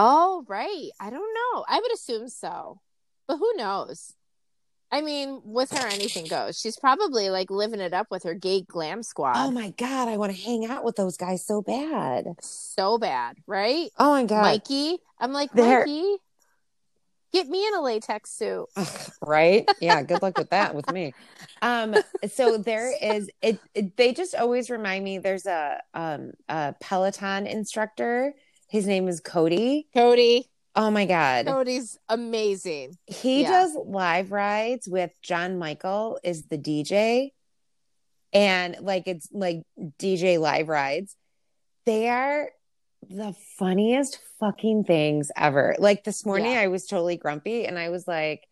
Oh, 0.00 0.44
right. 0.48 0.90
I 1.00 1.10
don't 1.10 1.34
know. 1.34 1.64
I 1.68 1.80
would 1.80 1.92
assume 1.92 2.28
so, 2.28 2.80
but 3.26 3.38
who 3.38 3.52
knows? 3.56 4.14
I 4.90 5.00
mean, 5.02 5.42
with 5.44 5.70
her, 5.72 5.86
anything 5.86 6.26
goes. 6.26 6.58
She's 6.58 6.78
probably 6.78 7.28
like 7.30 7.50
living 7.50 7.80
it 7.80 7.92
up 7.92 8.06
with 8.10 8.22
her 8.22 8.32
gay 8.34 8.62
glam 8.62 9.02
squad. 9.02 9.34
Oh 9.36 9.50
my 9.50 9.70
god, 9.76 10.08
I 10.08 10.16
want 10.16 10.34
to 10.34 10.40
hang 10.42 10.64
out 10.66 10.84
with 10.84 10.96
those 10.96 11.16
guys 11.16 11.44
so 11.44 11.60
bad. 11.62 12.24
so 12.40 12.96
bad, 12.96 13.36
right? 13.46 13.90
Oh 13.98 14.12
my 14.12 14.24
god. 14.24 14.42
Mikey, 14.42 14.98
I'm 15.18 15.32
like 15.32 15.52
They're- 15.52 15.80
Mikey. 15.80 16.16
Get 17.30 17.46
me 17.46 17.66
in 17.66 17.74
a 17.74 17.82
latex 17.82 18.30
suit. 18.30 18.66
right 19.20 19.68
yeah 19.82 20.00
good 20.02 20.22
luck 20.22 20.38
with 20.38 20.48
that 20.50 20.74
with 20.76 20.90
me 20.92 21.12
um 21.60 21.94
so 22.30 22.56
there 22.56 22.90
is 23.02 23.28
it, 23.42 23.58
it 23.74 23.96
they 23.98 24.14
just 24.14 24.34
always 24.34 24.70
remind 24.70 25.04
me 25.04 25.18
there's 25.18 25.44
a 25.44 25.78
um 25.92 26.30
a 26.48 26.74
peloton 26.80 27.46
instructor 27.46 28.32
his 28.68 28.86
name 28.86 29.08
is 29.08 29.20
cody. 29.20 29.88
Cody, 29.94 30.48
oh 30.76 30.90
my 30.90 31.06
god. 31.06 31.46
Cody's 31.46 31.98
amazing. 32.08 32.96
he 33.06 33.42
yeah. 33.42 33.48
does 33.48 33.76
live 33.84 34.30
rides 34.30 34.86
with 34.88 35.10
john 35.22 35.58
michael 35.58 36.18
is 36.22 36.46
the 36.46 36.58
dj 36.58 37.30
and 38.32 38.76
like 38.80 39.08
it's 39.08 39.28
like 39.32 39.62
dj 39.98 40.38
live 40.38 40.68
rides. 40.68 41.16
They 41.86 42.08
are 42.08 42.50
the 43.08 43.34
funniest 43.58 44.18
fucking 44.38 44.84
things 44.84 45.30
ever. 45.36 45.74
Like 45.78 46.04
this 46.04 46.26
morning 46.26 46.52
Yeah. 46.52 46.60
i 46.60 46.66
was 46.68 46.86
totally 46.86 47.16
grumpy 47.16 47.64
and 47.66 47.78
i 47.78 47.88
was 47.88 48.06
like 48.06 48.46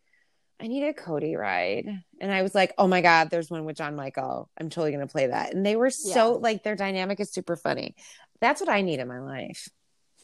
i 0.58 0.66
need 0.66 0.86
a 0.86 0.94
cody 0.94 1.36
ride. 1.36 1.86
And 2.20 2.32
i 2.32 2.42
was 2.42 2.54
like 2.54 2.72
oh 2.78 2.86
my 2.86 3.02
god 3.02 3.28
there's 3.28 3.50
one 3.50 3.66
with 3.66 3.76
john 3.76 3.94
michael. 3.94 4.48
I'm 4.58 4.70
totally 4.70 4.92
gonna 4.92 5.06
play 5.06 5.26
that. 5.26 5.52
And 5.52 5.66
they 5.66 5.76
were 5.76 5.90
so 5.90 6.36
like 6.36 6.62
their 6.62 6.76
dynamic 6.76 7.20
is 7.20 7.30
super 7.30 7.56
funny. 7.56 7.94
That's 8.40 8.60
what 8.60 8.70
i 8.70 8.80
need 8.80 9.00
in 9.00 9.08
my 9.08 9.20
life 9.20 9.68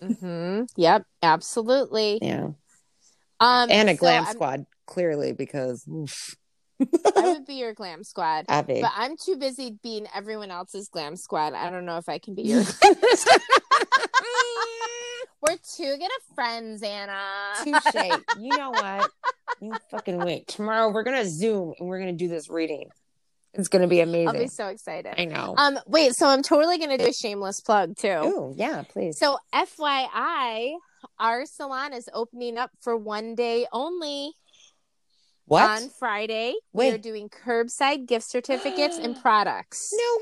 hmm 0.03 0.63
Yep, 0.77 1.05
absolutely. 1.23 2.19
yeah 2.23 2.49
Um, 3.41 3.71
and 3.71 3.89
a 3.89 3.95
so 3.95 3.99
glam 4.01 4.25
I'm- 4.25 4.33
squad 4.35 4.67
clearly 4.87 5.33
because 5.33 5.87
oof. 5.89 6.37
I 6.81 6.87
would 7.33 7.47
be 7.47 7.55
your 7.55 7.75
glam 7.75 8.03
squad, 8.03 8.47
Abby. 8.49 8.81
but 8.83 8.91
I'm 8.97 9.17
too 9.17 9.37
busy 9.37 9.79
being 9.85 10.07
everyone 10.15 10.51
else's 10.51 10.89
glam 10.89 11.15
squad. 11.15 11.55
I 11.55 11.71
don't 11.71 11.85
know 11.87 11.97
if 11.99 12.09
I 12.09 12.19
can 12.19 12.35
be 12.35 12.43
your. 12.43 12.65
We're 15.41 15.57
too 15.77 15.97
good 15.97 16.03
of 16.05 16.35
friends, 16.37 16.83
Anna. 16.83 17.21
Touche. 17.65 18.19
You 18.39 18.57
know 18.57 18.71
what? 18.73 19.11
You 19.61 19.73
fucking 19.91 20.19
wait. 20.19 20.47
Tomorrow 20.47 20.91
we're 20.93 21.03
gonna 21.03 21.25
zoom 21.25 21.75
and 21.79 21.89
we're 21.89 21.99
gonna 21.99 22.13
do 22.13 22.29
this 22.29 22.49
reading. 22.49 22.89
It's 23.55 23.69
gonna 23.69 23.87
be 23.89 24.01
amazing. 24.01 24.29
I'll 24.29 24.35
be 24.35 24.47
so 24.49 24.69
excited. 24.69 25.15
I 25.19 25.27
know. 25.27 25.55
Um, 25.59 25.79
wait, 25.87 26.15
so 26.15 26.27
I'm 26.27 26.43
totally 26.43 26.79
gonna 26.79 26.97
do 26.99 27.07
a 27.09 27.13
shameless 27.13 27.61
plug 27.61 27.97
too. 27.97 28.09
oh 28.09 28.55
yeah, 28.57 28.83
please. 28.89 29.19
So, 29.19 29.39
FYI, 29.55 30.73
our 31.19 31.45
salon 31.47 31.93
is 31.93 32.09
opening 32.15 32.57
up 32.57 32.71
for 32.81 32.97
one 32.97 33.35
day 33.35 33.67
only 33.73 34.33
what? 35.47 35.83
on 35.83 35.89
Friday. 35.99 36.55
We're 36.73 36.99
doing 36.99 37.29
curbside 37.29 38.07
gift 38.07 38.25
certificates 38.25 38.97
and 38.97 39.17
products. 39.23 39.93
no 39.95 40.19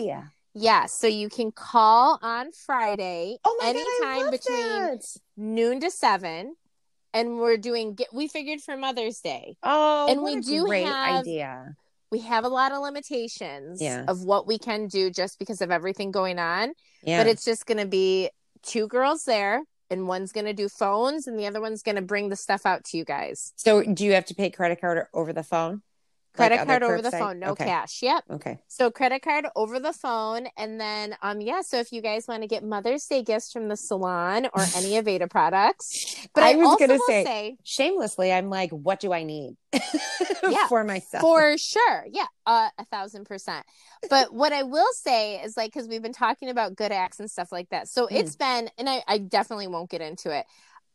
way. 0.00 0.16
Yes, 0.56 0.92
so 0.98 1.06
you 1.08 1.28
can 1.28 1.50
call 1.52 2.18
on 2.22 2.52
Friday 2.52 3.36
Oh 3.44 3.56
my 3.60 3.72
god, 3.72 4.08
I 4.08 4.22
love 4.22 4.30
between 4.30 4.56
that. 4.60 5.04
noon 5.36 5.80
to 5.80 5.90
seven, 5.90 6.54
and 7.12 7.38
we're 7.38 7.56
doing. 7.56 7.96
We 8.12 8.28
figured 8.28 8.60
for 8.60 8.76
Mother's 8.76 9.20
Day, 9.20 9.56
Oh, 9.62 10.06
And 10.08 10.22
what 10.22 10.32
we 10.32 10.38
a 10.38 10.42
do 10.42 10.64
great 10.64 10.86
have- 10.86 11.20
idea. 11.22 11.76
We 12.14 12.20
have 12.20 12.44
a 12.44 12.48
lot 12.48 12.70
of 12.70 12.80
limitations 12.80 13.82
Yeah. 13.82 14.04
of 14.06 14.22
what 14.22 14.46
we 14.46 14.56
can 14.56 14.86
do 14.86 15.10
just 15.10 15.36
because 15.40 15.60
of 15.60 15.72
everything 15.72 16.12
going 16.12 16.38
on. 16.38 16.72
Yeah. 17.02 17.18
But 17.18 17.26
it's 17.26 17.44
just 17.44 17.66
going 17.66 17.78
to 17.78 17.86
be 17.86 18.30
two 18.62 18.86
girls 18.86 19.24
there, 19.24 19.62
and 19.90 20.06
one's 20.06 20.30
going 20.30 20.46
to 20.46 20.52
do 20.52 20.68
phones, 20.68 21.26
and 21.26 21.36
the 21.36 21.46
other 21.48 21.60
one's 21.60 21.82
going 21.82 21.96
to 21.96 22.02
bring 22.02 22.28
the 22.28 22.36
stuff 22.36 22.66
out 22.66 22.84
to 22.84 22.96
you 22.98 23.04
guys. 23.04 23.52
so 23.56 23.82
do 23.82 24.04
you 24.04 24.12
have 24.12 24.26
to 24.26 24.34
pay 24.36 24.48
credit 24.48 24.80
card 24.80 25.06
over 25.12 25.32
the 25.32 25.42
phone? 25.42 25.82
Like 26.36 26.48
Credit 26.50 26.62
other 26.62 26.66
card 26.66 26.82
over 26.82 27.00
the 27.02 27.10
phone, 27.12 27.38
no 27.38 27.50
okay. 27.50 27.64
cash. 27.66 28.02
Yep. 28.02 28.24
Okay. 28.28 28.58
So 28.66 28.90
credit 28.90 29.22
card 29.22 29.46
over 29.54 29.78
the 29.78 29.92
phone, 29.92 30.48
and 30.56 30.80
then 30.80 31.14
um 31.22 31.40
yeah. 31.40 31.60
So 31.62 31.78
if 31.78 31.92
you 31.92 32.02
guys 32.02 32.26
want 32.26 32.42
to 32.42 32.48
get 32.48 32.64
Mother's 32.64 33.06
Day 33.06 33.22
gifts 33.22 33.52
from 33.52 33.68
the 33.68 33.76
salon 33.76 34.46
or 34.52 34.62
any 34.76 34.90
Aveda 35.00 35.30
products, 35.30 36.26
but 36.34 36.42
I 36.42 36.52
I, 36.52 36.56
was 36.56 36.76
gonna 36.80 36.98
say- 37.06 37.24
say 37.24 37.56
Shamelessly, 37.62 38.32
I'm 38.32 38.50
like, 38.50 38.70
what 38.70 38.98
do 38.98 39.12
I 39.12 39.22
need? 39.22 39.56
Yeah, 40.46 40.66
For 40.68 40.84
myself. 40.84 41.22
for 41.22 41.56
sure, 41.56 42.04
yeah, 42.10 42.26
uh, 42.44 42.68
a 42.78 42.84
thousand 42.86 43.24
percent. 43.24 43.64
But 44.10 44.34
what 44.34 44.52
I 44.52 44.62
will 44.62 44.92
say 44.92 45.36
is 45.42 45.56
like 45.56 45.72
because 45.72 45.88
we've 45.88 46.02
been 46.02 46.12
talking 46.12 46.50
about 46.50 46.76
good 46.76 46.92
acts 46.92 47.18
and 47.18 47.30
stuff 47.30 47.50
like 47.50 47.70
that. 47.70 47.88
So 47.88 48.06
Mm. 48.06 48.12
it's 48.12 48.36
been, 48.36 48.68
and 48.76 48.86
I, 48.88 49.02
I 49.08 49.18
definitely 49.18 49.68
won't 49.68 49.88
get 49.88 50.02
into 50.02 50.30
it. 50.36 50.44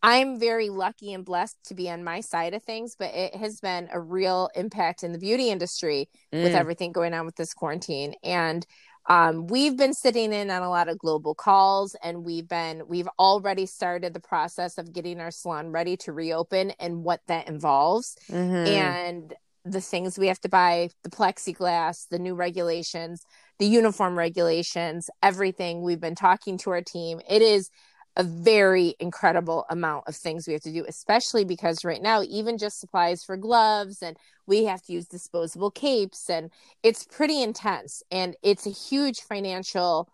I'm 0.01 0.39
very 0.39 0.69
lucky 0.69 1.13
and 1.13 1.25
blessed 1.25 1.57
to 1.65 1.75
be 1.75 1.89
on 1.89 2.03
my 2.03 2.21
side 2.21 2.53
of 2.53 2.63
things, 2.63 2.95
but 2.97 3.13
it 3.13 3.35
has 3.35 3.59
been 3.59 3.89
a 3.91 3.99
real 3.99 4.49
impact 4.55 5.03
in 5.03 5.11
the 5.11 5.19
beauty 5.19 5.49
industry 5.49 6.09
with 6.31 6.53
Mm. 6.53 6.55
everything 6.55 6.91
going 6.91 7.13
on 7.13 7.25
with 7.25 7.35
this 7.35 7.53
quarantine 7.53 8.15
and 8.23 8.65
um, 9.07 9.47
we've 9.47 9.75
been 9.75 9.93
sitting 9.93 10.31
in 10.33 10.51
on 10.51 10.61
a 10.61 10.69
lot 10.69 10.87
of 10.87 10.99
global 10.99 11.33
calls 11.33 11.95
and 12.03 12.23
we've 12.23 12.47
been 12.47 12.83
we've 12.87 13.07
already 13.17 13.65
started 13.65 14.13
the 14.13 14.19
process 14.19 14.77
of 14.77 14.93
getting 14.93 15.19
our 15.19 15.31
salon 15.31 15.71
ready 15.71 15.97
to 15.97 16.13
reopen 16.13 16.71
and 16.79 17.03
what 17.03 17.21
that 17.27 17.47
involves 17.47 18.15
Mhm. 18.29 18.67
and 18.67 19.33
the 19.65 19.81
things 19.81 20.19
we 20.19 20.27
have 20.27 20.39
to 20.41 20.49
buy 20.49 20.89
the 21.03 21.09
plexiglass 21.09 22.07
the 22.09 22.19
new 22.19 22.35
regulations 22.35 23.23
the 23.57 23.65
uniform 23.65 24.17
regulations 24.17 25.09
everything 25.23 25.81
we've 25.81 25.99
been 26.01 26.15
talking 26.15 26.57
to 26.59 26.69
our 26.69 26.81
team 26.81 27.19
it 27.27 27.41
is 27.41 27.71
a 28.15 28.23
very 28.23 28.95
incredible 28.99 29.65
amount 29.69 30.03
of 30.07 30.15
things 30.15 30.47
we 30.47 30.53
have 30.53 30.61
to 30.61 30.73
do 30.73 30.85
especially 30.87 31.45
because 31.45 31.85
right 31.85 32.01
now 32.01 32.21
even 32.23 32.57
just 32.57 32.79
supplies 32.79 33.23
for 33.23 33.37
gloves 33.37 34.01
and 34.01 34.17
we 34.45 34.65
have 34.65 34.81
to 34.81 34.93
use 34.93 35.07
disposable 35.07 35.71
capes 35.71 36.29
and 36.29 36.51
it's 36.83 37.05
pretty 37.05 37.41
intense 37.41 38.03
and 38.11 38.35
it's 38.41 38.65
a 38.65 38.71
huge 38.71 39.21
financial 39.21 40.09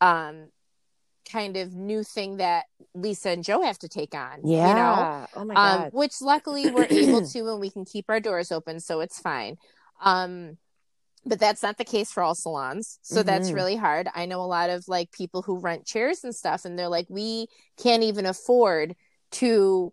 um 0.00 0.48
kind 1.30 1.56
of 1.56 1.74
new 1.74 2.04
thing 2.04 2.36
that 2.36 2.66
Lisa 2.94 3.30
and 3.30 3.42
Joe 3.42 3.62
have 3.62 3.78
to 3.80 3.88
take 3.88 4.14
on 4.14 4.40
yeah. 4.44 4.68
you 4.68 4.74
know 4.74 5.26
oh 5.34 5.44
my 5.44 5.54
um, 5.54 5.80
god. 5.82 5.90
which 5.92 6.22
luckily 6.22 6.70
we're 6.70 6.86
able 6.90 7.26
to 7.26 7.50
and 7.50 7.60
we 7.60 7.70
can 7.70 7.84
keep 7.84 8.04
our 8.08 8.20
doors 8.20 8.52
open 8.52 8.78
so 8.78 9.00
it's 9.00 9.18
fine 9.18 9.56
um 10.00 10.58
but 11.26 11.38
that's 11.40 11.62
not 11.62 11.76
the 11.76 11.84
case 11.84 12.10
for 12.12 12.22
all 12.22 12.34
salons 12.34 12.98
so 13.02 13.22
that's 13.22 13.50
Mhm. 13.50 13.54
really 13.54 13.76
hard 13.76 14.08
i 14.14 14.24
know 14.26 14.40
a 14.40 14.46
lot 14.46 14.70
of 14.70 14.86
like 14.88 15.10
people 15.10 15.42
who 15.42 15.58
rent 15.58 15.84
chairs 15.84 16.22
and 16.24 16.34
stuff 16.34 16.64
and 16.64 16.78
they're 16.78 16.88
like 16.88 17.06
we 17.10 17.48
can't 17.76 18.02
even 18.04 18.24
afford 18.26 18.94
to 19.32 19.92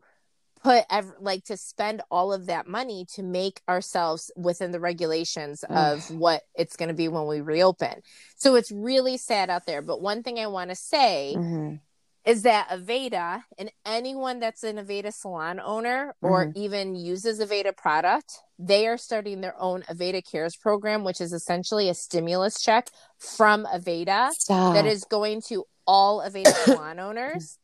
put 0.64 0.86
ev- 0.90 1.12
like 1.20 1.44
to 1.46 1.58
spend 1.58 2.02
all 2.10 2.32
of 2.32 2.46
that 2.46 2.68
money 2.68 3.06
to 3.16 3.22
make 3.24 3.60
ourselves 3.68 4.32
within 4.38 4.72
the 4.72 4.80
regulations 4.80 5.64
of 5.70 6.10
what 6.10 6.44
it's 6.56 6.78
going 6.78 6.88
to 6.88 6.94
be 6.96 7.10
when 7.10 7.28
we 7.28 7.42
reopen 7.42 8.02
so 8.38 8.56
it's 8.56 8.72
really 8.72 9.18
sad 9.18 9.50
out 9.50 9.66
there 9.66 9.82
but 9.82 10.02
one 10.02 10.24
thing 10.24 10.40
i 10.40 10.48
want 10.48 10.70
to 10.70 10.76
say 10.76 11.34
Mhm. 11.36 11.80
Is 12.26 12.44
that 12.44 12.70
Aveda 12.70 13.44
and 13.58 13.70
anyone 13.86 14.40
that's 14.40 14.64
an 14.64 14.78
Aveda 14.78 15.14
salon 15.14 15.60
owner 15.60 16.16
or 16.22 16.46
mm-hmm. 16.46 16.58
even 16.58 16.96
uses 16.96 17.40
Aveda 17.40 17.76
product, 17.76 18.40
they 18.58 18.88
are 18.88 18.98
starting 18.98 19.42
their 19.42 19.60
own 19.60 19.84
Aveda 19.84 20.22
Cares 20.30 20.56
program, 20.56 21.04
which 21.04 21.20
is 21.20 21.34
essentially 21.34 21.90
a 21.90 21.94
stimulus 21.94 22.62
check 22.62 22.90
from 23.18 23.66
Aveda 23.66 24.30
Stop. 24.32 24.76
that 24.76 24.86
is 24.86 25.04
going 25.04 25.42
to 25.50 25.66
all 25.86 26.22
Aveda 26.22 26.54
salon 26.66 27.00
owners. 27.00 27.58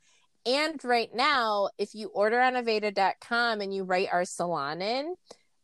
And 0.46 0.84
right 0.84 1.14
now, 1.14 1.70
if 1.78 1.94
you 1.94 2.10
order 2.10 2.40
on 2.42 2.54
Aveda.com 2.54 3.62
and 3.62 3.74
you 3.74 3.84
write 3.84 4.08
our 4.12 4.26
salon 4.26 4.82
in, 4.82 5.16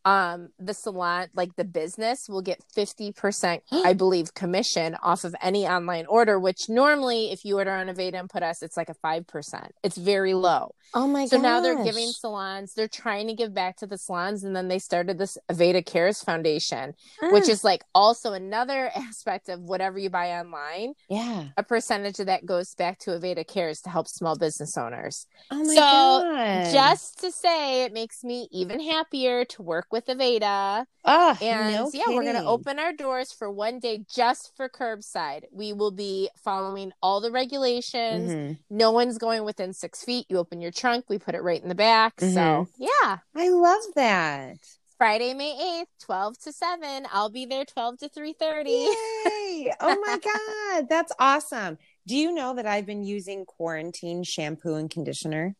um, 0.06 0.50
the 0.60 0.74
salon, 0.74 1.28
like 1.36 1.56
the 1.56 1.66
business, 1.66 2.30
will 2.30 2.42
get 2.44 2.64
50%, 2.76 3.62
I 3.72 3.94
believe, 3.94 4.34
commission 4.34 4.96
off 5.02 5.24
of 5.24 5.36
any 5.42 5.68
online 5.68 6.06
order, 6.06 6.40
which 6.40 6.70
normally, 6.70 7.32
if 7.32 7.44
you 7.44 7.58
order 7.58 7.72
on 7.72 7.88
Aveda 7.88 8.16
and 8.16 8.30
put 8.30 8.44
us, 8.44 8.62
it's 8.62 8.78
like 8.78 8.90
a 8.90 8.96
5%. 8.96 9.70
It's 9.84 9.98
very 9.98 10.34
low. 10.34 10.76
Oh 10.94 11.08
my 11.08 11.24
god 11.24 11.30
So 11.32 11.38
god. 11.38 11.44
now 11.44 11.62
they're 11.62 11.84
giving 11.84 12.10
salons, 12.10 12.74
they're 12.76 12.88
trying 12.88 13.28
to 13.28 13.34
give 13.34 13.54
back 13.54 13.78
to 13.78 13.88
the 13.88 13.98
salons. 13.98 14.44
And 14.44 14.56
then 14.56 14.68
they 14.68 14.80
started 14.80 15.18
this 15.18 15.38
Aveda 15.52 15.84
Cares 15.86 16.22
Foundation, 16.24 16.94
which 17.32 17.50
is 17.50 17.64
like 17.64 17.84
also 17.96 18.34
another 18.34 18.92
aspect 18.96 19.50
of 19.50 19.62
whatever 19.62 19.98
you 19.98 20.10
buy 20.10 20.30
online 20.40 20.94
yeah. 21.10 21.46
a 21.58 21.64
percentage 21.64 22.20
of 22.20 22.28
that 22.28 22.46
goes 22.46 22.76
back 22.76 23.00
to 23.00 23.12
Aveda 23.12 23.46
Cares 23.48 23.82
to 23.82 23.90
help 23.90 24.08
small 24.08 24.38
business 24.38 24.78
owners. 24.78 25.26
Oh 25.52 25.64
my 25.64 25.74
So, 25.74 25.82
god. 25.82 26.72
Just 26.72 27.20
to 27.22 27.32
say, 27.32 27.84
it 27.84 27.92
makes 27.94 28.24
me 28.24 28.48
even 28.52 28.80
happier 28.80 29.46
to 29.46 29.64
work 29.64 29.88
with 29.92 29.95
Aveda. 30.08 30.86
oh, 31.06 31.38
And 31.42 31.74
no 31.74 31.92
yeah, 31.94 32.04
we're 32.08 32.24
going 32.24 32.36
to 32.36 32.46
open 32.46 32.78
our 32.80 32.92
doors 32.94 33.32
for 33.32 33.50
one 33.50 33.80
day 33.80 34.06
just 34.14 34.52
for 34.56 34.68
curbside. 34.70 35.44
We 35.52 35.72
will 35.74 35.92
be 35.92 36.30
following 36.44 36.92
all 37.02 37.22
the 37.22 37.32
regulations. 37.32 38.32
Mhm. 38.32 38.60
No 38.70 38.92
one's 38.92 39.18
going 39.18 39.44
within 39.46 39.74
six 39.74 40.04
feet. 40.04 40.26
You 40.30 40.38
open 40.38 40.60
your 40.62 40.72
trunk, 40.72 41.06
we 41.08 41.18
put 41.18 41.36
it 41.36 41.42
right 41.42 41.62
in 41.62 41.70
the 41.70 41.76
back. 41.76 42.20
So, 42.20 42.28
Mhm. 42.28 42.68
yeah. 42.78 43.18
I 43.36 43.50
love 43.50 43.84
that. 43.96 44.58
Friday, 44.98 45.34
May 45.34 45.82
8th, 45.82 45.88
12 46.00 46.38
to 46.40 46.54
7. 46.54 47.06
I'll 47.12 47.30
be 47.30 47.46
there 47.46 47.66
12 47.66 47.98
to 48.00 48.08
3.30. 48.10 48.70
Yay! 48.70 49.74
Oh 49.82 50.00
my 50.06 50.18
god, 50.80 50.88
that's 50.90 51.12
awesome. 51.20 51.78
Do 52.08 52.16
you 52.16 52.32
know 52.32 52.54
that 52.54 52.66
I've 52.66 52.86
been 52.86 53.04
using 53.04 53.46
quarantine 53.46 54.24
shampoo 54.24 54.76
and 54.76 54.90
conditioner? 54.90 55.56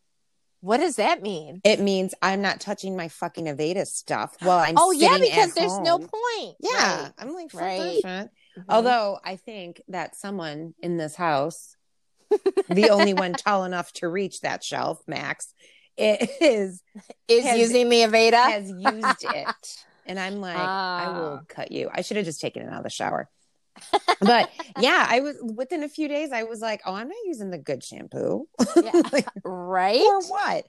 What 0.66 0.78
does 0.78 0.96
that 0.96 1.22
mean? 1.22 1.60
It 1.62 1.78
means 1.80 2.12
I'm 2.20 2.42
not 2.42 2.58
touching 2.60 2.96
my 2.96 3.06
fucking 3.06 3.44
Aveda 3.46 3.86
stuff 3.86 4.36
while 4.40 4.58
I'm 4.58 4.74
oh 4.76 4.90
yeah, 4.90 5.16
because 5.18 5.54
there's 5.54 5.78
no 5.78 5.98
point. 5.98 6.56
Yeah, 6.58 7.02
Right. 7.04 7.12
I'm 7.18 7.34
like, 7.34 7.54
Right. 7.54 8.00
Mhm. 8.04 8.28
Although 8.68 9.18
I 9.24 9.36
think 9.36 9.80
that 9.88 10.16
someone 10.16 10.74
in 10.82 10.96
this 10.96 11.14
house, 11.14 11.76
the 12.68 12.88
only 12.90 13.14
one 13.14 13.32
tall 13.44 13.62
enough 13.64 13.92
to 13.94 14.08
reach 14.08 14.40
that 14.40 14.64
shelf, 14.64 15.00
Max, 15.06 15.54
it 15.96 16.28
is 16.40 16.82
is 17.28 17.44
has- 17.44 17.58
using 17.60 17.88
the 17.88 18.00
Aveda. 18.02 18.50
has 18.50 18.68
used 18.70 19.24
it. 19.34 19.76
And 20.08 20.20
I'm 20.20 20.36
like, 20.40 20.56
I 20.56 21.08
will 21.18 21.40
Ah. 21.40 21.44
cut 21.48 21.72
you. 21.72 21.90
I 21.92 22.02
should 22.02 22.16
have 22.16 22.26
just 22.26 22.40
taken 22.40 22.62
it 22.62 22.68
out 22.68 22.78
of 22.78 22.84
the 22.84 22.90
shower. 22.90 23.28
But 24.20 24.50
yeah, 24.78 25.06
I 25.08 25.20
was 25.20 25.36
within 25.42 25.82
a 25.82 25.88
few 25.88 26.08
days, 26.08 26.32
I 26.32 26.44
was 26.44 26.60
like, 26.60 26.80
oh, 26.86 26.94
I'm 26.94 27.08
not 27.08 27.16
using 27.24 27.50
the 27.50 27.58
good 27.58 27.82
shampoo. 27.84 28.46
Yeah. 28.76 28.92
Like, 29.12 29.26
right? 29.44 30.00
or 30.00 30.20
what? 30.22 30.64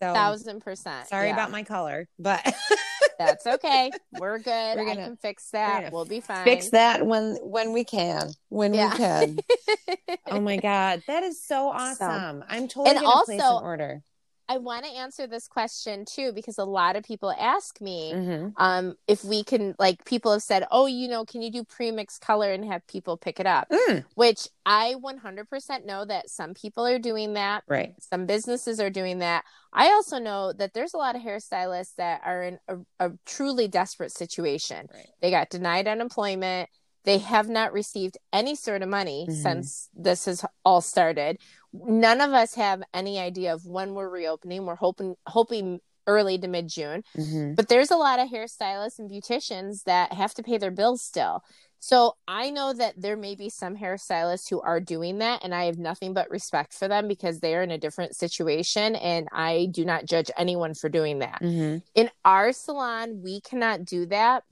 So 0.00 0.12
Thousand 0.14 0.60
percent. 0.60 1.08
sorry 1.08 1.28
Yeah. 1.28 1.32
about 1.34 1.50
my 1.50 1.62
color, 1.64 2.08
but 2.18 2.40
That's 3.18 3.44
okay. 3.46 3.90
We're 4.12 4.38
good. 4.38 4.76
We're 4.78 4.84
gonna- 4.84 5.06
can 5.06 5.16
fix 5.16 5.50
that. 5.50 5.92
We'll 5.92 6.04
be 6.04 6.20
fine. 6.20 6.44
fix 6.44 6.70
that 6.70 7.04
when 7.04 7.36
when 7.42 7.72
we 7.72 7.82
can. 7.84 8.30
When 8.48 8.74
Yeah. 8.74 8.90
we 8.92 8.96
can. 8.96 9.38
Oh 10.30 10.40
my 10.40 10.56
god, 10.58 11.02
that 11.08 11.22
is 11.22 11.42
so 11.42 11.68
awesome! 11.68 12.44
I'm 12.48 12.68
totally 12.68 12.96
And 12.96 13.04
gonna 13.04 13.24
place 13.24 13.40
an 13.40 13.46
also- 13.46 13.64
order. 13.64 14.02
I 14.50 14.56
want 14.58 14.84
to 14.86 14.90
answer 14.90 15.26
this 15.26 15.46
question 15.46 16.04
too 16.06 16.32
because 16.32 16.56
a 16.56 16.64
lot 16.64 16.96
of 16.96 17.04
people 17.04 17.30
ask 17.38 17.80
me 17.82 18.12
Mhm. 18.14 18.52
um, 18.56 18.96
if 19.06 19.22
we 19.22 19.44
can, 19.44 19.74
like, 19.78 20.04
people 20.06 20.32
have 20.32 20.42
said, 20.42 20.66
oh, 20.70 20.86
you 20.86 21.06
know, 21.06 21.24
can 21.24 21.42
you 21.42 21.50
do 21.50 21.64
premix 21.64 22.18
color 22.18 22.50
and 22.52 22.64
have 22.64 22.86
people 22.86 23.16
pick 23.18 23.38
it 23.40 23.46
up? 23.46 23.68
Mm, 23.68 24.04
Which 24.14 24.48
I 24.64 24.94
100% 24.94 25.84
know 25.84 26.04
that 26.06 26.30
some 26.30 26.54
people 26.54 26.86
are 26.86 26.98
doing 26.98 27.34
that. 27.34 27.62
right. 27.68 27.94
Some 28.00 28.24
businesses 28.26 28.80
are 28.80 28.90
doing 28.90 29.18
that. 29.18 29.44
I 29.72 29.88
also 29.92 30.18
know 30.18 30.52
that 30.54 30.72
there's 30.72 30.94
a 30.94 30.98
lot 30.98 31.14
of 31.14 31.20
hairstylists 31.22 31.94
that 31.96 32.22
are 32.24 32.42
in 32.42 32.58
a, 32.68 32.76
a 33.00 33.12
truly 33.26 33.68
desperate 33.68 34.12
situation. 34.12 34.88
Right. 34.92 35.08
They 35.20 35.30
got 35.30 35.50
denied 35.50 35.86
unemployment. 35.86 36.70
They 37.04 37.18
have 37.18 37.48
not 37.48 37.72
received 37.72 38.18
any 38.32 38.54
sort 38.54 38.82
of 38.82 38.88
money 38.88 39.26
Mhm. 39.28 39.42
since 39.42 39.88
this 39.94 40.24
has 40.26 40.44
all 40.64 40.80
started. 40.80 41.38
None 41.72 42.20
of 42.20 42.32
us 42.32 42.54
have 42.54 42.82
any 42.94 43.18
idea 43.18 43.52
of 43.52 43.66
when 43.66 43.94
we're 43.94 44.08
reopening. 44.08 44.64
We're 44.66 44.76
hoping 44.76 45.16
hoping 45.26 45.80
early 46.06 46.38
to 46.38 46.48
mid 46.48 46.68
June. 46.68 47.04
Mhm. 47.16 47.54
But 47.54 47.68
there's 47.68 47.90
a 47.90 47.96
lot 47.96 48.18
of 48.18 48.30
hairstylists 48.30 48.98
and 48.98 49.10
beauticians 49.10 49.84
that 49.84 50.12
have 50.14 50.32
to 50.34 50.42
pay 50.42 50.56
their 50.56 50.70
bills 50.70 51.02
still. 51.02 51.42
So 51.80 52.16
I 52.26 52.50
know 52.50 52.72
that 52.72 52.94
there 52.96 53.16
may 53.16 53.36
be 53.36 53.50
some 53.50 53.76
hairstylists 53.76 54.48
who 54.48 54.60
are 54.62 54.80
doing 54.80 55.18
that, 55.18 55.44
and 55.44 55.54
I 55.54 55.66
have 55.66 55.78
nothing 55.78 56.14
but 56.14 56.30
respect 56.30 56.72
for 56.72 56.88
them 56.88 57.06
because 57.06 57.38
they 57.40 57.54
are 57.54 57.62
in 57.62 57.70
a 57.70 57.78
different 57.78 58.16
situation, 58.16 58.96
and 58.96 59.28
I 59.30 59.68
do 59.70 59.84
not 59.84 60.06
judge 60.06 60.30
anyone 60.36 60.74
for 60.74 60.88
doing 60.88 61.20
that. 61.20 61.40
Mhm. 61.40 61.82
In 61.94 62.10
our 62.24 62.52
salon, 62.52 63.22
we 63.22 63.40
cannot 63.42 63.84
do 63.84 64.06
that. 64.06 64.44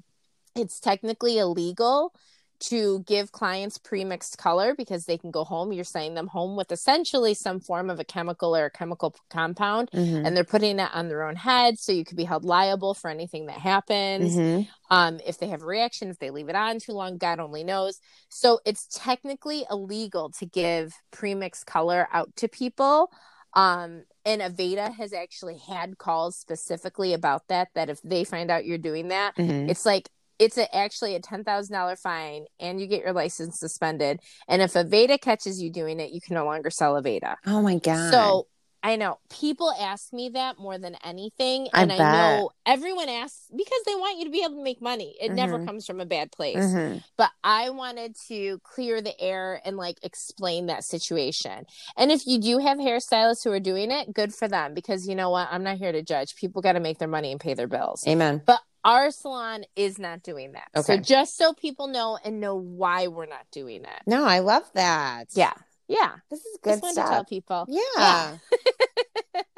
It's 0.54 0.78
technically 0.78 1.38
illegal 1.38 2.12
to 2.60 3.00
give 3.06 3.32
clients 3.32 3.78
pre-mixed 3.78 4.38
color 4.38 4.74
because 4.74 5.04
they 5.04 5.18
can 5.18 5.30
go 5.30 5.44
home. 5.44 5.72
You're 5.72 5.84
sending 5.84 6.14
them 6.14 6.26
home 6.28 6.56
with 6.56 6.72
essentially 6.72 7.34
some 7.34 7.60
form 7.60 7.90
of 7.90 8.00
a 8.00 8.04
chemical 8.04 8.56
or 8.56 8.66
a 8.66 8.70
chemical 8.70 9.14
compound 9.30 9.90
Mhm. 9.92 10.26
and 10.26 10.36
they're 10.36 10.44
putting 10.44 10.78
it 10.78 10.90
on 10.94 11.08
their 11.08 11.22
own 11.22 11.36
head 11.36 11.78
so 11.78 11.92
you 11.92 12.04
could 12.04 12.16
be 12.16 12.24
held 12.24 12.44
liable 12.44 12.94
for 12.94 13.10
anything 13.10 13.46
that 13.46 13.58
happens 13.58 14.36
Mhm. 14.36 14.68
um 14.90 15.20
if 15.26 15.38
they 15.38 15.48
have 15.48 15.62
a 15.62 15.66
reaction 15.66 16.08
if 16.10 16.18
they 16.18 16.30
leave 16.30 16.48
it 16.48 16.56
on 16.56 16.78
too 16.78 16.92
long 16.92 17.18
god 17.18 17.40
only 17.40 17.64
knows 17.64 18.00
so 18.28 18.60
it's 18.64 18.86
technically 18.92 19.64
illegal 19.70 20.30
to 20.30 20.46
give 20.46 20.94
pre-mixed 21.10 21.66
color 21.66 22.08
out 22.12 22.34
to 22.36 22.48
people 22.48 23.10
um 23.54 24.04
and 24.24 24.42
aveda 24.42 24.92
has 24.94 25.12
actually 25.12 25.56
had 25.58 25.98
calls 25.98 26.36
specifically 26.36 27.12
about 27.14 27.46
that 27.48 27.68
that 27.74 27.88
if 27.88 28.00
they 28.02 28.24
find 28.24 28.50
out 28.50 28.64
you're 28.66 28.78
doing 28.78 29.08
that 29.08 29.34
Mhm. 29.36 29.70
it's 29.70 29.86
like 29.86 30.08
it's 30.38 30.58
a, 30.58 30.74
actually 30.76 31.14
a 31.14 31.20
$10,000 31.20 31.98
fine 31.98 32.44
and 32.60 32.80
you 32.80 32.86
get 32.86 33.02
your 33.02 33.12
license 33.12 33.58
suspended 33.58 34.20
and 34.48 34.62
if 34.62 34.74
aveda 34.74 35.20
catches 35.20 35.62
you 35.62 35.70
doing 35.70 36.00
it 36.00 36.10
you 36.12 36.20
can 36.20 36.34
no 36.34 36.44
longer 36.44 36.70
sell 36.70 37.00
aveda 37.00 37.36
Oh 37.46 37.62
my 37.62 37.76
god. 37.78 38.10
so 38.10 38.46
I 38.82 38.94
know 38.94 39.18
people 39.30 39.72
ask 39.72 40.12
me 40.12 40.28
that 40.34 40.60
more 40.60 40.78
than 40.78 40.96
anything, 41.02 41.66
I 41.72 41.82
and 41.82 41.92
I, 41.92 41.98
know 41.98 42.50
everyone 42.64 43.08
asks 43.08 43.48
because 43.50 43.80
they 43.84 43.96
want 43.96 44.18
you 44.18 44.26
to 44.26 44.30
be 44.30 44.44
able 44.44 44.54
to 44.58 44.62
make 44.62 44.80
money. 44.80 45.16
It 45.20 45.32
never 45.32 45.58
Mhm. 45.58 45.66
comes 45.66 45.86
from 45.86 46.00
a 46.00 46.06
bad 46.06 46.30
place. 46.30 46.58
Mhm. 46.58 47.02
But 47.16 47.30
I 47.42 47.70
wanted 47.70 48.14
to 48.28 48.60
clear 48.62 49.00
the 49.00 49.18
air 49.20 49.60
and 49.64 49.76
like 49.76 49.98
explain 50.04 50.66
that 50.66 50.84
situation. 50.84 51.66
And 51.96 52.12
if 52.12 52.28
you 52.28 52.38
do 52.38 52.58
have 52.58 52.78
hairstylists 52.78 53.42
who 53.42 53.50
are 53.50 53.58
doing 53.58 53.90
it, 53.90 54.12
good 54.14 54.32
for 54.32 54.46
them 54.46 54.72
because 54.72 55.08
you 55.08 55.16
know 55.16 55.30
what? 55.30 55.48
I'm 55.50 55.64
not 55.64 55.78
here 55.78 55.90
to 55.90 56.02
judge. 56.02 56.36
People 56.36 56.62
got 56.62 56.74
to 56.74 56.80
make 56.80 56.98
their 56.98 57.08
money 57.08 57.32
and 57.32 57.40
pay 57.40 57.54
their 57.54 57.66
bills. 57.66 58.06
Amen. 58.06 58.40
But 58.46 58.60
our 58.86 59.10
salon 59.10 59.64
is 59.74 59.98
not 59.98 60.22
doing 60.22 60.52
that. 60.52 60.68
Okay. 60.74 60.96
So 60.96 61.02
just 61.02 61.36
so 61.36 61.52
people 61.52 61.88
know 61.88 62.18
and 62.24 62.40
know 62.40 62.54
why 62.54 63.08
we're 63.08 63.26
not 63.26 63.44
doing 63.50 63.82
it. 63.82 64.02
No, 64.06 64.24
I 64.24 64.38
love 64.38 64.62
that. 64.74 65.26
Yeah. 65.32 65.52
Yeah. 65.88 66.12
This 66.30 66.40
is 66.40 66.52
Just 66.52 66.62
good 66.62 66.82
wanted 66.82 67.02
to 67.02 67.08
tell 67.08 67.24
people. 67.24 67.66
Yeah. 67.68 68.38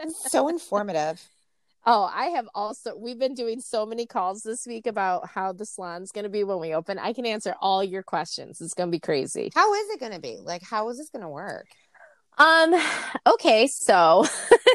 It's 0.00 0.32
so 0.32 0.48
informative. 0.48 1.22
Oh, 1.90 2.10
I 2.12 2.26
have 2.26 2.46
also 2.54 2.94
we've 2.98 3.18
been 3.18 3.32
doing 3.32 3.60
so 3.60 3.86
many 3.86 4.04
calls 4.04 4.42
this 4.42 4.66
week 4.66 4.86
about 4.86 5.26
how 5.26 5.54
the 5.54 5.64
salon's 5.64 6.12
going 6.12 6.24
to 6.24 6.28
be 6.28 6.44
when 6.44 6.58
we 6.58 6.74
open. 6.74 6.98
I 6.98 7.14
can 7.14 7.24
answer 7.24 7.54
all 7.62 7.82
your 7.82 8.02
questions. 8.02 8.60
It's 8.60 8.74
going 8.74 8.88
to 8.88 8.90
be 8.90 9.00
crazy. 9.00 9.50
How 9.54 9.72
is 9.72 9.88
it 9.88 10.00
going 10.00 10.12
to 10.12 10.20
be? 10.20 10.36
Like, 10.42 10.60
how 10.62 10.90
is 10.90 10.98
this 10.98 11.08
going 11.08 11.22
to 11.22 11.30
work? 11.30 11.66
Um 12.36 12.74
okay, 13.26 13.68
so 13.68 14.26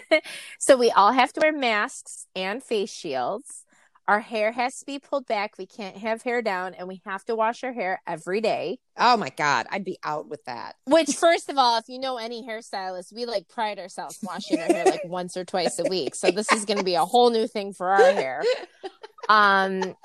so 0.60 0.76
we 0.76 0.90
all 0.92 1.12
have 1.12 1.32
to 1.34 1.42
wear 1.42 1.54
masks 1.54 2.26
and 2.36 2.64
face 2.64 2.92
shields. 2.92 3.63
Our 4.08 4.20
hair 4.20 4.52
has 4.52 4.80
to 4.80 4.86
be 4.86 5.00
pulled 5.00 5.28
back. 5.28 5.58
We 5.58 5.66
can't 5.66 5.96
have 5.98 6.24
hair 6.24 6.42
down 6.42 6.74
and 6.74 6.88
we 6.90 7.02
have 7.06 7.24
to 7.26 7.36
wash 7.36 7.64
our 7.64 7.72
hair 7.72 8.02
every 8.06 8.42
day. 8.42 8.80
Oh 8.98 9.16
my 9.16 9.30
god, 9.30 9.66
I'd 9.72 9.86
be 9.86 9.98
out 10.04 10.28
with 10.28 10.44
that. 10.46 10.76
Which 10.86 11.16
first 11.16 11.50
of 11.50 11.58
all, 11.58 11.78
if 11.78 11.86
you 11.88 12.00
know 12.00 12.18
any 12.18 12.44
hairstylists, 12.46 13.14
we 13.14 13.26
like 13.26 13.48
pride 13.48 13.80
ourselves 13.80 14.20
washing 14.22 14.60
our 14.60 14.66
hair 14.68 14.86
like 14.86 15.06
once 15.06 15.38
or 15.38 15.46
twice 15.46 15.80
a 15.80 15.86
week. 15.90 16.16
So 16.16 16.32
this 16.32 16.52
is 16.52 16.66
going 16.66 16.80
to 16.80 16.84
be 16.84 16.96
a 16.96 17.06
whole 17.06 17.30
new 17.30 17.48
thing 17.48 17.72
for 17.74 17.90
our 17.92 18.12
hair. 18.12 18.44
Um 19.30 19.96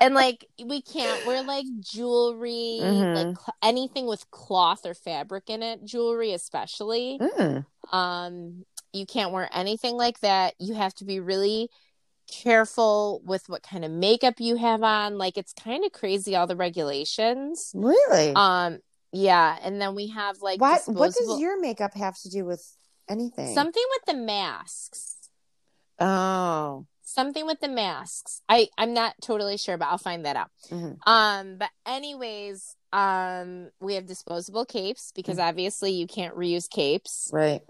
and 0.00 0.14
like 0.14 0.46
we 0.62 0.82
can't 0.82 1.26
wear 1.26 1.42
like 1.42 1.64
jewelry, 1.80 2.80
Mhm. 2.82 3.14
like 3.14 3.38
cl- 3.38 3.56
anything 3.62 4.06
with 4.06 4.30
cloth 4.30 4.84
or 4.84 4.92
fabric 4.92 5.44
in 5.48 5.62
it, 5.62 5.84
jewelry 5.86 6.32
especially. 6.34 7.18
Mm. 7.18 7.64
Um 7.92 8.64
you 8.92 9.06
can't 9.06 9.32
wear 9.32 9.48
anything 9.52 9.94
like 9.96 10.20
that. 10.20 10.54
You 10.58 10.74
have 10.74 10.92
to 10.96 11.04
be 11.06 11.18
really 11.20 11.70
careful 12.28 13.20
with 13.24 13.48
what 13.48 13.62
kind 13.62 13.84
of 13.84 13.90
makeup 13.90 14.34
you 14.38 14.56
have 14.56 14.82
on. 14.82 15.18
Like 15.18 15.36
it's 15.36 15.52
kind 15.52 15.84
of 15.84 15.92
crazy 15.92 16.36
all 16.36 16.46
the 16.46 16.56
regulations. 16.56 17.72
Really? 17.74 18.32
Um 18.34 18.78
yeah, 19.12 19.56
and 19.62 19.80
then 19.80 19.94
we 19.94 20.08
have 20.08 20.40
like 20.42 20.60
what 20.60 20.82
what 20.86 21.14
does 21.14 21.40
your 21.40 21.58
makeup 21.60 21.94
have 21.94 22.16
to 22.20 22.28
do 22.30 22.44
with 22.44 22.64
anything? 23.08 23.54
something 23.54 23.82
with 23.96 24.14
the 24.16 24.22
masks. 24.22 25.16
Oh. 25.98 26.86
Something 27.02 27.46
with 27.46 27.60
the 27.60 27.68
masks. 27.68 28.42
I 28.48 28.68
I'm 28.76 28.92
not 28.92 29.14
totally 29.22 29.56
sure, 29.56 29.78
but 29.78 29.86
I'll 29.86 29.96
find 29.98 30.26
that 30.26 30.36
out. 30.36 30.50
Mhm. 30.70 30.98
Um, 31.06 31.56
but 31.56 31.70
anyways, 31.86 32.76
um, 32.92 33.70
we 33.80 33.94
have 33.94 34.06
disposable 34.06 34.66
capes 34.66 35.10
because 35.14 35.38
Mm. 35.38 35.48
obviously 35.48 35.90
you 35.92 36.06
can't 36.06 36.36
reuse 36.36 36.68
capes, 36.68 37.30
Right. 37.32 37.62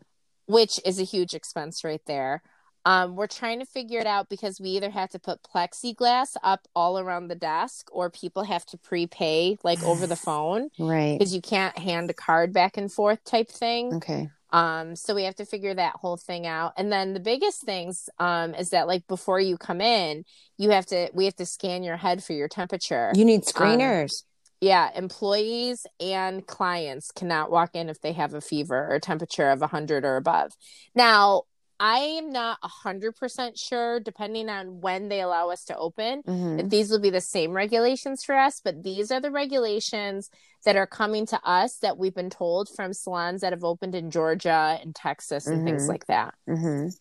which 0.47 0.81
is 0.85 0.99
a 0.99 1.05
huge 1.05 1.35
expense 1.35 1.85
right 1.85 2.05
there. 2.07 2.43
Um, 2.89 3.17
we're 3.17 3.27
trying 3.27 3.59
to 3.59 3.67
figure 3.67 4.01
it 4.01 4.07
out 4.07 4.29
because 4.31 4.61
we 4.61 4.71
either 4.71 4.89
have 4.89 5.11
to 5.11 5.19
put 5.19 5.43
plexiglass 5.43 6.37
up 6.43 6.67
all 6.75 6.99
around 6.99 7.29
the 7.29 7.35
desk 7.35 7.89
or 7.93 8.09
people 8.09 8.45
have 8.45 8.65
to 8.67 8.79
prepay 8.79 9.59
like 9.63 9.83
over 9.83 10.07
the 10.07 10.17
phone 10.29 10.71
Right. 10.79 11.19
because 11.19 11.35
you 11.35 11.43
can't 11.43 11.77
hand 11.77 12.09
a 12.09 12.15
card 12.15 12.53
back 12.53 12.77
and 12.79 12.91
forth 12.91 13.23
type 13.25 13.51
thing. 13.51 13.95
Okay. 13.95 14.31
Um, 14.51 14.97
so 14.97 15.15
we 15.15 15.25
have 15.25 15.35
to 15.37 15.45
figure 15.45 15.75
that 15.75 15.97
whole 15.97 16.17
thing 16.17 16.47
out. 16.47 16.73
And 16.79 16.91
then 16.91 17.13
the 17.13 17.21
biggest 17.21 17.63
things 17.63 18.09
um 18.19 18.55
is 18.55 18.71
that 18.71 18.87
like 18.93 19.07
before 19.07 19.39
you 19.41 19.59
come 19.59 19.83
in, 19.83 20.25
you 20.57 20.71
have 20.71 20.87
to 20.87 21.11
we 21.13 21.27
have 21.27 21.37
to 21.37 21.47
scan 21.47 21.83
your 21.83 21.99
head 21.99 22.25
for 22.25 22.33
your 22.33 22.49
temperature. 22.49 23.13
You 23.15 23.27
need 23.27 23.43
screeners. 23.43 24.23
yeah, 24.63 24.89
employees 24.97 25.87
and 26.01 26.47
clients 26.47 27.11
cannot 27.13 27.51
walk 27.51 27.71
in 27.75 27.91
if 27.91 28.01
they 28.01 28.15
have 28.15 28.33
a 28.33 28.41
fever 28.41 28.89
or 28.91 28.99
temperature 28.99 29.51
of 29.51 29.61
100 29.61 30.05
or 30.07 30.17
above. 30.17 30.53
Now, 30.95 31.43
I 31.81 31.99
am 31.99 32.31
not 32.33 32.59
100% 32.63 33.57
sure 33.59 34.01
depending 34.01 34.49
on 34.49 34.81
when 34.81 35.09
they 35.09 35.21
allow 35.21 35.51
us 35.51 35.65
to 35.67 35.77
open 35.77 36.23
Mhm. 36.25 36.61
if 36.61 36.69
these 36.69 36.91
will 36.91 36.99
be 36.99 37.11
the 37.11 37.21
same 37.21 37.53
regulations 37.53 38.25
for 38.25 38.35
us, 38.35 38.61
but 38.63 38.83
these 38.83 39.11
are 39.13 39.21
the 39.21 39.31
regulations 39.31 40.31
that 40.65 40.77
are 40.77 40.87
coming 40.87 41.25
to 41.27 41.41
us 41.45 41.77
that 41.79 41.99
we've 41.99 42.15
been 42.15 42.31
told 42.31 42.69
from 42.69 42.93
salons 42.93 43.43
that 43.43 43.53
have 43.53 43.65
opened 43.65 43.95
in 43.95 44.11
Georgia 44.11 44.79
and 44.83 44.95
Texas 44.95 45.47
and 45.47 45.65
things 45.65 45.85
Mhm. 45.85 45.89
like 45.89 46.07
that. 46.07 46.35
Mhm. 46.49 46.99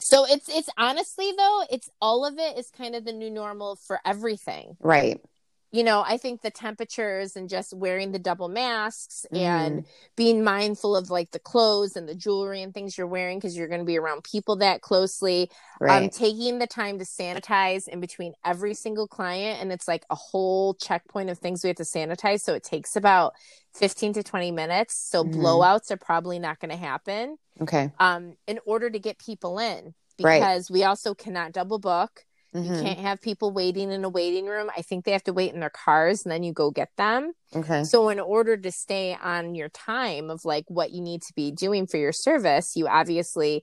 So 0.00 0.24
it's 0.24 0.48
it's 0.48 0.68
honestly 0.76 1.32
though, 1.36 1.64
it's 1.70 1.88
all 2.00 2.24
of 2.24 2.38
it 2.38 2.56
is 2.58 2.70
kind 2.70 2.94
of 2.94 3.04
the 3.04 3.12
new 3.12 3.30
normal 3.30 3.76
for 3.76 4.00
everything. 4.04 4.76
Right. 4.80 5.20
You 5.70 5.84
know, 5.84 6.02
I 6.06 6.16
think 6.16 6.40
the 6.40 6.50
temperatures 6.50 7.36
and 7.36 7.48
just 7.48 7.74
wearing 7.74 8.12
the 8.12 8.18
double 8.18 8.48
masks 8.48 9.26
Mm. 9.32 9.38
and 9.38 9.86
being 10.16 10.42
mindful 10.42 10.96
of 10.96 11.10
like 11.10 11.30
the 11.32 11.38
clothes 11.38 11.94
and 11.96 12.08
the 12.08 12.14
jewelry 12.14 12.62
and 12.62 12.72
things 12.72 12.96
you're 12.96 13.06
wearing 13.06 13.38
because 13.38 13.56
you're 13.56 13.68
going 13.68 13.80
to 13.80 13.84
be 13.84 13.98
around 13.98 14.24
people 14.24 14.56
that 14.56 14.80
closely. 14.80 15.50
Um, 15.80 15.86
right. 15.86 16.12
taking 16.12 16.58
the 16.58 16.66
time 16.66 16.98
to 16.98 17.04
sanitize 17.04 17.86
in 17.86 18.00
between 18.00 18.32
every 18.44 18.74
single 18.74 19.06
client, 19.06 19.60
and 19.60 19.70
it's 19.70 19.86
like 19.86 20.04
a 20.10 20.14
whole 20.14 20.74
checkpoint 20.74 21.30
of 21.30 21.38
things 21.38 21.62
we 21.62 21.68
have 21.68 21.76
to 21.76 21.82
sanitize. 21.84 22.40
So 22.40 22.54
it 22.54 22.64
takes 22.64 22.96
about 22.96 23.34
15 23.74 24.14
to 24.14 24.22
20 24.22 24.50
minutes. 24.50 24.94
So 24.96 25.22
Mhm. 25.24 25.34
blowouts 25.34 25.90
are 25.90 25.96
probably 25.98 26.38
not 26.38 26.58
going 26.60 26.70
to 26.70 26.76
happen 26.76 27.36
okay. 27.60 27.92
um, 28.00 28.36
in 28.46 28.58
order 28.64 28.88
to 28.90 28.98
get 28.98 29.18
people 29.18 29.58
in 29.58 29.94
Right. 30.20 30.40
because 30.40 30.70
we 30.70 30.82
also 30.82 31.14
cannot 31.14 31.52
double 31.52 31.78
book. 31.78 32.24
You 32.54 32.62
Mhm. 32.62 32.82
can't 32.82 32.98
have 33.00 33.20
people 33.20 33.50
waiting 33.50 33.90
in 33.92 34.04
a 34.04 34.08
waiting 34.08 34.46
room. 34.46 34.70
I 34.74 34.80
think 34.82 35.04
they 35.04 35.12
have 35.12 35.24
to 35.24 35.34
wait 35.34 35.52
in 35.52 35.60
their 35.60 35.68
cars 35.70 36.24
and 36.24 36.32
then 36.32 36.42
you 36.42 36.52
go 36.52 36.70
get 36.70 36.90
them. 36.96 37.34
Okay. 37.54 37.84
So, 37.84 38.08
in 38.08 38.18
order 38.18 38.56
to 38.56 38.72
stay 38.72 39.14
on 39.22 39.54
your 39.54 39.68
time 39.68 40.30
of 40.30 40.44
like 40.44 40.64
what 40.68 40.90
you 40.90 41.02
need 41.02 41.22
to 41.22 41.32
be 41.34 41.50
doing 41.50 41.86
for 41.86 41.98
your 41.98 42.12
service, 42.12 42.74
you 42.74 42.88
obviously 42.88 43.62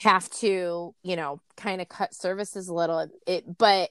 have 0.00 0.28
to, 0.30 0.94
you 1.02 1.16
know, 1.16 1.40
kind 1.56 1.80
of 1.80 1.88
cut 1.88 2.14
services 2.14 2.68
a 2.68 2.74
little. 2.74 3.08
It, 3.26 3.58
but 3.58 3.90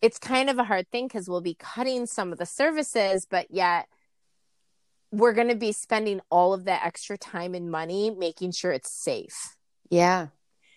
it's 0.00 0.18
kind 0.18 0.48
of 0.48 0.58
a 0.58 0.64
hard 0.64 0.88
thing 0.90 1.06
because 1.08 1.28
we'll 1.28 1.40
be 1.40 1.54
cutting 1.54 2.06
some 2.06 2.32
of 2.32 2.38
the 2.38 2.46
services, 2.46 3.26
but 3.28 3.50
yet 3.50 3.88
we're 5.10 5.34
going 5.34 5.48
to 5.48 5.54
be 5.54 5.72
spending 5.72 6.20
all 6.30 6.54
of 6.54 6.64
that 6.64 6.84
extra 6.86 7.18
time 7.18 7.54
and 7.54 7.70
money 7.70 8.10
making 8.10 8.52
sure 8.52 8.72
it's 8.72 8.90
safe. 8.90 9.56
Yeah. 9.90 10.28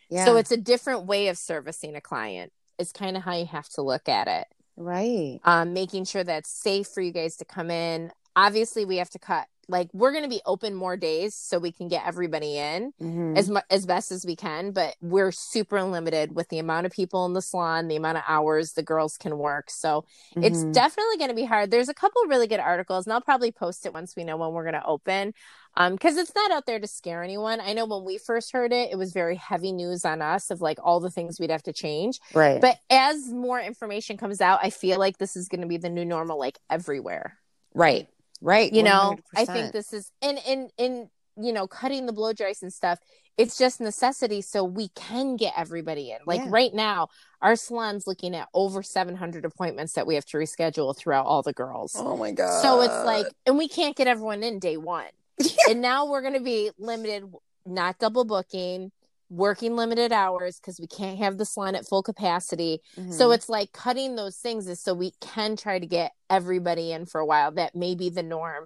Yeah. 0.09 0.25
So 0.25 0.35
it's 0.35 0.51
a 0.51 0.57
different 0.57 1.05
way 1.05 1.29
of 1.29 1.37
servicing 1.37 1.95
a 1.95 2.01
client. 2.01 2.51
It's 2.77 2.91
kind 2.91 3.15
of 3.17 3.23
how 3.23 3.33
you 3.35 3.45
have 3.45 3.69
to 3.69 3.81
look 3.81 4.07
at 4.09 4.27
it. 4.27 4.47
right. 4.77 5.39
Um, 5.45 5.71
making 5.73 6.03
sure 6.03 6.23
that 6.23 6.39
it's 6.39 6.49
safe 6.49 6.87
for 6.87 6.99
you 7.01 7.11
guys 7.13 7.37
to 7.37 7.45
come 7.45 7.71
in. 7.71 8.11
Obviously, 8.35 8.83
we 8.83 8.97
have 8.97 9.09
to 9.11 9.19
cut. 9.19 9.47
Like 9.67 9.89
we're 9.93 10.11
going 10.11 10.25
to 10.25 10.29
be 10.29 10.41
open 10.45 10.75
more 10.75 10.95
days 10.97 11.33
so 11.33 11.57
we 11.57 11.71
can 11.71 11.87
get 11.87 12.05
everybody 12.05 12.57
in 12.57 12.91
Mhm. 13.01 13.35
as 13.37 13.49
much 13.49 13.63
as 13.71 13.85
best 13.87 14.11
as 14.11 14.23
we 14.25 14.35
can. 14.35 14.71
But 14.73 14.95
we're 15.01 15.31
super 15.31 15.81
limited 15.81 16.35
with 16.35 16.49
the 16.49 16.59
amount 16.59 16.85
of 16.85 16.91
people 16.91 17.25
in 17.25 17.33
the 17.33 17.41
salon, 17.41 17.87
the 17.87 17.95
amount 17.95 18.17
of 18.17 18.25
hours 18.27 18.73
the 18.73 18.83
girls 18.83 19.17
can 19.17 19.37
work. 19.39 19.71
So 19.71 20.03
it's 20.35 20.59
Mhm. 20.65 20.73
definitely 20.73 21.17
going 21.17 21.29
to 21.29 21.35
be 21.35 21.45
hard. 21.45 21.71
There's 21.71 21.89
a 21.89 21.93
couple 21.95 22.21
really 22.27 22.45
good 22.45 22.59
articles, 22.59 23.05
and 23.07 23.13
I'll 23.13 23.21
probably 23.21 23.51
post 23.51 23.85
it 23.85 23.93
once 23.93 24.15
we 24.15 24.23
know 24.25 24.37
when 24.37 24.51
we're 24.51 24.63
going 24.69 24.73
to 24.79 24.85
open. 24.85 25.33
Um, 25.77 25.93
because 25.93 26.17
it's 26.17 26.33
not 26.35 26.51
out 26.51 26.65
there 26.65 26.79
to 26.79 26.87
scare 26.87 27.23
anyone. 27.23 27.59
I 27.59 27.73
know 27.73 27.85
when 27.85 28.05
we 28.05 28.17
first 28.17 28.51
heard 28.53 28.71
it, 28.71 28.91
it 28.91 28.97
was 28.97 29.11
very 29.11 29.35
heavy 29.35 29.71
news 29.71 30.05
on 30.05 30.21
us 30.21 30.49
of 30.49 30.61
like 30.61 30.77
all 30.81 30.99
the 30.99 31.09
things 31.09 31.39
we'd 31.39 31.51
have 31.51 31.63
to 31.63 31.73
change. 31.73 32.19
right. 32.33 32.61
But 32.61 32.77
as 32.89 33.27
more 33.27 33.59
information 33.59 34.15
comes 34.17 34.39
out, 34.41 34.59
I 34.63 34.69
feel 34.69 34.99
like 34.99 35.17
this 35.17 35.35
is 35.35 35.49
going 35.49 35.61
to 35.61 35.67
be 35.67 35.77
the 35.77 35.89
new 35.89 36.05
normal, 36.05 36.39
like 36.39 36.59
everywhere. 36.69 37.37
right. 37.73 38.07
Right. 38.41 38.71
You 38.71 38.83
know, 38.83 39.15
I 39.35 39.45
think 39.45 39.71
this 39.71 39.93
is 39.93 40.11
and 40.21 40.37
and 40.45 40.69
and 40.77 41.07
you 41.37 41.51
know, 41.51 41.67
cutting 41.67 42.05
the 42.05 42.13
blow 42.13 42.33
dries 42.33 42.61
and 42.61 42.71
stuff. 42.71 42.99
It's 43.37 43.57
just 43.57 43.81
necessity, 43.81 44.41
so 44.41 44.63
we 44.63 44.89
can 44.89 45.35
get 45.35 45.53
everybody 45.57 46.11
in. 46.11 46.19
Like 46.25 46.41
Yeah. 46.41 46.49
right 46.49 46.73
now, 46.73 47.07
our 47.41 47.55
salon's 47.55 48.07
looking 48.07 48.35
at 48.35 48.47
over 48.53 48.81
700 48.83 49.43
appointments 49.45 49.93
that 49.93 50.07
we 50.07 50.15
have 50.15 50.25
to 50.27 50.37
reschedule 50.37 50.95
throughout 50.95 51.25
all 51.25 51.41
the 51.41 51.53
girls. 51.53 51.93
Oh 51.97 52.15
my 52.15 52.31
god. 52.31 52.61
So 52.61 52.81
it's 52.81 53.05
like, 53.05 53.27
and 53.45 53.57
we 53.57 53.67
can't 53.67 53.95
get 53.95 54.07
everyone 54.07 54.43
in 54.43 54.59
day 54.59 54.77
one. 54.77 55.07
And 55.69 55.81
now 55.81 56.05
we're 56.05 56.21
going 56.21 56.33
to 56.35 56.39
be 56.39 56.71
limited, 56.77 57.23
not 57.65 57.97
double 57.99 58.23
booking, 58.25 58.91
working 59.29 59.75
limited 59.75 60.11
hours 60.11 60.59
because 60.59 60.79
we 60.79 60.87
can't 60.87 61.17
have 61.17 61.37
the 61.37 61.45
salon 61.45 61.75
at 61.75 61.87
full 61.87 62.03
capacity. 62.03 62.79
So 63.09 63.29
Mhm. 63.29 63.35
it's 63.35 63.49
like 63.49 63.71
cutting 63.71 64.15
those 64.15 64.37
things 64.37 64.67
is 64.67 64.79
so 64.81 64.93
we 64.93 65.13
can 65.19 65.55
try 65.55 65.79
to 65.79 65.87
get 65.87 66.11
everybody 66.29 66.91
in 66.91 67.05
for 67.07 67.19
a 67.19 67.25
while. 67.25 67.51
That 67.51 67.75
may 67.75 67.95
be 67.95 68.09
the 68.09 68.23
norm, 68.23 68.65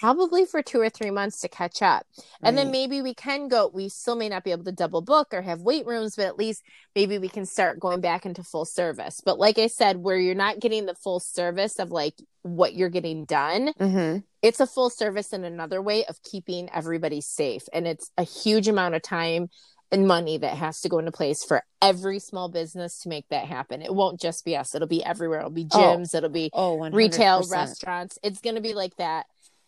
probably 0.00 0.44
for 0.44 0.62
two 0.62 0.80
or 0.80 0.90
three 0.90 1.10
months 1.10 1.40
to 1.40 1.48
catch 1.48 1.82
up. 1.82 2.06
And 2.42 2.58
then 2.58 2.70
maybe 2.70 3.00
we 3.02 3.14
can 3.14 3.48
go, 3.48 3.70
we 3.72 3.88
still 3.88 4.16
may 4.16 4.28
not 4.28 4.44
be 4.44 4.50
able 4.50 4.64
to 4.64 4.72
double 4.72 5.00
book 5.00 5.28
or 5.32 5.42
have 5.42 5.60
weight 5.60 5.86
rooms, 5.86 6.16
but 6.16 6.26
at 6.26 6.36
least 6.38 6.62
maybe 6.94 7.18
we 7.18 7.28
can 7.28 7.46
start 7.46 7.80
going 7.80 8.00
back 8.00 8.26
into 8.26 8.42
full 8.42 8.64
service. 8.64 9.20
But 9.24 9.38
like 9.38 9.58
I 9.58 9.68
said, 9.68 9.98
where 9.98 10.16
you're 10.18 10.34
not 10.34 10.60
getting 10.60 10.86
the 10.86 10.94
full 10.94 11.20
service 11.20 11.78
of 11.78 11.90
like 11.90 12.14
what 12.42 12.74
you're 12.74 12.90
getting 12.90 13.24
done, 13.24 13.72
Mhm. 13.80 14.24
it's 14.42 14.60
a 14.60 14.66
full 14.66 14.90
service 14.90 15.32
in 15.32 15.44
another 15.44 15.80
way 15.80 16.04
of 16.06 16.22
keeping 16.22 16.68
everybody 16.70 17.20
safe. 17.20 17.64
And 17.72 17.86
it's 17.86 18.10
a 18.18 18.24
huge 18.24 18.68
amount 18.68 18.94
of 18.94 19.02
time 19.02 19.48
and 19.92 20.08
money 20.08 20.36
that 20.38 20.56
has 20.56 20.80
to 20.80 20.88
go 20.88 20.98
into 20.98 21.12
place 21.12 21.44
for 21.44 21.62
every 21.80 22.18
small 22.18 22.48
business 22.48 22.98
to 23.00 23.08
make 23.08 23.28
that 23.28 23.46
happen. 23.46 23.80
It 23.80 23.94
won't 23.94 24.20
just 24.20 24.44
be 24.44 24.56
us, 24.56 24.74
it'll 24.74 24.88
be 24.88 25.04
everywhere. 25.04 25.38
It'll 25.40 25.50
be 25.50 25.68
Oh. 25.72 25.78
gyms, 25.78 26.14
it'll 26.14 26.30
be 26.30 26.50
Oh, 26.52 26.74
100%. 26.74 26.94
retail, 26.96 27.42
restaurants. 27.48 28.18
It's 28.22 28.40
going 28.40 28.56
to 28.56 28.62
be 28.62 28.74
like 28.74 28.96
that 28.96 29.26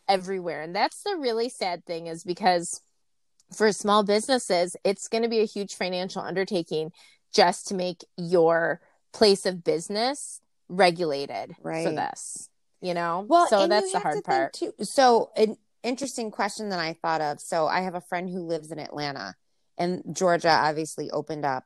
everywhere. 0.08 0.62
And 0.62 0.74
that's 0.74 1.02
the 1.02 1.16
really 1.16 1.48
sad 1.48 1.84
thing 1.84 2.06
is 2.06 2.24
because 2.24 2.80
for 3.54 3.72
small 3.72 4.02
businesses, 4.02 4.76
it's 4.84 5.08
going 5.08 5.22
to 5.22 5.28
be 5.28 5.40
a 5.40 5.46
huge 5.46 5.74
financial 5.74 6.22
undertaking 6.22 6.92
just 7.32 7.68
to 7.68 7.74
make 7.74 8.04
your 8.16 8.80
place 9.12 9.46
of 9.46 9.64
business 9.64 10.40
regulated 10.68 11.54
for 11.62 11.90
this. 11.92 12.48
You 12.80 12.94
know, 12.94 13.24
Well, 13.26 13.48
so 13.48 13.66
that's 13.66 13.92
the 13.92 14.00
hard 14.00 14.22
part. 14.24 14.52
Too. 14.52 14.72
So, 14.82 15.30
an 15.36 15.56
interesting 15.82 16.30
question 16.30 16.68
that 16.68 16.78
I 16.78 16.92
thought 16.92 17.20
of. 17.20 17.40
So, 17.40 17.66
I 17.66 17.80
have 17.80 17.94
a 17.94 18.00
friend 18.02 18.28
who 18.28 18.40
lives 18.40 18.70
in 18.70 18.78
Atlanta, 18.78 19.34
and 19.78 20.02
Georgia 20.12 20.50
obviously 20.50 21.10
opened 21.10 21.46
up, 21.46 21.64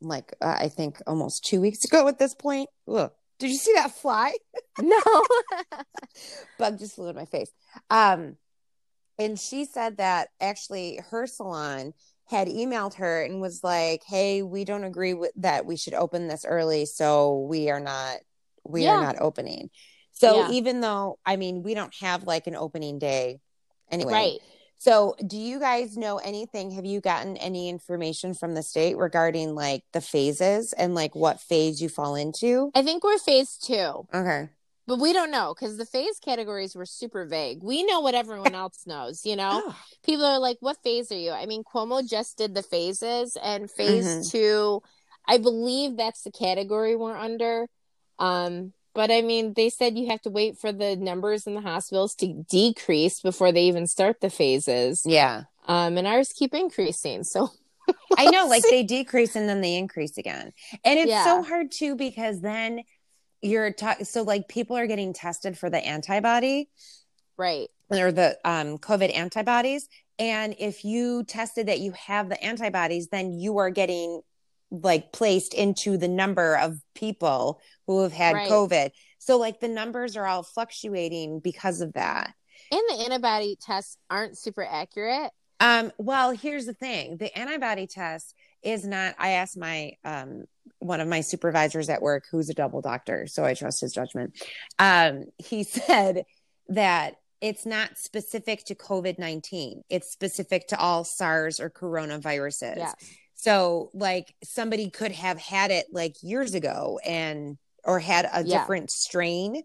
like 0.00 0.34
uh, 0.40 0.56
I 0.58 0.68
think 0.68 1.00
almost 1.06 1.44
two 1.44 1.60
weeks 1.60 1.84
ago. 1.84 2.08
At 2.08 2.18
this 2.18 2.34
point, 2.34 2.68
Ugh. 2.88 3.12
Did 3.38 3.50
you 3.50 3.56
see 3.56 3.72
that 3.74 3.92
fly? 3.92 4.32
No. 4.80 4.98
Bug 6.58 6.78
just 6.80 6.96
flew 6.96 7.08
in 7.08 7.14
my 7.16 7.26
face. 7.26 7.50
Um, 7.90 8.36
and 9.18 9.38
she 9.38 9.64
said 9.64 9.98
that 9.98 10.28
actually 10.40 10.98
her 11.10 11.26
salon 11.28 11.94
had 12.26 12.48
emailed 12.48 12.94
her 12.94 13.22
and 13.22 13.40
was 13.40 13.62
like, 13.62 14.02
"Hey, 14.04 14.42
we 14.42 14.64
don't 14.64 14.82
agree 14.82 15.14
with 15.14 15.30
that. 15.36 15.64
We 15.66 15.76
should 15.76 15.94
open 15.94 16.26
this 16.26 16.44
early, 16.44 16.86
so 16.86 17.38
we 17.48 17.70
are 17.70 17.78
not. 17.80 18.16
We 18.64 18.84
Yeah. 18.84 18.96
are 18.96 19.00
not 19.00 19.20
opening." 19.20 19.70
So 20.12 20.40
Yeah. 20.40 20.50
even 20.50 20.80
though 20.80 21.18
I 21.24 21.36
mean 21.36 21.62
we 21.62 21.74
don't 21.74 21.94
have 22.00 22.24
like 22.24 22.46
an 22.46 22.56
opening 22.56 22.98
day 22.98 23.40
anyway. 23.90 24.12
right. 24.12 24.40
So 24.84 25.16
do 25.26 25.38
you 25.38 25.58
guys 25.58 25.96
know 25.96 26.18
anything? 26.18 26.72
Have 26.72 26.84
you 26.84 27.00
gotten 27.00 27.38
any 27.38 27.70
information 27.70 28.34
from 28.34 28.52
the 28.52 28.62
state 28.62 28.98
regarding 28.98 29.54
like 29.54 29.82
the 29.94 30.02
phases 30.02 30.74
and 30.74 30.94
like 30.94 31.14
what 31.14 31.40
phase 31.40 31.80
you 31.80 31.88
fall 31.88 32.14
into? 32.16 32.70
I 32.74 32.82
think 32.82 33.02
we're 33.02 33.16
phase 33.16 33.56
two, 33.56 34.06
Okay. 34.14 34.50
but 34.86 34.98
we 34.98 35.14
don't 35.14 35.30
know 35.30 35.54
because 35.58 35.78
the 35.78 35.86
phase 35.86 36.18
categories 36.22 36.74
were 36.74 36.84
super 36.84 37.24
vague. 37.24 37.62
We 37.62 37.82
know 37.82 38.00
what 38.00 38.14
everyone 38.14 38.54
else 38.62 38.82
knows, 38.86 39.24
you 39.24 39.36
know? 39.36 39.62
Oh, 39.64 39.76
People 40.04 40.26
are 40.26 40.38
like, 40.38 40.58
what 40.60 40.76
phase 40.82 41.10
are 41.10 41.16
you? 41.16 41.30
I 41.30 41.46
mean, 41.46 41.64
Cuomo 41.64 42.06
just 42.06 42.36
did 42.36 42.54
the 42.54 42.62
phases, 42.62 43.38
and 43.42 43.70
phase 43.70 44.04
Mhm. 44.04 44.30
two, 44.30 44.82
I 45.26 45.38
believe 45.38 45.96
that's 45.96 46.24
the 46.24 46.30
category 46.30 46.94
we're 46.94 47.16
under. 47.16 47.68
Um, 48.18 48.74
but 48.94 49.10
I 49.10 49.22
mean, 49.22 49.54
they 49.54 49.68
said 49.70 49.98
you 49.98 50.08
have 50.08 50.22
to 50.22 50.30
wait 50.30 50.58
for 50.58 50.72
the 50.72 50.96
numbers 50.96 51.46
in 51.46 51.54
the 51.54 51.60
hospitals 51.60 52.14
to 52.16 52.44
decrease 52.48 53.20
before 53.20 53.52
they 53.52 53.64
even 53.64 53.86
start 53.86 54.20
the 54.20 54.30
phases. 54.30 55.02
yeah. 55.04 55.44
Um, 55.66 55.96
and 55.96 56.06
ours 56.06 56.32
keep 56.34 56.52
increasing. 56.54 57.24
So 57.24 57.48
I 58.18 58.26
know, 58.26 58.46
like 58.46 58.62
they 58.68 58.82
decrease 58.82 59.34
and 59.34 59.48
then 59.48 59.60
they 59.62 59.76
increase 59.76 60.18
again. 60.18 60.52
And 60.84 60.98
it's 60.98 61.08
Yeah. 61.08 61.24
so 61.24 61.42
hard 61.42 61.72
too 61.72 61.96
because 61.96 62.40
then 62.40 62.82
you're 63.42 63.72
ta- 63.72 64.02
so 64.04 64.22
like 64.22 64.48
people 64.48 64.76
are 64.76 64.86
getting 64.86 65.12
tested 65.12 65.56
for 65.58 65.68
the 65.70 65.78
antibody 65.84 66.68
right. 67.36 67.68
or 67.90 68.12
the 68.12 68.38
um 68.44 68.78
COVID 68.78 69.14
antibodies. 69.14 69.88
And 70.18 70.54
if 70.58 70.84
you 70.84 71.24
tested 71.24 71.66
that 71.68 71.80
you 71.80 71.92
have 71.92 72.28
the 72.28 72.42
antibodies, 72.44 73.08
then 73.08 73.32
you 73.32 73.58
are 73.58 73.70
getting 73.70 74.20
like 74.70 75.12
placed 75.12 75.54
into 75.54 75.96
the 75.96 76.08
number 76.08 76.56
of 76.56 76.78
people 76.94 77.60
who 77.86 78.02
have 78.02 78.12
had 78.12 78.34
Right. 78.34 78.50
COVID. 78.50 78.90
So 79.18 79.38
like 79.38 79.60
the 79.60 79.68
numbers 79.68 80.16
are 80.16 80.26
all 80.26 80.42
fluctuating 80.42 81.40
because 81.40 81.80
of 81.80 81.92
that. 81.94 82.34
And 82.70 82.82
the 82.88 83.04
antibody 83.04 83.56
tests 83.60 83.96
aren't 84.10 84.38
super 84.38 84.64
accurate. 84.64 85.30
Um, 85.60 85.92
well, 85.98 86.32
here's 86.32 86.66
the 86.66 86.74
thing. 86.74 87.16
The 87.16 87.36
antibody 87.36 87.86
test 87.86 88.34
is 88.62 88.86
not 88.86 89.14
I 89.18 89.30
asked 89.30 89.56
my 89.56 89.92
um 90.04 90.44
one 90.78 91.00
of 91.00 91.08
my 91.08 91.20
supervisors 91.20 91.88
at 91.88 92.02
work 92.02 92.24
who's 92.30 92.50
a 92.50 92.54
double 92.54 92.80
doctor, 92.80 93.26
so 93.26 93.44
I 93.44 93.54
trust 93.54 93.80
his 93.80 93.92
judgment. 93.92 94.38
Um, 94.78 95.26
he 95.38 95.62
said 95.64 96.24
that 96.68 97.16
it's 97.40 97.66
not 97.66 97.98
specific 97.98 98.64
to 98.64 98.74
COVID-19. 98.74 99.82
It's 99.90 100.10
specific 100.10 100.68
to 100.68 100.78
all 100.78 101.04
SARS 101.04 101.60
or 101.60 101.68
coronaviruses. 101.68 102.76
Yes. 102.76 102.94
So 103.34 103.90
like 103.92 104.34
somebody 104.42 104.88
could 104.88 105.12
have 105.12 105.38
had 105.38 105.70
it 105.70 105.86
like 105.92 106.16
years 106.22 106.54
ago 106.54 106.98
and 107.04 107.58
or 107.84 107.98
had 108.00 108.28
a 108.32 108.42
Yeah. 108.44 108.58
different 108.60 108.90
strain. 108.90 109.62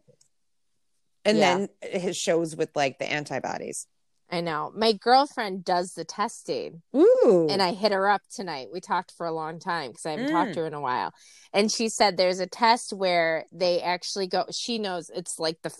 And 1.25 1.37
Yeah. 1.37 1.57
then 1.57 1.69
it 1.81 2.15
shows 2.15 2.55
with 2.55 2.69
like 2.75 2.99
the 2.99 3.09
antibodies. 3.11 3.87
I 4.31 4.41
know. 4.41 4.71
My 4.75 4.93
girlfriend 4.93 5.65
does 5.65 5.93
the 5.93 6.05
testing 6.05 6.83
Ooh. 6.95 7.47
and 7.49 7.61
I 7.63 7.73
hit 7.73 7.91
her 7.91 8.07
up 8.07 8.21
tonight. 8.33 8.69
We 8.71 8.79
talked 8.79 9.11
for 9.11 9.25
a 9.25 9.31
long 9.31 9.59
time 9.59 9.89
because 9.91 10.05
I 10.05 10.11
haven't 10.11 10.27
Mm. 10.27 10.31
talked 10.31 10.53
to 10.53 10.59
her 10.61 10.67
in 10.67 10.73
a 10.75 10.81
while. 10.81 11.13
And 11.51 11.71
she 11.71 11.89
said 11.89 12.15
there's 12.15 12.39
a 12.39 12.45
test 12.45 12.93
where 12.93 13.45
they 13.51 13.81
actually 13.81 14.27
go, 14.27 14.45
she 14.51 14.77
knows 14.77 15.09
it's 15.09 15.39
like 15.39 15.61
the, 15.63 15.73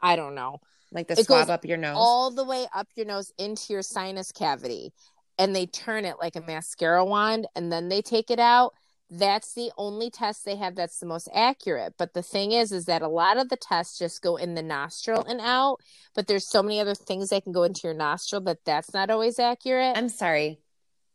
I 0.00 0.14
don't 0.14 0.36
know, 0.36 0.60
like 0.92 1.08
the 1.08 1.16
swab 1.16 1.26
goes 1.26 1.50
up 1.50 1.64
your 1.64 1.78
nose. 1.78 1.96
all 1.98 2.30
the 2.30 2.44
way 2.44 2.68
up 2.72 2.86
your 2.94 3.06
nose 3.06 3.32
into 3.38 3.72
your 3.72 3.82
sinus 3.82 4.30
cavity. 4.30 4.92
And 5.36 5.54
they 5.54 5.66
turn 5.66 6.04
it 6.04 6.16
like 6.20 6.36
a 6.36 6.40
mascara 6.40 7.04
wand 7.04 7.48
and 7.56 7.72
then 7.72 7.88
they 7.88 8.02
take 8.02 8.30
it 8.30 8.38
out. 8.38 8.72
That's 9.08 9.54
the 9.54 9.70
only 9.78 10.10
test 10.10 10.44
they 10.44 10.56
have 10.56 10.74
that's 10.74 10.98
the 10.98 11.06
most 11.06 11.28
accurate. 11.32 11.94
But 11.96 12.12
the 12.12 12.22
thing 12.22 12.52
is, 12.52 12.72
is 12.72 12.86
that 12.86 13.02
a 13.02 13.08
lot 13.08 13.36
of 13.36 13.48
the 13.48 13.56
tests 13.56 13.98
just 13.98 14.20
go 14.20 14.36
in 14.36 14.54
the 14.54 14.62
nostril 14.62 15.24
and 15.28 15.40
out. 15.40 15.78
But 16.14 16.26
there's 16.26 16.48
so 16.48 16.62
many 16.62 16.80
other 16.80 16.94
things 16.94 17.28
that 17.28 17.44
can 17.44 17.52
go 17.52 17.62
into 17.62 17.82
your 17.84 17.94
nostril 17.94 18.40
that 18.42 18.64
that's 18.64 18.92
not 18.92 19.10
always 19.10 19.38
accurate. 19.38 19.96
I'm 19.96 20.08
sorry. 20.08 20.58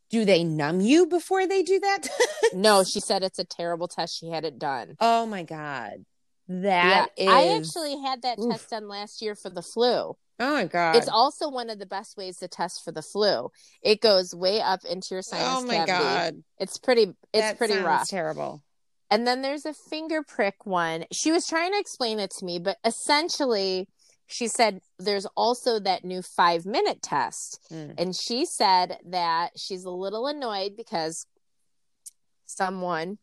Do 0.10 0.26
they 0.26 0.44
numb 0.44 0.82
you 0.82 1.06
before 1.06 1.48
they 1.48 1.64
do 1.64 1.80
that? 1.80 2.08
No, 2.54 2.84
she 2.84 3.00
said 3.00 3.24
it's 3.24 3.40
a 3.40 3.46
terrible 3.46 3.88
test. 3.88 4.20
She 4.20 4.28
had 4.30 4.44
it 4.44 4.60
done. 4.60 4.98
oh 5.00 5.26
my 5.26 5.44
god. 5.44 6.04
Yeah, 6.52 7.06
That 7.06 7.10
is. 7.18 7.30
I 7.30 7.56
actually 7.58 8.02
had 8.02 8.22
that 8.24 8.40
Oof. 8.40 8.52
test 8.52 8.70
done 8.70 8.88
last 8.88 9.22
year 9.22 9.36
for 9.36 9.50
the 9.50 9.62
flu. 9.62 10.16
Oh 10.40 10.54
my 10.54 10.66
god. 10.66 10.96
It's 10.96 11.08
also 11.08 11.50
one 11.50 11.70
of 11.70 11.78
the 11.80 11.86
best 11.86 12.18
ways 12.18 12.38
to 12.38 12.48
test 12.48 12.84
for 12.84 12.92
the 12.92 13.04
flu. 13.04 13.52
It 13.84 14.02
goes 14.02 14.34
way 14.34 14.60
up 14.60 14.80
into 14.90 15.10
your 15.12 15.22
sinus 15.22 15.48
Oh 15.50 15.66
my 15.66 15.86
cavity. 15.86 16.04
god. 16.04 16.44
It's 16.60 16.78
pretty. 16.78 17.04
It's 17.34 17.42
That 17.50 17.58
pretty 17.58 17.78
rough. 17.78 18.10
Terrible. 18.10 18.64
And 19.12 19.28
then 19.28 19.42
there's 19.42 19.66
a 19.66 19.74
finger 19.74 20.24
prick 20.24 20.66
one. 20.66 21.06
She 21.12 21.32
was 21.32 21.46
trying 21.46 21.74
to 21.74 21.80
explain 21.80 22.20
it 22.20 22.32
to 22.40 22.46
me, 22.46 22.60
but 22.60 22.78
essentially, 22.86 23.88
she 24.26 24.48
said 24.48 24.80
there's 24.98 25.28
also 25.36 25.80
that 25.80 26.04
new 26.06 26.22
five 26.22 26.66
minute 26.66 27.02
test. 27.02 27.60
Mm. 27.72 27.94
And 27.98 28.16
she 28.16 28.46
said 28.46 28.98
that 29.06 29.52
she's 29.58 29.84
a 29.84 29.92
little 29.92 30.28
annoyed 30.28 30.78
because 30.78 31.28
someone 32.46 33.18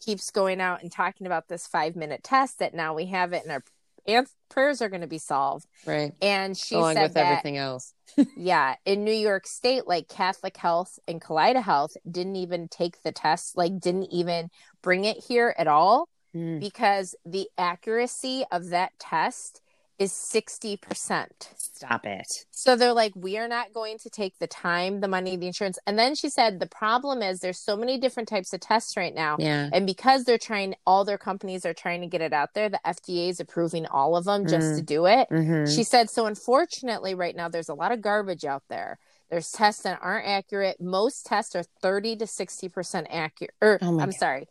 keeps 0.00 0.30
going 0.30 0.60
out 0.60 0.82
and 0.82 0.90
talking 0.90 1.26
about 1.26 1.48
this 1.48 1.66
five 1.66 1.96
minute 1.96 2.22
test 2.22 2.58
that 2.58 2.74
now 2.74 2.94
we 2.94 3.06
have 3.06 3.32
it 3.32 3.42
and 3.42 3.52
our 3.52 3.62
and 4.06 4.26
prayers 4.48 4.80
are 4.80 4.88
going 4.88 5.02
to 5.02 5.06
be 5.06 5.18
solved. 5.18 5.66
Right. 5.84 6.12
And 6.22 6.56
she 6.56 6.76
Along 6.76 6.94
said 6.94 7.02
with 7.02 7.14
that, 7.14 7.26
everything 7.26 7.58
else. 7.58 7.92
yeah, 8.36 8.76
in 8.86 9.04
New 9.04 9.12
York 9.12 9.46
State, 9.46 9.86
like 9.86 10.08
Catholic 10.08 10.56
Health 10.56 10.98
and 11.06 11.20
Kaleida 11.20 11.62
Health 11.62 11.94
didn't 12.10 12.36
even 12.36 12.68
take 12.68 13.02
the 13.02 13.12
test, 13.12 13.56
like 13.58 13.78
didn't 13.78 14.10
even 14.10 14.48
bring 14.82 15.04
it 15.04 15.22
here 15.28 15.54
at 15.58 15.66
all 15.68 16.08
Mm. 16.36 16.60
because 16.60 17.14
the 17.24 17.48
accuracy 17.56 18.44
of 18.52 18.68
that 18.68 18.92
test 18.98 19.62
is 19.98 20.12
60%. 20.12 21.26
Stop 21.56 22.06
it. 22.06 22.26
So 22.52 22.76
they're 22.76 22.92
like, 22.92 23.12
we 23.16 23.36
are 23.36 23.48
not 23.48 23.72
going 23.72 23.98
to 23.98 24.10
take 24.10 24.38
the 24.38 24.46
time, 24.46 25.00
the 25.00 25.08
money, 25.08 25.36
the 25.36 25.46
insurance. 25.48 25.76
And 25.86 25.98
then 25.98 26.14
she 26.14 26.28
said, 26.28 26.60
the 26.60 26.68
problem 26.68 27.20
is 27.20 27.40
there's 27.40 27.58
so 27.58 27.76
many 27.76 27.98
different 27.98 28.28
types 28.28 28.52
of 28.52 28.60
tests 28.60 28.96
right 28.96 29.14
now. 29.14 29.36
Yeah. 29.40 29.68
And 29.72 29.86
because 29.86 30.22
they're 30.24 30.38
trying, 30.38 30.76
all 30.86 31.04
their 31.04 31.18
companies 31.18 31.66
are 31.66 31.74
trying 31.74 32.00
to 32.02 32.06
get 32.06 32.20
it 32.20 32.32
out 32.32 32.54
there, 32.54 32.68
the 32.68 32.80
FDA 32.86 33.28
is 33.28 33.40
approving 33.40 33.86
all 33.86 34.16
of 34.16 34.24
them 34.24 34.46
just 34.46 34.68
Mm. 34.68 34.76
to 34.76 34.82
do 34.82 35.06
it. 35.06 35.28
Mhm. 35.30 35.74
She 35.74 35.82
said, 35.82 36.10
so 36.10 36.26
unfortunately, 36.26 37.14
right 37.14 37.34
now, 37.34 37.48
there's 37.48 37.68
a 37.68 37.74
lot 37.74 37.90
of 37.90 38.00
garbage 38.00 38.44
out 38.44 38.62
there. 38.68 38.98
There's 39.30 39.50
tests 39.50 39.82
that 39.82 39.98
aren't 40.00 40.26
accurate. 40.28 40.80
Most 40.80 41.26
tests 41.26 41.56
are 41.56 41.64
30 41.82 42.16
to 42.16 42.26
60% 42.26 43.08
accurate. 43.10 43.52
Or, 43.60 43.78
Oh 43.82 43.98
I'm 44.00 44.10
God. 44.10 44.14
sorry, 44.14 44.48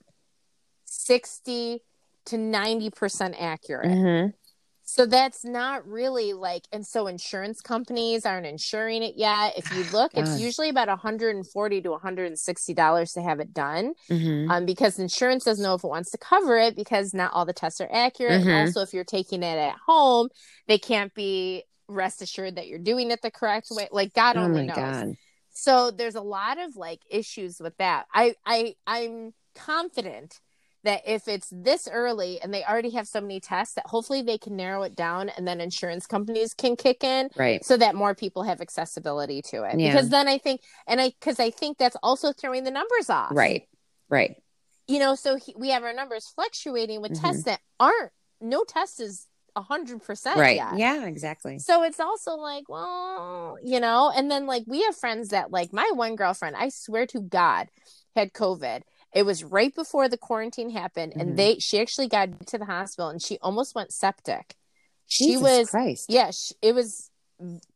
60 0.85 1.81
to 2.25 2.37
90% 2.37 3.35
accurate. 3.39 3.87
Mhm. 3.87 4.33
So 4.89 5.05
that's 5.05 5.43
not 5.43 5.85
really 5.85 6.31
like, 6.31 6.63
and 6.71 6.87
so 6.87 7.07
insurance 7.07 7.59
companies 7.59 8.25
aren't 8.25 8.45
insuring 8.45 9.03
it 9.03 9.15
yet. 9.17 9.57
If 9.57 9.69
you 9.69 9.83
look, 9.83 10.13
God. 10.13 10.21
it's 10.21 10.39
usually 10.39 10.69
about 10.69 10.87
140 10.87 11.81
to 11.81 11.91
160 11.91 12.73
dollars 12.73 13.11
to 13.11 13.21
have 13.21 13.41
it 13.41 13.53
done, 13.53 13.95
Mhm. 14.09 14.49
um, 14.49 14.65
because 14.65 14.97
insurance 14.97 15.43
doesn't 15.43 15.61
know 15.61 15.73
if 15.73 15.83
it 15.83 15.87
wants 15.87 16.09
to 16.11 16.17
cover 16.17 16.55
it 16.57 16.77
because 16.77 17.13
not 17.13 17.33
all 17.33 17.45
the 17.45 17.51
tests 17.51 17.81
are 17.81 17.89
accurate. 17.91 18.41
Mhm. 18.43 18.61
Also, 18.61 18.79
if 18.81 18.93
you're 18.93 19.03
taking 19.03 19.43
it 19.43 19.57
at 19.57 19.75
home, 19.85 20.29
they 20.67 20.77
can't 20.77 21.13
be 21.13 21.65
rest 21.89 22.21
assured 22.21 22.55
that 22.55 22.67
you're 22.69 22.79
doing 22.79 23.11
it 23.11 23.21
the 23.21 23.29
correct 23.29 23.67
way. 23.71 23.89
Like 23.91 24.13
God 24.13 24.37
Oh 24.37 24.43
only 24.45 24.67
knows. 24.67 24.77
god. 24.77 25.17
So 25.51 25.91
there's 25.91 26.15
a 26.15 26.21
lot 26.21 26.59
of 26.59 26.77
like 26.77 27.01
issues 27.09 27.59
with 27.59 27.75
that. 27.77 28.05
I 28.13 28.35
I 28.45 28.75
I'm 28.87 29.33
confident 29.53 30.39
that 30.87 31.01
if 31.05 31.27
it's 31.27 31.49
this 31.51 31.87
early 31.91 32.39
and 32.41 32.53
they 32.53 32.63
already 32.63 32.89
have 32.91 33.07
so 33.07 33.21
many 33.21 33.39
tests 33.39 33.75
that 33.75 33.85
hopefully 33.87 34.21
they 34.21 34.37
can 34.37 34.55
narrow 34.55 34.83
it 34.83 34.95
down 34.95 35.29
and 35.29 35.47
then 35.47 35.61
insurance 35.61 36.07
companies 36.07 36.53
can 36.53 36.75
kick 36.75 37.03
in 37.03 37.29
Right. 37.35 37.63
so 37.63 37.77
that 37.77 37.93
more 37.93 38.15
people 38.15 38.43
have 38.43 38.61
accessibility 38.61 39.41
to 39.51 39.63
it. 39.63 39.79
Yeah. 39.79 39.91
Because 39.91 40.09
then 40.09 40.27
I 40.27 40.37
think 40.37 40.61
and 40.87 40.99
I 40.99 41.11
cuz 41.21 41.39
I 41.39 41.51
think 41.51 41.77
that's 41.77 41.97
also 42.01 42.31
throwing 42.33 42.63
the 42.63 42.71
numbers 42.71 43.09
off. 43.09 43.31
Right. 43.31 43.67
Right. 44.09 44.41
You 44.87 44.99
know, 44.99 45.15
so 45.15 45.35
he, 45.35 45.53
we 45.57 45.69
have 45.69 45.83
our 45.83 45.93
numbers 45.93 46.27
fluctuating 46.33 47.01
with 47.01 47.11
Mhm. 47.13 47.21
tests 47.21 47.43
that 47.43 47.59
aren't 47.79 48.11
no 48.39 48.63
test 48.63 48.99
is 49.01 49.27
100% 49.57 50.35
Right. 50.37 50.55
yet. 50.57 50.77
Yeah, 50.77 51.05
exactly. 51.05 51.57
So 51.59 51.83
it's 51.83 51.99
also 51.99 52.35
like, 52.35 52.69
well, 52.69 53.57
you 53.63 53.79
know, 53.79 54.11
and 54.15 54.29
then 54.31 54.45
like 54.45 54.63
we 54.67 54.83
have 54.83 54.95
friends 54.95 55.29
that 55.29 55.51
like 55.51 55.73
my 55.73 55.89
one 55.93 56.15
girlfriend, 56.15 56.55
I 56.55 56.69
swear 56.69 57.05
to 57.07 57.19
God, 57.19 57.69
had 58.15 58.33
COVID. 58.33 58.83
It 59.13 59.23
was 59.23 59.43
right 59.43 59.73
before 59.73 60.09
the 60.09 60.17
quarantine 60.17 60.69
happened, 60.69 61.13
Mhm. 61.13 61.21
and 61.21 61.37
they 61.39 61.59
she 61.59 61.79
actually 61.79 62.07
got 62.07 62.45
to 62.47 62.57
the 62.57 62.65
hospital 62.65 63.09
and 63.09 63.21
she 63.21 63.37
almost 63.41 63.73
went 63.75 63.91
septic. 63.93 64.55
She 65.07 65.27
Jesus 65.27 65.41
was 65.43 65.69
Christ. 65.69 66.05
yeah, 66.09 66.31
sh 66.31 66.51
it 66.61 66.75
was 66.75 67.09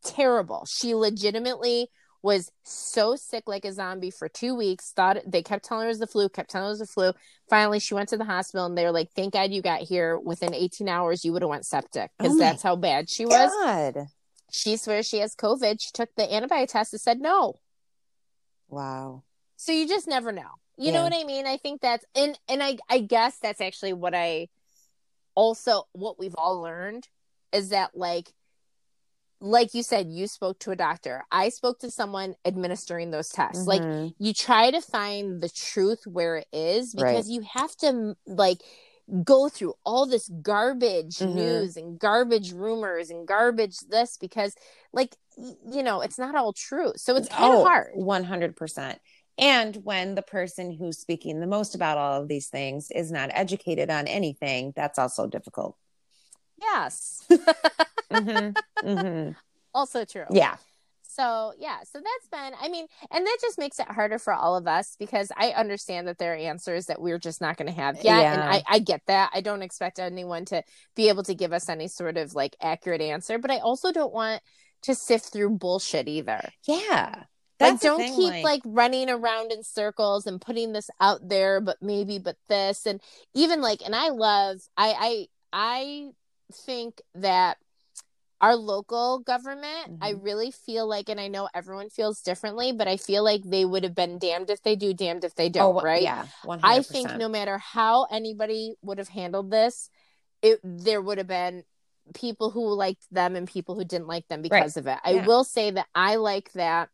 terrible. 0.04 0.66
She 0.66 0.94
legitimately 0.96 1.90
was 2.24 2.52
so 2.64 3.16
sick 3.16 3.44
like 3.48 3.66
a 3.66 3.74
zombie 3.74 4.12
for 4.12 4.30
two 4.30 4.54
weeks. 4.54 4.92
Thought 4.92 5.18
they 5.26 5.42
kept 5.42 5.66
telling 5.66 5.84
her 5.84 5.88
it 5.88 5.94
was 5.94 6.00
the 6.00 6.06
flu, 6.08 6.30
kept 6.30 6.52
telling 6.52 6.66
her 6.66 6.70
it 6.70 6.74
was 6.74 6.80
the 6.80 6.86
flu. 6.88 7.14
Finally, 7.50 7.80
she 7.80 7.94
went 7.96 8.10
to 8.10 8.18
the 8.18 8.26
hospital 8.26 8.66
and 8.68 8.78
they 8.78 8.84
were 8.84 8.92
like, 8.92 9.12
"Thank 9.16 9.34
God 9.34 9.52
you 9.52 9.62
got 9.62 9.82
here. 9.82 10.20
Within 10.20 10.54
18 10.54 10.88
hours, 10.88 11.26
you 11.26 11.34
would 11.34 11.42
have 11.42 11.50
went 11.50 11.66
septic 11.66 12.12
because 12.18 12.36
Oh 12.36 12.38
that's 12.40 12.62
how 12.62 12.76
bad 12.76 13.10
she 13.10 13.26
was." 13.26 13.52
God. 13.64 14.08
She 14.52 14.76
swears 14.78 15.08
she 15.08 15.20
has 15.20 15.34
COVID. 15.34 15.80
She 15.82 15.90
took 15.94 16.14
the 16.16 16.30
antibody 16.32 16.68
test 16.68 16.94
and 16.94 17.02
said 17.02 17.22
no. 17.22 17.60
Wow. 18.68 19.24
So 19.56 19.72
you 19.72 19.88
just 19.88 20.08
never 20.08 20.32
know. 20.32 20.60
You 20.82 20.92
know 20.92 21.04
what 21.04 21.14
I 21.14 21.24
mean? 21.24 21.46
I 21.46 21.58
think 21.58 21.82
that's 21.82 22.06
and 22.16 22.38
and 22.50 22.64
I 22.64 22.78
I 22.90 23.00
guess 23.00 23.38
that's 23.38 23.62
actually 23.62 23.94
what 23.94 24.16
I 24.16 24.48
also 25.36 25.84
what 25.94 26.18
we've 26.20 26.36
all 26.36 26.62
learned 26.62 27.08
is 27.54 27.70
that 27.70 27.92
like 27.96 28.34
like 29.40 29.74
you 29.74 29.84
said 29.84 30.08
you 30.10 30.28
spoke 30.28 30.60
to 30.60 30.72
a 30.72 30.76
doctor. 30.76 31.24
I 31.32 31.50
spoke 31.50 31.80
to 31.80 31.92
someone 31.92 32.36
administering 32.46 33.12
those 33.12 33.30
tests. 33.30 33.68
Like 33.68 33.82
Mhm. 33.82 34.14
you 34.20 34.34
try 34.34 34.72
to 34.72 34.82
find 34.82 35.42
the 35.42 35.50
truth 35.50 36.06
where 36.06 36.38
it 36.38 36.48
is 36.54 36.94
Right. 36.96 37.06
because 37.06 37.30
you 37.30 37.42
have 37.42 37.76
to 37.78 38.16
like 38.28 38.62
go 39.24 39.50
through 39.50 39.74
all 39.84 40.06
this 40.06 40.30
garbage 40.42 41.18
Mhm. 41.18 41.34
news 41.36 41.76
and 41.78 42.00
garbage 42.00 42.54
rumors 42.54 43.10
and 43.10 43.28
garbage 43.28 43.80
this 43.90 44.18
because 44.18 44.56
like 44.94 45.16
you 45.38 45.84
know 45.84 46.02
it's 46.02 46.20
not 46.20 46.36
all 46.36 46.54
true 46.54 46.94
so 46.96 47.16
it's 47.16 47.28
kind 47.28 47.54
of 47.54 47.60
Oh, 47.60 47.64
hard 47.66 47.92
100%. 47.96 49.00
And 49.42 49.76
when 49.84 50.16
the 50.16 50.22
person 50.22 50.72
who's 50.72 51.00
speaking 51.00 51.40
the 51.40 51.48
most 51.48 51.76
about 51.76 51.98
all 51.98 52.22
of 52.22 52.28
these 52.30 52.48
things 52.48 52.92
is 52.92 53.12
not 53.12 53.32
educated 53.34 53.90
on 53.90 54.08
anything, 54.08 54.72
that's 54.76 55.00
also 55.00 55.28
difficult. 55.28 55.76
yes 56.62 57.28
Mhm. 58.12 58.56
Mhm. 58.84 59.36
also 59.74 60.06
true 60.06 60.26
Yeah. 60.32 60.58
so 61.02 61.54
yeah 61.58 61.80
so 61.92 62.00
that's 62.00 62.28
been 62.30 62.54
i 62.62 62.68
mean 62.70 62.86
and 63.10 63.26
that 63.26 63.38
just 63.42 63.58
makes 63.58 63.80
it 63.80 63.88
harder 63.88 64.20
for 64.20 64.34
all 64.34 64.56
of 64.58 64.68
us 64.68 64.96
because 65.00 65.32
i 65.38 65.52
understand 65.52 66.08
that 66.08 66.18
there 66.18 66.34
are 66.34 66.38
answers 66.38 66.86
that 66.88 67.02
we're 67.02 67.18
just 67.20 67.40
not 67.42 67.58
going 67.58 67.68
to 67.68 67.74
have 67.82 68.04
yet 68.04 68.34
and 68.34 68.44
I, 68.44 68.64
I 68.68 68.80
get 68.80 69.02
that 69.08 69.32
i 69.34 69.40
don't 69.42 69.62
expect 69.64 69.98
anyone 69.98 70.46
to 70.46 70.62
be 70.96 71.08
able 71.10 71.24
to 71.24 71.34
give 71.34 71.54
us 71.54 71.70
any 71.70 71.88
sort 71.88 72.18
of 72.18 72.36
like 72.36 72.56
accurate 72.62 73.02
answer 73.02 73.40
but 73.40 73.50
i 73.50 73.58
also 73.60 73.92
don't 73.92 74.14
want 74.14 74.42
to 74.84 74.94
sift 74.94 75.32
through 75.32 75.58
bullshit 75.58 76.08
either 76.08 76.42
Yeah. 76.68 77.24
Like 77.62 77.72
That's 77.74 77.82
the 77.84 77.88
don't 77.88 78.00
thing, 78.00 78.16
keep 78.16 78.44
like, 78.44 78.62
running 78.66 79.10
around 79.10 79.52
in 79.52 79.64
circles 79.64 80.26
and 80.28 80.42
putting 80.42 80.74
this 80.74 80.90
out 81.00 81.28
there 81.28 81.62
but 81.62 81.78
maybe 81.82 82.20
but 82.20 82.36
this 82.50 82.86
and 82.86 83.02
even 83.34 83.62
like 83.62 83.82
and 83.86 83.96
i 83.96 84.10
love 84.10 84.58
i 84.78 84.94
i 85.00 85.28
i 85.54 86.10
think 86.54 87.02
that 87.16 87.58
our 88.42 88.56
local 88.56 89.20
government 89.20 90.00
i 90.02 90.14
Mhm. 90.14 90.24
really 90.24 90.52
feel 90.52 90.88
like 90.88 91.10
and 91.10 91.20
i 91.20 91.28
know 91.28 91.48
everyone 91.54 91.90
feels 91.90 92.22
differently 92.22 92.72
but 92.72 92.88
i 92.88 92.98
feel 92.98 93.24
like 93.24 93.44
they 93.44 93.66
would 93.66 93.84
have 93.84 93.96
been 93.96 94.18
damned 94.18 94.50
if 94.50 94.62
they 94.64 94.76
do 94.76 94.94
damned 94.94 95.24
if 95.24 95.36
they 95.36 95.50
don't 95.50 95.76
oh, 95.78 95.82
right 95.82 96.02
Yeah. 96.04 96.26
100%. 96.44 96.60
I 96.64 96.82
think 96.82 97.16
no 97.18 97.30
matter 97.30 97.58
how 97.60 98.06
anybody 98.06 98.74
would 98.82 98.98
have 98.98 99.10
handled 99.10 99.52
this, 99.52 99.90
it 100.42 100.60
there 100.64 101.02
would 101.02 101.20
have 101.20 101.28
been 101.28 101.64
people 102.16 102.50
who 102.50 102.74
liked 102.74 103.06
them 103.12 103.36
and 103.36 103.48
people 103.48 103.76
who 103.76 103.86
didn't 103.86 104.08
like 104.08 104.28
them 104.28 104.42
because 104.42 104.76
of 104.76 104.88
it. 104.88 104.98
I 105.04 105.12
Yeah. 105.14 105.26
will 105.26 105.44
say 105.44 105.70
that 105.72 105.88
I 105.94 106.16
like 106.16 106.52
that 106.54 106.90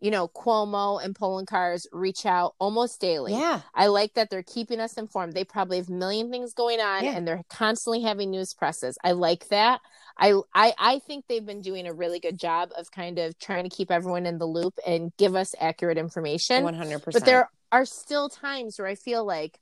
you 0.00 0.10
know, 0.10 0.28
Cuomo 0.28 1.02
and 1.04 1.14
Poloncarz 1.14 1.86
reach 1.92 2.24
out 2.24 2.54
almost 2.58 3.00
daily. 3.00 3.32
Yeah. 3.32 3.62
I 3.74 3.86
like 3.88 4.14
that 4.14 4.30
they're 4.30 4.42
keeping 4.44 4.80
us 4.80 4.94
informed. 4.96 5.34
They 5.34 5.44
probably 5.44 5.78
have 5.78 5.88
a 5.88 5.92
million 5.92 6.30
things 6.30 6.54
going 6.54 6.80
on 6.80 7.04
Yeah. 7.04 7.16
and 7.16 7.26
they're 7.26 7.42
constantly 7.50 8.02
having 8.02 8.30
news 8.30 8.54
presses. 8.54 8.96
I 9.02 9.12
like 9.12 9.48
that. 9.48 9.80
I, 10.16 10.34
I 10.54 10.72
I 10.78 10.98
think 11.00 11.26
they've 11.28 11.44
been 11.44 11.62
doing 11.62 11.86
a 11.86 11.92
really 11.92 12.18
good 12.20 12.38
job 12.38 12.70
of 12.76 12.90
kind 12.90 13.18
of 13.18 13.38
trying 13.38 13.64
to 13.64 13.70
keep 13.70 13.90
everyone 13.90 14.26
in 14.26 14.38
the 14.38 14.46
loop 14.46 14.74
and 14.86 15.12
give 15.16 15.34
us 15.34 15.54
accurate 15.60 15.98
information. 15.98 16.64
100%. 16.64 17.12
But 17.12 17.24
there 17.24 17.48
are 17.70 17.84
still 17.84 18.28
times 18.28 18.78
where 18.78 18.88
I 18.88 18.94
feel 18.94 19.24
like 19.24 19.58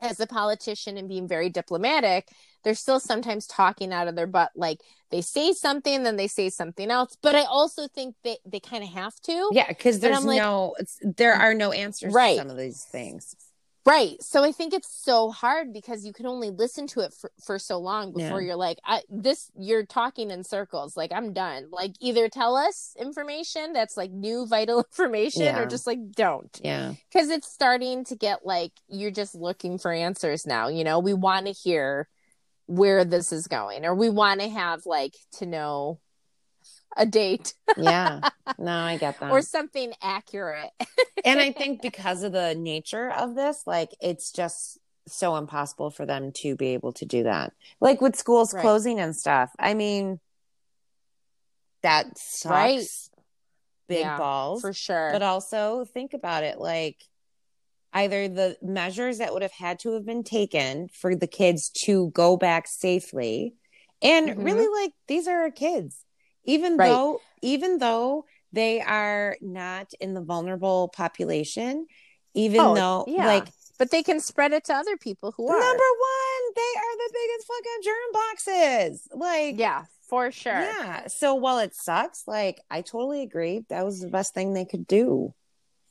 as 0.00 0.20
a 0.20 0.26
politician 0.26 0.96
and 0.96 1.08
being 1.08 1.26
very 1.28 1.48
diplomatic, 1.48 2.28
they're 2.64 2.74
still 2.74 3.00
sometimes 3.00 3.46
talking 3.46 3.92
out 3.92 4.08
of 4.08 4.16
their 4.16 4.26
butt. 4.26 4.50
Like 4.54 4.80
they 5.10 5.20
say 5.20 5.52
something, 5.52 6.02
then 6.02 6.16
they 6.16 6.26
say 6.28 6.50
something 6.50 6.90
else. 6.90 7.16
But 7.22 7.34
I 7.34 7.44
also 7.44 7.88
think 7.88 8.14
they, 8.24 8.38
they 8.44 8.60
kind 8.60 8.82
of 8.82 8.90
have 8.90 9.14
to. 9.22 9.50
Yeah, 9.52 9.68
because 9.68 10.00
there's 10.00 10.24
like- 10.24 10.38
no, 10.38 10.74
it's, 10.78 10.98
there 11.02 11.34
are 11.34 11.54
no 11.54 11.72
answers 11.72 12.12
Right. 12.12 12.34
to 12.34 12.38
some 12.42 12.50
of 12.50 12.56
these 12.56 12.84
things. 12.84 13.34
Right. 13.86 14.20
So 14.20 14.42
I 14.42 14.50
think 14.50 14.74
it's 14.74 14.92
so 14.92 15.30
hard 15.30 15.72
because 15.72 16.04
you 16.04 16.12
can 16.12 16.26
only 16.26 16.50
listen 16.50 16.88
to 16.88 17.00
it 17.00 17.14
for, 17.14 17.30
for 17.44 17.56
so 17.58 17.78
long 17.78 18.12
before 18.12 18.40
Yeah. 18.40 18.48
you're 18.48 18.56
like, 18.56 18.78
I, 18.84 19.02
this, 19.08 19.48
you're 19.56 19.86
talking 19.86 20.32
in 20.32 20.42
circles. 20.42 20.96
Like, 20.96 21.12
I'm 21.12 21.32
done. 21.32 21.68
Like, 21.70 21.92
either 22.00 22.28
tell 22.28 22.56
us 22.56 22.96
information 22.98 23.72
that's 23.72 23.96
like 23.96 24.10
new, 24.10 24.44
vital 24.46 24.78
information 24.90 25.42
Yeah. 25.42 25.60
or 25.60 25.66
just 25.66 25.86
like 25.86 26.00
don't. 26.10 26.60
Yeah. 26.64 26.94
Because 27.12 27.30
it's 27.30 27.46
starting 27.48 28.04
to 28.06 28.16
get 28.16 28.44
like, 28.44 28.72
you're 28.88 29.12
just 29.12 29.36
looking 29.36 29.78
for 29.78 29.92
answers 29.92 30.46
now. 30.46 30.66
You 30.66 30.82
know, 30.82 30.98
we 30.98 31.14
want 31.14 31.46
to 31.46 31.52
hear 31.52 32.08
where 32.66 33.04
this 33.04 33.30
is 33.32 33.46
going 33.46 33.84
or 33.84 33.94
we 33.94 34.10
want 34.10 34.40
to 34.40 34.48
have 34.48 34.84
like 34.84 35.14
to 35.38 35.46
know 35.46 36.00
a 36.96 37.06
date 37.06 37.54
Yeah. 37.76 38.20
no, 38.58 38.72
I 38.72 38.96
get 38.96 39.20
that. 39.20 39.30
or 39.30 39.42
something 39.42 39.92
accurate. 40.02 40.70
and 41.24 41.40
I 41.40 41.52
think 41.58 41.82
because 41.82 42.22
of 42.22 42.32
the 42.32 42.54
nature 42.54 43.10
of 43.10 43.34
this, 43.34 43.62
like 43.66 43.90
it's 44.00 44.32
just 44.32 44.78
so 45.08 45.36
impossible 45.36 45.90
for 45.90 46.04
them 46.06 46.32
to 46.32 46.56
be 46.56 46.68
able 46.68 46.92
to 46.94 47.04
do 47.04 47.22
that. 47.24 47.52
Like 47.80 48.00
with 48.00 48.16
schools 48.16 48.52
Right. 48.52 48.62
closing 48.62 48.98
and 48.98 49.14
stuff. 49.14 49.50
I 49.58 49.74
mean, 49.74 50.18
that 51.82 52.18
sucks. 52.18 52.50
Right. 52.50 52.86
Big 53.88 54.00
Yeah, 54.00 54.18
balls. 54.18 54.60
for 54.62 54.72
sure. 54.72 55.10
But 55.12 55.22
also 55.22 55.84
think 55.84 56.12
about 56.12 56.42
it 56.42 56.58
like 56.58 56.96
either 57.92 58.28
the 58.28 58.56
measures 58.60 59.18
that 59.18 59.32
would 59.32 59.42
have 59.42 59.52
had 59.52 59.78
to 59.80 59.92
have 59.92 60.04
been 60.04 60.24
taken 60.24 60.88
for 60.88 61.14
the 61.14 61.28
kids 61.28 61.70
to 61.84 62.10
go 62.10 62.36
back 62.36 62.66
safely 62.66 63.54
and 64.02 64.28
Mhm. 64.30 64.44
really 64.44 64.82
like 64.82 64.92
these 65.06 65.28
are 65.28 65.42
our 65.42 65.50
kids 65.50 66.04
even 66.46 66.76
Right. 66.76 66.88
though 66.88 67.20
even 67.42 67.78
though 67.78 68.24
they 68.52 68.80
are 68.80 69.36
not 69.42 69.92
in 70.00 70.14
the 70.14 70.22
vulnerable 70.22 70.88
population 70.88 71.86
even 72.34 72.60
Oh, 72.62 72.74
though 72.74 73.04
yeah. 73.08 73.26
like 73.26 73.48
but 73.78 73.90
they 73.90 74.02
can 74.02 74.20
spread 74.20 74.52
it 74.52 74.64
to 74.64 74.74
other 74.74 74.96
people 74.96 75.32
who 75.36 75.46
are. 75.48 75.58
number 75.58 75.68
one 75.68 76.42
they 76.54 76.72
are 76.78 76.96
the 76.96 77.12
biggest 77.12 77.46
fucking 77.46 77.82
germ 77.84 78.12
boxes 78.12 79.08
like 79.14 79.58
Yeah, 79.58 79.84
for 80.08 80.30
sure. 80.30 80.52
yeah 80.60 81.06
so 81.08 81.34
while 81.34 81.58
it 81.58 81.74
sucks 81.74 82.24
like 82.26 82.60
i 82.70 82.80
totally 82.80 83.22
agree 83.22 83.64
that 83.68 83.84
was 83.84 84.00
the 84.00 84.08
best 84.08 84.32
thing 84.32 84.54
they 84.54 84.64
could 84.64 84.86
do 84.86 85.34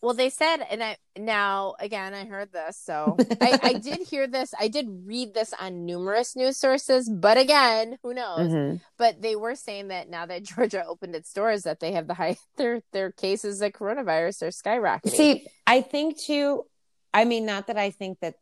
Well, 0.06 0.14
they 0.14 0.30
said, 0.30 0.58
and 0.70 0.84
I 0.84 0.98
now 1.18 1.74
again 1.80 2.14
I 2.14 2.26
heard 2.26 2.52
this, 2.54 2.78
so 2.78 3.18
I, 3.42 3.60
I 3.64 3.74
did 3.74 4.02
hear 4.08 4.28
this. 4.28 4.54
I 4.60 4.68
did 4.68 4.88
read 5.06 5.34
this 5.34 5.52
on 5.60 5.84
numerous 5.86 6.36
news 6.36 6.58
sources, 6.58 7.10
but 7.10 7.40
again, 7.40 7.98
who 8.04 8.14
knows? 8.14 8.52
Mhm. 8.52 8.82
But 9.00 9.24
they 9.24 9.36
were 9.36 9.56
saying 9.56 9.88
that 9.88 10.08
now 10.08 10.28
that 10.28 10.44
Georgia 10.52 10.86
opened 10.86 11.16
its 11.16 11.34
doors, 11.34 11.64
that 11.64 11.80
they 11.80 11.94
have 11.94 12.06
the 12.06 12.14
high 12.14 12.38
their 12.58 12.84
their 12.94 13.12
cases 13.12 13.62
of 13.62 13.72
coronavirus 13.72 14.44
are 14.44 14.50
skyrocketing. 14.52 15.10
See, 15.10 15.48
I 15.66 15.82
think 15.82 16.20
too. 16.20 16.66
I 17.12 17.26
mean, 17.26 17.48
not 17.48 17.66
that 17.68 17.78
I 17.78 17.90
think 17.90 18.20
that. 18.20 18.36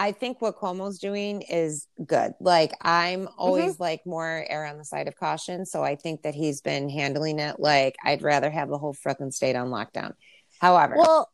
I 0.00 0.12
think 0.12 0.40
what 0.40 0.60
Cuomo's 0.60 1.00
doing 1.00 1.42
is 1.42 1.88
good. 2.06 2.34
Like 2.38 2.70
I'm 2.80 3.28
always 3.36 3.72
Mm-hmm. 3.72 3.82
like 3.82 4.06
more 4.06 4.46
err 4.48 4.64
on 4.66 4.78
the 4.78 4.84
side 4.84 5.08
of 5.08 5.16
caution. 5.16 5.66
So 5.66 5.82
I 5.82 5.96
think 5.96 6.22
that 6.22 6.36
he's 6.36 6.60
been 6.60 6.88
handling 6.88 7.40
it 7.40 7.58
like 7.58 7.96
I'd 8.04 8.22
rather 8.22 8.48
have 8.48 8.68
the 8.68 8.78
whole 8.78 8.94
freaking 8.94 9.32
state 9.32 9.56
on 9.56 9.70
lockdown. 9.70 10.12
However, 10.60 10.96
well, 10.96 11.30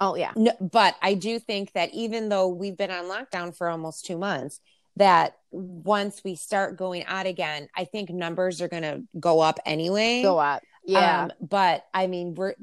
oh 0.00 0.16
yeah, 0.16 0.32
no, 0.36 0.52
but 0.60 0.96
I 1.02 1.14
do 1.14 1.38
think 1.38 1.72
that 1.72 1.92
even 1.94 2.28
though 2.28 2.48
we've 2.48 2.76
been 2.76 2.90
on 2.90 3.04
lockdown 3.04 3.56
for 3.56 3.68
almost 3.68 4.04
two 4.04 4.18
months, 4.18 4.60
that 4.96 5.36
once 5.50 6.22
we 6.24 6.34
start 6.34 6.76
going 6.76 7.04
out 7.04 7.26
again, 7.26 7.68
I 7.76 7.84
think 7.84 8.10
numbers 8.10 8.60
are 8.60 8.68
going 8.68 8.82
to 8.82 9.02
go 9.18 9.40
up 9.40 9.58
anyway. 9.66 10.22
go 10.22 10.38
up. 10.38 10.62
Yeah, 10.86 11.24
Um, 11.24 11.32
but 11.40 11.84
I 11.94 12.06
mean, 12.06 12.34
we're. 12.34 12.54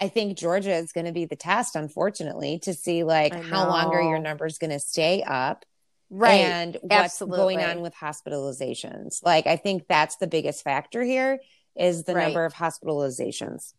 I 0.00 0.06
think 0.06 0.38
Georgia 0.38 0.74
is 0.74 0.92
going 0.92 1.06
to 1.06 1.12
be 1.12 1.24
the 1.24 1.34
test, 1.34 1.74
unfortunately, 1.74 2.60
to 2.60 2.72
see 2.72 3.02
like 3.02 3.34
how 3.34 3.66
long 3.66 3.92
are 3.92 4.00
your 4.00 4.20
numbers 4.20 4.58
going 4.58 4.70
to 4.70 4.78
stay 4.78 5.24
up, 5.24 5.64
right. 6.08 6.38
and 6.38 6.76
what's 6.82 7.20
going 7.20 7.60
on 7.64 7.80
with 7.80 7.94
hospitalizations. 7.96 9.24
Like, 9.24 9.48
I 9.48 9.56
think 9.56 9.88
that's 9.88 10.14
the 10.16 10.28
biggest 10.28 10.62
factor 10.62 11.02
here 11.02 11.40
is 11.74 12.04
the 12.04 12.14
Right. 12.14 12.26
number 12.26 12.44
of 12.44 12.54
hospitalizations. 12.54 13.72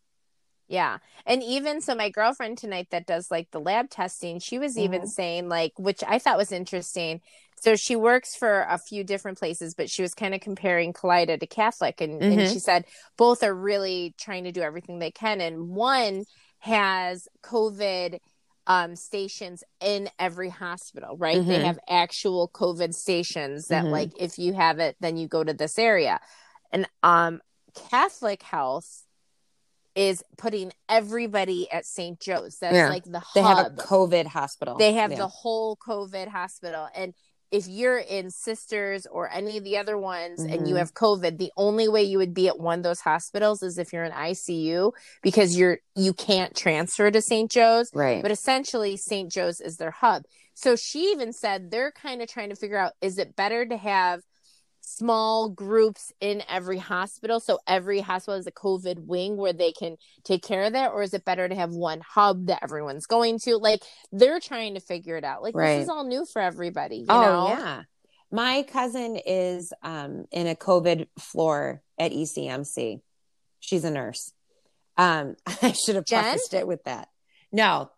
Yeah. 0.70 1.00
And 1.26 1.42
even 1.44 1.82
so, 1.82 1.96
my 1.96 2.10
girlfriend 2.10 2.60
tonight 2.60 2.90
that 2.92 3.08
does 3.08 3.32
like 3.32 3.50
the 3.52 3.60
lab 3.60 3.90
testing, 3.90 4.40
she 4.40 4.60
was 4.60 4.78
even 4.78 5.02
Mhm. 5.02 5.08
saying, 5.08 5.50
like, 5.50 5.74
which 5.78 6.04
I 6.08 6.20
thought 6.20 6.38
was 6.38 6.52
interesting. 6.52 7.22
So 7.60 7.76
she 7.76 7.96
works 7.96 8.36
for 8.36 8.66
a 8.70 8.78
few 8.78 9.04
different 9.04 9.40
places, 9.40 9.74
but 9.74 9.90
she 9.90 10.04
was 10.04 10.14
kind 10.14 10.34
of 10.36 10.42
comparing 10.42 10.94
Kaleida 10.94 11.40
to 11.40 11.48
Catholic. 11.48 12.00
And, 12.02 12.24
and 12.30 12.46
Mhm. 12.46 12.54
she 12.54 12.60
said 12.60 12.86
both 13.18 13.44
are 13.44 13.54
really 13.54 14.14
trying 14.18 14.44
to 14.46 14.52
do 14.52 14.62
everything 14.62 15.00
they 15.00 15.12
can. 15.12 15.42
And 15.42 15.70
one 15.70 16.26
has 16.60 17.28
COVID 17.44 18.20
um, 18.68 18.96
stations 18.96 19.64
in 19.82 20.10
every 20.20 20.50
hospital, 20.50 21.18
right? 21.18 21.44
They 21.48 21.62
Mhm. 21.62 21.66
have 21.66 21.80
actual 21.90 22.48
COVID 22.50 22.94
stations 22.94 23.70
that, 23.70 23.86
Mhm. 23.86 23.92
like, 23.92 24.12
if 24.20 24.38
you 24.38 24.54
have 24.54 24.78
it, 24.78 24.96
then 25.00 25.18
you 25.18 25.28
go 25.28 25.44
to 25.44 25.54
this 25.54 25.80
area. 25.80 26.20
And 26.72 26.88
um, 27.02 27.42
Catholic 27.90 28.44
Health 28.44 29.06
is 29.96 30.24
putting 30.38 30.72
everybody 30.88 31.70
at 31.72 31.86
St. 31.86 32.20
Joe's. 32.20 32.58
That's 32.60 32.76
Yeah. 32.76 32.90
like 32.90 33.04
the 33.06 33.22
They 33.36 33.42
have 33.42 33.58
a 33.58 33.64
hub. 33.64 33.78
COVID 33.78 34.28
hospital. 34.28 34.78
They 34.78 34.94
have 34.94 35.12
Yeah. 35.12 35.18
the 35.20 35.28
whole 35.28 35.76
COVID 35.78 36.28
hospital. 36.30 36.88
And 36.96 37.14
if 37.52 37.68
you're 37.68 37.98
in 37.98 38.30
Sisters 38.30 39.08
or 39.08 39.28
any 39.32 39.58
of 39.58 39.64
the 39.64 39.76
other 39.78 39.98
ones 39.98 40.40
and 40.40 40.68
you 40.68 40.76
Mhm. 40.76 40.78
have 40.78 40.94
COVID, 40.94 41.40
the 41.40 41.52
only 41.58 41.88
way 41.88 42.04
you 42.04 42.20
would 42.20 42.34
be 42.34 42.48
at 42.48 42.60
one 42.60 42.80
of 42.80 42.84
those 42.84 43.02
hospitals 43.02 43.64
is 43.64 43.80
if 43.80 43.92
you're 43.92 44.04
in 44.04 44.12
ICU 44.12 44.92
because 45.24 45.58
you're 45.58 45.80
you 45.96 46.14
can't 46.14 46.56
transfer 46.56 47.10
to 47.10 47.22
St. 47.22 47.50
Joe's. 47.52 47.90
right. 47.94 48.22
But 48.22 48.32
essentially, 48.32 48.96
St. 48.98 49.32
Joe's 49.32 49.60
is 49.60 49.78
their 49.78 49.92
hub. 49.92 50.24
So 50.54 50.76
she 50.76 51.12
even 51.12 51.34
said 51.34 51.72
they're 51.72 51.92
kind 51.92 52.22
of 52.22 52.28
trying 52.30 52.50
to 52.50 52.56
figure 52.56 52.78
out 52.78 52.94
is 53.02 53.18
it 53.18 53.36
better 53.36 53.66
to 53.66 53.78
have 53.78 54.22
small 54.98 55.50
groups 55.50 56.12
in 56.20 56.42
every 56.50 56.78
hospital? 56.78 57.40
So 57.40 57.60
every 57.68 58.00
hospital 58.02 58.36
has 58.38 58.48
a 58.48 58.52
COVID 58.52 59.06
wing 59.06 59.38
where 59.38 59.54
they 59.54 59.72
can 59.72 59.98
take 60.24 60.44
care 60.44 60.64
of 60.64 60.74
that? 60.74 60.92
Or 60.92 61.02
is 61.04 61.14
it 61.14 61.26
better 61.26 61.48
to 61.48 61.56
have 61.56 61.72
one 61.72 62.02
hub 62.08 62.48
that 62.48 62.64
everyone's 62.64 63.06
going 63.06 63.40
to? 63.46 63.58
Like 63.58 63.82
they're 64.12 64.40
trying 64.40 64.74
to 64.76 64.80
figure 64.80 65.18
it 65.18 65.24
out. 65.24 65.42
Like 65.44 65.56
Right. 65.56 65.76
this 65.78 65.84
is 65.84 65.90
all 65.90 66.04
new 66.06 66.26
for 66.26 66.42
everybody. 66.42 66.98
You 66.98 67.06
oh 67.10 67.22
know? 67.22 67.48
yeah. 67.50 67.82
My 68.32 68.64
cousin 68.64 69.18
is 69.26 69.74
um, 69.82 70.26
in 70.32 70.48
a 70.48 70.56
COVID 70.56 71.08
floor 71.20 71.82
at 71.98 72.12
ECMC. 72.12 73.02
She's 73.60 73.84
a 73.84 73.92
nurse. 73.92 74.32
Um, 74.98 75.36
I 75.62 75.72
should 75.72 75.96
have 75.96 76.06
Jen? 76.06 76.24
prefaced 76.24 76.54
it 76.54 76.68
with 76.68 76.84
that. 76.84 77.08
No, 77.52 77.90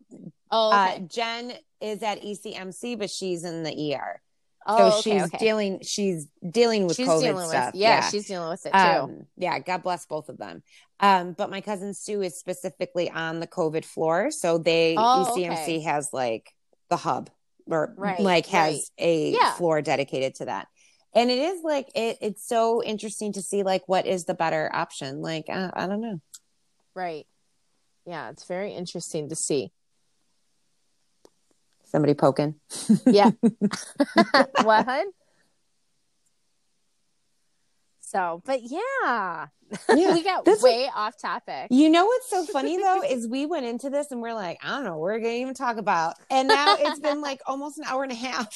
Oh, 0.50 0.72
uh. 0.72 1.00
Jen 1.00 1.54
is 1.80 2.04
at 2.04 2.22
ECMC, 2.22 2.98
but 3.00 3.10
she's 3.10 3.44
in 3.44 3.64
the 3.64 3.96
ER. 3.96 4.22
Oh, 4.66 4.78
so 4.78 4.98
okay, 5.00 5.02
she's 5.20 5.24
okay. 5.24 5.38
dealing. 5.38 5.80
She's 5.82 6.28
dealing 6.48 6.88
with 6.88 6.98
she's 6.98 7.08
COVID 7.08 7.22
dealing 7.22 7.50
stuff. 7.50 7.74
with 7.74 7.82
yeah, 7.82 8.10
she's 8.10 8.28
dealing 8.28 8.50
with 8.50 8.66
it 8.66 8.72
too. 8.72 8.78
Um, 8.78 9.26
yeah, 9.38 9.60
God 9.60 9.84
bless 9.84 10.06
both 10.06 10.30
of 10.30 10.38
them. 10.38 10.64
Um, 11.00 11.34
but 11.34 11.50
my 11.50 11.62
cousin 11.62 11.94
Sue 11.94 12.22
is 12.22 12.38
specifically 12.38 13.10
on 13.10 13.40
the 13.40 13.48
COVID 13.48 13.86
floor, 13.86 14.32
so 14.32 14.58
they 14.58 14.96
Oh, 14.98 15.34
ECMC 15.36 15.52
okay. 15.52 15.80
has 15.82 16.10
like 16.14 16.52
the 16.90 16.98
hub 16.98 17.30
or 17.66 17.94
Right, 17.98 18.20
like 18.20 18.46
has 18.48 18.74
right. 18.74 18.84
a 19.06 19.30
Yeah. 19.32 19.54
floor 19.54 19.82
dedicated 19.82 20.36
to 20.36 20.46
that. 20.46 20.68
And 21.14 21.30
it 21.30 21.40
is 21.40 21.62
like 21.64 21.90
it, 21.96 22.18
it's 22.22 22.48
so 22.48 22.82
interesting 22.84 23.34
to 23.34 23.42
see 23.42 23.64
like 23.64 23.88
what 23.88 24.06
is 24.06 24.26
the 24.26 24.34
better 24.34 24.70
option. 24.74 25.22
Like 25.22 25.46
uh, 25.50 25.72
I 25.74 25.88
don't 25.88 26.02
know. 26.02 26.22
right. 26.96 27.26
Yeah, 28.06 28.30
it's 28.32 28.46
very 28.46 28.74
interesting 28.74 29.30
to 29.30 29.36
see. 29.36 29.72
Somebody 31.92 32.14
poking. 32.14 32.56
Yeah. 33.06 33.32
what? 34.64 34.88
So, 38.00 38.42
but 38.46 38.60
yeah, 38.64 39.48
Yeah. 39.94 40.14
we 40.14 40.24
got 40.24 40.46
This 40.46 40.58
is- 40.60 40.64
way 40.64 40.90
off 40.94 41.18
topic. 41.22 41.68
You 41.70 41.90
know 41.90 42.06
what's 42.06 42.30
so 42.30 42.46
funny 42.46 42.78
though 42.78 43.04
is 43.10 43.28
we 43.28 43.46
went 43.46 43.66
into 43.66 43.90
this 43.90 44.12
and 44.12 44.22
we're 44.22 44.34
like, 44.34 44.58
I 44.64 44.70
don't 44.70 44.84
know, 44.86 44.98
we're 45.00 45.20
gonna 45.20 45.34
even 45.34 45.54
talk 45.54 45.78
about, 45.78 46.16
and 46.30 46.48
now 46.48 46.76
it's 46.80 47.00
been 47.00 47.22
like 47.22 47.42
almost 47.46 47.78
an 47.78 47.84
hour 47.88 48.04
and 48.04 48.12
a 48.12 48.16
half. 48.16 48.48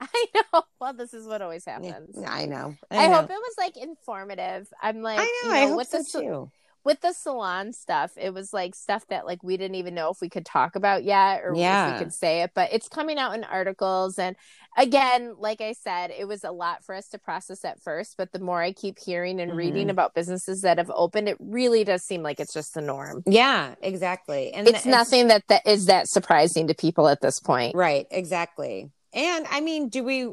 I 0.00 0.26
know. 0.34 0.62
Well, 0.80 0.92
this 0.94 1.12
is 1.12 1.26
what 1.26 1.42
always 1.42 1.64
Yeah, 1.66 1.74
happens. 1.82 2.16
I 2.24 2.46
know. 2.46 2.74
I, 2.90 3.08
know. 3.08 3.14
hope 3.16 3.24
it 3.30 3.32
was 3.32 3.54
like 3.58 3.76
informative. 3.76 4.68
I'm 4.80 5.02
like, 5.02 5.18
I 5.20 5.24
know. 5.44 5.50
you 5.50 5.54
I 5.56 5.66
hope 5.66 5.76
with 5.76 5.88
so 5.88 5.98
the 5.98 6.04
too. 6.22 6.50
With 6.84 7.00
the 7.00 7.12
salon 7.12 7.72
stuff, 7.72 8.12
it 8.16 8.32
was 8.32 8.52
like 8.52 8.74
stuff 8.74 9.06
that 9.08 9.26
like 9.26 9.42
we 9.42 9.56
didn't 9.56 9.74
even 9.74 9.94
know 9.94 10.10
if 10.10 10.20
we 10.20 10.28
could 10.28 10.46
talk 10.46 10.76
about 10.76 11.04
yet 11.04 11.42
or 11.44 11.52
if 11.52 11.58
Yeah. 11.58 11.92
we 11.92 11.98
could 12.04 12.12
say 12.12 12.42
it, 12.42 12.52
but 12.54 12.72
it's 12.72 12.88
coming 12.88 13.18
out 13.18 13.34
in 13.34 13.44
articles. 13.44 14.18
And 14.18 14.36
again, 14.76 15.34
like 15.38 15.60
I 15.60 15.72
said, 15.72 16.10
it 16.16 16.26
was 16.26 16.44
a 16.44 16.50
lot 16.50 16.84
for 16.84 16.94
us 16.94 17.08
to 17.08 17.18
process 17.18 17.64
at 17.64 17.80
first, 17.82 18.16
but 18.16 18.32
the 18.32 18.38
more 18.38 18.62
I 18.62 18.72
keep 18.72 18.98
hearing 18.98 19.40
and 19.40 19.54
reading 19.56 19.88
Mhm. 19.88 19.90
about 19.90 20.14
businesses 20.14 20.62
that 20.62 20.78
have 20.78 20.90
opened, 20.94 21.28
it 21.28 21.36
really 21.40 21.84
does 21.84 22.04
seem 22.04 22.22
like 22.22 22.40
it's 22.40 22.54
just 22.54 22.74
the 22.74 22.80
norm. 22.80 23.22
Yeah, 23.26 23.74
exactly. 23.82 24.52
And 24.52 24.66
It's 24.66 24.86
nothing 24.86 25.28
that 25.28 25.42
that 25.48 25.66
is 25.66 25.86
that 25.86 26.08
surprising 26.08 26.68
to 26.68 26.74
people 26.74 27.08
at 27.08 27.20
this 27.20 27.40
point. 27.40 27.74
Right, 27.74 28.06
exactly. 28.10 28.90
And 29.12 29.46
I 29.50 29.60
mean, 29.60 29.88
do 29.88 30.04
we 30.04 30.32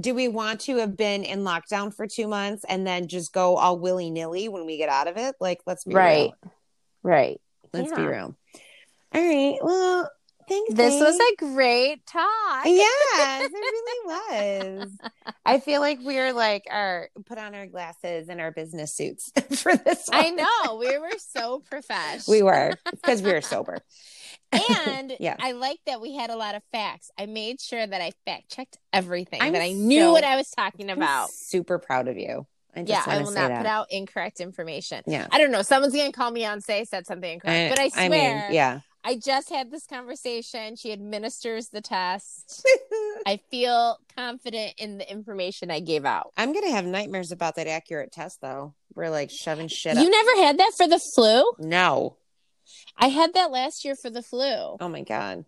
do 0.00 0.14
we 0.14 0.28
want 0.28 0.60
to 0.62 0.76
have 0.76 0.96
been 0.96 1.24
in 1.24 1.40
lockdown 1.40 1.94
for 1.94 2.06
two 2.06 2.28
months 2.28 2.64
and 2.68 2.86
then 2.86 3.08
just 3.08 3.32
go 3.32 3.56
all 3.56 3.78
willy 3.78 4.10
nilly 4.10 4.48
when 4.48 4.66
we 4.66 4.76
get 4.76 4.88
out 4.88 5.08
of 5.08 5.16
it? 5.16 5.34
Like, 5.40 5.60
let's 5.66 5.84
be 5.84 5.94
Right. 5.94 6.32
real. 6.42 6.52
Right. 7.02 7.40
Let's 7.72 7.92
be 7.92 8.02
real. 8.02 8.36
All 9.14 9.22
right. 9.22 9.58
Well, 9.62 10.10
thanks. 10.48 10.74
This 10.74 11.00
was 11.00 11.18
a 11.18 11.36
great 11.36 12.04
talk. 12.06 12.64
Yes, 12.64 13.50
it 13.52 13.52
really 13.52 14.80
was. 14.80 14.90
I 15.44 15.60
feel 15.60 15.80
like 15.80 15.98
we're 16.02 16.32
like 16.32 16.64
our 16.70 17.08
put 17.26 17.38
on 17.38 17.54
our 17.54 17.66
glasses 17.66 18.28
and 18.28 18.40
our 18.40 18.50
business 18.52 18.94
suits 18.94 19.30
for 19.62 19.76
this. 19.76 20.08
One. 20.08 20.24
I 20.24 20.30
know. 20.30 20.76
We 20.76 20.96
were 20.98 21.10
so 21.18 21.60
professional. 21.70 22.34
we 22.36 22.42
were 22.42 22.74
because 22.90 23.22
we 23.22 23.32
were 23.32 23.40
sober. 23.42 23.78
and 24.52 25.14
Yeah. 25.20 25.36
I 25.38 25.52
like 25.52 25.78
that 25.86 26.00
we 26.00 26.14
had 26.14 26.30
a 26.30 26.36
lot 26.36 26.54
of 26.54 26.62
facts. 26.72 27.10
I 27.18 27.26
made 27.26 27.60
sure 27.60 27.86
that 27.86 28.00
I 28.00 28.12
fact 28.24 28.50
checked 28.50 28.78
everything, 28.92 29.40
I'm 29.42 29.52
that 29.52 29.62
I 29.62 29.72
knew 29.72 30.00
so- 30.00 30.12
what 30.12 30.24
I 30.24 30.36
was 30.36 30.48
talking 30.50 30.90
I'm 30.90 30.98
about. 30.98 31.30
super 31.32 31.78
proud 31.78 32.08
of 32.08 32.16
you. 32.16 32.46
I 32.76 32.82
just 32.82 33.06
Yeah, 33.06 33.12
I 33.12 33.18
will 33.22 33.30
not 33.32 33.48
that. 33.48 33.58
put 33.58 33.66
out 33.66 33.86
incorrect 33.90 34.40
information. 34.40 35.02
Yeah. 35.06 35.26
I 35.32 35.38
don't 35.38 35.50
know. 35.50 35.62
Someone's 35.62 35.94
gonna 35.94 36.12
call 36.12 36.30
me 36.30 36.44
on 36.44 36.60
say 36.60 36.80
I 36.80 36.84
said 36.84 37.06
something 37.06 37.32
incorrect, 37.32 37.74
but 37.76 37.80
I 37.82 37.88
swear, 37.88 38.08
mean, 38.10 38.54
yeah. 38.54 38.80
I 39.04 39.16
just 39.16 39.48
had 39.48 39.70
this 39.70 39.86
conversation. 39.86 40.76
She 40.76 40.92
administers 40.92 41.68
the 41.68 41.80
test. 41.80 42.66
I 43.26 43.40
feel 43.50 43.96
confident 44.16 44.74
in 44.76 44.98
the 44.98 45.10
information 45.10 45.70
I 45.70 45.80
gave 45.80 46.04
out. 46.04 46.32
I'm 46.36 46.52
gonna 46.52 46.70
have 46.72 46.84
nightmares 46.84 47.32
about 47.32 47.54
that 47.56 47.68
accurate 47.68 48.12
test 48.12 48.40
though. 48.42 48.74
We're 48.94 49.08
like 49.10 49.30
shoving 49.30 49.68
shit 49.68 49.94
You 49.96 50.02
up. 50.04 50.10
never 50.10 50.42
had 50.46 50.58
that 50.58 50.72
for 50.76 50.86
the 50.86 51.00
flu? 51.14 51.44
no. 51.58 52.16
I 52.96 53.08
had 53.08 53.34
that 53.34 53.50
last 53.50 53.84
year 53.84 53.94
for 53.96 54.10
the 54.10 54.22
flu. 54.22 54.76
Oh 54.80 54.88
my 54.88 55.02
god. 55.02 55.44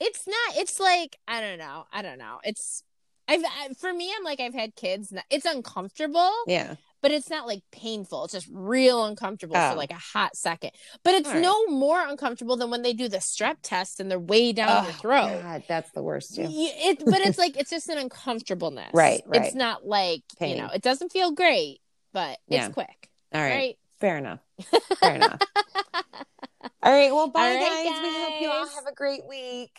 it's 0.00 0.26
not 0.26 0.56
it's 0.56 0.80
like 0.80 1.16
i 1.28 1.40
don't 1.40 1.58
know 1.58 1.84
i 1.92 2.02
don't 2.02 2.18
know 2.18 2.40
it's 2.42 2.82
i've 3.28 3.42
I, 3.44 3.68
for 3.78 3.92
me 3.92 4.12
i'm 4.16 4.24
like 4.24 4.40
i've 4.40 4.52
had 4.54 4.74
kids 4.74 5.12
it's 5.30 5.46
uncomfortable 5.46 6.30
Yeah. 6.48 6.74
but 7.00 7.12
it's 7.12 7.30
not 7.30 7.46
like 7.46 7.62
painful 7.70 8.24
it's 8.24 8.32
just 8.34 8.48
real 8.52 9.04
uncomfortable 9.04 9.56
Oh. 9.56 9.70
for 9.70 9.76
like 9.76 9.92
a 9.92 10.02
hot 10.12 10.36
second 10.36 10.72
but 11.04 11.14
it's 11.14 11.28
right. 11.30 11.40
no 11.40 11.66
more 11.68 12.00
uncomfortable 12.06 12.56
than 12.56 12.70
when 12.70 12.82
they 12.82 12.92
do 12.92 13.08
the 13.08 13.18
strep 13.18 13.58
test 13.62 14.00
and 14.00 14.10
they're 14.10 14.18
way 14.18 14.52
down 14.52 14.84
your 14.84 14.92
Oh, 14.92 14.96
throat 15.00 15.40
God, 15.42 15.62
that's 15.68 15.90
the 15.92 16.02
worst 16.02 16.34
too. 16.34 16.46
It, 16.48 17.02
but 17.06 17.20
it's 17.20 17.38
like 17.38 17.56
it's 17.60 17.70
just 17.70 17.88
an 17.88 17.98
uncomfortableness 17.98 18.90
Right, 18.92 19.22
right. 19.26 19.42
it's 19.46 19.54
not 19.54 19.86
like 19.86 20.22
Pain. 20.40 20.56
you 20.56 20.62
know 20.62 20.68
it 20.74 20.82
doesn't 20.82 21.12
feel 21.12 21.30
great 21.30 21.78
but 22.12 22.38
Yeah. 22.48 22.66
it's 22.66 22.74
quick 22.74 23.08
All 23.32 23.40
right. 23.40 23.54
right 23.54 23.78
Fair 24.00 24.18
enough. 24.18 24.40
Fair 25.00 25.14
enough. 25.14 25.40
All 26.82 26.92
right. 26.92 27.12
Well, 27.12 27.28
bye 27.28 27.54
right, 27.54 27.84
guys. 27.84 28.02
We 28.02 28.22
hope 28.22 28.40
you 28.40 28.48
all 28.50 28.68
have 28.68 28.86
a 28.86 28.94
great 28.94 29.26
week. 29.28 29.78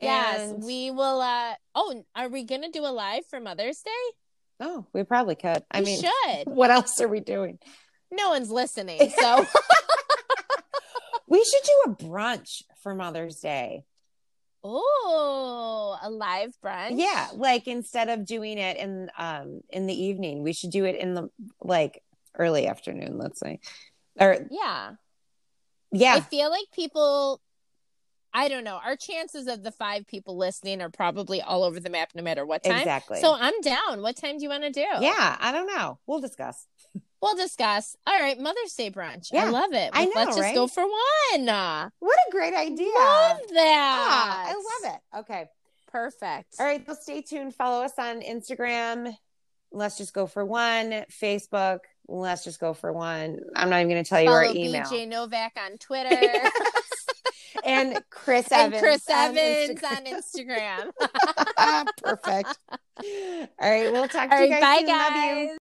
yes 0.00 0.50
And- 0.50 0.62
we 0.64 0.90
will 0.90 1.20
uh 1.20 1.54
oh 1.74 2.04
are 2.14 2.28
we 2.28 2.44
gonna 2.44 2.70
do 2.70 2.84
a 2.84 2.92
live 2.92 3.26
for 3.26 3.40
mother's 3.40 3.80
day 3.82 3.90
Oh, 4.62 4.84
we 4.92 5.04
probably 5.04 5.36
could. 5.36 5.62
I 5.70 5.80
we 5.80 5.86
mean, 5.86 6.00
should 6.02 6.44
what 6.46 6.70
else 6.70 7.00
are 7.00 7.08
we 7.08 7.20
doing? 7.20 7.58
no 8.10 8.30
one's 8.30 8.50
listening. 8.50 9.12
So 9.20 9.46
We 11.26 11.44
should 11.44 11.62
do 11.62 11.92
a 11.92 11.94
brunch 12.10 12.62
for 12.82 12.92
Mother's 12.94 13.36
Day. 13.36 13.84
oh, 14.64 15.96
a 16.02 16.10
live 16.10 16.52
brunch. 16.64 16.98
Yeah, 16.98 17.28
like 17.34 17.68
instead 17.68 18.08
of 18.08 18.26
doing 18.26 18.58
it 18.58 18.76
in 18.78 19.10
um 19.16 19.60
in 19.70 19.86
the 19.86 19.94
evening, 19.94 20.42
we 20.42 20.52
should 20.52 20.70
do 20.70 20.84
it 20.84 20.96
in 20.96 21.14
the 21.14 21.30
like 21.62 22.02
early 22.36 22.66
afternoon, 22.66 23.16
let's 23.16 23.38
say. 23.40 23.60
Or 24.18 24.46
Yeah. 24.50 24.92
Yeah 25.92 26.14
i 26.14 26.20
feel 26.20 26.50
like 26.50 26.66
people 26.74 27.40
I 28.32 28.46
don't 28.46 28.62
know. 28.62 28.78
Our 28.84 28.94
chances 28.94 29.48
of 29.48 29.64
the 29.64 29.72
five 29.72 30.06
people 30.06 30.36
listening 30.36 30.80
are 30.82 30.88
probably 30.88 31.42
all 31.42 31.64
over 31.64 31.80
the 31.80 31.90
map 31.90 32.10
no 32.14 32.22
matter 32.22 32.46
what 32.46 32.62
time. 32.62 32.78
exactly. 32.78 33.18
So 33.20 33.34
I'm 33.36 33.60
down. 33.60 34.02
What 34.02 34.16
time 34.16 34.38
do 34.38 34.44
you 34.44 34.48
want 34.48 34.62
to 34.62 34.70
do? 34.70 34.86
yeah, 35.00 35.36
I 35.40 35.50
don't 35.50 35.66
know. 35.66 35.98
We'll 36.06 36.20
discuss. 36.20 36.64
We'll 37.20 37.34
discuss. 37.34 37.96
All 38.06 38.16
right, 38.16 38.38
Mother's 38.38 38.72
Day 38.74 38.88
brunch. 38.88 39.32
Yeah, 39.32 39.46
I 39.46 39.50
love 39.50 39.72
it. 39.72 39.90
I 39.92 40.04
know, 40.04 40.12
Let's 40.14 40.36
just 40.36 40.40
right? 40.42 40.54
go 40.54 40.68
for 40.68 40.84
one. 40.84 41.46
What 41.98 42.18
a 42.28 42.30
great 42.30 42.54
idea. 42.54 42.86
Love 42.86 43.40
Ah, 43.40 43.52
that. 43.52 44.54
I 44.54 44.86
love 44.86 44.94
it. 44.94 45.18
Okay. 45.18 45.46
Perfect. 45.90 46.54
All 46.60 46.66
right, 46.66 46.86
so 46.86 46.94
stay 46.94 47.22
tuned. 47.22 47.56
Follow 47.56 47.82
us 47.84 47.94
on 47.98 48.20
Instagram. 48.20 49.12
Let's 49.72 49.98
just 49.98 50.14
go 50.14 50.28
for 50.28 50.44
one. 50.44 51.04
Facebook. 51.10 51.80
Let's 52.12 52.42
just 52.42 52.58
go 52.58 52.74
for 52.74 52.92
one. 52.92 53.38
I'm 53.54 53.70
not 53.70 53.76
even 53.76 53.88
going 53.90 54.02
to 54.02 54.08
tell 54.08 54.20
you 54.20 54.26
Follow 54.26 54.38
our 54.38 54.44
email. 54.46 54.82
BJ 54.82 55.06
Novak 55.06 55.56
on 55.64 55.78
Twitter 55.78 56.10
and 57.64 58.02
Chris 58.10 58.50
and 58.50 58.74
Evans. 58.74 58.82
Chris 58.82 59.08
on 59.08 59.36
Evans 59.38 59.80
Instagram. 59.80 60.90
on 61.56 61.82
Instagram. 61.82 61.88
Perfect. 62.02 62.58
All 63.60 63.70
right, 63.70 63.92
we'll 63.92 64.08
talk 64.08 64.32
to 64.32 64.36
All 64.36 64.42
you 64.42 64.48
guys 64.50 64.60
bye 64.60 64.78
soon. 64.78 64.88
Love 64.98 65.16
you. 65.16 65.48
guys. 65.48 65.58